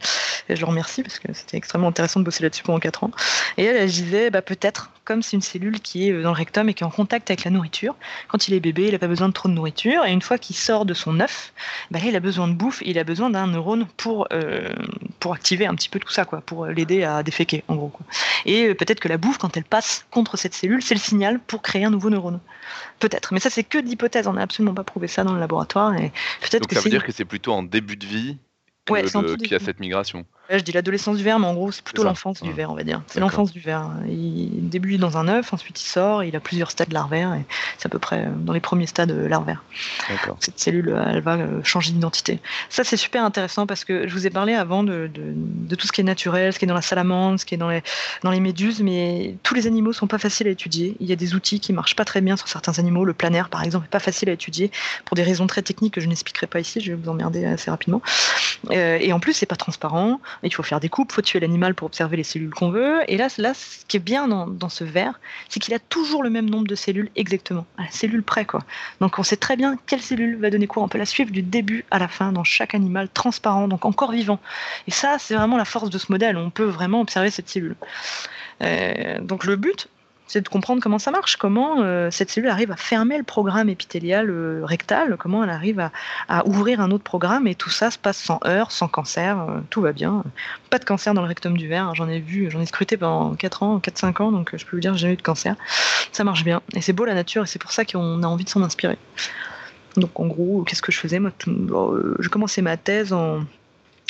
et, 0.50 0.56
je 0.56 0.60
le 0.60 0.66
remercie 0.66 1.04
parce 1.04 1.20
que 1.20 1.32
c'était 1.34 1.58
extrêmement 1.58 1.90
intéressant 1.90 2.20
de 2.20 2.26
bosser 2.26 2.44
là-dessus 2.44 2.64
pendant 2.64 2.80
4 2.80 3.04
ans. 3.04 3.12
Et 3.58 3.64
elle, 3.64 3.78
elle 3.78 3.90
disait, 3.90 4.32
bah, 4.32 4.42
peut-être, 4.42 4.90
comme 5.06 5.22
c'est 5.22 5.38
une 5.38 5.42
cellule 5.42 5.80
qui 5.80 6.08
est 6.08 6.12
euh, 6.12 6.24
dans 6.24 6.32
le 6.32 6.36
rectum 6.36 6.68
et 6.68 6.74
qui 6.74 6.84
est 6.84 6.86
en 6.86 6.92
contact 6.92 7.30
avec 7.30 7.44
la 7.46 7.52
nourriture, 7.52 7.96
quand 8.28 8.48
il 8.48 8.54
est 8.54 8.60
bébé, 8.60 8.88
il 8.88 8.92
n'a 8.92 9.00
pas 9.00 9.08
besoin 9.08 9.28
de 9.30 9.34
trop 9.34 9.48
de 9.48 9.54
nourriture, 9.54 10.04
et 10.06 10.12
une 10.12 10.22
fois 10.22 10.38
qu'il 10.38 10.56
sort 10.56 10.86
de 10.86 10.94
son 10.94 11.20
œuf, 11.20 11.54
bah, 11.92 12.00
là, 12.00 12.06
il 12.08 12.16
a 12.16 12.20
besoin 12.20 12.48
de 12.48 12.54
bouffe 12.54 12.82
il 12.86 13.00
a 13.00 13.04
besoin 13.04 13.30
d'un 13.30 13.48
neurone 13.48 13.88
pour, 13.98 14.28
euh, 14.34 14.70
pour 15.20 15.34
activer 15.34 15.66
un 15.66 15.76
petit 15.76 15.90
peu 15.90 16.00
tout 16.00 16.12
ça, 16.12 16.26
quoi, 16.26 16.42
pour 16.42 16.66
l'aider 16.66 17.04
à 17.04 17.24
déféquer, 17.24 17.64
en 17.68 17.76
gros. 17.76 17.92
Et 18.46 18.68
euh, 18.68 18.76
peut-être 18.76 19.00
que 19.00 19.08
la 19.08 19.18
bouffe, 19.18 19.38
quand 19.38 19.56
elle 19.56 19.64
passe 19.64 20.06
contre 20.12 20.38
cette 20.38 20.54
cellule, 20.54 20.82
c'est 20.82 20.96
le 20.96 21.00
signal 21.00 21.40
pour 21.40 21.62
créer 21.62 21.86
un 21.86 21.92
nouveau 21.92 22.10
neurone. 22.10 22.40
Peut-être. 23.00 23.34
Mais 23.34 23.40
ça, 23.40 23.50
c'est 23.50 23.64
que 23.64 23.78
d'hypothèse. 23.78 24.28
On 24.28 24.34
n'a 24.34 24.42
absolument 24.42 24.74
pas 24.74 24.84
prouvé 24.84 25.08
ça 25.08 25.24
dans 25.24 25.34
le 25.34 25.40
laboratoire. 25.40 25.94
Et 25.96 26.12
peut-être 26.42 26.64
Donc 26.64 26.74
ça 26.74 26.82
veut 26.82 26.90
dire 26.90 27.04
que 27.04 27.12
c'est 27.12 27.26
plutôt 27.26 27.54
en 27.54 27.64
début 27.64 27.98
de 27.98 28.06
vie 28.06 28.38
que 28.86 29.36
qui 29.38 29.56
a 29.56 29.60
cette 29.60 29.80
migration. 29.80 30.26
je 30.50 30.58
dis 30.60 30.72
l'adolescence 30.72 31.18
du 31.18 31.24
verre, 31.24 31.40
mais 31.40 31.48
en 31.48 31.54
gros, 31.54 31.72
c'est 31.72 31.84
plutôt 31.84 32.04
l'enfance 32.04 32.42
du 32.42 32.52
verre, 32.52 32.72
on 32.72 32.76
va 32.76 32.84
dire. 32.84 33.02
C'est 33.08 33.20
l'enfance 33.20 33.52
du 33.52 33.60
verre. 33.60 33.90
Il 34.08 34.70
débute 34.70 35.00
dans 35.00 35.18
un 35.18 35.28
œuf, 35.28 35.54
ensuite 35.54 35.82
il 35.82 35.86
sort, 35.86 36.24
il 36.24 36.36
a 36.36 36.40
plusieurs 36.40 36.72
stades 36.72 36.94
larvaires, 36.94 37.34
et 37.34 37.46
c'est 37.78 37.88
à 37.88 37.90
peu 37.90 38.00
près 38.00 38.28
dans 38.38 38.54
les 38.54 38.60
premiers 38.60 38.86
stades 38.86 39.12
larvaires. 39.12 39.64
Cette 40.40 40.60
cellule, 40.60 40.96
elle 41.08 41.22
va 41.22 41.38
changer 41.64 41.92
d'identité. 41.92 42.40
Ça, 42.70 42.84
c'est 42.84 42.98
super 42.98 43.24
intéressant 43.24 43.66
parce 43.66 43.84
que 43.86 44.08
je 44.08 44.14
vous 44.14 44.28
ai 44.28 44.30
parlé 44.30 44.54
avant 44.54 44.84
de, 44.84 45.10
de, 45.14 45.76
tout 45.76 45.88
ce 45.88 45.92
qui 45.92 46.02
est 46.02 46.06
naturel, 46.06 46.54
ce 46.54 46.60
qui 46.60 46.66
est 46.66 46.68
dans 46.68 46.76
la 46.76 46.82
salamandre, 46.82 47.40
ce 47.40 47.46
qui 47.46 47.56
est 47.56 47.58
dans 47.58 47.70
les, 47.70 47.82
dans 48.24 48.32
les 48.32 48.40
méduses, 48.40 48.82
mais 48.82 49.36
tous 49.44 49.56
les 49.56 49.68
animaux 49.68 49.94
sont 49.94 50.08
pas 50.08 50.20
faciles 50.20 50.48
à 50.48 50.52
étudier. 50.52 50.96
Il 51.00 51.08
y 51.08 51.14
a 51.14 51.16
des 51.16 51.34
outils 51.34 51.60
qui 51.60 51.74
marchent 51.74 51.96
pas 51.96 52.06
très 52.06 52.22
bien 52.22 52.38
sur 52.38 52.48
certains 52.48 52.78
animaux. 52.80 53.04
Le 53.04 53.14
planaire, 53.14 53.50
par 53.50 53.64
exemple, 53.64 53.86
est 53.86 53.90
pas 53.90 54.00
facile 54.00 54.30
à 54.30 54.34
étudier 54.34 54.72
pour 55.06 55.16
des 55.16 55.24
raisons 55.24 55.48
très 55.48 55.64
techniques 55.64 55.96
que 55.96 56.02
je 56.02 56.08
n'expliquerai 56.08 56.48
pas 56.48 56.60
ici. 56.60 56.80
Je 56.82 56.92
vais 56.92 56.98
vous 57.02 57.10
emmerder 57.10 57.46
assez 57.46 57.72
rapidement. 57.72 58.02
Euh, 58.76 58.98
et 59.00 59.14
en 59.14 59.20
plus, 59.20 59.34
c'est 59.34 59.46
pas 59.46 59.56
transparent. 59.56 60.20
Il 60.44 60.54
faut 60.54 60.64
faire 60.64 60.80
des 60.80 60.90
coupes, 60.90 61.12
faut 61.12 61.22
tuer 61.22 61.40
l'animal 61.40 61.76
pour 61.76 61.86
observer 61.86 62.18
les 62.18 62.24
cellules 62.24 62.54
qu'on 62.54 62.70
veut. 62.70 63.00
Et 63.08 63.18
là, 63.18 63.28
là, 63.38 63.54
ce 63.54 63.86
qui 63.88 63.98
est 63.98 64.02
bien 64.02 64.28
dans, 64.28 64.48
dans 64.48 64.70
ce 64.70 64.84
verre, 64.84 65.20
c'est 65.50 65.60
qu'il 65.60 65.74
a 65.74 65.80
toujours 65.80 66.24
le 66.24 66.30
même 66.30 66.50
nombre 66.50 66.68
de 66.68 66.76
cellules 66.76 67.10
exactement, 67.16 67.66
à 67.78 67.84
la 67.84 67.92
cellule 67.92 68.24
près, 68.24 68.46
quoi. 68.46 68.62
Donc, 69.00 69.20
on 69.20 69.24
sait 69.24 69.38
très 69.38 69.56
bien 69.56 69.78
quelle 69.86 70.02
cellule 70.02 70.38
va 70.38 70.50
donner 70.50 70.68
quoi. 70.68 70.84
On 70.84 70.88
peut 70.88 70.98
la 70.98 71.06
suivre 71.06 71.32
du 71.32 71.42
début 71.42 71.86
à 71.92 72.00
la 72.00 72.08
fin 72.08 72.32
dans 72.32 72.44
chaque 72.44 72.76
animal, 72.76 73.10
transparent, 73.10 73.68
donc 73.68 73.86
encore 73.86 74.12
vivant. 74.12 74.40
Et 74.88 74.92
ça, 74.92 75.18
c'est 75.20 75.36
vraiment 75.36 75.58
la 75.58 75.66
force 75.66 75.90
de 75.90 75.98
ce 75.98 76.12
modèle. 76.12 76.38
On 76.38 76.50
peut 76.50 76.64
vraiment 76.66 77.02
observer 77.02 77.30
cette 77.30 77.50
cellule. 77.50 77.76
Euh, 78.62 79.20
donc, 79.22 79.46
le 79.46 79.56
but, 79.56 79.88
c'est 80.28 80.42
de 80.42 80.50
comprendre 80.50 80.82
comment 80.82 80.98
ça 80.98 81.12
marche, 81.12 81.36
comment 81.36 81.82
euh, 81.82 82.10
cette 82.10 82.32
cellule 82.32 82.50
arrive 82.50 82.72
à 82.72 82.76
fermer 82.76 83.18
le 83.18 83.24
programme 83.24 83.70
épithélial 83.70 84.30
euh, 84.30 84.62
rectal, 84.64 85.18
comment 85.18 85.44
elle 85.44 85.50
arrive 85.50 85.90
à, 86.28 86.48
ouvrir 86.48 86.82
un 86.82 86.92
autre 86.92 87.04
programme, 87.04 87.48
et 87.48 87.56
tout 87.56 87.70
ça 87.70 87.92
se 87.92 87.98
passe 87.98 88.18
sans 88.18 88.40
heurts, 88.46 88.72
sans 88.72 88.88
cancer, 88.88 89.40
euh, 89.40 89.60
tout 89.70 89.82
va 89.82 89.94
bien. 89.94 90.24
Pas 90.70 90.80
de 90.80 90.86
cancer 90.86 91.14
dans 91.14 91.22
le 91.22 91.28
rectum 91.28 91.58
du 91.58 91.68
verre, 91.68 91.90
hein, 91.90 91.94
j'en 91.94 92.10
ai 92.10 92.20
vu, 92.20 92.50
j'en 92.50 92.60
ai 92.60 92.66
scruté 92.66 92.98
pendant 92.98 93.36
4 93.36 93.64
ans, 93.64 93.78
4-5 93.78 94.22
ans, 94.24 94.32
donc 94.32 94.56
je 94.56 94.66
peux 94.66 94.78
vous 94.78 94.82
dire 94.82 94.94
que 94.94 94.98
j'ai 94.98 95.12
eu 95.12 95.16
de 95.16 95.22
cancer. 95.22 95.56
Ça 96.12 96.24
marche 96.24 96.44
bien, 96.44 96.62
et 96.74 96.82
c'est 96.82 96.94
beau 96.94 97.06
la 97.06 97.14
nature, 97.14 97.44
et 97.44 97.48
c'est 97.48 97.60
pour 97.60 97.72
ça 97.72 97.86
qu'on 97.86 98.24
a 98.24 98.28
envie 98.28 98.46
de 98.46 98.50
s'en 98.50 98.64
inspirer. 98.64 98.98
Donc 99.96 100.20
en 100.20 100.26
gros, 100.26 100.64
qu'est-ce 100.64 100.82
que 100.82 100.92
je 100.92 101.00
faisais 101.00 101.20
Moi, 101.20 101.32
je 101.48 102.30
commençais 102.30 102.62
ma 102.62 102.78
thèse 102.78 103.14
en 103.14 103.42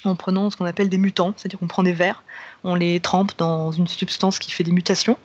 en 0.07 0.15
prenant 0.15 0.49
ce 0.49 0.57
qu'on 0.57 0.65
appelle 0.65 0.89
des 0.89 0.97
mutants, 0.97 1.33
c'est-à-dire 1.35 1.59
qu'on 1.59 1.67
prend 1.67 1.83
des 1.83 1.93
vers, 1.93 2.23
on 2.65 2.75
les 2.75 2.99
trempe 2.99 3.31
dans 3.37 3.71
une 3.71 3.87
substance 3.87 4.39
qui 4.39 4.51
fait 4.51 4.63
des 4.63 4.71
mutations, 4.71 5.17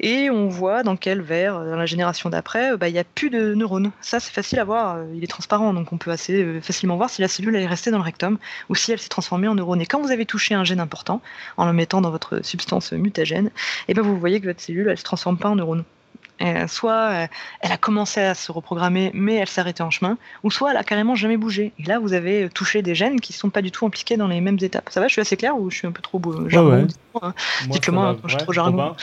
et 0.00 0.28
on 0.28 0.48
voit 0.48 0.82
dans 0.82 0.96
quel 0.96 1.22
verre, 1.22 1.64
dans 1.64 1.76
la 1.76 1.86
génération 1.86 2.28
d'après, 2.30 2.76
bah, 2.76 2.88
il 2.88 2.92
n'y 2.92 2.98
a 2.98 3.04
plus 3.04 3.30
de 3.30 3.54
neurones. 3.54 3.92
Ça, 4.00 4.20
c'est 4.20 4.32
facile 4.32 4.58
à 4.58 4.64
voir, 4.64 4.98
il 5.14 5.22
est 5.24 5.28
transparent, 5.28 5.72
donc 5.72 5.92
on 5.92 5.98
peut 5.98 6.10
assez 6.10 6.42
euh, 6.42 6.60
facilement 6.60 6.96
voir 6.96 7.10
si 7.10 7.22
la 7.22 7.28
cellule 7.28 7.56
est 7.56 7.66
restée 7.66 7.90
dans 7.90 7.98
le 7.98 8.04
rectum 8.04 8.38
ou 8.68 8.74
si 8.74 8.92
elle 8.92 8.98
s'est 8.98 9.08
transformée 9.08 9.48
en 9.48 9.54
neurone. 9.54 9.80
Et 9.80 9.86
quand 9.86 10.00
vous 10.00 10.10
avez 10.10 10.26
touché 10.26 10.54
un 10.54 10.64
gène 10.64 10.80
important, 10.80 11.22
en 11.56 11.66
le 11.66 11.72
mettant 11.72 12.00
dans 12.00 12.10
votre 12.10 12.44
substance 12.44 12.92
mutagène, 12.92 13.50
eh 13.88 13.94
ben 13.94 14.02
vous 14.02 14.18
voyez 14.18 14.40
que 14.40 14.46
votre 14.46 14.60
cellule, 14.60 14.88
ne 14.88 14.96
se 14.96 15.04
transforme 15.04 15.38
pas 15.38 15.48
en 15.48 15.56
neurone. 15.56 15.84
Euh, 16.42 16.66
soit 16.66 16.92
euh, 16.92 17.26
elle 17.60 17.70
a 17.70 17.76
commencé 17.76 18.20
à 18.20 18.34
se 18.34 18.50
reprogrammer, 18.50 19.12
mais 19.14 19.34
elle 19.34 19.48
s'est 19.48 19.60
arrêtée 19.60 19.84
en 19.84 19.90
chemin, 19.90 20.18
ou 20.42 20.50
soit 20.50 20.72
elle 20.72 20.76
a 20.76 20.82
carrément 20.82 21.14
jamais 21.14 21.36
bougé. 21.36 21.72
Et 21.78 21.84
là, 21.84 22.00
vous 22.00 22.12
avez 22.12 22.48
touché 22.48 22.82
des 22.82 22.94
gènes 22.94 23.20
qui 23.20 23.32
ne 23.32 23.36
sont 23.36 23.50
pas 23.50 23.62
du 23.62 23.70
tout 23.70 23.86
impliqués 23.86 24.16
dans 24.16 24.26
les 24.26 24.40
mêmes 24.40 24.58
étapes. 24.60 24.88
Ça 24.90 25.00
va, 25.00 25.06
je 25.06 25.12
suis 25.12 25.20
assez 25.20 25.36
clair 25.36 25.56
ou 25.56 25.70
je 25.70 25.78
suis 25.78 25.86
un 25.86 25.92
peu 25.92 26.02
trop 26.02 26.20
jargon 26.48 26.88
hein. 27.22 27.34
Dites-le 27.68 27.92
moi, 27.92 28.16
je 28.24 28.30
suis 28.30 28.38
trop 28.38 28.52
jargon. 28.52 28.96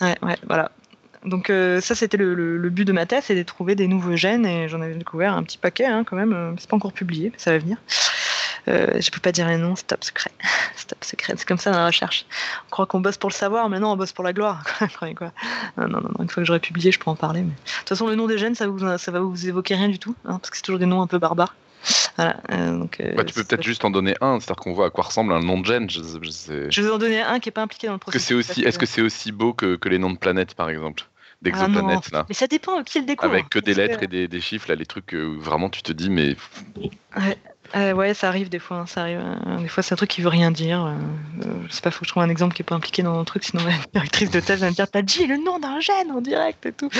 Ouais, 0.00 0.16
ouais, 0.22 0.36
voilà. 0.48 0.72
Donc 1.24 1.50
euh, 1.50 1.80
ça, 1.80 1.94
c'était 1.94 2.16
le, 2.16 2.68
but 2.70 2.84
de 2.84 2.92
ma 2.92 3.06
thèse, 3.06 3.24
c'est 3.26 3.34
de 3.34 3.42
trouver 3.42 3.74
des 3.74 3.86
nouveaux 3.86 4.16
gènes, 4.16 4.46
et 4.46 4.68
j'en 4.68 4.80
avais 4.80 4.94
découvert 4.94 5.34
un 5.34 5.42
petit 5.42 5.58
paquet 5.58 5.86
hein, 5.86 6.04
quand 6.04 6.16
même. 6.16 6.56
C'est 6.58 6.68
pas 6.68 6.76
encore 6.76 6.92
publié, 6.92 7.30
mais 7.30 7.38
ça 7.38 7.52
va 7.52 7.58
venir. 7.58 7.76
Euh, 8.68 9.00
je 9.00 9.10
peux 9.10 9.20
pas 9.20 9.32
dire 9.32 9.48
les 9.48 9.56
noms, 9.56 9.76
stop 9.76 10.04
secret. 10.04 10.30
Stop 10.76 11.04
secret, 11.04 11.34
c'est 11.36 11.46
comme 11.46 11.58
ça 11.58 11.70
dans 11.70 11.78
la 11.78 11.86
recherche. 11.86 12.26
On 12.66 12.70
croit 12.70 12.86
qu'on 12.86 13.00
bosse 13.00 13.16
pour 13.16 13.30
le 13.30 13.34
savoir, 13.34 13.68
mais 13.68 13.78
non, 13.78 13.92
on 13.92 13.96
bosse 13.96 14.12
pour 14.12 14.24
la 14.24 14.32
gloire. 14.32 14.64
quoi? 14.98 15.32
Non, 15.76 15.86
non, 15.88 16.00
non, 16.00 16.10
une 16.20 16.28
fois 16.28 16.42
que 16.42 16.44
j'aurai 16.44 16.60
publié, 16.60 16.90
je 16.90 16.98
peux 16.98 17.10
en 17.10 17.16
parler. 17.16 17.42
Mais... 17.42 17.50
De 17.50 17.78
toute 17.78 17.88
façon, 17.88 18.08
le 18.08 18.16
nom 18.16 18.26
des 18.26 18.38
gènes, 18.38 18.54
ça, 18.54 18.66
vous, 18.66 18.78
ça 18.98 19.10
va 19.10 19.20
vous 19.20 19.48
évoquer 19.48 19.74
rien 19.76 19.88
du 19.88 19.98
tout, 19.98 20.14
hein, 20.24 20.38
parce 20.38 20.50
que 20.50 20.56
c'est 20.56 20.62
toujours 20.62 20.80
des 20.80 20.86
noms 20.86 21.02
un 21.02 21.06
peu 21.06 21.18
barbares. 21.18 21.54
Voilà, 22.16 22.36
euh, 22.50 22.78
donc, 22.78 23.00
euh, 23.00 23.24
tu 23.24 23.34
peux 23.34 23.44
peut-être 23.44 23.62
juste 23.62 23.84
en 23.84 23.90
donner 23.90 24.14
un, 24.20 24.38
c'est-à-dire 24.38 24.62
qu'on 24.62 24.72
voit 24.72 24.86
à 24.86 24.90
quoi 24.90 25.04
ressemble 25.04 25.32
un 25.32 25.40
nom 25.40 25.58
de 25.58 25.66
gène. 25.66 25.90
Je, 25.90 26.00
je, 26.70 26.82
vais 26.82 26.90
en 26.90 26.98
donner 26.98 27.20
un 27.20 27.40
qui 27.40 27.48
n'est 27.48 27.52
pas 27.52 27.62
impliqué 27.62 27.86
dans 27.86 27.94
le 27.94 27.98
processus. 27.98 28.58
Est-ce 28.58 28.78
que 28.78 28.86
c'est 28.86 29.02
aussi, 29.02 29.32
beau 29.32 29.52
que, 29.52 29.76
que, 29.76 29.88
les 29.88 29.98
noms 29.98 30.10
de 30.10 30.18
planètes, 30.18 30.54
par 30.54 30.68
exemple? 30.68 31.04
D'exoplanètes, 31.42 32.08
ah 32.12 32.18
là. 32.18 32.26
Mais 32.28 32.34
ça 32.34 32.46
dépend 32.46 32.82
qui 32.84 33.00
le 33.00 33.06
découvre. 33.06 33.32
Avec 33.32 33.48
que 33.48 33.58
des 33.58 33.74
lettres 33.74 34.02
et 34.02 34.06
des, 34.06 34.28
des, 34.28 34.40
chiffres, 34.40 34.68
là, 34.68 34.76
les 34.76 34.86
trucs 34.86 35.12
où 35.12 35.40
vraiment 35.40 35.68
tu 35.68 35.82
te 35.82 35.92
dis, 35.92 36.08
mais. 36.08 36.36
Ouais. 37.16 37.36
Euh, 37.74 37.92
ouais, 37.94 38.12
ça 38.14 38.28
arrive 38.28 38.48
des 38.48 38.58
fois. 38.58 38.78
Hein, 38.78 38.86
ça 38.86 39.02
arrive. 39.02 39.20
Euh, 39.20 39.58
des 39.58 39.68
fois, 39.68 39.82
c'est 39.82 39.94
un 39.94 39.96
truc 39.96 40.10
qui 40.10 40.20
veut 40.20 40.28
rien 40.28 40.50
dire. 40.50 40.84
Euh, 40.84 41.44
je 41.68 41.72
sais 41.72 41.80
pas, 41.80 41.90
faut 41.90 42.00
que 42.00 42.06
je 42.06 42.10
trouve 42.10 42.22
un 42.22 42.28
exemple 42.28 42.54
qui 42.54 42.62
est 42.62 42.64
pas 42.64 42.74
impliqué 42.74 43.02
dans 43.02 43.18
un 43.18 43.24
truc, 43.24 43.44
sinon 43.44 43.64
la 43.64 43.72
directrice 43.92 44.30
de 44.30 44.40
thèse 44.40 44.60
va 44.60 44.70
me 44.70 44.74
dire 44.74 44.90
T'as 44.90 45.02
dit 45.02 45.26
le 45.26 45.36
nom 45.36 45.58
d'un 45.58 45.80
gène 45.80 46.10
en 46.10 46.20
direct 46.20 46.66
et 46.66 46.72
tout. 46.72 46.90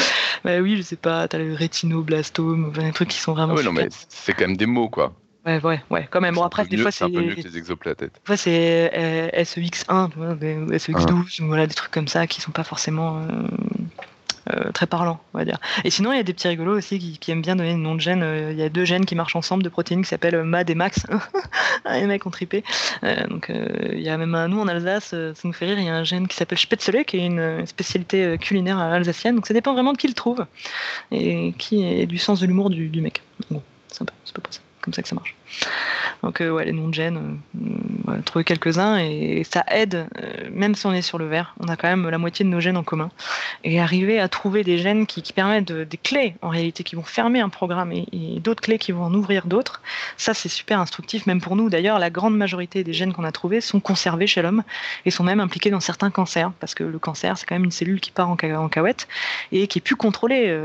Bah 0.45 0.59
oui, 0.61 0.77
je 0.77 0.83
sais 0.83 0.97
pas, 0.97 1.29
t'as 1.29 1.39
le 1.39 1.55
rétinoblastome, 1.55 2.73
des 2.73 2.93
trucs 2.93 3.09
qui 3.09 3.19
sont 3.19 3.33
vraiment. 3.33 3.53
Ah 3.53 3.57
ouais, 3.57 3.65
non, 3.65 3.73
mais 3.73 3.89
c'est 4.09 4.33
quand 4.33 4.47
même 4.47 4.57
des 4.57 4.67
mots, 4.67 4.89
quoi. 4.89 5.15
Ouais, 5.45 5.61
ouais, 5.61 5.83
ouais, 5.91 6.09
quand 6.09 6.21
même. 6.21 6.37
Bon, 6.37 6.45
après, 6.45 6.65
des 6.67 6.77
fois, 6.77 6.93
c'est. 6.93 7.05
un 7.05 7.11
peu 7.11 7.21
mieux 7.21 7.35
que 7.35 7.41
les 7.41 7.59
exoplates. 7.59 8.01
Des 8.01 8.11
fois, 8.25 8.37
c'est 8.37 8.91
SEX1, 9.35 10.11
SEX12, 10.71 11.47
voilà, 11.47 11.67
des 11.67 11.75
trucs 11.75 11.91
comme 11.91 12.09
ça 12.09 12.27
qui 12.27 12.41
sont 12.41 12.53
pas 12.53 12.65
forcément 12.65 13.19
euh, 13.19 13.43
très 14.75 14.87
parlant, 14.87 15.21
on 15.35 15.39
va 15.39 15.45
dire. 15.45 15.59
Et 15.85 15.91
sinon, 15.91 16.13
il 16.13 16.17
y 16.17 16.21
a 16.21 16.23
des 16.23 16.33
petits 16.33 16.49
rigolos 16.49 16.77
aussi 16.77 16.99
qui, 16.99 17.31
aiment 17.31 17.43
bien 17.43 17.57
donner 17.57 17.73
le 17.73 17.79
nom 17.79 17.95
de 17.95 18.01
gènes. 18.01 18.23
Euh, 18.23 18.53
il 18.53 18.59
y 18.59 18.63
a 18.63 18.69
deux 18.69 18.85
gènes 18.85 19.07
qui 19.07 19.15
marchent 19.15 19.37
ensemble, 19.37 19.63
de 19.63 19.69
protéines 19.69 20.03
qui 20.03 20.09
s'appellent 20.09 20.43
MAD 20.43 20.71
et 20.71 20.75
MAX. 20.75 21.07
les 21.91 22.07
mecs 22.07 22.27
ont 22.27 22.31
tripé. 22.31 22.65
Euh, 23.05 23.27
donc, 23.29 23.51
il 23.51 24.01
y 24.01 24.09
a 24.09 24.17
même 24.17 24.35
un, 24.35 24.49
nous 24.49 24.61
en 24.61 24.69
Alsace, 24.69 25.11
ça 25.11 25.33
nous 25.45 25.53
fait 25.53 25.67
rire, 25.67 25.79
il 25.79 25.87
y 25.87 25.89
a 25.89 25.95
un 25.95 26.05
gène 26.05 26.29
qui 26.29 26.37
s'appelle 26.37 26.59
Spätzle, 26.59 27.05
qui 27.05 27.19
est 27.19 27.27
une 27.27 27.67
spécialité 27.67 28.37
culinaire 28.39 28.79
alsacienne. 28.79 29.37
Donc, 29.37 29.47
ça 29.47 29.55
dépend 29.55 29.73
vraiment 29.73 29.93
de 29.93 29.99
qui 29.99 30.09
le 30.09 30.15
trouve 30.15 30.47
et 31.11 31.55
qui 31.59 31.85
est 31.85 32.07
du 32.07 32.19
sens 32.19 32.41
de 32.41 32.47
l'humour 32.47 32.71
du, 32.71 32.89
du, 32.89 33.01
mec. 33.01 33.23
Bon, 33.51 33.63
c'est 33.89 34.03
un 34.03 34.07
peu 34.07 34.41
pour 34.41 34.53
ça, 34.53 34.61
comme 34.81 34.95
ça 34.95 35.03
que 35.03 35.09
ça 35.09 35.15
marche. 35.15 35.37
Donc 36.23 36.41
euh, 36.41 36.63
les 36.63 36.73
noms 36.73 36.89
de 36.89 36.95
gènes, 36.95 37.41
euh, 38.09 38.23
trouver 38.25 38.45
quelques-uns 38.45 38.99
et, 38.99 39.45
ça 39.45 39.65
aide, 39.69 40.07
euh, 40.23 40.49
même 40.53 40.75
si 40.77 40.87
on 40.87 40.93
est 40.93 41.03
sur 41.03 41.19
le 41.19 41.27
vert, 41.27 41.55
on 41.59 41.67
a 41.67 41.77
quand 41.77 41.89
même 41.89 42.09
la 42.09 42.19
moitié 42.19 42.45
de 42.45 42.51
nos 42.51 42.61
gènes 42.61 42.77
en 42.77 42.85
commun. 42.85 43.11
Et 43.65 43.81
arriver 43.81 44.21
à 44.21 44.29
trouver 44.29 44.63
des 44.63 44.79
gènes 44.79 45.07
qui, 45.07 45.23
permettent 45.33 45.73
des 45.73 45.97
clés 45.97 46.37
en 46.43 46.51
réalité 46.51 46.85
qui 46.85 46.95
vont 46.95 47.03
fermer 47.03 47.41
un 47.41 47.49
programme 47.49 47.91
et, 47.93 48.07
d'autres 48.41 48.61
clés 48.61 48.79
qui 48.79 48.93
vont 48.93 49.05
en 49.05 49.15
ouvrir 49.15 49.47
d'autres, 49.47 49.81
ça 50.17 50.35
c'est 50.35 50.49
super 50.49 50.79
instructif 50.79 51.27
même 51.27 51.41
pour 51.41 51.57
nous. 51.57 51.71
D'ailleurs, 51.71 51.99
la 51.99 52.11
grande 52.11 52.37
majorité 52.37 52.85
des 52.85 52.93
gènes 52.93 53.13
qu'on 53.13 53.25
a 53.25 53.33
trouvés 53.33 53.61
sont 53.61 53.81
conservés 53.81 54.27
chez 54.27 54.43
l'homme 54.43 54.63
et 55.07 55.11
sont 55.11 55.25
même 55.25 55.41
impliqués 55.41 55.71
dans 55.71 55.81
certains 55.81 56.11
cancers 56.11 56.53
parce 56.61 56.75
que 56.75 56.85
le 56.85 56.99
cancer 56.99 57.39
c'est 57.39 57.47
quand 57.47 57.55
même 57.55 57.65
une 57.65 57.71
cellule 57.71 58.01
qui 58.01 58.11
part 58.11 58.29
en, 58.29 58.37
cahuète 58.37 59.09
et 59.53 59.67
qui 59.67 59.79
est 59.79 59.83
plus 59.83 59.97
contrôlée. 59.97 60.57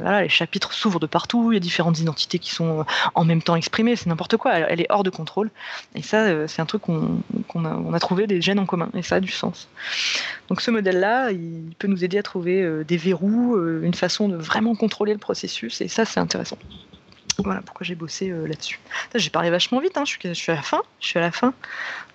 voilà, 0.00 0.22
les 0.22 0.28
chapitres 0.28 0.72
s'ouvrent 0.72 1.00
de 1.00 1.06
partout, 1.06 1.52
il 1.52 1.54
y 1.54 1.56
a 1.56 1.60
différentes 1.60 2.00
identités 2.00 2.38
qui 2.38 2.50
sont 2.50 2.84
en 3.14 3.24
même 3.24 3.42
temps 3.42 3.56
exprimées, 3.56 3.96
c'est 3.96 4.08
quoi. 4.38 4.54
Elle, 4.54 4.80
est 4.80 4.86
hors 4.90 5.02
de 5.02 5.10
contrôle. 5.10 5.50
Et 5.94 6.02
ça, 6.02 6.24
euh, 6.24 6.46
c'est 6.46 6.62
un 6.62 6.66
truc 6.66 6.82
qu'on 6.82 7.64
a, 7.64 7.96
a, 7.96 8.00
trouvé 8.00 8.26
des 8.26 8.40
gènes 8.40 8.58
en 8.58 8.66
commun. 8.66 8.90
Et 8.94 9.02
ça 9.02 9.16
a 9.16 9.20
du 9.20 9.30
sens. 9.30 9.68
Donc 10.48 10.60
ce 10.60 10.70
modèle-là, 10.70 11.30
il 11.30 11.74
peut 11.78 11.88
nous 11.88 12.04
aider 12.04 12.18
à 12.18 12.22
trouver 12.22 12.62
euh, 12.62 12.84
des 12.84 12.96
verrous, 12.96 13.56
euh, 13.56 13.82
une 13.82 13.94
façon 13.94 14.28
de 14.28 14.36
vraiment 14.36 14.74
contrôler 14.74 15.12
le 15.12 15.18
processus. 15.18 15.80
Et 15.80 15.88
ça, 15.88 16.04
c'est 16.04 16.20
intéressant. 16.20 16.58
Voilà 17.38 17.62
pourquoi 17.62 17.84
j'ai 17.84 17.94
bossé 17.94 18.30
euh, 18.30 18.46
là-dessus. 18.46 18.78
J'ai 19.14 19.30
parlé 19.30 19.50
vachement 19.50 19.80
vite, 19.80 19.96
hein. 19.96 20.04
je, 20.04 20.10
suis, 20.10 20.20
je, 20.22 20.32
suis, 20.34 20.52
à 20.52 20.56
la 20.56 20.62
fin. 20.62 20.82
Je 21.00 21.06
suis 21.06 21.18
à 21.18 21.22
la 21.22 21.30
fin. 21.30 21.52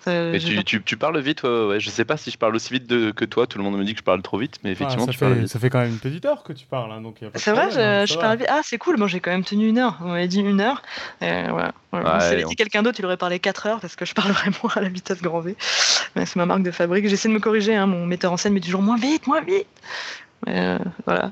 Euh, 0.08 0.38
tu, 0.64 0.82
tu, 0.82 0.96
parles 0.96 1.18
vite, 1.18 1.42
ouais, 1.42 1.66
ouais, 1.66 1.80
Je 1.80 1.90
sais 1.90 2.04
pas 2.04 2.16
si 2.16 2.30
je 2.30 2.38
parle 2.38 2.54
aussi 2.54 2.72
vite 2.72 2.86
que 2.86 3.24
toi. 3.24 3.46
Tout 3.48 3.58
le 3.58 3.64
monde 3.64 3.76
me 3.76 3.84
dit 3.84 3.92
que 3.92 3.98
je 3.98 4.04
parle 4.04 4.22
trop 4.22 4.38
vite, 4.38 4.58
mais 4.62 4.70
effectivement, 4.70 5.06
ça, 5.06 5.12
tu 5.12 5.18
fait, 5.18 5.24
parles 5.24 5.38
vite. 5.38 5.48
ça 5.48 5.58
fait 5.58 5.68
quand 5.68 5.80
même 5.80 5.90
une 5.90 5.98
petite 5.98 6.24
heure 6.24 6.44
que 6.44 6.52
tu 6.52 6.64
parles. 6.64 6.92
Hein, 6.92 7.00
donc 7.00 7.16
c'est 7.34 7.50
vrai, 7.50 7.70
je, 7.70 8.12
je 8.12 8.18
parle 8.18 8.38
vite. 8.38 8.46
Ah, 8.48 8.60
c'est 8.62 8.78
cool. 8.78 8.96
Bon, 8.98 9.08
j'ai 9.08 9.20
quand 9.20 9.32
même 9.32 9.44
tenu 9.44 9.68
une 9.68 9.78
heure. 9.78 9.98
On 10.00 10.08
m'avait 10.08 10.28
dit 10.28 10.40
une 10.40 10.60
heure. 10.60 10.82
Euh, 11.22 11.48
voilà. 11.50 11.72
Ouais, 11.92 12.38
si 12.38 12.44
dit 12.44 12.56
quelqu'un 12.56 12.82
d'autre, 12.82 13.00
il 13.00 13.06
aurait 13.06 13.16
parlé 13.16 13.38
4 13.38 13.66
heures 13.66 13.80
parce 13.80 13.96
que 13.96 14.04
je 14.04 14.14
parle 14.14 14.30
vraiment 14.32 14.70
à 14.74 14.80
la 14.80 14.88
vitesse 14.88 15.22
grand 15.22 15.40
V. 15.40 15.56
C'est 16.14 16.36
ma 16.36 16.46
marque 16.46 16.62
de 16.62 16.70
fabrique. 16.70 17.08
J'essaie 17.08 17.28
de 17.28 17.34
me 17.34 17.40
corriger. 17.40 17.74
Hein. 17.74 17.86
Mon 17.86 18.06
metteur 18.06 18.32
en 18.32 18.36
scène 18.36 18.54
dit 18.54 18.60
toujours 18.60 18.82
moins 18.82 18.96
vite, 18.96 19.26
moins 19.26 19.40
vite. 19.40 19.66
Euh, 20.48 20.78
voilà, 21.04 21.30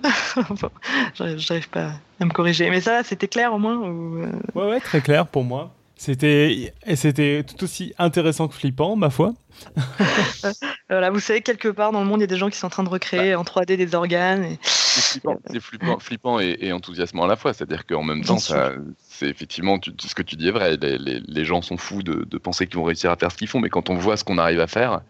j'arrive 1.36 1.68
pas 1.68 1.92
à 2.20 2.24
me 2.24 2.30
corriger. 2.30 2.70
Mais 2.70 2.80
ça, 2.80 3.02
c'était 3.04 3.28
clair 3.28 3.52
au 3.52 3.58
moins 3.58 3.82
euh, 3.84 4.32
Ouais, 4.54 4.70
ouais, 4.70 4.80
très 4.80 5.00
clair 5.00 5.26
pour 5.26 5.44
moi. 5.44 5.72
C'était 5.96 6.74
c'était 6.94 7.44
tout 7.44 7.62
aussi 7.62 7.94
intéressant 7.98 8.48
que 8.48 8.54
flippant, 8.54 8.96
ma 8.96 9.10
foi. 9.10 9.32
voilà, 10.90 11.10
vous 11.10 11.20
savez, 11.20 11.40
quelque 11.40 11.68
part 11.68 11.92
dans 11.92 12.00
le 12.00 12.06
monde, 12.06 12.18
il 12.18 12.22
y 12.22 12.24
a 12.24 12.28
des 12.28 12.36
gens 12.36 12.50
qui 12.50 12.58
sont 12.58 12.66
en 12.66 12.70
train 12.70 12.82
de 12.82 12.88
recréer 12.88 13.32
bah. 13.32 13.38
en 13.38 13.44
3D 13.44 13.76
des 13.76 13.94
organes. 13.94 14.56
C'est 14.64 15.60
flippant, 15.60 15.98
flippant, 16.00 16.40
et, 16.40 16.72
enthousiasmant 16.72 17.24
à 17.24 17.26
la 17.28 17.36
fois. 17.36 17.54
C'est-à-dire 17.54 17.86
qu'en 17.86 18.02
même 18.02 18.24
temps, 18.24 18.38
c'est 18.38 19.28
effectivement 19.28 19.78
ce 19.98 20.14
que 20.14 20.22
tu 20.22 20.34
dis 20.34 20.48
est 20.48 20.52
vrai. 20.52 20.76
Les, 20.76 21.20
les, 21.20 21.44
gens 21.44 21.62
sont 21.62 21.76
fous 21.76 22.02
de, 22.02 22.26
de 22.28 22.38
penser 22.38 22.66
qu'ils 22.66 22.76
vont 22.76 22.84
réussir 22.84 23.12
à 23.12 23.16
faire 23.16 23.30
ce 23.30 23.36
qu'ils 23.36 23.48
font, 23.48 23.60
mais 23.60 23.70
quand 23.70 23.88
on 23.88 23.94
voit 23.94 24.16
ce 24.16 24.24
qu'on 24.24 24.38
arrive 24.38 24.60
à 24.60 24.66
faire, 24.66 25.00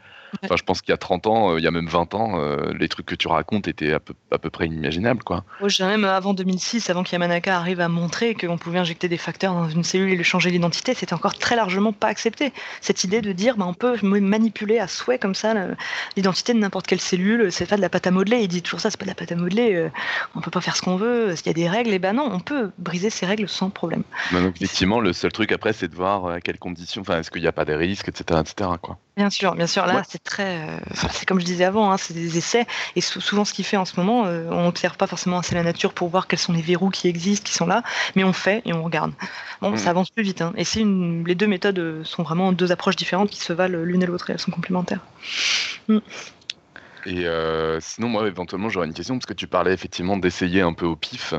Enfin, 0.43 0.57
je 0.57 0.63
pense 0.63 0.83
qu'il 0.83 0.91
y 0.91 0.95
a 0.95 0.99
30 0.99 1.27
ans, 1.27 1.53
euh, 1.53 1.59
il 1.59 1.65
y 1.65 1.67
a 1.67 1.71
même 1.71 1.89
20 1.89 2.15
ans, 2.15 2.39
euh, 2.39 2.73
les 2.79 2.89
trucs 2.89 3.07
que 3.07 3.15
tu 3.15 3.29
racontes 3.29 3.69
étaient 3.69 3.93
à 3.93 4.01
peu, 4.01 4.15
à 4.31 4.39
peu 4.39 4.51
près 4.51 4.67
inimaginables, 4.67 5.23
quoi. 5.23 5.45
Moi, 5.61 5.69
je 5.69 5.77
dirais 5.77 5.91
même 5.91 6.05
avant 6.05 6.35
2006, 6.35 6.91
avant 6.91 7.03
qu'Yamanaka 7.03 7.57
arrive 7.57 7.81
à 7.81 7.89
montrer 7.89 8.35
qu'on 8.35 8.59
pouvait 8.59 8.79
injecter 8.79 9.09
des 9.09 9.17
facteurs 9.17 9.55
dans 9.55 9.69
une 9.69 9.85
cellule 9.85 10.11
et 10.11 10.17
lui 10.17 10.25
changer 10.25 10.51
l'identité, 10.51 10.95
c'était 10.95 11.15
encore 11.15 11.35
très 11.35 11.57
largement 11.57 11.93
pas 11.93 12.09
accepté. 12.09 12.53
Cette 12.81 13.05
idée 13.05 13.21
de 13.21 13.33
dire, 13.33 13.57
bah, 13.57 13.67
on 13.67 13.75
peut 13.75 13.97
manipuler 14.03 14.79
à 14.79 14.89
souhait 14.89 15.19
comme 15.19 15.35
ça 15.35 15.55
l'identité 16.17 16.55
de 16.55 16.59
n'importe 16.59 16.87
quelle 16.87 17.01
cellule, 17.01 17.51
c'est 17.51 17.67
pas 17.67 17.77
de 17.77 17.81
la 17.81 17.89
pâte 17.89 18.07
à 18.07 18.11
modeler. 18.11 18.41
Il 18.41 18.49
dit 18.49 18.63
toujours 18.63 18.81
ça, 18.81 18.91
c'est 18.91 18.99
pas 18.99 19.05
de 19.05 19.11
la 19.11 19.15
pâte 19.15 19.33
à 19.33 19.37
modeler. 19.37 19.75
Euh, 19.75 19.91
on 20.35 20.41
peut 20.41 20.51
pas 20.51 20.61
faire 20.61 20.77
ce 20.77 20.83
qu'on 20.83 20.97
veut. 20.97 21.35
S'il 21.37 21.47
y 21.47 21.51
a 21.51 21.55
des 21.55 21.69
règles, 21.69 21.93
et 21.93 21.99
ben 21.99 22.15
non, 22.15 22.29
on 22.31 22.41
peut 22.41 22.71
briser 22.79 23.11
ces 23.11 23.27
règles 23.27 23.49
sans 23.49 23.71
problème. 23.71 24.03
Bah, 24.33 24.41
donc, 24.41 24.57
effectivement, 24.57 25.01
le 25.01 25.13
seul 25.13 25.33
truc 25.33 25.53
après, 25.53 25.73
c'est 25.73 25.89
de 25.89 25.95
voir 25.95 26.27
à 26.27 26.41
quelles 26.41 26.59
conditions, 26.59 27.03
enfin, 27.03 27.21
est-ce 27.21 27.31
qu'il 27.31 27.43
n'y 27.43 27.49
a 27.49 27.53
pas 27.53 27.65
des 27.65 27.77
risques, 27.77 28.09
etc., 28.09 28.41
etc., 28.41 28.71
quoi. 28.81 28.99
Bien 29.17 29.31
sûr, 29.31 29.55
bien 29.55 29.69
sûr. 29.69 29.87
Là, 29.87 30.03
c'est 30.09 30.23
très, 30.23 30.69
euh, 30.69 30.79
c'est 31.13 31.25
comme 31.25 31.39
je 31.39 31.45
disais 31.45 31.65
avant, 31.65 31.93
hein, 31.93 31.97
c'est 31.99 32.15
des 32.15 32.37
essais. 32.37 32.67
Et 32.97 33.01
souvent, 33.01 33.45
ce 33.45 33.53
qu'il 33.53 33.65
fait 33.65 33.77
en 33.77 33.85
ce 33.85 33.99
moment, 33.99 34.27
euh, 34.27 34.49
on 34.51 34.65
n'observe 34.65 34.97
pas 34.97 35.07
forcément 35.07 35.39
assez 35.39 35.55
la 35.55 35.63
nature 35.63 35.93
pour 35.93 36.09
voir 36.09 36.27
quels 36.27 36.41
sont 36.41 36.53
les 36.53 36.63
verrous 36.63 36.91
qui 36.91 37.07
existent, 37.07 37.47
qui 37.47 37.55
sont 37.55 37.67
là, 37.67 37.85
mais 38.17 38.25
on 38.25 38.33
fait 38.33 38.63
et 38.65 38.73
on 38.73 38.83
regarde. 38.83 39.13
Bon, 39.61 39.71
mm. 39.71 39.77
ça 39.77 39.91
avance 39.91 40.11
plus 40.11 40.25
vite. 40.25 40.43
Hein. 40.43 40.53
Et 40.57 40.65
c'est 40.65 40.81
une... 40.81 41.25
les 41.25 41.37
deux 41.37 41.47
méthodes 41.47 41.79
euh, 41.79 42.05
sont 42.05 42.25
vraiment 42.25 42.51
deux 42.51 42.73
approches 42.73 42.97
différentes 42.97 43.31
qui 43.31 43.41
se 43.41 43.53
valent 43.53 43.83
l'une 43.85 44.03
et 44.03 44.07
l'autre 44.07 44.31
et 44.31 44.33
elles 44.33 44.41
sont 44.41 44.51
complémentaires. 44.51 45.01
Mm. 45.87 45.99
Et 47.07 47.27
sinon, 47.81 48.09
moi, 48.09 48.27
éventuellement, 48.27 48.71
j'aurais 48.71 48.87
une 48.87 48.95
question 48.95 49.17
parce 49.17 49.27
que 49.27 49.35
tu 49.35 49.47
parlais 49.47 49.75
effectivement 49.75 50.17
d'essayer 50.17 50.63
un 50.63 50.73
peu 50.73 50.87
au 50.87 50.97
pif. 50.97 51.35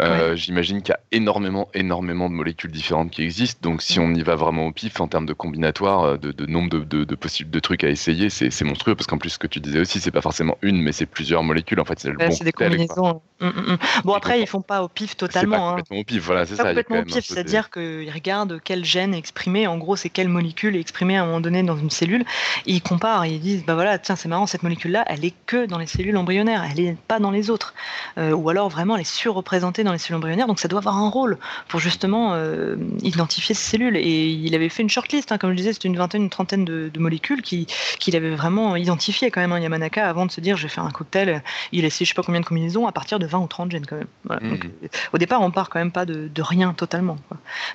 Euh, 0.00 0.36
j'imagine 0.36 0.82
qu'il 0.82 0.90
y 0.90 0.94
a 0.94 1.00
énormément, 1.12 1.68
énormément 1.72 2.28
de 2.28 2.34
molécules 2.34 2.70
différentes 2.70 3.10
qui 3.10 3.22
existent. 3.22 3.60
Donc, 3.62 3.82
si 3.82 3.98
on 3.98 4.12
y 4.12 4.22
va 4.22 4.34
vraiment 4.34 4.66
au 4.66 4.72
pif 4.72 5.00
en 5.00 5.08
termes 5.08 5.26
de 5.26 5.32
combinatoire, 5.32 6.02
euh, 6.04 6.16
de, 6.18 6.46
nombre 6.46 6.68
de, 6.70 7.04
de, 7.04 7.14
possibles 7.14 7.50
de 7.50 7.60
trucs 7.60 7.84
à 7.84 7.88
essayer, 7.88 8.28
c'est 8.28 8.64
monstrueux. 8.64 8.94
Parce 8.94 9.06
qu'en 9.06 9.18
plus, 9.18 9.30
ce 9.30 9.38
que 9.38 9.46
tu 9.46 9.60
disais 9.60 9.80
aussi, 9.80 10.00
c'est 10.00 10.10
pas 10.10 10.20
forcément 10.20 10.58
une, 10.62 10.82
mais 10.82 10.92
c'est 10.92 11.06
plusieurs 11.06 11.42
molécules. 11.42 11.80
En 11.80 11.84
fait, 11.84 11.98
c'est 11.98 12.10
le 12.10 12.16
bon 12.16 12.28
des 12.40 12.52
combinaisons. 12.52 13.22
Hum, 13.40 13.52
hum, 13.54 13.64
hum. 13.68 13.78
Bon, 14.04 14.14
après, 14.14 14.40
ils 14.40 14.46
font 14.46 14.62
pas 14.62 14.82
au 14.82 14.88
pif 14.88 15.16
totalement. 15.16 15.56
Pas 15.56 15.62
hein. 15.62 15.70
complètement 15.70 15.98
au 15.98 16.04
pif, 16.04 16.22
voilà, 16.22 16.46
c'est 16.46 16.56
ça. 16.56 16.64
complètement 16.64 17.00
au 17.00 17.04
pif, 17.04 17.24
c'est-à-dire 17.24 17.70
qu'ils 17.70 18.10
regardent 18.10 18.60
quel 18.62 18.84
gène 18.84 19.14
est 19.14 19.18
exprimé. 19.18 19.66
En 19.66 19.78
gros, 19.78 19.96
c'est 19.96 20.10
quelle 20.10 20.28
molécule 20.28 20.76
est 20.76 20.80
exprimée 20.80 21.16
à 21.16 21.22
un 21.22 21.26
moment 21.26 21.40
donné 21.40 21.62
dans 21.62 21.76
une 21.76 21.90
cellule. 21.90 22.24
Et 22.66 22.72
ils 22.72 22.82
comparent. 22.82 23.26
ils 23.26 23.40
disent, 23.40 23.64
bah 23.64 23.74
voilà, 23.74 23.98
tiens, 23.98 24.16
c'est 24.16 24.28
marrant, 24.28 24.46
cette 24.46 24.62
molécule-là, 24.62 25.04
elle 25.06 25.24
est 25.24 25.34
que 25.46 25.66
dans 25.66 25.78
les 25.78 25.86
cellules 25.86 26.16
embryonnaires. 26.16 26.64
Elle 26.70 26.80
est 26.80 26.96
pas 27.08 27.18
dans 27.18 27.30
les 27.30 27.50
autres. 27.50 27.74
Euh, 28.18 28.32
ou 28.32 28.48
alors, 28.50 28.68
vraiment, 28.68 28.94
elle 28.96 29.02
est 29.02 29.04
surreprésentée 29.04 29.84
dans 29.86 29.92
les 29.92 29.98
cellules 29.98 30.16
embryonnaires. 30.16 30.46
Donc, 30.46 30.58
ça 30.58 30.68
doit 30.68 30.80
avoir 30.80 30.98
un 30.98 31.08
rôle 31.08 31.38
pour 31.68 31.80
justement 31.80 32.34
euh, 32.34 32.76
identifier 33.02 33.54
ces 33.54 33.70
cellules. 33.70 33.96
Et 33.96 34.26
il 34.26 34.54
avait 34.54 34.68
fait 34.68 34.82
une 34.82 34.90
shortlist, 34.90 35.32
hein, 35.32 35.38
comme 35.38 35.50
je 35.50 35.56
disais, 35.56 35.72
c'était 35.72 35.88
une 35.88 35.96
vingtaine, 35.96 36.22
une 36.22 36.30
trentaine 36.30 36.64
de, 36.64 36.90
molécules 36.98 37.42
qu'il 37.42 37.66
qui 37.66 38.16
avait 38.16 38.34
vraiment 38.34 38.74
identifié 38.74 39.30
quand 39.30 39.40
même, 39.40 39.52
hein, 39.52 39.60
Yamanaka, 39.60 40.08
avant 40.08 40.26
de 40.26 40.30
se 40.30 40.40
dire 40.40 40.56
je 40.56 40.64
vais 40.64 40.68
faire 40.68 40.84
un 40.84 40.90
cocktail. 40.90 41.42
Il 41.72 41.84
a 41.84 41.86
essayé 41.86 42.04
je 42.04 42.10
sais 42.10 42.14
pas 42.14 42.22
combien 42.22 42.40
de 42.40 42.46
combinaisons 42.46 42.86
à 42.86 42.92
partir 42.92 43.18
de 43.18 43.26
20 43.26 43.38
ou 43.38 43.46
30 43.46 43.70
gènes 43.70 43.86
quand 43.86 43.96
même. 43.96 44.06
Mmh. 44.24 44.54
Euh, 44.54 44.88
au 45.12 45.18
départ, 45.18 45.42
on 45.42 45.50
part 45.50 45.68
quand 45.68 45.78
même 45.78 45.92
pas 45.92 46.06
de, 46.06 46.30
rien 46.42 46.72
totalement. 46.72 47.16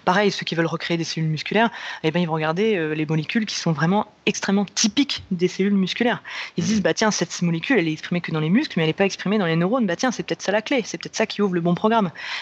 Pareil, 0.06 0.32
ceux 0.32 0.46
qui 0.46 0.56
veulent 0.56 0.66
recréer 0.66 0.98
des 0.98 1.04
cellules 1.04 1.30
musculaires, 1.30 1.70
eh 2.04 2.12
ben, 2.12 2.22
ils 2.22 2.26
vont 2.26 2.34
regarder 2.34 2.76
euh, 2.76 2.94
les 2.94 3.06
molécules 3.06 3.46
qui 3.46 3.56
sont 3.56 3.72
vraiment 3.72 4.08
extrêmement 4.26 4.66
typiques 4.66 5.24
des 5.32 5.48
cellules 5.48 5.74
musculaires. 5.74 6.24
Ils 6.58 6.64
se 6.64 6.70
disent, 6.70 6.80
mmh. 6.80 6.84
bah 6.84 6.94
tiens, 6.94 7.12
cette 7.12 7.42
molécule, 7.42 7.80
elle 7.80 7.88
est 7.88 7.94
exprimée 7.94 8.22
que 8.22 8.32
dans 8.32 8.40
les 8.40 8.50
muscles, 8.50 8.74
mais 8.78 8.84
elle 8.84 8.90
n'est 8.90 8.94
pas 8.94 9.06
exprimée 9.06 9.38
dans 9.38 9.46
les 9.46 9.56
neurones. 9.56 9.86
Bah 9.86 9.96
tiens, 9.96 10.12
c'est 10.12 10.24
peut-être 10.24 10.42
ça 10.42 10.52
la 10.52 10.62
clé, 10.62 10.82
c'est 10.86 10.98
peut-être 10.98 11.16
ça 11.16 11.26
qui 11.26 11.42
ouvre 11.42 11.54
le 11.54 11.62
bon 11.62 11.76
programme. 11.76 12.01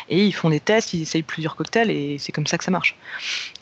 Et 0.09 0.25
ils 0.25 0.33
font 0.33 0.49
des 0.49 0.59
tests, 0.59 0.93
ils 0.93 1.01
essayent 1.01 1.23
plusieurs 1.23 1.55
cocktails 1.55 1.91
et 1.91 2.17
c'est 2.17 2.31
comme 2.31 2.47
ça 2.47 2.57
que 2.57 2.63
ça 2.63 2.71
marche. 2.71 2.95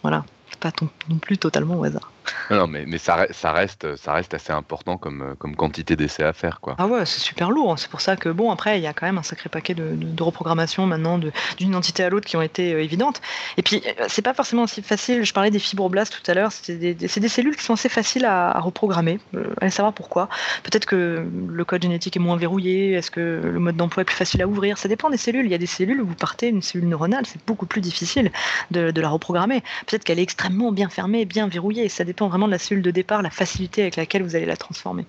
Voilà, 0.02 0.26
pas 0.60 0.72
non 1.10 1.18
plus 1.18 1.38
totalement 1.38 1.76
au 1.76 1.84
hasard. 1.84 2.12
Non, 2.50 2.68
mais, 2.68 2.86
ça, 2.98 3.16
reste, 3.52 3.86
assez 4.34 4.52
important 4.52 4.98
comme, 4.98 5.36
comme 5.38 5.56
quantité 5.56 5.96
d'essais 5.96 6.24
à 6.24 6.34
faire. 6.34 6.60
Quoi. 6.62 6.76
Ah 6.78 6.88
ouais, 6.88 7.06
c'est 7.06 7.20
super 7.20 7.52
lourd. 7.52 7.74
Hein. 7.74 7.78
C'est 7.78 7.90
pour 7.90 8.02
ça 8.02 8.16
que, 8.16 8.30
bon, 8.30 8.52
après, 8.52 8.80
il 8.80 8.84
y 8.84 8.88
a 8.88 8.94
quand 8.94 9.06
même 9.06 9.18
un 9.18 9.24
sacré 9.24 9.50
paquet 9.50 9.74
de, 9.74 9.92
de, 9.96 10.24
reprogrammation 10.24 10.86
maintenant 10.86 11.20
d'une 11.58 11.76
entité 11.76 12.04
à 12.04 12.10
l'autre 12.10 12.28
qui 12.28 12.38
ont 12.38 12.42
été 12.42 12.74
euh, 12.74 12.84
évidentes. 12.84 13.22
Et 13.58 13.62
puis, 13.62 13.82
euh, 13.86 14.06
c'est 14.08 14.22
pas 14.22 14.34
forcément 14.34 14.64
aussi 14.64 14.82
facile. 14.82 15.24
Je 15.24 15.34
parlais 15.34 15.52
des 15.52 15.60
fibroblastes 15.60 16.22
tout 16.22 16.32
à 16.32 16.34
l'heure. 16.34 16.52
C'est 16.52 16.76
des, 16.78 17.30
cellules 17.30 17.56
qui 17.56 17.64
sont 17.64 17.74
assez 17.74 17.90
faciles 17.90 18.26
à, 18.26 18.60
reprogrammer. 18.60 19.20
Euh, 19.36 19.54
allez 19.62 19.72
savoir 19.72 19.94
pourquoi. 19.94 20.30
Peut-être 20.64 20.86
que 20.86 21.26
le 21.50 21.66
code 21.66 21.82
génétique 21.82 22.16
est 22.18 22.22
moins 22.22 22.38
verrouillé. 22.38 22.94
Est-ce 22.94 23.12
que 23.12 23.42
le 23.44 23.60
mode 23.60 23.76
d'emploi 23.76 24.02
est 24.02 24.06
plus 24.06 24.16
facile 24.16 24.42
à 24.42 24.48
ouvrir? 24.48 24.78
Ça 24.78 24.88
dépend 24.88 25.10
des 25.10 25.18
cellules. 25.18 25.46
Il 25.46 25.52
y 25.52 25.56
a 25.56 25.60
des 25.60 25.66
cellules 25.66 26.02
où 26.02 26.08
vous 26.08 26.16
partez 26.16 26.52
d'une 26.52 26.62
cellule 26.62 26.88
neuronale. 26.88 27.26
C'est 27.26 27.44
beaucoup 27.46 27.66
plus 27.66 27.82
difficile 27.82 28.32
de, 28.72 28.92
de 28.92 29.02
la 29.02 29.10
reprogrammer. 29.10 29.62
Peut-être 29.86 30.04
qu'elle 30.04 30.20
est 30.20 30.24
extrêmement 30.24 30.72
bien 30.72 30.90
fermée, 30.90 31.26
bien 31.26 31.48
verrouillée. 31.48 31.90
Ça 31.90 32.04
dépend 32.04 32.17
vraiment 32.20 32.48
de 32.48 32.52
la 32.52 32.58
cellule 32.58 32.84
de 32.84 32.92
départ, 32.92 33.22
la 33.22 33.30
facilité 33.30 33.82
avec 33.84 33.96
laquelle 33.96 34.24
vous 34.24 34.36
allez 34.36 34.46
la 34.46 34.58
transformer. 34.58 35.06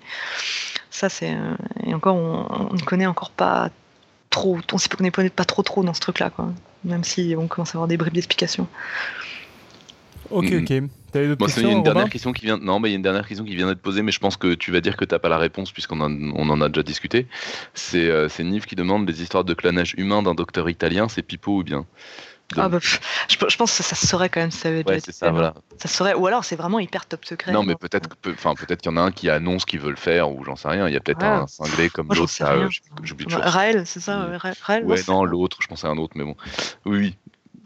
Ça, 0.90 1.08
c'est. 1.08 1.32
Euh, 1.32 1.54
et 1.86 1.94
encore, 1.94 2.16
on 2.16 2.74
ne 2.74 2.82
connaît 2.82 3.06
encore 3.06 3.30
pas 3.30 3.70
trop. 4.30 4.58
On 4.72 4.76
ne 4.76 5.10
connaît 5.10 5.30
pas 5.30 5.44
trop 5.44 5.62
trop 5.62 5.82
dans 5.82 5.94
ce 5.94 6.00
truc-là, 6.00 6.30
quoi. 6.30 6.52
Même 6.84 7.04
si 7.04 7.34
on 7.36 7.48
commence 7.48 7.70
à 7.70 7.78
avoir 7.78 7.88
des 7.88 7.96
bribes 7.96 8.14
d'explications. 8.14 8.68
Ok, 10.30 10.50
mm. 10.50 10.62
ok. 10.62 10.70
il 10.70 11.62
y 11.62 11.66
a 11.66 11.70
une 11.70 11.82
dernière 11.82 12.10
question 12.10 12.32
qui 12.32 12.44
vient. 12.44 12.58
Non, 12.58 12.80
mais 12.80 12.88
il 12.88 12.92
y 12.92 12.94
a 12.94 12.96
une 12.96 13.02
dernière 13.02 13.26
question 13.26 13.44
qui 13.44 13.56
vient 13.56 13.66
d'être 13.66 13.80
posée, 13.80 14.02
mais 14.02 14.12
je 14.12 14.20
pense 14.20 14.36
que 14.36 14.54
tu 14.54 14.70
vas 14.70 14.80
dire 14.80 14.96
que 14.96 15.04
tu 15.04 15.14
n'as 15.14 15.18
pas 15.18 15.28
la 15.28 15.38
réponse 15.38 15.72
puisqu'on 15.72 16.00
en, 16.00 16.12
on 16.12 16.50
en 16.50 16.60
a 16.60 16.68
déjà 16.68 16.82
discuté. 16.82 17.26
C'est 17.74 18.08
euh, 18.08 18.28
Nive 18.40 18.66
qui 18.66 18.76
demande 18.76 19.08
les 19.08 19.22
histoires 19.22 19.44
de 19.44 19.54
clonage 19.54 19.94
humain 19.96 20.22
d'un 20.22 20.34
docteur 20.34 20.68
italien, 20.68 21.08
c'est 21.08 21.22
Pipo 21.22 21.58
ou 21.58 21.62
bien? 21.62 21.86
Ah 22.56 22.68
bah, 22.68 22.78
je, 22.80 23.36
pense 23.56 23.76
que 23.76 23.82
ça, 23.82 23.94
se 23.94 24.06
saurait 24.06 24.30
quand 24.30 24.40
même 24.40 24.50
ça 24.50 24.70
ça, 25.10 25.30
voilà. 25.30 25.54
ça 25.76 25.88
serait 25.88 26.14
ou 26.14 26.26
alors 26.26 26.44
c'est 26.44 26.56
vraiment 26.56 26.78
hyper 26.78 27.04
top 27.04 27.24
secret 27.26 27.52
non 27.52 27.62
mais 27.62 27.74
peut-être 27.74 28.08
enfin 28.26 28.54
peut-être 28.54 28.80
qu'il 28.80 28.90
y 28.90 28.94
en 28.94 28.96
a 28.96 29.02
un 29.02 29.10
qui 29.10 29.28
annonce 29.28 29.66
qu'il 29.66 29.80
veut 29.80 29.90
le 29.90 29.96
faire 29.96 30.32
ou 30.32 30.44
j'en 30.44 30.56
sais 30.56 30.68
rien. 30.68 30.88
Il 30.88 30.94
y 30.94 30.96
a 30.96 31.00
peut-être 31.00 31.22
un 31.22 31.46
cinglé 31.46 31.90
comme 31.90 32.08
l'autre 32.08 32.32
j'oublie 33.02 33.26
toujours 33.26 33.42
Raël 33.42 33.86
c'est 33.86 34.00
ça 34.00 34.28
Raël 34.62 34.84
ouais 34.84 35.00
non 35.08 35.24
l'autre 35.24 35.58
je 35.60 35.66
pensais 35.66 35.86
à 35.86 35.90
un 35.90 35.98
autre 35.98 36.14
mais 36.16 36.24
bon. 36.24 36.36
Oui 36.86 36.98
oui 36.98 37.16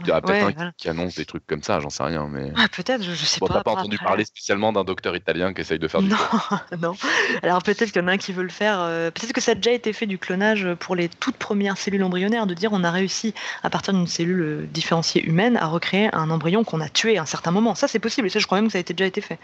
il 0.02 0.08
y 0.08 0.12
a 0.12 0.20
peut-être 0.20 0.58
un 0.60 0.72
qui 0.76 0.88
annonce 0.88 1.14
des 1.14 1.24
trucs 1.24 1.46
comme 1.46 1.62
ça, 1.62 1.80
j'en 1.80 1.90
sais 1.90 2.02
rien. 2.02 2.26
Mais... 2.30 2.52
Ah, 2.56 2.66
peut-être, 2.70 3.02
je, 3.02 3.14
sais 3.14 3.40
pas. 3.40 3.46
T'as 3.48 3.62
pas 3.62 3.72
entendu 3.72 3.98
parler 3.98 4.24
spécialement 4.24 4.72
d'un 4.72 4.84
docteur 4.84 5.16
italien 5.16 5.52
qui 5.52 5.60
essaye 5.60 5.78
de 5.78 5.88
faire 5.88 6.02
du 6.02 6.08
Non, 6.08 6.16
non. 6.80 6.94
Alors 7.42 7.62
peut-être 7.62 7.92
qu'il 7.92 8.02
y 8.02 8.04
en 8.04 8.08
a 8.08 8.12
un 8.12 8.18
qui 8.18 8.32
veut 8.32 8.42
le 8.42 8.48
faire. 8.48 8.78
Euh, 8.80 9.10
peut-être 9.10 9.32
que 9.32 9.40
ça 9.40 9.52
a 9.52 9.54
déjà 9.54 9.72
été 9.72 9.92
fait 9.92 10.06
du 10.06 10.18
clonage 10.18 10.68
pour 10.80 10.96
les 10.96 11.08
toutes 11.08 11.36
premières 11.36 11.76
cellules 11.76 12.02
embryonnaires, 12.02 12.46
de 12.46 12.54
dire 12.54 12.70
on 12.72 12.84
a 12.84 12.90
réussi 12.90 13.34
à 13.62 13.70
partir 13.70 13.94
d'une 13.94 14.06
cellule 14.06 14.42
euh, 14.42 14.66
différenciée 14.72 15.24
humaine 15.24 15.56
à 15.56 15.66
recréer 15.66 16.14
un 16.14 16.30
embryon 16.30 16.64
qu'on 16.64 16.80
a 16.80 16.88
tué 16.88 17.18
à 17.18 17.22
un 17.22 17.26
certain 17.26 17.50
moment. 17.50 17.74
Ça 17.74 17.88
c'est 17.88 17.98
possible, 17.98 18.26
et 18.26 18.30
ça 18.30 18.38
je 18.38 18.46
crois 18.46 18.58
même 18.58 18.66
que 18.66 18.72
ça 18.72 18.78
a 18.78 18.80
été 18.80 18.94
déjà 18.94 19.06
été 19.06 19.20
fait. 19.20 19.38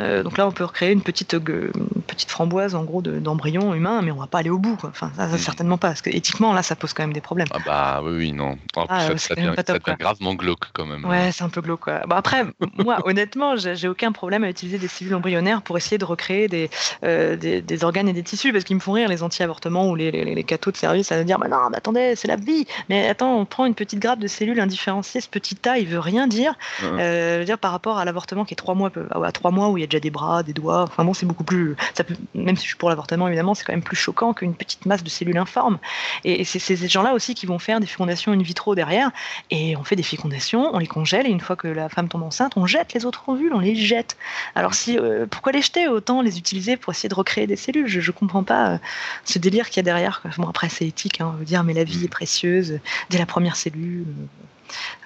Euh, 0.00 0.22
donc 0.22 0.38
là 0.38 0.46
on 0.46 0.52
peut 0.52 0.64
recréer 0.64 0.92
une 0.92 1.02
petite, 1.02 1.36
petite 1.38 2.30
framboise 2.30 2.74
en 2.74 2.84
gros 2.84 3.02
d'embryon 3.02 3.74
humain, 3.74 4.02
mais 4.02 4.10
on 4.10 4.16
va 4.16 4.26
pas 4.26 4.38
aller 4.38 4.50
au 4.50 4.58
bout. 4.58 4.78
Enfin, 4.84 5.12
ça, 5.16 5.26
hmm. 5.26 5.38
certainement 5.38 5.78
pas, 5.78 5.88
parce 5.88 6.02
que 6.02 6.10
éthiquement 6.10 6.52
là 6.52 6.62
ça 6.62 6.76
pose 6.76 6.92
quand 6.92 7.02
même 7.02 7.12
des 7.12 7.20
problèmes. 7.20 7.48
Ah 7.52 7.58
bah 7.64 8.00
oui, 8.04 8.12
oui 8.16 8.32
non. 8.32 8.58
Ah, 8.88 9.16
ça, 9.16 9.34
devient, 9.34 9.54
gravement 9.94 10.34
glauque 10.34 10.66
quand 10.72 10.86
même. 10.86 11.04
Ouais, 11.04 11.30
c'est 11.32 11.44
un 11.44 11.48
peu 11.48 11.60
glauque. 11.60 11.86
Bon, 11.86 12.16
après, 12.16 12.44
moi, 12.78 12.98
honnêtement, 13.04 13.56
j'ai 13.56 13.88
aucun 13.88 14.12
problème 14.12 14.44
à 14.44 14.50
utiliser 14.50 14.78
des 14.78 14.88
cellules 14.88 15.14
embryonnaires 15.14 15.62
pour 15.62 15.76
essayer 15.76 15.98
de 15.98 16.04
recréer 16.04 16.48
des, 16.48 16.70
euh, 17.04 17.36
des, 17.36 17.84
organes 17.84 18.08
et 18.08 18.12
des 18.12 18.22
tissus, 18.22 18.52
parce 18.52 18.64
qu'ils 18.64 18.76
me 18.76 18.80
font 18.80 18.92
rire, 18.92 19.08
les 19.08 19.22
anti-avortements 19.22 19.88
ou 19.88 19.94
les, 19.94 20.10
les, 20.10 20.34
les, 20.34 20.44
cathos 20.44 20.72
de 20.72 20.76
service, 20.76 21.12
à 21.12 21.22
dire, 21.24 21.38
bah 21.38 21.48
non, 21.48 21.70
mais 21.70 21.76
attendez, 21.76 22.14
c'est 22.16 22.28
la 22.28 22.36
vie. 22.36 22.66
Mais 22.88 23.08
attends, 23.08 23.36
on 23.36 23.44
prend 23.44 23.66
une 23.66 23.74
petite 23.74 24.00
grappe 24.00 24.18
de 24.18 24.26
cellules 24.26 24.60
indifférenciées, 24.60 25.20
ce 25.20 25.28
petit 25.28 25.54
tas, 25.54 25.78
il 25.78 25.86
veut 25.86 26.00
rien 26.00 26.26
dire. 26.26 26.54
Euh, 26.82 27.44
dire 27.44 27.58
par 27.58 27.72
rapport 27.72 27.98
à 27.98 28.04
l'avortement 28.04 28.44
qui 28.44 28.54
est 28.54 28.56
trois 28.56 28.74
mois, 28.74 28.90
à 29.22 29.32
trois 29.32 29.50
mois 29.50 29.68
où 29.68 29.78
il 29.78 29.80
y 29.80 29.84
a 29.84 29.86
déjà 29.86 30.00
des 30.00 30.10
bras, 30.10 30.42
des 30.42 30.52
doigts. 30.52 30.82
Enfin 30.82 31.04
bon, 31.04 31.14
c'est 31.14 31.26
beaucoup 31.26 31.44
plus. 31.44 31.76
Ça 31.94 32.04
peut, 32.04 32.14
même 32.34 32.56
si 32.56 32.62
je 32.62 32.68
suis 32.68 32.76
pour 32.76 32.88
l'avortement, 32.88 33.28
évidemment, 33.28 33.54
c'est 33.54 33.64
quand 33.64 33.72
même 33.72 33.82
plus 33.82 33.96
choquant 33.96 34.34
qu'une 34.34 34.54
petite 34.54 34.86
masse 34.86 35.02
de 35.02 35.08
cellules 35.08 35.38
informes. 35.38 35.78
Et, 36.24 36.44
c'est 36.44 36.58
ces 36.58 36.88
gens-là 36.88 37.14
aussi 37.14 37.34
qui 37.34 37.46
vont 37.46 37.58
faire 37.58 37.80
des 37.80 37.86
fécondations 37.86 38.32
in 38.32 38.42
vitro 38.42 38.74
derrière, 38.74 39.10
et 39.50 39.67
on 39.76 39.84
fait 39.84 39.96
des 39.96 40.02
fécondations, 40.02 40.74
on 40.74 40.78
les 40.78 40.86
congèle, 40.86 41.26
et 41.26 41.30
une 41.30 41.40
fois 41.40 41.56
que 41.56 41.68
la 41.68 41.88
femme 41.88 42.08
tombe 42.08 42.22
enceinte, 42.22 42.52
on 42.56 42.66
jette 42.66 42.92
les 42.94 43.04
autres 43.04 43.28
ovules, 43.28 43.52
on 43.54 43.60
les 43.60 43.74
jette. 43.74 44.16
Alors 44.54 44.72
euh, 44.88 45.26
pourquoi 45.30 45.52
les 45.52 45.62
jeter? 45.62 45.88
Autant 45.88 46.22
les 46.22 46.38
utiliser 46.38 46.76
pour 46.76 46.92
essayer 46.92 47.08
de 47.08 47.14
recréer 47.14 47.46
des 47.46 47.56
cellules. 47.56 47.86
Je 47.88 48.00
ne 48.00 48.16
comprends 48.16 48.44
pas 48.44 48.72
euh, 48.72 48.78
ce 49.24 49.38
délire 49.38 49.68
qu'il 49.68 49.78
y 49.78 49.80
a 49.80 49.82
derrière. 49.82 50.22
Bon, 50.36 50.48
après, 50.48 50.68
c'est 50.68 50.86
éthique, 50.86 51.20
hein, 51.20 51.32
on 51.34 51.38
veut 51.38 51.44
dire, 51.44 51.64
mais 51.64 51.74
la 51.74 51.84
vie 51.84 52.04
est 52.04 52.08
précieuse 52.08 52.78
dès 53.10 53.18
la 53.18 53.26
première 53.26 53.56
cellule. 53.56 54.06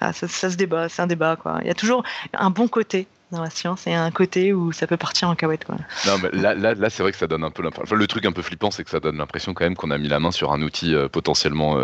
Ah, 0.01 0.11
ça, 0.13 0.27
se 0.27 0.55
débat, 0.55 0.89
c'est 0.89 1.01
un 1.01 1.07
débat. 1.07 1.35
Quoi. 1.35 1.59
Il 1.61 1.67
y 1.67 1.71
a 1.71 1.75
toujours 1.75 2.03
un 2.33 2.49
bon 2.49 2.67
côté 2.67 3.07
dans 3.31 3.41
la 3.41 3.49
science 3.49 3.87
et 3.87 3.93
un 3.93 4.11
côté 4.11 4.53
où 4.53 4.71
ça 4.71 4.87
peut 4.87 4.97
partir 4.97 5.29
en. 5.29 5.35
Quoi. 5.35 5.47
Non, 6.05 6.17
mais 6.21 6.29
là, 6.33 6.89
c'est 6.89 7.01
vrai 7.01 7.11
que 7.11 7.17
ça 7.17 7.27
donne 7.27 7.43
un 7.43 7.51
peu 7.51 7.63
l'impression. 7.63 7.95
le 7.95 8.07
truc 8.07 8.25
un 8.25 8.31
peu 8.31 8.41
flippant, 8.41 8.71
c'est 8.71 8.83
que 8.83 8.89
ça 8.89 8.99
donne 8.99 9.17
l'impression 9.17 9.53
quand 9.53 9.63
même 9.63 9.75
qu'on 9.75 9.91
a 9.91 9.97
mis 9.97 10.09
la 10.09 10.19
main 10.19 10.31
sur 10.31 10.51
un 10.51 10.61
outil 10.61 10.95
potentiellement. 11.11 11.77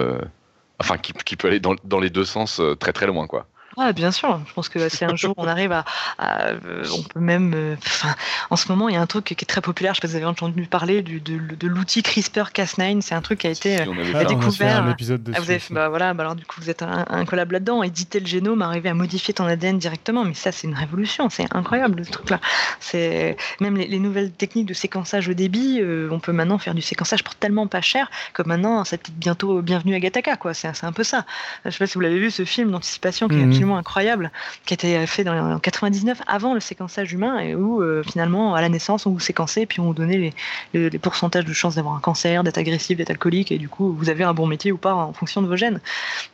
Enfin, 0.79 0.97
qui, 0.97 1.35
peut 1.35 1.47
aller 1.47 1.59
dans, 1.59 1.75
dans 1.83 1.99
les 1.99 2.09
deux 2.09 2.25
sens 2.25 2.61
très 2.79 2.93
très 2.93 3.07
loin, 3.07 3.27
quoi. 3.27 3.47
Ah, 3.77 3.93
bien 3.93 4.11
sûr. 4.11 4.39
Je 4.47 4.53
pense 4.53 4.69
que 4.69 4.89
si 4.89 5.05
un 5.05 5.15
jour 5.15 5.33
on 5.37 5.47
arrive 5.47 5.71
à, 5.71 5.85
euh, 6.21 6.83
on 6.97 7.03
peut 7.03 7.19
même, 7.19 7.53
euh, 7.55 7.75
enfin, 7.77 8.15
en 8.49 8.55
ce 8.55 8.67
moment 8.69 8.89
il 8.89 8.95
y 8.95 8.97
a 8.97 9.01
un 9.01 9.05
truc 9.05 9.25
qui 9.25 9.33
est 9.33 9.45
très 9.45 9.61
populaire. 9.61 9.93
Je 9.93 9.97
sais 9.97 10.01
pas 10.01 10.07
si 10.07 10.13
vous 10.13 10.17
avez 10.17 10.25
entendu 10.25 10.63
parler 10.63 11.01
du, 11.01 11.19
de, 11.19 11.39
de 11.55 11.67
l'outil 11.67 12.01
CRISPR-Cas9. 12.01 13.01
C'est 13.01 13.15
un 13.15 13.21
truc 13.21 13.39
qui 13.39 13.47
a 13.47 13.51
été 13.51 13.79
euh, 13.81 14.25
découvert. 14.25 14.83
Un 14.83 14.91
épisode 14.91 15.33
ah, 15.35 15.39
vous 15.39 15.51
avez, 15.51 15.61
bah, 15.69 15.89
voilà, 15.89 16.13
bah, 16.13 16.23
alors 16.23 16.35
du 16.35 16.45
coup 16.45 16.55
vous 16.59 16.69
êtes 16.69 16.81
un, 16.81 17.05
un 17.09 17.25
collab 17.25 17.51
là-dedans, 17.51 17.83
éditer 17.83 18.19
le 18.19 18.25
génome, 18.25 18.61
arriver 18.61 18.89
à 18.89 18.93
modifier 18.93 19.33
ton 19.33 19.45
ADN 19.45 19.77
directement. 19.77 20.25
Mais 20.25 20.33
ça 20.33 20.51
c'est 20.51 20.67
une 20.67 20.75
révolution. 20.75 21.29
C'est 21.29 21.45
incroyable 21.55 22.03
ce 22.05 22.11
truc-là. 22.11 22.39
C'est 22.79 23.37
même 23.59 23.77
les, 23.77 23.99
nouvelles 23.99 24.31
techniques 24.31 24.67
de 24.67 24.73
séquençage 24.73 25.27
au 25.29 25.33
débit. 25.33 25.81
on 26.09 26.19
peut 26.19 26.31
maintenant 26.31 26.57
faire 26.57 26.73
du 26.73 26.81
séquençage 26.81 27.23
pour 27.23 27.35
tellement 27.35 27.67
pas 27.67 27.81
cher 27.81 28.09
que 28.33 28.43
maintenant 28.43 28.83
c'est 28.83 28.97
peut-être 28.97 29.17
bientôt 29.17 29.61
bienvenue 29.61 29.93
à 29.93 29.99
Gataka 29.99 30.37
quoi. 30.37 30.53
C'est 30.53 30.83
un 30.83 30.91
peu 30.91 31.03
ça. 31.03 31.25
Je 31.65 31.71
sais 31.71 31.77
pas 31.77 31.87
si 31.87 31.93
vous 31.95 32.01
l'avez 32.01 32.19
vu 32.19 32.31
ce 32.31 32.45
film 32.45 32.71
d'anticipation 32.71 33.27
qui 33.27 33.35
est 33.35 33.45
mhm. 33.45 33.58
Absolument 33.59 33.77
incroyable, 33.77 34.31
qui 34.65 34.73
a 34.73 34.75
été 34.75 35.07
fait 35.07 35.23
dans, 35.23 35.55
en 35.55 35.59
99 35.59 36.21
avant 36.27 36.53
le 36.53 36.59
séquençage 36.59 37.13
humain 37.13 37.39
et 37.39 37.55
où 37.55 37.81
euh, 37.81 38.03
finalement 38.03 38.55
à 38.55 38.61
la 38.61 38.69
naissance 38.69 39.05
on 39.05 39.11
vous 39.11 39.19
séquençait 39.19 39.63
et 39.63 39.65
puis 39.65 39.79
on 39.79 39.85
vous 39.85 39.93
donnait 39.93 40.33
les, 40.73 40.89
les, 40.89 40.99
pourcentages 40.99 41.45
de 41.45 41.53
chances 41.53 41.75
d'avoir 41.75 41.95
un 41.95 41.99
cancer, 41.99 42.43
d'être 42.43 42.57
agressif, 42.57 42.97
d'être 42.97 43.09
alcoolique 43.09 43.51
et 43.51 43.57
du 43.57 43.69
coup 43.69 43.93
vous 43.93 44.09
avez 44.09 44.23
un 44.23 44.33
bon 44.33 44.47
métier 44.47 44.71
ou 44.71 44.77
pas 44.77 44.93
en 44.93 45.13
fonction 45.13 45.41
de 45.41 45.47
vos 45.47 45.55
gènes. 45.55 45.79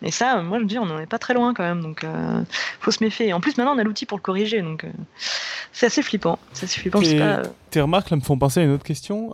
Et 0.02 0.12
ça, 0.12 0.42
moi 0.42 0.60
je 0.60 0.64
me 0.64 0.70
dis, 0.70 0.78
on 0.80 0.86
n'en 0.86 1.00
est 1.00 1.06
pas 1.06 1.20
très 1.20 1.34
loin 1.34 1.54
quand 1.54 1.64
même, 1.64 1.82
donc 1.82 2.04
euh, 2.04 2.44
faut 2.80 2.92
se 2.92 3.04
méfier. 3.04 3.30
Et 3.30 3.34
en 3.34 3.40
plus 3.40 3.58
maintenant 3.58 3.76
on 3.76 3.80
a 3.80 3.84
l'outil 3.84 4.06
pour 4.06 4.18
le 4.18 4.24
corriger, 4.24 4.62
donc 4.62 4.84
euh, 4.84 4.90
c'est 5.72 5.88
assez 5.88 6.02
flippant. 6.02 6.40
C'est 6.54 6.66
assez 6.66 6.80
flippant. 6.80 7.02
Tes 7.72 7.82
remarques 7.82 8.10
là 8.10 8.18
me 8.18 8.22
font 8.22 8.38
penser 8.38 8.62
à 8.62 8.64
une 8.64 8.72
autre 8.72 8.86
question 8.86 9.32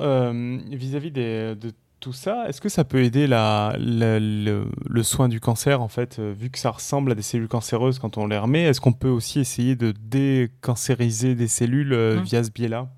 vis-à-vis 0.72 1.12
des 1.12 1.56
de 1.56 1.72
tout 2.02 2.14
ça, 2.14 2.49
est-ce 2.49 2.60
que 2.60 2.68
ça 2.68 2.84
peut 2.84 3.04
aider 3.04 3.28
la, 3.28 3.76
le, 3.80 4.66
soin 5.04 5.30
du 5.30 5.39
cancer, 5.39 5.82
en 5.82 5.88
fait, 5.88 6.18
euh, 6.20 6.34
vu 6.38 6.49
que 6.49 6.58
ça 6.58 6.72
ressemble 6.72 7.12
à 7.12 7.16
des 7.16 7.22
cellules 7.22 7.47
cancéreuses 7.47 7.99
quand 7.99 8.18
on 8.18 8.28
les 8.28 8.38
remet 8.38 8.64
Est-ce 8.64 8.82
qu'on 8.82 8.91
peut 8.91 9.10
aussi 9.10 9.39
essayer 9.39 9.76
de 9.76 9.91
décancériser 9.91 11.36
des 11.36 11.47
cellules 11.47 11.93
euh, 11.93 12.20
mmh. 12.20 12.24
via 12.24 12.43
ce 12.43 12.52
biais-là? 12.52 12.89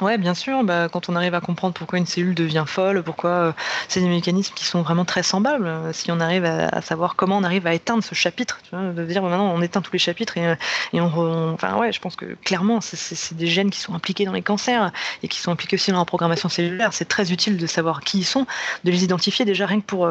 Ouais, 0.00 0.16
bien 0.16 0.32
sûr. 0.32 0.64
Bah, 0.64 0.88
quand 0.90 1.10
on 1.10 1.16
arrive 1.16 1.34
à 1.34 1.40
comprendre 1.42 1.74
pourquoi 1.74 1.98
une 1.98 2.06
cellule 2.06 2.34
devient 2.34 2.64
folle, 2.66 3.02
pourquoi 3.02 3.30
euh, 3.30 3.52
c'est 3.86 4.00
des 4.00 4.08
mécanismes 4.08 4.54
qui 4.54 4.64
sont 4.64 4.80
vraiment 4.80 5.04
très 5.04 5.22
semblables. 5.22 5.66
Euh, 5.66 5.92
si 5.92 6.10
on 6.10 6.20
arrive 6.20 6.46
à, 6.46 6.80
savoir 6.80 7.16
comment 7.16 7.36
on 7.36 7.44
arrive 7.44 7.66
à 7.66 7.74
éteindre 7.74 8.02
ce 8.02 8.14
chapitre, 8.14 8.60
tu 8.62 8.70
vois, 8.74 8.92
de 8.92 9.04
dire 9.04 9.20
bah, 9.20 9.28
maintenant 9.28 9.52
on 9.54 9.60
éteint 9.60 9.82
tous 9.82 9.92
les 9.92 9.98
chapitres 9.98 10.38
et, 10.38 10.46
euh, 10.46 10.54
et 10.94 11.00
on, 11.02 11.52
enfin 11.52 11.76
ouais, 11.76 11.92
je 11.92 12.00
pense 12.00 12.16
que 12.16 12.36
clairement 12.44 12.80
c'est 12.80 13.34
des 13.34 13.46
gènes 13.46 13.70
qui 13.70 13.80
sont 13.80 13.94
impliqués 13.94 14.24
dans 14.24 14.32
les 14.32 14.42
cancers 14.42 14.90
et 15.22 15.28
qui 15.28 15.38
sont 15.38 15.52
impliqués 15.52 15.76
aussi 15.76 15.92
dans 15.92 15.98
la 15.98 16.04
programmation 16.06 16.48
cellulaire. 16.48 16.94
C'est 16.94 17.08
très 17.08 17.30
utile 17.30 17.58
de 17.58 17.66
savoir 17.66 18.00
qui 18.00 18.18
ils 18.20 18.24
sont, 18.24 18.46
de 18.84 18.90
les 18.90 19.04
identifier 19.04 19.44
déjà 19.44 19.66
rien 19.66 19.80
que 19.80 19.86
pour 19.86 20.08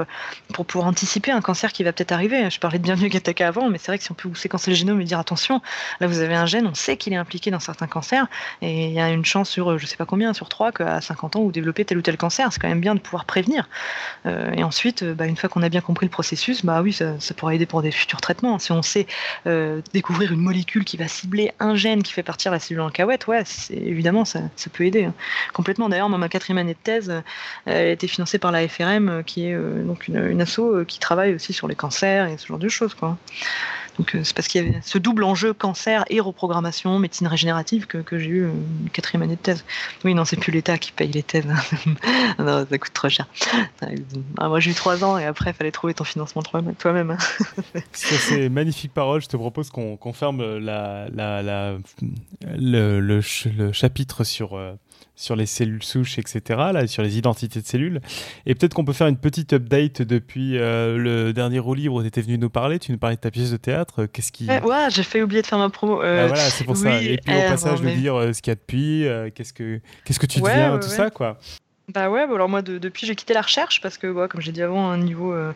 pour 0.53 0.65
pouvoir 0.65 0.87
anticiper 0.87 1.31
un 1.31 1.41
cancer 1.41 1.73
qui 1.73 1.83
va 1.83 1.93
peut-être 1.93 2.11
arriver. 2.11 2.49
Je 2.51 2.59
parlais 2.59 2.77
de 2.77 2.83
bienvenue 2.83 3.09
Gataka 3.09 3.47
avant, 3.47 3.69
mais 3.69 3.79
c'est 3.79 3.87
vrai 3.87 3.97
que 3.97 4.03
si 4.03 4.11
on 4.11 4.15
peut 4.15 4.29
séquencer 4.35 4.69
le 4.69 4.75
génome 4.75 5.01
et 5.01 5.05
dire 5.05 5.19
attention, 5.19 5.61
là 5.99 6.07
vous 6.07 6.19
avez 6.19 6.35
un 6.35 6.45
gène, 6.45 6.67
on 6.67 6.75
sait 6.75 6.97
qu'il 6.97 7.13
est 7.13 7.17
impliqué 7.17 7.49
dans 7.49 7.59
certains 7.59 7.87
cancers 7.87 8.27
et 8.61 8.85
il 8.87 8.93
y 8.93 8.99
a 8.99 9.09
une 9.09 9.25
chance 9.25 9.49
sur 9.49 9.78
je 9.79 9.85
sais 9.85 9.97
pas 9.97 10.05
combien 10.05 10.33
sur 10.33 10.49
trois 10.49 10.71
qu'à 10.71 11.01
50 11.01 11.35
ans 11.35 11.43
vous 11.43 11.51
développez 11.51 11.85
tel 11.85 11.97
ou 11.97 12.01
tel 12.01 12.17
cancer. 12.17 12.51
C'est 12.51 12.59
quand 12.59 12.67
même 12.67 12.81
bien 12.81 12.95
de 12.95 12.99
pouvoir 12.99 13.25
prévenir. 13.25 13.67
Euh, 14.25 14.51
et 14.53 14.63
ensuite, 14.63 15.03
euh, 15.03 15.13
bah, 15.13 15.25
une 15.25 15.37
fois 15.37 15.49
qu'on 15.49 15.63
a 15.63 15.69
bien 15.69 15.81
compris 15.81 16.05
le 16.05 16.11
processus, 16.11 16.65
bah 16.65 16.81
oui, 16.81 16.93
ça, 16.93 17.15
pourra 17.35 17.55
aider 17.55 17.65
pour 17.65 17.81
des 17.81 17.91
futurs 17.91 18.21
traitements. 18.21 18.59
Si 18.59 18.71
on 18.71 18.81
sait 18.81 19.07
euh, 19.47 19.81
découvrir 19.93 20.33
une 20.33 20.41
molécule 20.41 20.83
qui 20.83 20.97
va 20.97 21.07
cibler 21.07 21.51
un 21.59 21.75
gène 21.75 22.03
qui 22.03 22.13
fait 22.13 22.23
partir 22.23 22.51
la 22.51 22.59
cellule 22.59 22.81
en 22.81 22.89
cahuète, 22.89 23.27
ouais, 23.27 23.43
évidemment, 23.71 24.25
ça, 24.25 24.41
ça, 24.55 24.69
peut 24.69 24.85
aider 24.85 25.05
hein. 25.05 25.13
complètement. 25.53 25.89
D'ailleurs, 25.89 26.09
ma 26.09 26.29
quatrième 26.29 26.57
année 26.57 26.73
de 26.73 26.79
thèse, 26.83 27.13
elle 27.65 27.87
a 27.87 27.91
été 27.91 28.07
financée 28.07 28.39
par 28.39 28.51
la 28.51 28.67
FRM, 28.67 29.23
qui 29.23 29.45
est 29.45 29.57
donc 29.83 30.07
une, 30.07 30.25
une 30.29 30.41
asso 30.41 30.85
qui 30.87 30.99
travaille 30.99 31.33
aussi 31.33 31.53
sur 31.53 31.67
les 31.67 31.75
cancers 31.75 32.27
et 32.27 32.37
ce 32.37 32.47
genre 32.47 32.57
de 32.57 32.69
choses, 32.69 32.93
quoi. 32.93 33.17
Donc 33.99 34.15
euh, 34.15 34.21
c'est 34.23 34.33
parce 34.33 34.47
qu'il 34.47 34.63
y 34.63 34.67
avait 34.67 34.79
ce 34.81 34.97
double 34.97 35.25
enjeu 35.25 35.53
cancer 35.53 36.05
et 36.09 36.21
reprogrammation, 36.21 36.97
médecine 36.99 37.27
régénérative 37.27 37.85
que, 37.85 38.17
j'ai 38.17 38.27
eu 38.27 38.45
une 38.45 38.89
quatrième 38.91 39.23
année 39.23 39.35
de 39.35 39.41
thèse. 39.41 39.65
Oui, 40.05 40.13
non, 40.13 40.23
c'est 40.23 40.37
plus 40.37 40.53
l'État 40.53 40.77
qui 40.77 40.93
paye 40.93 41.11
les 41.11 41.21
thèses. 41.21 41.45
non, 42.39 42.65
ça 42.69 42.77
coûte 42.77 42.93
trop 42.93 43.09
cher. 43.09 43.27
Ah, 44.37 44.47
moi 44.47 44.61
j'ai 44.61 44.71
eu 44.71 44.73
trois 44.73 45.03
ans 45.03 45.17
et 45.17 45.25
après 45.25 45.51
il 45.51 45.53
fallait 45.53 45.71
trouver 45.71 45.93
ton 45.93 46.05
financement 46.05 46.41
toi-même. 46.41 47.11
Hein. 47.11 47.17
c'est 47.91 48.47
magnifique 48.47 48.93
parole. 48.93 49.21
Je 49.21 49.27
te 49.27 49.35
propose 49.35 49.69
qu'on 49.69 50.13
ferme 50.13 50.41
le, 50.41 51.79
le, 52.57 52.99
le, 52.99 53.71
chapitre 53.73 54.23
sur 54.23 54.55
euh, 54.55 54.73
sur 55.19 55.35
les 55.35 55.45
cellules 55.45 55.83
souches, 55.83 56.17
etc., 56.17 56.41
là, 56.71 56.87
sur 56.87 57.03
les 57.03 57.17
identités 57.17 57.59
de 57.59 57.65
cellules. 57.65 57.99
Et 58.45 58.55
peut-être 58.55 58.73
qu'on 58.73 58.85
peut 58.85 58.93
faire 58.93 59.07
une 59.07 59.17
petite 59.17 59.51
update 59.51 60.01
depuis 60.01 60.57
euh, 60.57 60.97
le 60.97 61.33
dernier 61.33 61.59
roue 61.59 61.73
libre 61.73 61.95
où 61.95 62.01
tu 62.01 62.07
étais 62.07 62.21
venu 62.21 62.37
nous 62.37 62.49
parler. 62.49 62.79
Tu 62.79 62.93
nous 62.93 62.97
parlais 62.97 63.17
de 63.17 63.21
ta 63.21 63.29
pièce 63.29 63.51
de 63.51 63.57
théâtre. 63.57 64.05
Qu'est-ce 64.05 64.31
qui. 64.31 64.47
Ouais, 64.47 64.87
j'ai 64.89 65.03
fait 65.03 65.21
oublier 65.21 65.41
de 65.41 65.47
faire 65.47 65.57
ma 65.57 65.69
promo. 65.69 66.01
Euh, 66.01 66.23
ah, 66.23 66.27
voilà, 66.27 66.43
c'est 66.43 66.63
pour 66.63 66.77
ça. 66.77 67.01
Et 67.01 67.17
puis 67.17 67.35
au 67.35 67.37
euh, 67.37 67.49
passage, 67.49 67.81
de 67.81 67.89
dire 67.89 68.33
ce 68.33 68.41
qu'il 68.41 68.51
y 68.51 68.53
a 68.53 68.55
depuis, 68.55 69.05
qu'est-ce 69.35 69.51
que, 69.51 69.81
qu'est-ce 70.05 70.19
que 70.19 70.25
tu 70.25 70.39
deviens, 70.39 70.79
tout 70.79 70.87
ça, 70.87 71.09
quoi. 71.09 71.37
Bah 71.93 72.07
ouais, 72.11 72.27
bah 72.27 72.35
alors 72.35 72.49
moi 72.49 72.61
depuis 72.61 73.07
j'ai 73.07 73.15
quitté 73.15 73.33
la 73.33 73.41
recherche 73.41 73.81
parce 73.81 73.97
que 73.97 74.27
comme 74.27 74.41
j'ai 74.41 74.51
dit 74.51 74.61
avant, 74.61 74.91
un 74.91 74.97
niveau 74.97 75.33
euh, 75.33 75.53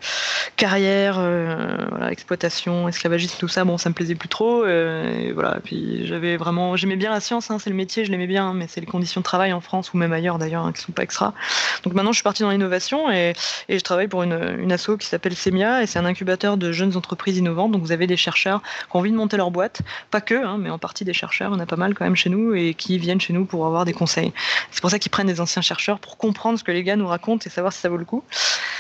carrière, 0.56 1.18
euh, 1.20 2.08
exploitation, 2.10 2.88
esclavagisme, 2.88 3.38
tout 3.40 3.48
ça, 3.48 3.64
bon 3.66 3.78
ça 3.78 3.90
me 3.90 3.94
plaisait 3.94 4.16
plus 4.16 4.30
trop. 4.30 4.64
Euh, 4.64 5.14
et 5.16 5.32
voilà, 5.32 5.60
puis 5.64 6.08
j'avais 6.08 6.36
vraiment, 6.36 6.76
j'aimais 6.76 6.96
bien 6.96 7.12
la 7.12 7.20
science, 7.20 7.52
hein, 7.52 7.60
c'est 7.60 7.70
le 7.70 7.76
métier, 7.76 8.04
je 8.04 8.10
l'aimais 8.10 8.26
bien, 8.26 8.56
mais 8.56 8.66
c'est 8.68 8.82
les 8.82 8.88
conditions 8.88 9.22
de 9.22 9.24
travail 9.24 9.54
en 9.54 9.62
France 9.62 9.94
ou 9.94 9.98
même 9.98 10.12
ailleurs 10.12 10.40
d'ailleurs 10.40 10.66
hein, 10.66 10.72
qui 10.72 10.82
sont 10.82 10.92
pas 10.92 11.04
extra. 11.04 11.36
Donc 11.84 11.94
maintenant 11.94 12.12
je 12.12 12.16
suis 12.16 12.24
partie 12.24 12.42
dans 12.42 12.50
l'innovation 12.50 13.12
et, 13.12 13.34
et, 13.70 13.78
je 13.78 13.84
travaille 13.84 14.08
pour 14.08 14.24
une, 14.24 14.58
une 14.58 14.72
asso 14.72 14.98
qui 15.00 15.06
s'appelle 15.06 15.36
Semia 15.36 15.84
et 15.84 15.86
c'est 15.86 16.00
un 16.00 16.06
incubateur 16.06 16.58
de 16.58 16.72
jeunes 16.72 16.98
entreprises 16.98 17.38
innovantes. 17.38 17.72
Donc 17.72 17.84
vous 17.84 17.92
avez 17.92 18.08
des 18.08 18.18
chercheurs 18.18 18.64
qui 18.64 18.96
ont 18.96 19.00
envie 19.02 19.12
de 19.12 19.18
monter 19.18 19.38
leur 19.38 19.52
boîte, 19.52 19.84
pas 20.10 20.22
que, 20.22 20.44
hein, 20.44 20.58
mais 20.60 20.72
en 20.72 20.80
partie 20.80 21.06
des 21.06 21.14
chercheurs, 21.14 21.52
on 21.54 21.60
a 21.60 21.68
pas 21.68 21.76
mal 21.76 21.94
quand 21.94 22.06
même 22.06 22.16
chez 22.16 22.32
nous 22.32 22.56
et 22.56 22.74
qui 22.74 22.98
viennent 22.98 23.22
chez 23.22 23.34
nous 23.34 23.46
pour 23.46 23.68
avoir 23.68 23.86
des 23.86 23.94
conseils. 23.94 24.34
C'est 24.72 24.82
pour 24.82 24.90
ça 24.90 24.98
qu'ils 24.98 25.12
prennent 25.12 25.28
des 25.28 25.40
anciens 25.40 25.62
chercheurs 25.62 26.00
pour 26.00 26.18
comprendre 26.24 26.58
ce 26.58 26.64
que 26.64 26.72
les 26.72 26.84
gars 26.84 26.96
nous 26.96 27.08
racontent 27.08 27.44
et 27.46 27.50
savoir 27.50 27.74
si 27.74 27.82
ça 27.82 27.90
vaut 27.90 27.98
le 27.98 28.06
coup. 28.06 28.24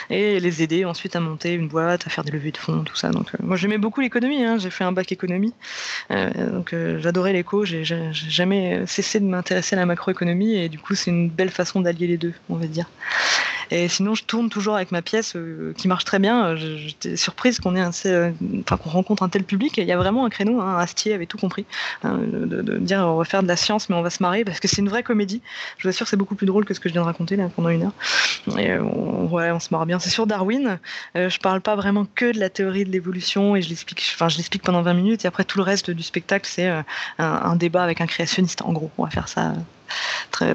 Et 0.09 0.39
les 0.39 0.63
aider 0.63 0.85
ensuite 0.85 1.13
à 1.17 1.19
monter 1.19 1.53
une 1.53 1.67
boîte, 1.67 2.07
à 2.07 2.09
faire 2.09 2.23
des 2.23 2.31
levées 2.31 2.51
de 2.51 2.57
fonds, 2.57 2.83
tout 2.83 2.95
ça. 2.95 3.09
Donc, 3.09 3.27
euh, 3.35 3.37
moi, 3.43 3.57
j'aimais 3.57 3.77
beaucoup 3.77 3.99
l'économie. 3.99 4.41
Hein. 4.43 4.57
J'ai 4.59 4.69
fait 4.69 4.85
un 4.85 4.93
bac 4.93 5.11
économie. 5.11 5.53
Euh, 6.11 6.29
donc, 6.51 6.71
euh, 6.71 6.99
j'adorais 6.99 7.33
l'éco. 7.33 7.65
J'ai 7.65 7.83
jamais 7.83 8.85
cessé 8.87 9.19
de 9.19 9.25
m'intéresser 9.25 9.75
à 9.75 9.79
la 9.79 9.85
macroéconomie. 9.85 10.55
Et 10.55 10.69
du 10.69 10.79
coup, 10.79 10.95
c'est 10.95 11.11
une 11.11 11.29
belle 11.29 11.49
façon 11.49 11.81
d'allier 11.81 12.07
les 12.07 12.17
deux, 12.17 12.33
on 12.49 12.55
va 12.55 12.67
dire. 12.67 12.89
Et 13.71 13.87
sinon, 13.87 14.15
je 14.15 14.23
tourne 14.23 14.49
toujours 14.49 14.75
avec 14.75 14.91
ma 14.91 15.01
pièce 15.01 15.35
euh, 15.35 15.73
qui 15.77 15.87
marche 15.87 16.05
très 16.05 16.19
bien. 16.19 16.47
Euh, 16.47 16.55
j'étais 16.55 17.15
surprise 17.15 17.59
qu'on 17.59 17.75
ait 17.75 17.83
euh, 18.05 18.31
enfin, 18.61 18.77
qu'on 18.77 18.89
rencontre 18.89 19.23
un 19.23 19.29
tel 19.29 19.43
public. 19.43 19.77
Il 19.77 19.85
y 19.85 19.91
a 19.91 19.97
vraiment 19.97 20.25
un 20.25 20.29
créneau. 20.29 20.61
Hein, 20.61 20.77
Astier 20.77 21.13
avait 21.13 21.25
tout 21.25 21.37
compris. 21.37 21.65
Hein, 22.03 22.19
de, 22.23 22.77
dire 22.77 22.99
on 22.99 23.17
va 23.17 23.25
faire 23.25 23.43
de 23.43 23.47
la 23.47 23.55
science, 23.55 23.89
mais 23.89 23.95
on 23.95 24.01
va 24.01 24.09
se 24.09 24.21
marrer 24.21 24.43
parce 24.43 24.59
que 24.59 24.67
c'est 24.67 24.81
une 24.81 24.89
vraie 24.89 25.03
comédie. 25.03 25.41
Je 25.77 25.83
vous 25.83 25.89
assure, 25.89 26.07
c'est 26.07 26.17
beaucoup 26.17 26.35
plus 26.35 26.47
drôle 26.47 26.65
que 26.65 26.73
ce 26.73 26.79
que 26.79 26.89
je 26.89 26.93
viens 26.93 27.01
de 27.01 27.07
raconter 27.07 27.35
là 27.35 27.49
pendant 27.55 27.69
une 27.69 27.83
heure. 27.83 28.57
Et 28.57 28.77
on, 28.77 29.59
se 29.59 29.69
marre 29.71 29.85
bien. 29.85 29.99
C'est 29.99 30.09
sur 30.09 30.27
Darwin. 30.27 30.79
je 31.15 31.39
parle 31.39 31.61
pas 31.61 31.75
vraiment 31.75 32.05
que 32.15 32.31
de 32.31 32.39
la 32.39 32.49
théorie 32.49 32.85
de 32.85 32.91
l'évolution 32.91 33.55
et 33.55 33.61
je 33.61 33.69
l'explique. 33.69 34.61
Pendant 34.63 34.81
20 34.81 34.93
minutes. 34.93 35.25
Et 35.25 35.27
après, 35.27 35.43
tout 35.43 35.57
le 35.57 35.63
reste 35.63 35.91
du 35.91 36.03
spectacle, 36.03 36.47
c'est 36.49 36.71
un 37.17 37.55
débat 37.55 37.83
avec 37.83 38.01
un 38.01 38.07
créationniste. 38.07 38.61
En 38.61 38.73
gros, 38.73 38.91
on 38.97 39.03
va 39.03 39.09
faire 39.09 39.27
ça 39.27 39.53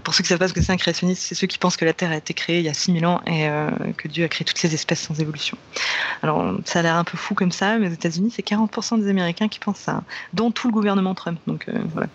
pour 0.02 0.14
ceux 0.14 0.22
qui 0.22 0.28
savent 0.28 0.38
pas 0.38 0.48
ce 0.48 0.52
que 0.52 0.62
c'est 0.62 0.72
un 0.72 0.76
créationniste, 0.76 1.22
c'est 1.22 1.34
ceux 1.34 1.46
qui 1.46 1.58
pensent 1.58 1.76
que 1.76 1.84
la 1.84 1.92
Terre 1.92 2.10
a 2.10 2.16
été 2.16 2.34
créée 2.34 2.58
il 2.58 2.64
y 2.64 2.68
a 2.68 2.74
6000 2.74 3.06
ans 3.06 3.20
et 3.26 3.48
euh, 3.48 3.70
que 3.96 4.08
Dieu 4.08 4.24
a 4.24 4.28
créé 4.28 4.44
toutes 4.44 4.58
ces 4.58 4.74
espèces 4.74 5.00
sans 5.00 5.18
évolution. 5.20 5.56
Alors, 6.22 6.54
ça 6.64 6.80
a 6.80 6.82
l'air 6.82 6.96
un 6.96 7.04
peu 7.04 7.16
fou 7.16 7.34
comme 7.34 7.52
ça, 7.52 7.78
mais 7.78 7.88
aux 7.88 7.92
États-Unis, 7.92 8.32
c'est 8.34 8.46
40% 8.46 9.00
des 9.00 9.08
Américains 9.08 9.48
qui 9.48 9.58
pensent 9.58 9.78
ça, 9.78 10.02
dont 10.32 10.50
tout 10.50 10.68
le 10.68 10.72
gouvernement 10.72 11.14
Trump. 11.14 11.38
Donc 11.46 11.66
euh, 11.68 11.78
voilà. 11.92 12.08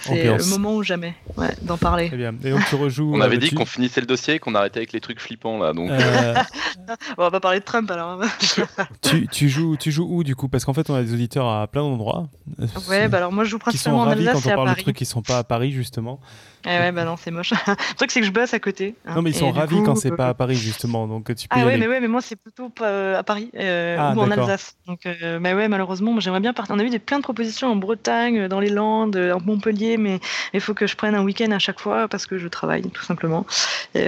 C'est 0.00 0.24
le 0.24 0.44
moment 0.46 0.76
ou 0.76 0.82
jamais 0.82 1.14
d'en 1.62 1.76
parler. 1.76 2.08
Très 2.08 2.16
bien. 2.16 2.34
Et 2.42 2.50
donc 2.50 2.64
tu 2.68 2.74
rejoues. 2.74 3.12
On 3.14 3.20
avait 3.20 3.38
dit 3.38 3.50
qu'on 3.50 3.66
finissait 3.66 4.00
le 4.00 4.06
dossier 4.06 4.34
et 4.34 4.38
qu'on 4.38 4.54
arrêtait 4.54 4.78
avec 4.78 4.92
les 4.92 5.00
trucs 5.00 5.20
flippants 5.20 5.58
là. 5.58 5.72
Donc... 5.72 5.90
Euh, 5.90 6.34
on 7.18 7.22
va 7.22 7.30
pas 7.30 7.40
parler 7.40 7.60
de 7.60 7.64
Trump 7.64 7.90
alors. 7.90 8.20
tu, 9.02 9.28
tu, 9.28 9.48
joues, 9.48 9.76
tu 9.76 9.92
joues 9.92 10.06
où 10.08 10.24
du 10.24 10.34
coup? 10.34 10.48
Parce 10.48 10.64
qu'en 10.64 10.72
fait, 10.72 10.88
on 10.88 10.94
a 10.94 11.02
des 11.02 11.12
auditeurs 11.12 11.48
à 11.48 11.66
plein 11.66 11.82
d'endroits. 11.82 12.28
Ouais, 12.88 13.08
bah 13.08 13.18
alors 13.18 13.32
moi 13.32 13.44
je 13.44 13.50
joue 13.50 13.58
principalement 13.58 14.00
en 14.00 14.08
Alsace 14.08 14.42
quand 14.42 14.50
on 14.50 14.54
parle 14.54 14.74
de 14.74 14.80
trucs 14.80 14.96
qui 14.96 15.04
sont 15.04 15.22
pas 15.22 15.38
à 15.38 15.44
Paris 15.44 15.72
justement. 15.72 16.20
Eh 16.66 16.68
ouais, 16.68 16.92
bah 16.92 17.04
non, 17.04 17.16
c'est 17.16 17.30
moche. 17.30 17.52
le 17.66 17.94
truc, 17.96 18.10
c'est 18.10 18.20
que 18.20 18.26
je 18.26 18.32
bosse 18.32 18.52
à 18.52 18.60
côté. 18.60 18.94
Hein. 19.06 19.14
non, 19.14 19.22
mais 19.22 19.30
ils 19.30 19.36
sont 19.36 19.50
ravis 19.50 19.82
quand 19.82 19.94
c'est 19.94 20.14
pas 20.14 20.28
à 20.28 20.34
Paris, 20.34 20.56
justement. 20.56 21.06
Donc, 21.06 21.34
tu 21.34 21.48
peux 21.48 21.58
ah 21.58 21.64
ouais, 21.64 21.78
mais 21.78 21.88
ouais, 21.88 22.00
mais 22.00 22.08
moi, 22.08 22.20
c'est 22.20 22.36
plutôt 22.36 22.70
euh, 22.82 23.18
à 23.18 23.22
Paris 23.22 23.50
euh, 23.56 23.96
ah, 23.98 24.12
ou 24.14 24.20
en 24.20 24.30
Alsace. 24.30 24.76
Donc, 24.86 25.06
euh, 25.06 25.38
bah 25.38 25.54
ouais, 25.54 25.68
malheureusement, 25.68 26.18
j'aimerais 26.20 26.40
bien 26.40 26.52
partir. 26.52 26.74
On 26.74 26.78
a 26.78 26.84
eu 26.84 26.90
des, 26.90 26.98
plein 26.98 27.18
de 27.18 27.22
propositions 27.22 27.68
en 27.68 27.76
Bretagne, 27.76 28.48
dans 28.48 28.60
les 28.60 28.68
Landes, 28.68 29.16
en 29.16 29.40
Montpellier, 29.40 29.96
mais 29.96 30.20
il 30.52 30.60
faut 30.60 30.74
que 30.74 30.86
je 30.86 30.96
prenne 30.96 31.14
un 31.14 31.22
week-end 31.22 31.50
à 31.50 31.58
chaque 31.58 31.80
fois 31.80 32.08
parce 32.08 32.26
que 32.26 32.36
je 32.36 32.48
travaille, 32.48 32.82
tout 32.82 33.04
simplement. 33.04 33.46
Et, 33.94 34.06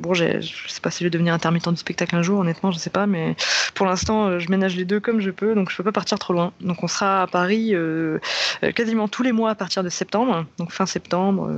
bon, 0.00 0.14
je 0.14 0.40
sais 0.40 0.80
pas 0.80 0.90
si 0.90 1.00
je 1.00 1.04
vais 1.04 1.10
devenir 1.10 1.32
intermittent 1.32 1.68
du 1.68 1.76
spectacle 1.76 2.16
un 2.16 2.22
jour, 2.22 2.40
honnêtement, 2.40 2.72
je 2.72 2.78
sais 2.78 2.90
pas, 2.90 3.06
mais 3.06 3.36
pour 3.74 3.86
l'instant, 3.86 4.38
je 4.38 4.50
ménage 4.50 4.74
les 4.74 4.84
deux 4.84 4.98
comme 4.98 5.20
je 5.20 5.30
peux, 5.30 5.54
donc 5.54 5.70
je 5.70 5.76
peux 5.76 5.84
pas 5.84 5.92
partir 5.92 6.18
trop 6.18 6.32
loin. 6.32 6.52
Donc, 6.60 6.82
on 6.82 6.88
sera 6.88 7.22
à 7.22 7.26
Paris 7.28 7.74
quasiment 8.74 9.06
tous 9.06 9.22
les 9.22 9.32
mois 9.32 9.50
à 9.50 9.54
partir 9.54 9.84
de 9.84 9.88
septembre, 9.88 10.44
donc 10.58 10.72
fin 10.72 10.86
septembre, 10.86 11.50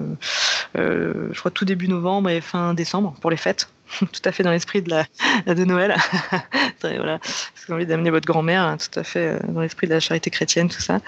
je 0.75 1.39
crois 1.39 1.51
tout 1.51 1.65
début 1.65 1.89
novembre 1.89 2.31
et 2.31 2.41
fin 2.41 2.75
décembre 2.75 3.15
pour 3.21 3.31
les 3.31 3.37
fêtes. 3.37 3.69
tout 3.99 4.23
à 4.25 4.33
fait 4.33 4.43
dans 4.43 4.51
l'esprit 4.51 4.83
de, 4.83 4.91
de 5.47 5.65
Noël. 5.65 5.95
voilà, 6.83 7.19
parce 7.19 7.65
qu'on 7.67 7.75
a 7.75 7.77
envie 7.77 7.87
d'amener 7.87 8.11
votre 8.11 8.27
grand-mère, 8.27 8.63
hein, 8.63 8.77
tout 8.77 8.99
à 8.99 9.05
fait 9.05 9.29
euh, 9.29 9.39
dans 9.49 9.61
l'esprit 9.61 9.87
de 9.87 9.95
la 9.95 10.01
charité 10.01 10.31
chrétienne, 10.31 10.69
tout 10.69 10.81
ça. 10.81 11.01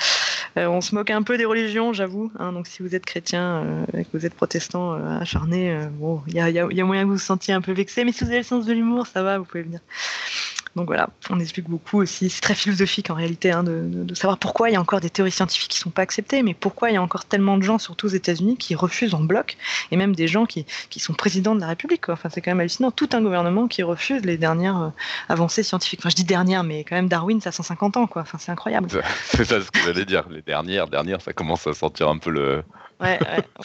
Euh, 0.57 0.66
on 0.66 0.80
se 0.80 0.95
moque 0.95 1.11
un 1.11 1.22
peu 1.22 1.36
des 1.36 1.45
religions, 1.45 1.93
j'avoue. 1.93 2.30
Hein, 2.39 2.53
donc 2.53 2.66
si 2.66 2.82
vous 2.82 2.95
êtes 2.95 3.05
chrétien 3.05 3.64
euh, 3.64 3.99
et 3.99 4.05
que 4.05 4.11
vous 4.12 4.26
êtes 4.26 4.34
protestant 4.34 4.93
acharné, 5.20 5.76
il 6.26 6.34
y 6.34 6.41
a, 6.41 6.51
y 6.51 6.59
a, 6.59 6.84
moyen 6.84 7.03
que 7.03 7.09
vous 7.09 7.14
vous 7.14 7.18
sentiez 7.18 7.55
un 7.55 7.61
peu 7.61 7.72
vexé, 7.72 8.05
mais 8.05 8.12
si 8.12 8.24
vous 8.24 8.30
avez 8.30 8.39
le 8.39 8.45
sens 8.45 8.64
de 8.64 8.72
l'humour, 8.72 9.07
ça 9.07 9.22
va, 9.22 9.39
vous 9.39 9.45
pouvez 9.45 9.62
venir. 9.62 9.80
Donc 10.79 10.87
voilà, 10.87 11.09
on 11.29 11.41
explique 11.41 11.68
beaucoup 11.68 12.01
aussi. 12.01 12.31
C'est 12.31 12.41
très 12.41 12.55
philosophique 12.55 13.11
en 13.11 13.14
réalité 13.14 13.51
hein, 13.51 13.64
de, 13.64 14.14
savoir 14.14 14.39
pourquoi 14.39 14.70
il 14.70 14.74
y 14.74 14.76
a 14.76 14.81
encore 14.81 15.01
des 15.01 15.11
théories 15.11 15.33
scientifiques 15.33 15.72
qui 15.72 15.81
ne 15.81 15.83
sont 15.83 15.91
pas 15.91 16.03
acceptées, 16.03 16.45
mais 16.45 16.55
pourquoi 16.55 16.91
il 16.91 16.95
y 16.95 16.97
a 16.97 17.03
encore 17.03 17.24
tellement 17.24 17.59
de 17.59 17.64
gens, 17.64 17.79
surtout 17.79 18.07
aux 18.07 18.11
États-Unis, 18.11 18.57
qui 18.57 18.76
refusent 18.76 19.12
en 19.12 19.20
bloc, 19.20 19.57
et 19.91 19.97
même 19.97 20.14
des 20.14 20.29
gens 20.29 20.47
qui, 20.47 20.66
sont 20.99 21.14
présidents 21.14 21.57
de 21.57 21.61
la 21.61 21.66
République. 21.66 22.09
Enfin, 22.09 22.29
c'est 22.33 22.41
quand 22.41 22.53
même 22.53 22.61
hallucinant. 22.61 22.93
Tout 22.93 23.09
un 23.12 23.22
gouvernement 23.22 23.66
qui 23.66 23.83
refuse 23.83 24.24
les 24.24 24.37
dernières 24.37 24.81
euh, 24.81 24.89
avancées 25.29 25.64
scientifiques. 25.64 25.99
Enfin, 26.01 26.11
je 26.11 26.14
dis 26.14 26.24
dernières, 26.24 26.62
mais 26.62 26.85
quand 26.85 26.95
même 26.95 27.09
Darwin, 27.09 27.41
ça 27.41 27.49
a 27.49 27.53
150 27.53 27.97
ans, 27.97 28.09
c'est 28.39 28.53
incroyable. 28.53 28.89
C'est 29.24 29.45
ça 29.45 29.61
ce 29.61 29.72
que 29.72 29.81
j'allais 29.81 30.05
dire. 30.05 30.29
Les 30.31 30.43
dernières, 30.43 30.87
dernières, 30.87 31.20
ça 31.20 31.33
commence 31.33 31.66
à 31.66 31.74
sentir 31.74 32.09
un 32.09 32.18
peu 32.18 32.31
le, 32.31 32.62
Ouais, 33.01 33.18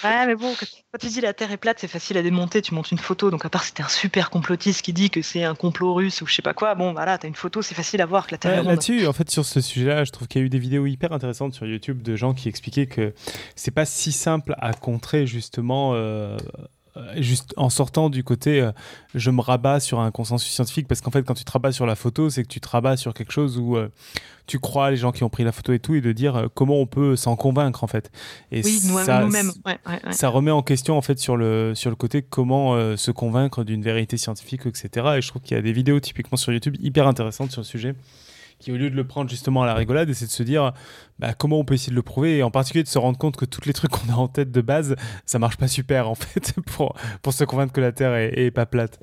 ouais. 0.03 0.25
mais 0.27 0.35
bon, 0.35 0.53
quand 0.55 0.97
tu 0.99 1.07
dis 1.07 1.21
la 1.21 1.33
Terre 1.33 1.51
est 1.51 1.57
plate, 1.57 1.79
c'est 1.79 1.87
facile 1.87 2.17
à 2.17 2.21
démonter. 2.21 2.61
Tu 2.61 2.73
montes 2.73 2.91
une 2.91 2.99
photo, 2.99 3.31
donc 3.31 3.45
à 3.45 3.49
part 3.49 3.63
c'était 3.63 3.83
un 3.83 3.87
super 3.87 4.29
complotiste 4.29 4.81
qui 4.83 4.93
dit 4.93 5.09
que 5.09 5.21
c'est 5.21 5.43
un 5.43 5.55
complot 5.55 5.93
russe 5.93 6.21
ou 6.21 6.27
je 6.27 6.35
sais 6.35 6.41
pas 6.41 6.53
quoi, 6.53 6.75
bon, 6.75 6.93
voilà, 6.93 7.17
t'as 7.17 7.27
une 7.27 7.35
photo, 7.35 7.61
c'est 7.61 7.75
facile 7.75 8.01
à 8.01 8.05
voir 8.05 8.27
que 8.27 8.31
la 8.33 8.37
Terre 8.37 8.53
est 8.53 8.59
ronde. 8.59 8.67
Là-dessus, 8.67 9.07
en 9.07 9.13
fait, 9.13 9.29
sur 9.29 9.45
ce 9.45 9.61
sujet-là, 9.61 10.03
je 10.03 10.11
trouve 10.11 10.27
qu'il 10.27 10.41
y 10.41 10.43
a 10.43 10.45
eu 10.45 10.49
des 10.49 10.59
vidéos 10.59 10.85
hyper 10.85 11.11
intéressantes 11.13 11.53
sur 11.53 11.65
YouTube 11.65 12.01
de 12.01 12.15
gens 12.15 12.33
qui 12.33 12.47
expliquaient 12.49 12.87
que 12.87 13.13
c'est 13.55 13.71
pas 13.71 13.85
si 13.85 14.11
simple 14.11 14.55
à 14.59 14.73
contrer 14.73 15.25
justement. 15.25 15.93
Euh, 15.95 16.37
juste 17.17 17.53
en 17.57 17.69
sortant 17.69 18.09
du 18.09 18.23
côté 18.23 18.61
euh, 18.61 18.71
je 19.15 19.31
me 19.31 19.41
rabats 19.41 19.79
sur 19.79 19.99
un 19.99 20.11
consensus 20.11 20.51
scientifique 20.53 20.87
parce 20.87 21.01
qu'en 21.01 21.09
fait 21.09 21.23
quand 21.23 21.33
tu 21.33 21.43
te 21.43 21.51
rabats 21.51 21.71
sur 21.71 21.85
la 21.85 21.95
photo 21.95 22.29
c'est 22.29 22.43
que 22.43 22.47
tu 22.47 22.59
te 22.59 22.69
rabats 22.69 22.97
sur 22.97 23.13
quelque 23.13 23.31
chose 23.31 23.57
où 23.57 23.75
euh, 23.77 23.89
tu 24.45 24.59
crois 24.59 24.91
les 24.91 24.97
gens 24.97 25.11
qui 25.11 25.23
ont 25.23 25.29
pris 25.29 25.43
la 25.43 25.51
photo 25.51 25.73
et 25.73 25.79
tout 25.79 25.95
et 25.95 26.01
de 26.01 26.11
dire 26.11 26.49
comment 26.53 26.79
on 26.79 26.85
peut 26.85 27.15
s'en 27.15 27.35
convaincre 27.35 27.83
en 27.83 27.87
fait. 27.87 28.11
Et 28.51 28.61
oui, 28.63 28.71
ça, 28.77 29.21
nous-mêmes. 29.21 29.51
ça 30.11 30.29
remet 30.29 30.51
en 30.51 30.61
question 30.61 30.97
en 30.97 31.01
fait 31.01 31.17
sur 31.17 31.37
le 31.37 31.73
sur 31.75 31.89
le 31.89 31.95
côté 31.95 32.21
comment 32.21 32.75
se 32.97 33.11
convaincre 33.11 33.63
d'une 33.63 33.81
vérité 33.81 34.17
scientifique 34.17 34.65
etc 34.65 35.07
et 35.17 35.21
je 35.21 35.27
trouve 35.29 35.41
qu'il 35.41 35.55
y 35.55 35.59
a 35.59 35.63
des 35.63 35.73
vidéos 35.73 35.99
typiquement 35.99 36.37
sur 36.37 36.51
YouTube 36.51 36.75
hyper 36.79 37.07
intéressantes 37.07 37.51
sur 37.51 37.61
le 37.61 37.65
sujet 37.65 37.95
qui 38.63 38.71
au 38.71 38.77
lieu 38.77 38.89
de 38.89 38.95
le 38.95 39.05
prendre 39.05 39.29
justement 39.29 39.63
à 39.63 39.65
la 39.65 39.73
rigolade, 39.73 40.09
essaie 40.09 40.25
de 40.25 40.31
se 40.31 40.43
dire 40.43 40.73
bah, 41.19 41.33
comment 41.33 41.59
on 41.59 41.65
peut 41.65 41.73
essayer 41.73 41.91
de 41.91 41.95
le 41.95 42.01
prouver? 42.01 42.37
Et 42.37 42.43
en 42.43 42.51
particulier 42.51 42.83
de 42.83 42.87
se 42.87 42.97
rendre 42.97 43.17
compte 43.17 43.35
que 43.35 43.45
tous 43.45 43.65
les 43.65 43.73
trucs 43.73 43.91
qu'on 43.91 44.11
a 44.11 44.15
en 44.15 44.27
tête 44.27 44.51
de 44.51 44.61
base, 44.61 44.95
ça 45.25 45.39
marche 45.39 45.57
pas 45.57 45.67
super 45.67 46.09
en 46.09 46.15
fait 46.15 46.53
pour, 46.65 46.95
se 47.31 47.43
convaincre 47.43 47.73
que 47.73 47.81
la 47.81 47.91
Terre 47.91 48.15
est 48.15 48.51
pas 48.51 48.65
plate. 48.65 48.99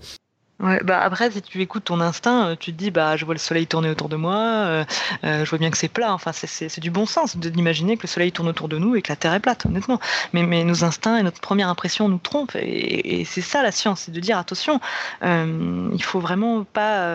Ouais, 0.61 0.79
bah 0.85 1.01
après, 1.01 1.31
si 1.31 1.41
tu 1.41 1.63
écoutes 1.63 1.85
ton 1.85 2.01
instinct, 2.03 2.49
euh, 2.49 2.57
tu 2.59 2.71
te 2.73 2.77
dis, 2.77 2.91
bah, 2.91 3.17
je 3.17 3.25
vois 3.25 3.33
le 3.33 3.39
soleil 3.39 3.67
tourner 3.67 3.89
autour 3.89 4.11
de 4.11 4.17
moi, 4.17 4.37
euh, 4.37 4.85
euh, 5.25 5.43
je 5.43 5.49
vois 5.49 5.59
bien 5.59 5.71
que 5.71 5.79
c'est 5.79 5.89
plat. 5.89 6.13
Enfin, 6.13 6.33
c'est 6.35 6.81
du 6.81 6.91
bon 6.91 7.07
sens 7.07 7.39
d'imaginer 7.39 7.97
que 7.97 8.03
le 8.03 8.09
soleil 8.09 8.31
tourne 8.31 8.49
autour 8.49 8.69
de 8.69 8.77
nous 8.77 8.95
et 8.95 9.01
que 9.01 9.11
la 9.11 9.17
Terre 9.17 9.33
est 9.33 9.41
plate, 9.41 9.65
honnêtement. 9.65 9.99
Mais, 10.35 10.43
mais 10.43 10.63
nos 10.65 10.85
instincts 10.85 11.17
et 11.17 11.23
notre 11.23 11.41
première 11.41 11.71
impression 11.71 12.11
nous 12.11 12.19
trompent. 12.19 12.57
Et, 12.57 13.25
c'est 13.25 13.41
ça 13.41 13.63
la 13.63 13.73
science, 13.73 14.03
c'est 14.03 14.13
de 14.13 14.21
dire, 14.21 14.37
attention, 14.37 14.81
il 15.23 16.03
faut 16.03 16.21
vraiment 16.21 16.65
pas. 16.65 17.15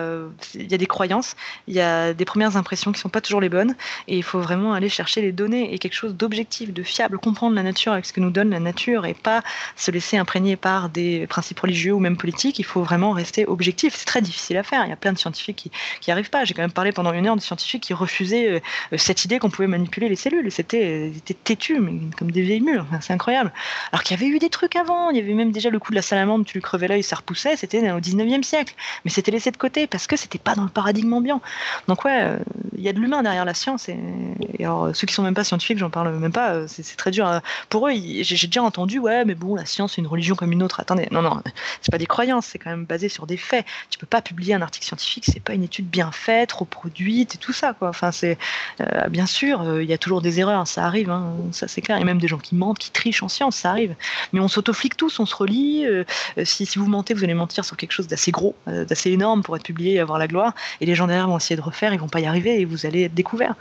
Il 0.54 0.70
y 0.70 0.74
a 0.74 0.78
des 0.78 0.86
croyances, 0.86 1.36
il 1.68 1.74
y 1.74 1.80
a 1.80 2.14
des 2.14 2.24
premières 2.24 2.56
impressions 2.56 2.90
qui 2.92 3.00
sont 3.00 3.08
pas 3.08 3.20
toujours 3.20 3.40
les 3.40 3.48
bonnes, 3.48 3.74
et 4.08 4.16
il 4.16 4.22
faut 4.22 4.40
vraiment 4.40 4.72
aller 4.72 4.88
chercher 4.88 5.20
les 5.20 5.32
données 5.32 5.72
et 5.72 5.78
quelque 5.78 5.94
chose 5.94 6.14
d'objectif, 6.14 6.72
de 6.72 6.82
fiable, 6.82 7.18
comprendre 7.18 7.54
la 7.54 7.62
nature 7.62 7.92
avec 7.92 8.06
ce 8.06 8.12
que 8.12 8.20
nous 8.20 8.30
donne 8.30 8.50
la 8.50 8.60
nature 8.60 9.06
et 9.06 9.14
pas 9.14 9.42
se 9.76 9.90
laisser 9.90 10.16
imprégner 10.16 10.56
par 10.56 10.88
des 10.88 11.26
principes 11.26 11.60
religieux 11.60 11.92
ou 11.92 12.00
même 12.00 12.16
politiques. 12.16 12.58
Il 12.58 12.64
faut 12.64 12.82
vraiment 12.82 13.12
rester 13.12 13.35
objectif. 13.44 13.94
C'est 13.96 14.06
très 14.06 14.20
difficile 14.20 14.56
à 14.56 14.62
faire. 14.62 14.84
Il 14.84 14.90
y 14.90 14.92
a 14.92 14.96
plein 14.96 15.12
de 15.12 15.18
scientifiques 15.18 15.70
qui 16.00 16.08
n'y 16.08 16.12
arrivent 16.12 16.30
pas. 16.30 16.44
J'ai 16.44 16.54
quand 16.54 16.62
même 16.62 16.72
parlé 16.72 16.92
pendant 16.92 17.12
une 17.12 17.26
heure 17.26 17.36
de 17.36 17.40
scientifiques 17.40 17.82
qui 17.82 17.94
refusaient 17.94 18.50
euh, 18.50 18.60
euh, 18.92 18.96
cette 18.96 19.24
idée 19.24 19.38
qu'on 19.38 19.50
pouvait 19.50 19.66
manipuler 19.66 20.08
les 20.08 20.16
cellules. 20.16 20.50
C'était 20.50 21.10
euh, 21.10 21.32
têtu, 21.44 21.76
comme 22.16 22.30
des 22.30 22.42
vieilles 22.42 22.60
mules. 22.60 22.84
c'est 23.00 23.12
incroyable. 23.12 23.52
Alors 23.92 24.02
qu'il 24.02 24.16
y 24.16 24.22
avait 24.22 24.30
eu 24.34 24.38
des 24.38 24.50
trucs 24.50 24.76
avant. 24.76 25.10
Il 25.10 25.16
y 25.16 25.20
avait 25.20 25.34
même 25.34 25.52
déjà 25.52 25.70
le 25.70 25.78
coup 25.78 25.90
de 25.90 25.96
la 25.96 26.02
salamandre, 26.02 26.44
tu 26.44 26.54
lui 26.54 26.62
crevais 26.62 26.88
l'œil, 26.88 27.02
ça 27.02 27.16
repoussait. 27.16 27.56
C'était 27.56 27.90
au 27.90 28.00
19e 28.00 28.42
siècle. 28.42 28.74
Mais 29.04 29.10
c'était 29.10 29.30
laissé 29.30 29.50
de 29.50 29.56
côté 29.56 29.86
parce 29.86 30.06
que 30.06 30.16
c'était 30.16 30.38
pas 30.38 30.54
dans 30.54 30.64
le 30.64 30.70
paradigme 30.70 31.12
ambiant. 31.12 31.40
Donc 31.88 32.04
ouais, 32.04 32.36
il 32.76 32.82
y 32.82 32.88
a 32.88 32.92
de 32.92 33.00
l'humain 33.00 33.22
derrière 33.22 33.44
la 33.44 33.54
science. 33.54 33.88
Et, 33.88 33.98
alors 34.60 34.94
ceux 34.94 35.06
qui 35.06 35.14
sont 35.14 35.22
même 35.22 35.34
pas 35.34 35.44
scientifiques, 35.44 35.78
j'en 35.78 35.90
parle 35.90 36.16
même 36.16 36.32
pas. 36.32 36.66
C'est 36.68 36.96
très 36.96 37.10
dur. 37.10 37.40
Pour 37.68 37.88
eux, 37.88 37.92
j'ai 37.94 38.46
déjà 38.46 38.62
entendu, 38.62 38.98
ouais, 38.98 39.24
mais 39.24 39.34
bon, 39.34 39.54
la 39.54 39.66
science 39.66 39.94
c'est 39.94 40.00
une 40.00 40.06
religion 40.06 40.34
comme 40.34 40.52
une 40.52 40.62
autre. 40.62 40.80
Attendez, 40.80 41.08
non, 41.10 41.22
non, 41.22 41.42
c'est 41.80 41.90
pas 41.90 41.98
des 41.98 42.06
croyances. 42.06 42.46
C'est 42.46 42.58
quand 42.58 42.70
même 42.70 42.84
basé 42.84 43.08
sur 43.08 43.25
des 43.26 43.36
faits. 43.36 43.64
Tu 43.90 43.98
peux 43.98 44.06
pas 44.06 44.22
publier 44.22 44.54
un 44.54 44.62
article 44.62 44.86
scientifique, 44.86 45.24
c'est 45.26 45.40
pas 45.40 45.54
une 45.54 45.64
étude 45.64 45.88
bien 45.88 46.12
faite, 46.12 46.52
reproduite 46.52 47.34
et 47.34 47.38
tout 47.38 47.52
ça, 47.52 47.74
quoi. 47.74 47.88
Enfin, 47.88 48.12
c'est 48.12 48.38
euh, 48.80 49.08
bien 49.08 49.26
sûr, 49.26 49.62
euh, 49.62 49.82
il 49.82 49.88
y 49.88 49.92
a 49.92 49.98
toujours 49.98 50.22
des 50.22 50.40
erreurs, 50.40 50.66
ça 50.66 50.84
arrive, 50.84 51.10
hein, 51.10 51.34
ça 51.52 51.68
c'est 51.68 51.80
clair. 51.80 51.98
Il 51.98 52.00
y 52.00 52.02
a 52.02 52.06
même 52.06 52.18
des 52.18 52.28
gens 52.28 52.38
qui 52.38 52.54
mentent, 52.54 52.78
qui 52.78 52.90
trichent 52.90 53.22
en 53.22 53.28
science, 53.28 53.56
ça 53.56 53.70
arrive. 53.70 53.94
Mais 54.32 54.40
on 54.40 54.48
s'autoflique 54.48 54.96
tous, 54.96 55.18
on 55.20 55.26
se 55.26 55.34
relie. 55.34 55.86
Euh, 55.86 56.04
si, 56.44 56.66
vous 56.76 56.86
mentez, 56.86 57.14
vous 57.14 57.24
allez 57.24 57.34
mentir 57.34 57.64
sur 57.64 57.76
quelque 57.76 57.92
chose 57.92 58.06
d'assez 58.06 58.30
gros, 58.30 58.54
d'assez 58.66 59.10
énorme 59.10 59.42
pour 59.42 59.56
être 59.56 59.62
publié 59.62 59.94
et 59.94 60.00
avoir 60.00 60.18
la 60.18 60.28
gloire. 60.28 60.52
Et 60.80 60.86
les 60.86 60.94
gens 60.94 61.06
derrière 61.06 61.28
vont 61.28 61.38
essayer 61.38 61.56
de 61.56 61.62
refaire, 61.62 61.92
ils 61.92 62.00
vont 62.00 62.08
pas 62.08 62.20
y 62.20 62.26
arriver 62.26 62.60
et 62.60 62.64
vous 62.64 62.86
allez 62.86 63.04
être 63.04 63.14
découvert. 63.14 63.54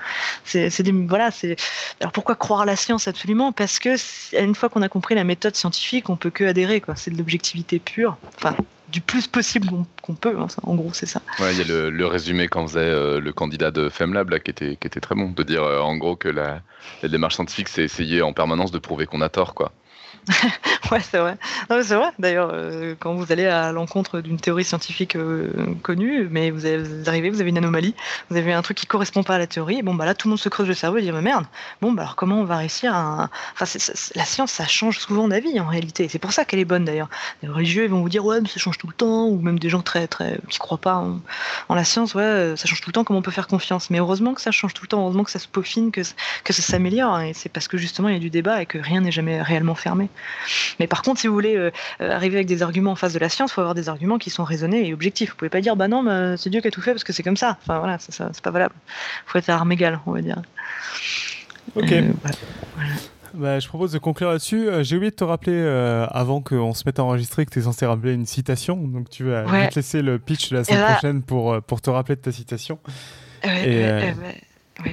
C'est 0.43 0.69
voilà, 1.07 1.31
c'est 1.31 1.55
alors 1.99 2.11
pourquoi 2.11 2.35
croire 2.35 2.65
la 2.65 2.75
science 2.75 3.07
absolument? 3.07 3.51
Parce 3.51 3.79
que 3.79 3.95
une 4.37 4.55
fois 4.55 4.69
qu'on 4.69 4.81
a 4.81 4.89
compris 4.89 5.15
la 5.15 5.23
méthode 5.23 5.55
scientifique, 5.55 6.09
on 6.09 6.15
peut 6.15 6.29
que 6.29 6.43
adhérer. 6.43 6.81
C'est 6.95 7.11
de 7.11 7.17
l'objectivité 7.17 7.79
pure. 7.79 8.17
Enfin, 8.35 8.55
du 8.95 9.01
plus 9.01 9.27
possible 9.27 9.67
qu'on 10.01 10.15
peut. 10.15 10.37
Hein, 10.39 10.47
en 10.63 10.75
gros, 10.75 10.93
c'est 10.93 11.05
ça. 11.05 11.21
Il 11.37 11.57
y 11.57 11.61
a 11.61 11.89
le, 11.89 12.07
résumé 12.07 12.47
qu'en 12.47 12.65
faisait 12.65 12.79
euh, 12.79 13.19
le 13.19 13.33
candidat 13.33 13.69
de 13.69 13.89
FemLab 13.89 14.29
là, 14.29 14.39
qui, 14.39 14.51
était, 14.51 14.77
qui 14.77 14.87
était 14.87 15.01
très 15.01 15.15
bon, 15.15 15.31
de 15.31 15.43
dire 15.43 15.63
euh, 15.63 15.81
en 15.81 15.97
gros 15.97 16.15
que 16.15 16.29
la, 16.29 16.61
la 17.03 17.09
démarche 17.09 17.35
scientifique, 17.35 17.67
c'est 17.67 17.83
essayer 17.83 18.21
en 18.21 18.31
permanence 18.31 18.71
de 18.71 18.79
prouver 18.79 19.05
qu'on 19.05 19.19
a 19.19 19.27
tort. 19.27 19.53
quoi. 19.53 19.73
ouais, 20.91 20.99
c'est 21.01 21.17
vrai. 21.19 21.37
c'est 21.69 21.95
vrai. 21.95 22.09
D'ailleurs, 22.17 22.49
euh, 22.51 22.95
quand 22.99 23.13
vous 23.13 23.31
allez 23.31 23.45
à 23.45 23.71
l'encontre 23.71 24.21
d'une 24.21 24.39
théorie 24.39 24.63
scientifique 24.63 25.15
euh, 25.15 25.51
connue, 25.83 26.27
mais 26.31 26.49
vous, 26.49 26.65
arrivez, 27.07 27.29
vous 27.29 27.41
avez 27.41 27.49
une 27.49 27.57
anomalie, 27.57 27.93
vous 28.29 28.37
avez 28.37 28.53
un 28.53 28.61
truc 28.61 28.77
qui 28.77 28.87
correspond 28.87 29.23
pas 29.23 29.35
à 29.35 29.37
la 29.37 29.47
théorie, 29.47 29.79
et 29.79 29.83
bon, 29.83 29.93
bah 29.93 30.05
là, 30.05 30.15
tout 30.15 30.27
le 30.27 30.31
monde 30.31 30.39
se 30.39 30.49
creuse 30.49 30.67
le 30.67 30.73
cerveau 30.73 30.97
et 30.97 31.01
dit, 31.01 31.11
mais 31.11 31.21
merde, 31.21 31.45
bon, 31.81 31.91
bah 31.91 32.03
alors 32.03 32.15
comment 32.15 32.39
on 32.39 32.43
va 32.43 32.57
réussir. 32.57 32.93
Enfin, 32.95 33.29
la 34.15 34.25
science, 34.25 34.51
ça 34.51 34.67
change 34.67 34.99
souvent 34.99 35.27
d'avis 35.27 35.59
en 35.59 35.67
réalité. 35.67 36.07
C'est 36.09 36.19
pour 36.19 36.33
ça 36.33 36.45
qu'elle 36.45 36.59
est 36.59 36.65
bonne 36.65 36.85
d'ailleurs. 36.85 37.09
Les 37.43 37.49
religieux, 37.49 37.87
vont 37.87 38.01
vous 38.01 38.09
dire, 38.09 38.25
ouais, 38.25 38.41
mais 38.41 38.49
ça 38.49 38.59
change 38.59 38.77
tout 38.77 38.87
le 38.87 38.93
temps, 38.93 39.27
ou 39.27 39.39
même 39.39 39.59
des 39.59 39.69
gens 39.69 39.81
très, 39.81 40.07
très, 40.07 40.39
qui 40.49 40.57
croient 40.57 40.77
pas 40.77 40.95
en, 40.95 41.75
la 41.75 41.83
science, 41.83 42.15
ouais, 42.15 42.53
ça 42.55 42.67
change 42.67 42.81
tout 42.81 42.89
le 42.89 42.93
temps, 42.93 43.03
comment 43.03 43.19
on 43.19 43.21
peut 43.23 43.31
faire 43.31 43.47
confiance? 43.47 43.89
Mais 43.89 43.99
heureusement 43.99 44.33
que 44.33 44.41
ça 44.41 44.51
change 44.51 44.73
tout 44.73 44.83
le 44.83 44.87
temps, 44.87 45.01
heureusement 45.01 45.23
que 45.23 45.31
ça 45.31 45.39
se 45.39 45.47
peaufine, 45.47 45.91
que, 45.91 46.01
que 46.43 46.53
ça 46.53 46.61
s'améliore, 46.61 47.19
et 47.19 47.33
c'est 47.33 47.49
parce 47.49 47.67
que 47.67 47.77
justement, 47.77 48.09
il 48.09 48.13
y 48.13 48.17
a 48.17 48.19
du 48.19 48.29
débat 48.29 48.61
et 48.61 48.65
que 48.65 48.77
rien 48.77 49.01
n'est 49.01 49.11
jamais 49.11 49.41
réellement 49.41 49.75
fermé. 49.75 50.09
Mais 50.79 50.87
par 50.87 51.01
contre, 51.01 51.19
si 51.19 51.27
vous 51.27 51.33
voulez 51.33 51.55
euh, 51.55 51.71
arriver 51.99 52.37
avec 52.37 52.47
des 52.47 52.61
arguments 52.61 52.91
en 52.91 52.95
face 52.95 53.13
de 53.13 53.19
la 53.19 53.29
science, 53.29 53.51
il 53.51 53.53
faut 53.55 53.61
avoir 53.61 53.75
des 53.75 53.89
arguments 53.89 54.17
qui 54.17 54.29
sont 54.29 54.43
raisonnés 54.43 54.87
et 54.87 54.93
objectifs. 54.93 55.31
Vous 55.31 55.35
pouvez 55.35 55.49
pas 55.49 55.61
dire, 55.61 55.75
bah 55.75 55.87
non, 55.87 56.03
bah, 56.03 56.37
c'est 56.37 56.49
Dieu 56.49 56.61
qui 56.61 56.67
a 56.67 56.71
tout 56.71 56.81
fait 56.81 56.91
parce 56.91 57.03
que 57.03 57.13
c'est 57.13 57.23
comme 57.23 57.37
ça. 57.37 57.57
Enfin 57.61 57.79
voilà, 57.79 57.97
c'est 57.99 58.41
pas 58.41 58.51
valable. 58.51 58.75
Il 58.85 59.31
faut 59.31 59.37
être 59.37 59.49
à 59.49 59.55
armes 59.55 59.71
égales, 59.71 59.99
on 60.05 60.11
va 60.11 60.21
dire. 60.21 60.41
Ok. 61.75 61.91
Euh, 61.91 62.11
bah, 63.33 63.59
je 63.59 63.67
propose 63.67 63.91
de 63.91 63.97
conclure 63.97 64.29
là-dessus. 64.29 64.69
Euh, 64.69 64.83
j'ai 64.83 64.95
oublié 64.95 65.11
de 65.11 65.15
te 65.15 65.23
rappeler, 65.23 65.61
avant 66.11 66.41
qu'on 66.41 66.73
se 66.73 66.83
mette 66.85 66.99
à 66.99 67.03
enregistrer, 67.03 67.45
que 67.45 67.51
tu 67.51 67.59
es 67.59 67.63
censé 67.63 67.85
rappeler 67.85 68.13
une 68.13 68.25
citation. 68.25 68.75
Donc 68.75 69.09
tu 69.09 69.25
vas 69.25 69.67
te 69.69 69.75
laisser 69.75 70.01
le 70.01 70.19
pitch 70.19 70.49
de 70.49 70.57
la 70.57 70.63
semaine 70.63 70.83
prochaine 70.83 71.21
pour, 71.21 71.61
pour 71.61 71.81
te 71.81 71.89
rappeler 71.89 72.15
de 72.15 72.21
ta 72.21 72.31
citation. 72.31 72.79
et, 73.43 74.13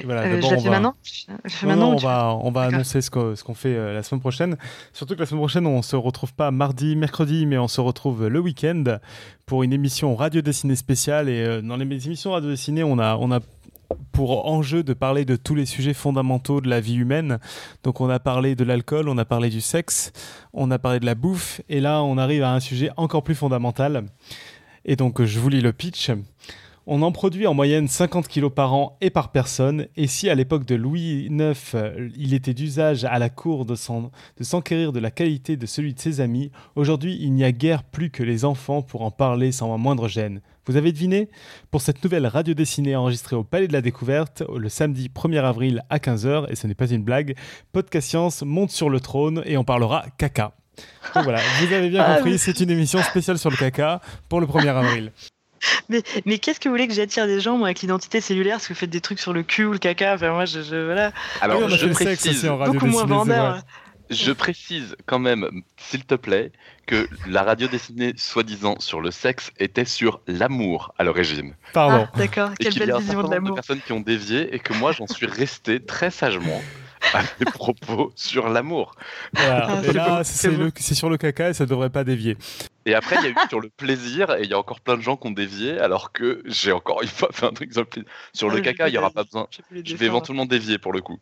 voilà, 0.05 0.23
euh, 0.23 0.41
je 0.41 1.67
maintenant 1.67 1.93
on 1.93 1.97
va, 1.97 2.39
on 2.41 2.51
va 2.51 2.63
annoncer 2.63 3.01
ce 3.01 3.11
qu'on 3.11 3.55
fait 3.55 3.75
euh, 3.75 3.93
la 3.93 4.03
semaine 4.03 4.21
prochaine. 4.21 4.57
Surtout 4.93 5.15
que 5.15 5.21
la 5.21 5.27
semaine 5.27 5.41
prochaine, 5.41 5.67
on 5.67 5.83
se 5.83 5.97
retrouve 5.97 6.33
pas 6.35 6.51
mardi, 6.51 6.95
mercredi, 6.95 7.47
mais 7.47 7.59
on 7.59 7.69
se 7.69 7.81
retrouve 7.81 8.29
le 8.29 8.39
week-end 8.39 8.85
pour 9.45 9.63
une 9.65 9.73
émission 9.73 10.15
radio 10.15 10.41
dessinée 10.41 10.77
spéciale. 10.77 11.29
Et 11.29 11.43
euh, 11.43 11.63
dans 11.63 11.77
les 11.77 12.07
émissions 12.07 12.33
radio 12.33 12.51
dessinée, 12.51 12.85
on 12.85 12.99
a, 12.99 13.17
on 13.17 13.33
a 13.33 13.41
pour 14.13 14.47
enjeu 14.47 14.83
de 14.83 14.95
parler 14.95 15.25
de 15.25 15.37
tous 15.37 15.55
les 15.55 15.67
sujets 15.67 15.95
fondamentaux 15.95 16.61
de 16.61 16.69
la 16.69 16.81
vie 16.81 16.95
humaine. 16.95 17.39
Donc 17.83 18.01
on 18.01 18.09
a 18.09 18.21
parlé 18.21 18.55
de 18.55 18.65
l'alcool, 18.65 19.09
on 19.09 19.19
a 19.19 19.25
parlé 19.25 19.51
du 19.51 19.61
sexe, 19.61 20.13
on 20.53 20.71
a 20.71 20.79
parlé 20.79 21.01
de 21.01 21.07
la 21.07 21.15
bouffe, 21.15 21.61
et 21.69 21.81
là 21.81 22.03
on 22.03 22.19
arrive 22.19 22.45
à 22.45 22.55
un 22.55 22.61
sujet 22.61 22.91
encore 22.97 23.23
plus 23.23 23.35
fondamental. 23.35 24.05
Et 24.85 24.97
donc 24.97 25.23
je 25.23 25.39
vous 25.41 25.49
lis 25.49 25.61
le 25.61 25.73
pitch. 25.73 26.11
On 26.85 27.03
en 27.03 27.13
produit 27.13 27.47
en 27.47 27.55
moyenne 27.55 27.87
50 27.87 28.27
kg 28.27 28.49
par 28.49 28.75
an 28.75 28.97
et 29.01 29.11
par 29.11 29.31
personne, 29.31 29.87
et 29.97 30.09
si 30.09 30.29
à 30.29 30.35
l'époque 30.35 30.65
de 30.65 30.75
Louis 30.75 31.29
IX, 31.31 31.55
euh, 31.77 32.09
il 32.17 32.35
était 32.35 32.55
d'usage 32.55 33.05
à 33.05 33.21
la 33.21 33.31
cour 33.31 33.65
de 33.65 33.77
s'enquérir 33.77 34.93
de, 34.93 34.99
la 34.99 35.13
qualité 35.13 35.57
de 35.57 35.65
celui 35.65 35.95
de 35.95 36.01
ses 36.01 36.21
amis, 36.21 36.51
aujourd'hui 36.75 37.17
il 37.21 37.35
n'y 37.35 37.45
a 37.45 37.53
guère 37.53 37.85
plus 37.85 38.11
que 38.11 38.25
les 38.25 38.45
enfants 38.45 38.83
pour 38.83 39.03
en 39.03 39.13
parler 39.13 39.53
sans 39.53 39.79
moindre 39.79 40.09
gêne. 40.09 40.41
Vous 40.67 40.75
avez 40.75 40.91
deviné? 40.91 41.29
Pour 41.71 41.83
cette 41.83 42.03
nouvelle 42.03 42.27
radio 42.27 42.53
dessinée 42.53 42.97
enregistrée 42.97 43.37
au 43.37 43.45
Palais 43.45 43.69
de 43.69 43.73
la 43.73 43.81
Découverte, 43.81 44.43
le 44.53 44.69
samedi 44.69 45.09
1er 45.09 45.45
avril 45.45 45.85
à 45.89 45.99
15h, 45.99 46.51
et 46.51 46.57
ce 46.57 46.67
n'est 46.67 46.75
pas 46.75 46.91
une 46.91 47.05
blague, 47.05 47.37
Podcast 47.73 48.09
Science 48.09 48.43
monte 48.43 48.73
sur 48.73 48.91
le 48.91 48.99
trône 48.99 49.43
et 49.47 49.57
on 49.57 49.63
parlera 49.63 50.05
caca. 50.19 50.53
Donc 51.15 51.23
voilà, 51.23 51.39
vous 51.61 51.73
avez 51.73 51.91
bien 51.91 52.03
ah 52.05 52.17
compris, 52.17 52.39
c'est 52.39 52.59
une 52.59 52.71
émission 52.71 53.01
spéciale 53.03 53.39
sur 53.39 53.51
le 53.51 53.57
caca 53.57 54.01
pour 54.29 54.41
le 54.41 54.49
1er 54.49 54.69
avril. 54.69 55.13
Mais, 55.89 56.03
mais 56.25 56.39
qu'est-ce 56.39 56.61
que 56.61 56.69
vous 56.69 56.75
voulez 56.75 56.89
que 56.89 56.95
j'attire 56.95 57.27
des 57.27 57.41
gens, 57.41 57.57
moi, 57.57 57.69
avec 57.69 57.81
l'identité 57.81 58.21
cellulaire 58.21 58.57
Parce 58.57 58.69
que 58.69 58.73
vous 58.73 58.79
faites 58.79 58.91
des 58.91 59.01
trucs 59.01 59.21
sur 59.21 59.33
le 59.33 59.43
cul 59.43 59.65
ou 59.65 59.73
le 59.73 59.79
caca. 59.79 60.15
Enfin, 60.15 60.33
moi, 60.33 60.45
je. 60.45 60.85
voilà. 60.85 61.13
Alors, 61.41 61.69
je 61.69 61.87
précise. 61.89 62.45
Beaucoup 62.45 62.87
moins 62.87 63.05
vendeur. 63.05 63.63
Je 64.11 64.33
précise 64.33 64.95
quand 65.07 65.19
même, 65.19 65.63
s'il 65.79 66.05
te 66.05 66.15
plaît, 66.15 66.53
que 66.87 67.09
la 67.27 67.43
radio 67.43 67.67
dessinée 67.67 68.13
soi-disant 68.17 68.79
sur 68.79 69.01
le 69.01 69.11
sexe 69.11 69.51
était 69.59 69.87
sur 69.87 70.21
l'amour 70.27 70.93
à 70.99 71.05
l'origine. 71.05 71.55
Pardon. 71.73 72.07
Ah, 72.13 72.19
D'accord, 72.19 72.51
quelle 72.59 72.75
belle 72.75 72.95
vision 72.99 73.23
de 73.23 73.31
l'amour. 73.31 73.55
personnes 73.55 73.81
qui 73.81 73.93
ont 73.93 74.01
dévié 74.01 74.55
et 74.55 74.59
que 74.59 74.75
moi 74.75 74.93
j'en 74.93 75.07
suis 75.07 75.27
resté 75.27 75.81
très 75.81 76.11
sagement 76.11 76.61
à 77.15 77.23
mes 77.41 77.51
propos 77.51 78.13
sur 78.15 78.49
l'amour. 78.49 78.95
Voilà. 79.35 79.69
Ah, 79.69 79.83
et 79.85 79.93
là, 79.93 80.23
c'est 80.25 80.95
sur 80.95 81.11
le 81.11 81.17
caca 81.17 81.51
et 81.51 81.55
ça 81.55 81.67
devrait 81.67 81.91
pas 81.91 82.05
dévier. 82.05 82.37
Et 82.87 82.95
après, 82.95 83.17
il 83.21 83.25
y 83.25 83.27
a 83.27 83.31
eu 83.31 83.49
sur 83.49 83.61
le 83.61 83.69
plaisir, 83.69 84.31
et 84.37 84.43
il 84.43 84.51
y 84.51 84.55
a 84.55 84.59
encore 84.59 84.81
plein 84.81 84.97
de 84.97 85.03
gens 85.03 85.17
qui 85.17 85.29
ont 85.29 85.33
dévié, 85.33 85.79
alors 85.79 86.13
que 86.13 86.43
j'ai 86.47 86.73
encore 86.73 87.03
une 87.03 87.09
fois 87.09 87.29
fait 87.33 87.47
un 87.47 87.53
truc 87.53 87.73
sur 87.73 87.83
le 87.83 87.87
plaisir. 87.87 88.11
Sur 88.33 88.51
le 88.51 88.59
ah, 88.59 88.61
caca, 88.61 88.89
il 88.89 88.93
n'y 88.93 88.99
aura 88.99 89.11
pas 89.11 89.25
besoin. 89.25 89.47
Je 89.73 89.97
vais 89.97 90.07
éventuellement 90.07 90.47
dévier 90.47 90.79
pour 90.79 90.93
le 90.93 91.01
coup. 91.01 91.19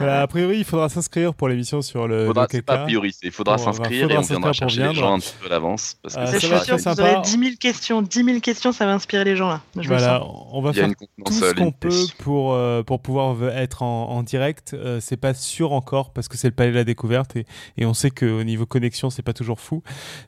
A 0.00 0.26
priori, 0.26 0.58
il 0.58 0.64
faudra 0.64 0.88
s'inscrire 0.88 1.34
pour 1.34 1.48
l'émission 1.48 1.82
sur 1.82 2.06
le, 2.06 2.26
faudra, 2.26 2.46
Pas 2.46 2.74
a 2.74 2.78
priori, 2.84 3.14
il 3.22 3.30
faudra 3.30 3.58
s'inscrire 3.58 4.10
et 4.10 4.16
on 4.16 4.20
viendra 4.20 4.52
chercher 4.52 4.88
les 4.88 4.94
gens 4.94 5.14
un 5.14 5.18
petit 5.18 5.34
peu 5.40 5.48
d'avance. 5.48 5.96
Parce 6.02 6.14
que 6.14 6.20
ah, 6.20 6.26
ça 6.26 6.48
va 6.48 6.56
être 6.56 6.94
Vous 6.94 7.00
avez 7.00 7.20
10 7.22 7.30
000 7.30 7.42
questions, 7.58 8.02
10 8.02 8.24
000 8.24 8.40
questions, 8.40 8.72
ça 8.72 8.86
va 8.86 8.92
inspirer 8.92 9.24
les 9.24 9.36
gens 9.36 9.48
là. 9.48 9.60
voilà, 9.74 10.24
on 10.52 10.60
va 10.62 10.72
faire 10.72 10.88
tout 11.24 11.32
ce 11.32 11.54
qu'on 11.54 11.72
peut 11.72 12.06
pour, 12.18 12.54
euh, 12.54 12.82
pour 12.82 13.00
pouvoir 13.00 13.42
être 13.50 13.82
en, 13.82 14.22
direct. 14.22 14.74
Euh, 14.74 15.00
c'est 15.00 15.16
pas 15.16 15.34
sûr 15.34 15.72
encore 15.72 16.12
parce 16.12 16.28
que 16.28 16.36
c'est 16.36 16.48
le 16.48 16.54
palais 16.54 16.70
de 16.70 16.76
la 16.76 16.84
découverte 16.84 17.36
et, 17.36 17.46
et 17.76 17.86
on 17.86 17.94
sait 17.94 18.10
qu'au 18.10 18.44
niveau 18.44 18.66
connexion, 18.66 19.10
c'est 19.10 19.22
pas 19.22 19.32
toujours 19.32 19.60
fou. 19.60 19.82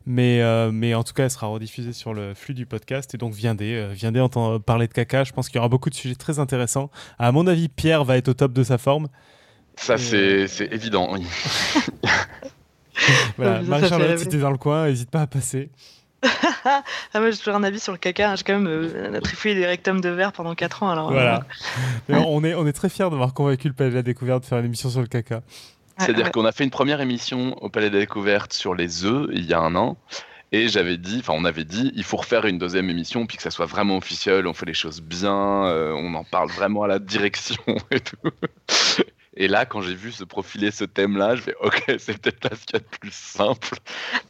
Mais, 0.07 0.41
euh, 0.41 0.71
mais 0.73 0.95
en 0.95 1.05
tout 1.05 1.12
cas, 1.12 1.25
elle 1.25 1.31
sera 1.31 1.47
rediffusée 1.47 1.93
sur 1.93 2.15
le 2.15 2.35
flux 2.35 2.55
du 2.55 2.66
podcast 2.66 3.15
et 3.15 3.19
donc 3.19 3.35
viendez, 3.35 3.89
viendez 3.93 4.21
entendre 4.21 4.59
parler 4.59 4.89
de 4.89 4.93
caca. 4.93 5.25
Je 5.25 5.33
pense 5.33 5.49
qu'il 5.49 5.57
y 5.57 5.59
aura 5.59 5.69
beaucoup 5.69 5.91
de 5.91 5.95
sujets 5.95 6.15
très 6.15 6.39
intéressants. 6.39 6.91
À 7.19 7.33
mon 7.33 7.47
avis, 7.47 7.69
Pierre 7.69 8.05
va 8.05 8.16
être 8.16 8.29
au 8.29 8.35
top 8.35 8.53
de 8.53 8.62
sa 8.62 8.79
forme. 8.79 9.09
Ça, 9.77 9.99
c'est 9.99 10.73
évident, 10.73 11.09
oui. 11.13 11.27
voilà, 13.37 13.63
Marie-Charlotte, 13.67 14.19
si 14.19 14.29
t'es 14.29 14.39
dans 14.39 14.51
le 14.51 14.59
coin, 14.59 14.87
n'hésite 14.87 15.11
pas 15.11 15.23
à 15.23 15.27
passer. 15.27 15.71
ah, 16.65 16.83
moi, 17.15 17.31
j'ai 17.31 17.37
toujours 17.37 17.55
un 17.55 17.65
avis 17.65 17.81
sur 17.81 17.93
le 17.93 17.99
caca. 17.99 18.35
J'ai 18.37 18.45
quand 18.45 18.59
même 18.59 18.67
euh, 18.67 19.21
trifouillé 19.21 19.55
des 19.55 19.67
rectums 19.67 20.01
de 20.01 20.09
verre 20.09 20.33
pendant 20.33 20.55
4 20.55 20.83
ans. 20.83 20.91
Alors, 20.91 21.13
voilà. 21.13 21.45
Euh, 22.11 22.15
on, 22.15 22.43
est, 22.45 22.55
on 22.55 22.67
est 22.67 22.73
très 22.73 22.89
fiers 22.89 23.11
d'avoir 23.11 23.35
convaincu 23.35 23.69
le 23.69 23.75
Palais 23.75 23.91
de 23.91 23.97
la 23.97 24.03
Découverte 24.03 24.43
de 24.43 24.49
faire 24.49 24.59
une 24.59 24.67
émission 24.67 24.89
sur 24.89 25.01
le 25.01 25.07
caca. 25.07 25.43
C'est-à-dire 25.99 26.33
qu'on 26.33 26.45
a 26.45 26.53
fait 26.53 26.65
une 26.65 26.71
première 26.71 27.01
émission 27.01 27.57
au 27.63 27.69
Palais 27.69 27.89
de 27.89 27.95
la 27.95 28.01
Découverte 28.01 28.53
sur 28.53 28.75
les 28.75 29.05
œufs 29.05 29.29
il 29.33 29.45
y 29.45 29.55
a 29.55 29.61
un 29.61 29.77
an. 29.77 29.97
Et 30.51 30.69
j'avais 30.69 30.97
dit, 30.97 31.19
enfin, 31.21 31.35
on 31.37 31.45
avait 31.45 31.65
dit, 31.65 31.93
il 31.97 32.05
faut 32.05 32.17
refaire 32.17 32.47
une 32.47 32.59
deuxième 32.59 32.89
émission, 32.89 33.27
puis 33.27 33.37
que 33.37 33.43
ça 33.43 33.51
soit 33.51 33.67
vraiment 33.67 33.97
officiel, 33.97 34.47
on 34.47 34.55
fait 34.55 34.67
les 34.67 34.75
choses 34.75 35.01
bien, 35.01 35.67
euh, 35.67 35.93
on 35.93 36.15
en 36.15 36.23
parle 36.23 36.49
vraiment 36.49 36.85
à 36.85 36.87
la 36.87 37.01
direction 37.01 37.57
et 37.91 37.99
tout. 37.99 38.17
Et 39.36 39.48
là, 39.48 39.66
quand 39.66 39.81
j'ai 39.81 39.94
vu 39.94 40.12
se 40.12 40.23
profiler 40.23 40.70
ce 40.70 40.85
thème-là, 40.85 41.35
je 41.35 41.43
fais 41.43 41.55
OK, 41.61 41.82
c'est 41.98 42.19
peut-être 42.19 42.44
là 42.44 42.51
ce 42.56 42.65
qu'il 42.65 42.74
y 42.74 42.77
a 42.77 42.81
de 42.81 42.98
plus 43.01 43.12
simple 43.12 43.77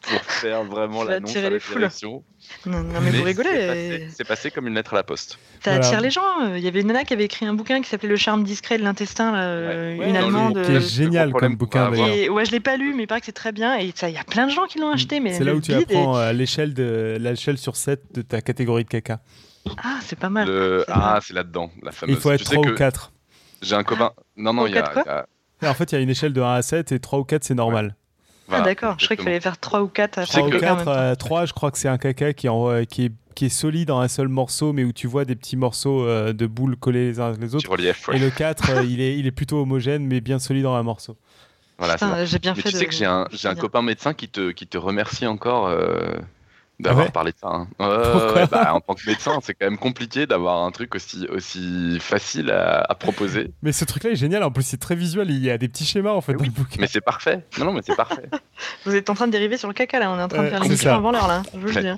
pour 0.01 0.21
faire 0.23 0.65
vraiment 0.65 1.05
l'annonce 1.05 1.37
à 1.37 1.51
la 1.51 1.59
direction. 1.59 2.25
Non, 2.67 2.83
non, 2.83 3.01
mais, 3.03 3.11
vous 3.11 3.23
rigolez. 3.23 4.09
C'est 4.15 4.27
passé, 4.27 4.51
comme 4.51 4.67
une 4.67 4.75
lettre 4.75 4.95
à 4.95 4.97
la 4.97 5.03
poste. 5.03 5.39
Ça 5.63 5.75
attire 5.75 6.01
les 6.01 6.11
gens. 6.11 6.55
Il 6.55 6.63
y 6.63 6.69
avait 6.69 6.81
une 6.81 6.89
nana 6.89 7.05
qui 7.05 7.13
avait 7.13 7.25
écrit 7.25 7.47
un 7.47 7.55
bouquin 7.55 7.81
qui 7.81 7.89
s'appelait 7.89 8.09
Le 8.09 8.17
charme 8.17 8.45
discret 8.45 8.79
de 8.79 8.83
l'intestin, 8.83 9.35
euh, 9.35 9.95
une 9.95 10.17
allemande. 10.17 10.63
Qui 10.63 10.73
est 10.73 10.81
génial 10.81 11.33
comme 11.33 11.57
bouquin. 11.57 11.93
Et, 11.93 12.29
ouais, 12.29 12.45
je 12.45 12.53
l'ai 12.53 12.61
pas 12.61 12.77
lu, 12.77 12.95
mais 12.95 13.05
il 13.05 13.07
paraît 13.07 13.21
que 13.21 13.27
c'est 13.27 13.33
très 13.33 13.53
bien. 13.53 13.79
Et 13.79 13.93
il 14.03 14.11
y 14.11 14.19
a 14.19 14.25
plein 14.25 14.47
de 14.47 14.53
gens 14.53 14.67
qui 14.67 14.79
l'ont 14.79 14.91
acheté. 14.91 15.21
C'est 15.33 15.45
là 15.45 15.55
où 15.55 15.61
tu 15.61 15.73
apprends 15.75 16.17
euh, 16.17 16.33
l'échelle 16.33 16.73
de 16.75 17.17
l'échelle 17.21 17.59
sur 17.59 17.77
7 17.77 18.15
de 18.15 18.23
ta 18.23 18.41
catégorie 18.41 18.85
de 18.85 18.89
caca. 18.89 19.21
Ah, 19.83 19.99
c'est 20.03 20.19
pas 20.19 20.31
mal. 20.31 20.49
Ah, 20.89 21.19
c'est 21.23 21.35
là-dedans, 21.35 21.71
la 21.83 21.93
fameuse. 21.93 22.17
Il 22.17 22.21
faut 22.21 22.31
être 22.31 22.45
3 22.45 22.67
ou 22.67 22.75
4. 22.75 23.14
J'ai 23.65 23.75
un 23.75 23.83
copain. 23.85 24.13
Non, 24.37 24.53
non, 24.53 24.67
il 24.67 24.75
y, 24.75 24.79
a, 24.79 25.27
En 25.63 25.75
fait, 25.75 25.93
il 25.93 25.95
y 25.95 25.99
a 25.99 26.01
une 26.01 26.11
échelle 26.11 26.33
de 26.33 26.41
1 26.41 26.55
à 26.55 26.63
7 26.63 26.93
et 26.93 27.01
3 27.01 27.19
ou 27.19 27.25
4, 27.25 27.45
c'est 27.45 27.55
normal. 27.55 27.97
ah, 28.51 28.61
d'accord. 28.61 28.97
Je 28.99 29.05
croyais 29.07 29.17
qu'il 29.17 29.25
fallait 29.25 29.41
faire 29.41 29.59
3 29.59 29.83
ou 29.83 29.89
4. 29.89 30.25
3 30.27 30.43
ou 30.47 30.51
4, 30.51 31.17
3, 31.17 31.47
je 31.47 31.53
crois 31.53 31.71
que 31.71 31.79
c'est 31.79 31.89
un 31.89 31.99
caca 31.99 32.33
qui 32.33 32.47
est, 32.47 32.87
qui, 32.87 33.07
est, 33.07 33.13
qui 33.35 33.47
est 33.47 33.51
solide 33.51 33.91
en 33.91 34.01
un 34.01 34.09
seul 34.09 34.29
morceau, 34.29 34.73
mais 34.73 34.85
où 34.85 34.93
tu 34.93 35.07
vois 35.07 35.25
des 35.25 35.35
petits 35.35 35.57
morceaux 35.57 36.05
euh, 36.05 36.33
de 36.33 36.47
boules 36.47 36.77
collés 36.77 37.07
les 37.07 37.21
uns 37.21 37.33
les 37.41 37.55
autres. 37.55 37.71
Relief, 37.71 38.09
Et 38.13 38.19
le 38.19 38.31
4, 38.31 38.71
euh, 38.71 38.83
il, 38.85 39.01
est, 39.01 39.19
il 39.19 39.27
est 39.27 39.33
plutôt 39.33 39.61
homogène, 39.63 40.07
mais 40.07 40.21
bien 40.21 40.39
solide 40.39 40.67
en 40.67 40.75
un 40.75 40.83
morceau. 40.83 41.17
Voilà, 41.79 41.97
j'ai 42.25 42.39
bien 42.39 42.55
fait 42.55 42.71
tu 42.71 42.77
sais 42.77 42.87
que 42.87 42.95
j'ai 42.95 43.05
un, 43.07 43.27
un 43.45 43.55
copain 43.57 43.83
médecin 43.83 44.15
qui 44.15 44.29
te, 44.29 44.53
qui 44.53 44.67
te 44.69 44.79
remercie 44.79 45.27
encore 45.27 45.75
d'avoir 46.81 47.13
parlé 47.13 47.33
de 47.33 47.37
ça. 47.39 47.49
Hein. 47.49 47.69
bah, 47.79 48.75
en 48.75 48.81
tant 48.81 48.95
que 48.95 49.07
médecin, 49.09 49.39
c'est 49.43 49.55
quand 49.55 49.67
même 49.67 49.79
compliqué 49.79 50.27
d'avoir 50.27 50.65
un 50.65 50.71
truc 50.71 50.95
aussi, 50.95 51.27
aussi 51.29 51.99
facile 52.01 52.51
à, 52.51 52.95
proposer. 52.95 53.53
Mais 53.63 53.73
ce 53.73 53.85
truc-là 53.85 54.11
est 54.11 54.17
génial. 54.17 54.43
En 54.43 54.51
plus, 54.51 54.65
c'est 54.65 54.79
très 54.79 54.95
visuel. 54.95 55.31
Il 55.31 55.45
y 55.45 55.51
a 55.51 55.59
des 55.59 55.69
petits 55.69 55.85
schémas 55.85 56.13
en 56.13 56.21
fait. 56.21 56.35
Mais, 56.35 56.49
mais 56.79 56.87
c'est 56.87 57.01
parfait. 57.01 57.45
Non, 57.59 57.67
non, 57.67 57.73
mais 57.73 57.81
c'est 57.85 57.97
parfait. 57.97 58.29
Vous 58.85 58.95
êtes 58.95 59.11
en 59.11 59.15
train 59.15 59.27
de 59.27 59.33
dériver 59.33 59.57
sur 59.57 59.69
le 59.69 59.75
caca 59.75 59.99
là. 59.99 60.11
On 60.11 60.19
est 60.19 60.23
en 60.23 60.29
train 60.29 60.45
de 60.45 60.49
faire 60.49 60.61
l'émission 60.61 60.93
avant 60.93 61.11
l'heure 61.11 61.29
là. 61.29 61.43
Je 61.55 61.59
veux 61.59 61.73
le 61.73 61.81
dire. 61.81 61.97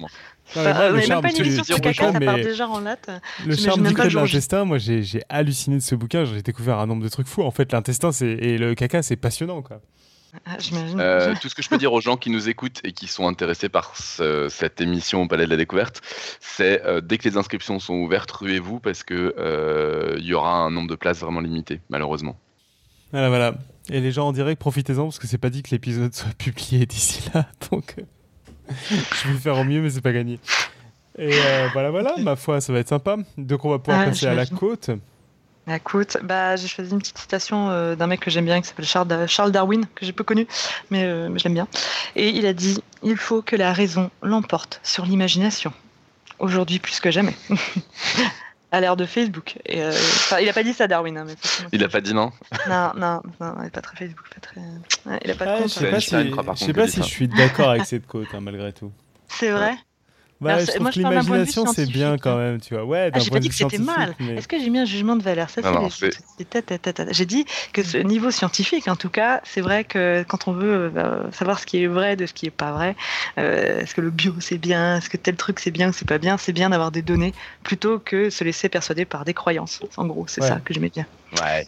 On 0.55 0.63
même 0.63 1.21
pas 1.21 1.31
une 1.31 1.37
émission 1.39 1.65
sur 1.65 1.77
le 1.77 1.81
caca, 1.81 2.13
ça 2.13 2.21
part 2.21 2.37
déjà 2.37 2.69
en 2.69 2.81
latte. 2.81 3.11
Le 3.45 3.57
charme 3.57 3.83
discret 3.83 4.09
de 4.09 4.15
l'intestin, 4.15 4.65
moi 4.65 4.79
j'ai 4.79 5.23
halluciné 5.29 5.77
de 5.77 5.83
ce 5.83 5.95
bouquin. 5.95 6.25
J'ai 6.25 6.43
découvert 6.43 6.79
un 6.79 6.87
nombre 6.87 7.03
de 7.03 7.09
trucs 7.09 7.27
fous. 7.27 7.43
En 7.43 7.51
fait, 7.51 7.73
l'intestin 7.73 8.11
et 8.21 8.59
le 8.59 8.75
caca, 8.75 9.03
c'est 9.03 9.17
passionnant 9.17 9.63
quoi. 9.63 9.81
Ah, 10.45 10.57
euh, 10.99 11.35
tout 11.41 11.49
ce 11.49 11.55
que 11.55 11.63
je 11.63 11.69
peux 11.69 11.79
dire 11.79 11.93
aux 11.93 12.01
gens 12.01 12.17
qui 12.17 12.31
nous 12.31 12.49
écoutent 12.49 12.81
et 12.85 12.93
qui 12.93 13.07
sont 13.07 13.27
intéressés 13.27 13.69
par 13.69 13.95
cette 13.97 14.81
émission 14.81 15.23
au 15.23 15.29
Palais 15.29 15.47
de 15.47 15.51
la 15.51 15.57
Découverte, 15.57 16.03
c'est 16.41 16.85
euh, 16.85 17.01
dès 17.01 17.19
que 17.19 17.29
les 17.29 17.37
inscriptions 17.37 17.79
sont 17.79 17.95
ouvertes, 17.95 18.31
ruez-vous 18.31 18.81
parce 18.81 19.03
que 19.03 19.35
euh, 19.39 20.17
il 20.19 20.27
y 20.27 20.35
aura 20.35 20.57
un 20.57 20.71
nombre 20.71 20.89
de 20.89 20.95
places 20.95 21.21
vraiment 21.21 21.41
limité, 21.41 21.81
malheureusement. 21.89 22.37
Voilà, 23.13 23.29
voilà. 23.29 23.55
Et 23.89 24.01
les 24.01 24.13
gens 24.13 24.29
en 24.29 24.33
direct, 24.33 24.61
profitez-en 24.61 25.05
parce 25.05 25.19
que 25.19 25.27
c'est 25.27 25.39
pas 25.39 25.51
dit 25.51 25.63
que 25.63 25.71
l'épisode 25.71 26.13
soit 26.15 26.35
publié 26.37 26.87
d'ici 26.87 27.29
là, 27.35 27.47
donc 27.71 27.97
je 28.69 29.29
vais 29.29 29.39
faire 29.39 29.59
au 29.59 29.65
mieux, 29.65 29.81
mais 29.81 29.91
c'est 29.91 30.01
pas 30.01 30.13
gagné. 30.13 30.39
Et 31.19 31.31
voilà, 31.73 31.91
voilà, 31.91 32.15
ma 32.19 32.37
foi, 32.37 32.61
ça 32.61 32.73
va 32.73 32.81
être 32.81 32.89
sympa. 32.89 33.17
Donc 33.39 33.65
on 33.65 33.71
va 33.71 33.79
pouvoir 33.79 34.03
ah, 34.03 34.07
passer 34.07 34.27
à 34.27 34.35
la 34.35 34.45
côte. 34.45 34.91
Écoute, 35.69 36.19
bah, 36.23 36.55
j'ai 36.55 36.69
choisi 36.69 36.93
une 36.93 37.01
petite 37.01 37.19
citation 37.19 37.71
euh, 37.71 37.97
d'un 37.97 38.07
mec 38.07 38.21
que 38.21 38.31
j'aime 38.31 38.45
bien 38.45 38.61
qui 38.61 38.69
s'appelle 38.69 38.87
Charles, 39.29 39.51
Darwin, 39.51 39.85
que 39.97 40.07
j'ai 40.07 40.13
peu 40.13 40.23
connu, 40.23 40.47
mais, 40.91 41.03
euh, 41.05 41.29
mais 41.29 41.41
je 41.41 41.45
l'aime 41.45 41.55
bien. 41.55 41.67
Et 42.15 42.29
il 42.29 42.47
a 42.47 42.53
dit 42.53 42.83
Il 43.03 43.17
faut 43.17 43.43
que 43.43 43.57
la 43.57 43.73
raison 43.73 44.11
l'emporte 44.23 44.81
sur 44.85 45.05
l'imagination. 45.05 45.73
Aujourd'hui 46.39 46.79
plus 46.79 47.01
que 47.01 47.11
jamais. 47.11 47.35
à 48.71 48.81
l'ère 48.81 48.97
de 48.97 49.07
Facebook. 49.07 49.57
Et, 49.67 49.83
euh, 49.83 49.93
il 50.41 50.49
a 50.49 50.53
pas 50.53 50.63
dit 50.63 50.73
ça, 50.73 50.87
Darwin. 50.87 51.19
Hein, 51.19 51.25
mais 51.27 51.35
il 51.73 51.83
a 51.83 51.89
pas 51.89 52.01
dit 52.01 52.15
non? 52.15 52.31
Non, 52.69 52.93
non, 52.97 53.23
non, 53.41 53.55
il 53.59 53.65
n'est 53.65 53.71
pas 53.71 53.81
très 53.81 53.97
Facebook. 53.97 54.27
Pas 54.33 54.41
très... 54.41 55.21
il 55.25 55.31
a 55.33 55.35
pas 55.35 55.47
de 55.47 55.51
ah, 55.51 55.59
compte, 55.59 55.69
je 55.69 55.75
sais 55.75 55.91
pas, 55.91 56.01
si, 56.01 56.11
je 56.11 56.65
sais 56.65 56.73
pas 56.73 56.87
si 56.87 57.03
je 57.03 57.09
suis 57.09 57.27
d'accord 57.27 57.71
avec 57.71 57.87
cette 57.87 58.07
quote, 58.07 58.29
hein, 58.33 58.41
malgré 58.41 58.73
tout. 58.73 58.93
C'est 59.29 59.51
vrai? 59.51 59.75
Bah, 60.41 60.59
je 60.59 60.71
trouve 60.71 60.91
que 60.91 60.99
l'imagination, 60.99 61.67
c'est 61.67 61.87
bien 61.87 62.19
quand 62.19 62.37
même, 62.37 62.61
tu 62.61 62.75
vois. 62.75 62.85
Ouais, 62.85 63.11
ah, 63.13 63.19
j'ai 63.19 63.31
pas 63.31 63.39
dit 63.39 63.49
que 63.49 63.55
c'était 63.55 63.79
mal. 63.79 64.15
Est-ce 64.21 64.49
que 64.49 64.59
j'ai 64.59 64.69
mis 64.69 64.79
un 64.79 64.85
jugement 64.85 65.17
de 65.17 65.23
valeur? 65.23 65.49
Ça, 65.49 65.63
c'est 65.91 67.13
J'ai 67.13 67.27
dit 67.27 67.47
que 67.73 67.83
ce 67.83 67.99
niveau 67.99 68.31
scientifique, 68.31 68.89
en 68.89 68.97
tout 68.97 69.09
cas, 69.09 69.41
c'est 69.45 69.61
vrai 69.61 69.85
que 69.85 70.25
quand 70.29 70.49
on 70.49 70.53
veut 70.53 70.93
euh, 70.97 71.31
savoir 71.33 71.59
ce 71.59 71.67
qui 71.67 71.83
est 71.83 71.87
vrai 71.87 72.17
de 72.17 72.27
ce 72.27 72.35
qui 72.35 72.47
est 72.47 72.51
pas 72.51 72.73
vrai, 72.73 72.97
euh, 73.39 73.81
est-ce 73.81 73.95
que 73.95 74.01
le 74.01 74.11
bio 74.11 74.35
c'est 74.41 74.59
bien, 74.59 74.99
est-ce 74.99 75.09
que 75.09 75.17
tel 75.17 75.37
truc 75.37 75.59
c'est 75.59 75.71
bien 75.71 75.89
ou 75.89 75.93
c'est 75.93 76.09
pas 76.09 76.19
bien, 76.19 76.37
c'est 76.37 76.53
bien 76.53 76.71
d'avoir 76.71 76.91
des 76.91 77.03
données 77.03 77.33
plutôt 77.63 77.99
que 77.99 78.31
se 78.31 78.45
laisser 78.45 78.69
persuader 78.69 79.05
par 79.05 79.25
des 79.25 79.35
croyances. 79.35 79.81
En 79.97 80.07
gros, 80.07 80.27
c'est 80.27 80.43
ça 80.43 80.61
que 80.65 80.75
j'aimais 80.75 80.91
bien. 80.91 81.07
Ouais. 81.41 81.67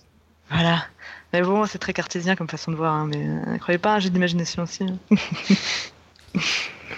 Voilà. 0.51 0.85
Mais 1.33 1.43
bon, 1.43 1.67
c'est 1.67 1.79
très 1.79 1.93
cartésien 1.93 2.37
comme 2.37 2.49
façon 2.49 2.71
de 2.71 2.77
voir, 2.77 2.95
hein, 2.95 3.07
mais 3.07 3.23
ne 3.23 3.55
euh, 3.55 3.59
croyez 3.59 3.79
pas, 3.79 3.99
j'ai 3.99 4.09
d'imagination 4.09 4.63
aussi. 4.63 4.85
Hein. 4.85 4.99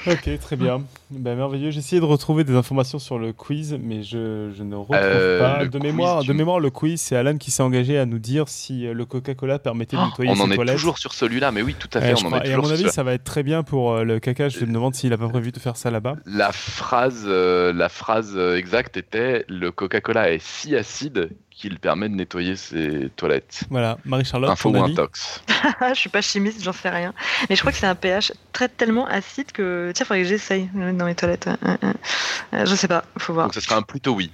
Ok, 0.06 0.30
très 0.40 0.56
bien. 0.56 0.82
Ben, 1.10 1.36
merveilleux. 1.36 1.70
J'ai 1.70 1.80
essayé 1.80 2.00
de 2.00 2.06
retrouver 2.06 2.42
des 2.42 2.54
informations 2.54 2.98
sur 2.98 3.18
le 3.18 3.34
quiz, 3.34 3.76
mais 3.82 4.02
je, 4.02 4.50
je 4.56 4.62
ne 4.62 4.74
retrouve 4.74 4.96
Euh, 4.98 5.38
pas. 5.40 5.62
le 5.62 5.68
De 5.68 5.78
quiz, 5.78 5.90
mémoire, 5.90 6.22
tu- 6.22 6.28
de 6.28 6.32
mémoire, 6.32 6.58
le 6.58 6.70
quiz, 6.70 6.98
c'est 6.98 7.16
Alan 7.16 7.36
qui 7.36 7.50
s'est 7.50 7.62
engagé 7.62 7.98
à 7.98 8.06
nous 8.06 8.18
dire 8.18 8.48
si 8.48 8.86
euh, 8.86 8.94
le 8.94 9.04
Coca-Cola 9.04 9.58
permettait 9.58 9.96
de 9.96 10.00
Oh, 10.02 10.06
nettoyer 10.06 10.30
on 10.30 10.36
ses 10.36 10.42
en 10.42 10.50
est 10.52 10.54
toilettes. 10.54 10.76
toujours 10.76 10.96
sur 10.96 11.12
celui-là, 11.12 11.50
mais 11.52 11.60
oui, 11.60 11.74
tout 11.78 11.88
à 11.92 11.98
Ouais, 11.98 12.06
fait, 12.14 12.16
je 12.16 12.22
on 12.24 12.28
en 12.28 12.30
crois. 12.30 12.38
est 12.44 12.48
Et 12.48 12.52
à 12.52 12.54
toujours 12.54 12.62
mon 12.62 12.68
sur 12.68 12.72
avis, 12.72 12.78
celui-là. 12.84 12.92
ça 12.92 13.02
va 13.02 13.12
être 13.12 13.24
très 13.24 13.42
bien 13.42 13.62
pour 13.62 13.92
euh, 13.92 14.04
le 14.04 14.20
caca. 14.20 14.48
Je 14.48 14.64
me 14.64 14.72
demande 14.72 14.94
s'il 14.94 15.12
a 15.12 15.18
pas 15.18 15.28
prévu 15.28 15.52
de 15.52 15.58
faire 15.58 15.76
ça 15.76 15.90
là-bas. 15.90 16.14
La 16.24 16.50
phrase, 16.52 17.24
euh, 17.26 17.72
la 17.74 17.90
phrase 17.90 18.32
euh, 18.36 18.56
exacte 18.56 18.96
était 18.96 19.44
le 19.48 19.70
Coca-Cola 19.70 20.30
est 20.32 20.42
si 20.42 20.76
acide 20.76 21.30
qu'il 21.60 21.78
permet 21.78 22.08
de 22.08 22.14
nettoyer 22.14 22.56
ses 22.56 23.10
toilettes. 23.16 23.64
Voilà, 23.68 23.98
Marie-Charlotte, 24.06 24.50
Info 24.50 24.70
ou 24.70 24.82
intox. 24.82 25.42
je 25.90 25.94
suis 25.94 26.08
pas 26.08 26.22
chimiste, 26.22 26.62
j'en 26.62 26.72
sais 26.72 26.88
rien. 26.88 27.12
Mais 27.48 27.56
je 27.56 27.60
crois 27.60 27.70
que 27.70 27.76
c'est 27.76 27.86
un 27.86 27.94
pH 27.94 28.32
très 28.52 28.68
tellement 28.68 29.06
acide 29.06 29.52
que. 29.52 29.92
Tiens, 29.94 30.06
faudrait 30.06 30.22
que 30.22 30.28
j'essaye 30.28 30.70
de 30.72 30.78
le 30.78 30.86
mettre 30.86 30.98
dans 30.98 31.04
mes 31.04 31.14
toilettes. 31.14 31.50
Euh, 31.66 32.64
je 32.64 32.74
sais 32.74 32.88
pas, 32.88 33.04
faut 33.18 33.34
voir. 33.34 33.46
Donc 33.46 33.54
ce 33.54 33.60
serait 33.60 33.74
un 33.74 33.82
plutôt 33.82 34.14
oui. 34.14 34.30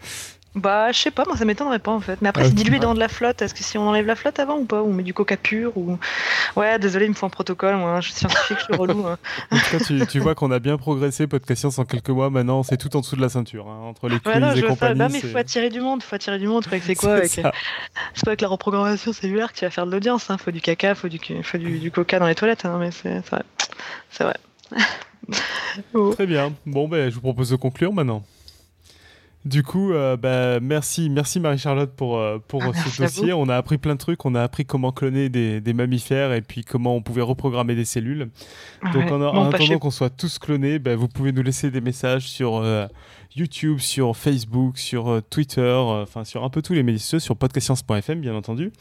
Bah, 0.56 0.90
je 0.90 0.98
sais 0.98 1.10
pas, 1.10 1.24
moi 1.26 1.36
ça 1.36 1.44
m'étonnerait 1.44 1.78
pas 1.78 1.92
en 1.92 2.00
fait. 2.00 2.20
Mais 2.22 2.30
après, 2.30 2.42
Ah, 2.42 2.46
c'est 2.46 2.54
dilué 2.54 2.78
dans 2.78 2.94
de 2.94 2.98
la 2.98 3.08
flotte. 3.08 3.42
Est-ce 3.42 3.52
que 3.54 3.62
si 3.62 3.76
on 3.76 3.88
enlève 3.88 4.06
la 4.06 4.16
flotte 4.16 4.38
avant 4.38 4.56
ou 4.56 4.64
pas 4.64 4.82
Ou 4.82 4.86
on 4.88 4.92
met 4.94 5.02
du 5.02 5.12
coca 5.12 5.36
pur 5.36 5.76
ou... 5.76 5.98
Ouais, 6.56 6.78
désolé, 6.78 7.04
il 7.04 7.10
me 7.10 7.14
faut 7.14 7.26
un 7.26 7.30
protocole. 7.30 7.76
Moi, 7.76 8.00
je 8.00 8.06
suis 8.08 8.14
scientifique, 8.18 8.56
je 8.60 8.64
suis 8.64 8.74
relou. 8.74 9.06
hein. 9.06 9.18
En 9.50 9.56
tout 9.58 9.78
cas, 9.78 9.84
tu, 9.84 10.06
tu 10.06 10.18
vois 10.18 10.34
qu'on 10.34 10.50
a 10.50 10.58
bien 10.58 10.78
progressé, 10.78 11.26
Podcast 11.26 11.60
Science, 11.60 11.78
en 11.78 11.84
quelques 11.84 12.08
mois. 12.08 12.30
Maintenant, 12.30 12.62
c'est 12.62 12.78
tout 12.78 12.96
en 12.96 13.00
dessous 13.00 13.16
de 13.16 13.20
la 13.20 13.28
ceinture. 13.28 13.68
hein, 13.68 13.80
entre 13.86 14.08
les 14.08 14.18
quiz 14.18 14.32
Ouais, 14.34 14.40
non, 14.40 14.52
et 14.54 14.62
compagnie. 14.62 15.02
Mais 15.12 15.20
faut 15.20 15.36
attirer 15.36 15.68
du 15.68 15.80
monde. 15.80 16.02
faut 16.02 16.14
attirer 16.14 16.38
du 16.38 16.46
monde. 16.48 16.64
Faut 16.64 16.74
c'est 16.82 16.94
quoi 16.96 17.12
avec... 17.16 17.30
C'est 17.30 17.42
pas 17.42 17.52
avec 18.26 18.40
la 18.40 18.48
reprogrammation 18.48 19.12
cellulaire 19.12 19.52
que 19.52 19.58
tu 19.58 19.64
vas 19.66 19.70
faire 19.70 19.84
de 19.86 19.92
l'audience. 19.92 20.30
Hein. 20.30 20.38
Faut 20.38 20.50
du 20.52 20.62
caca, 20.62 20.94
faut 20.94 21.08
du, 21.08 21.20
faut 21.42 21.58
du, 21.58 21.78
du 21.78 21.90
coca 21.90 22.18
dans 22.18 22.26
les 22.26 22.34
toilettes. 22.34 22.64
hein, 22.64 22.78
mais 22.80 22.92
c'est 22.92 23.18
vrai. 23.28 23.42
C'est 24.10 24.24
vrai. 24.24 24.36
Oh. 25.92 26.12
Très 26.14 26.26
bien. 26.26 26.52
Bon, 26.64 26.88
ben, 26.88 27.10
je 27.10 27.14
vous 27.16 27.20
propose 27.20 27.50
de 27.50 27.56
conclure 27.56 27.92
maintenant. 27.92 28.22
Du 29.46 29.62
coup, 29.62 29.92
euh, 29.92 30.16
bah, 30.16 30.58
merci, 30.58 31.08
merci 31.08 31.38
Marie-Charlotte 31.38 31.92
pour, 31.94 32.18
euh, 32.18 32.38
pour 32.48 32.64
Ah, 32.64 32.72
ce 32.72 33.02
dossier. 33.02 33.32
On 33.32 33.48
a 33.48 33.54
appris 33.54 33.78
plein 33.78 33.94
de 33.94 34.00
trucs. 34.00 34.24
On 34.24 34.34
a 34.34 34.42
appris 34.42 34.66
comment 34.66 34.90
cloner 34.90 35.28
des, 35.28 35.60
des 35.60 35.72
mammifères 35.72 36.32
et 36.32 36.42
puis 36.42 36.64
comment 36.64 36.96
on 36.96 37.00
pouvait 37.00 37.22
reprogrammer 37.22 37.76
des 37.76 37.84
cellules. 37.84 38.28
Donc, 38.92 39.12
en, 39.12 39.22
attendant 39.22 39.78
qu'on 39.78 39.92
soit 39.92 40.10
tous 40.10 40.40
clonés, 40.40 40.80
bah, 40.80 40.96
vous 40.96 41.06
pouvez 41.06 41.30
nous 41.30 41.42
laisser 41.42 41.70
des 41.70 41.80
messages 41.80 42.28
sur 42.28 42.56
euh, 42.56 42.88
YouTube, 43.36 43.78
sur 43.78 44.16
Facebook, 44.16 44.78
sur 44.78 45.08
euh, 45.08 45.20
Twitter, 45.20 45.76
enfin 45.80 46.24
sur 46.24 46.42
un 46.42 46.50
peu 46.50 46.60
tous 46.60 46.72
les 46.72 46.82
médias 46.82 46.98
sociaux, 46.98 47.20
sur 47.20 47.36
podcastscience.fm, 47.36 48.20
bien 48.20 48.34
entendu. 48.34 48.72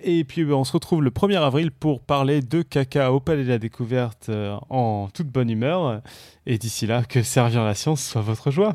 Et 0.00 0.24
puis, 0.24 0.42
bah, 0.46 0.54
on 0.54 0.64
se 0.64 0.72
retrouve 0.72 1.02
le 1.02 1.10
1er 1.10 1.36
avril 1.36 1.70
pour 1.70 2.00
parler 2.00 2.40
de 2.40 2.62
caca 2.62 3.12
au 3.12 3.20
Palais 3.20 3.44
de 3.44 3.50
la 3.50 3.58
Découverte 3.58 4.30
en 4.70 5.10
toute 5.12 5.28
bonne 5.28 5.50
humeur. 5.50 6.00
Et 6.46 6.56
d'ici 6.56 6.86
là, 6.86 7.04
que 7.04 7.22
servir 7.22 7.62
la 7.62 7.74
science 7.74 8.02
soit 8.02 8.22
votre 8.22 8.50
joie. 8.50 8.74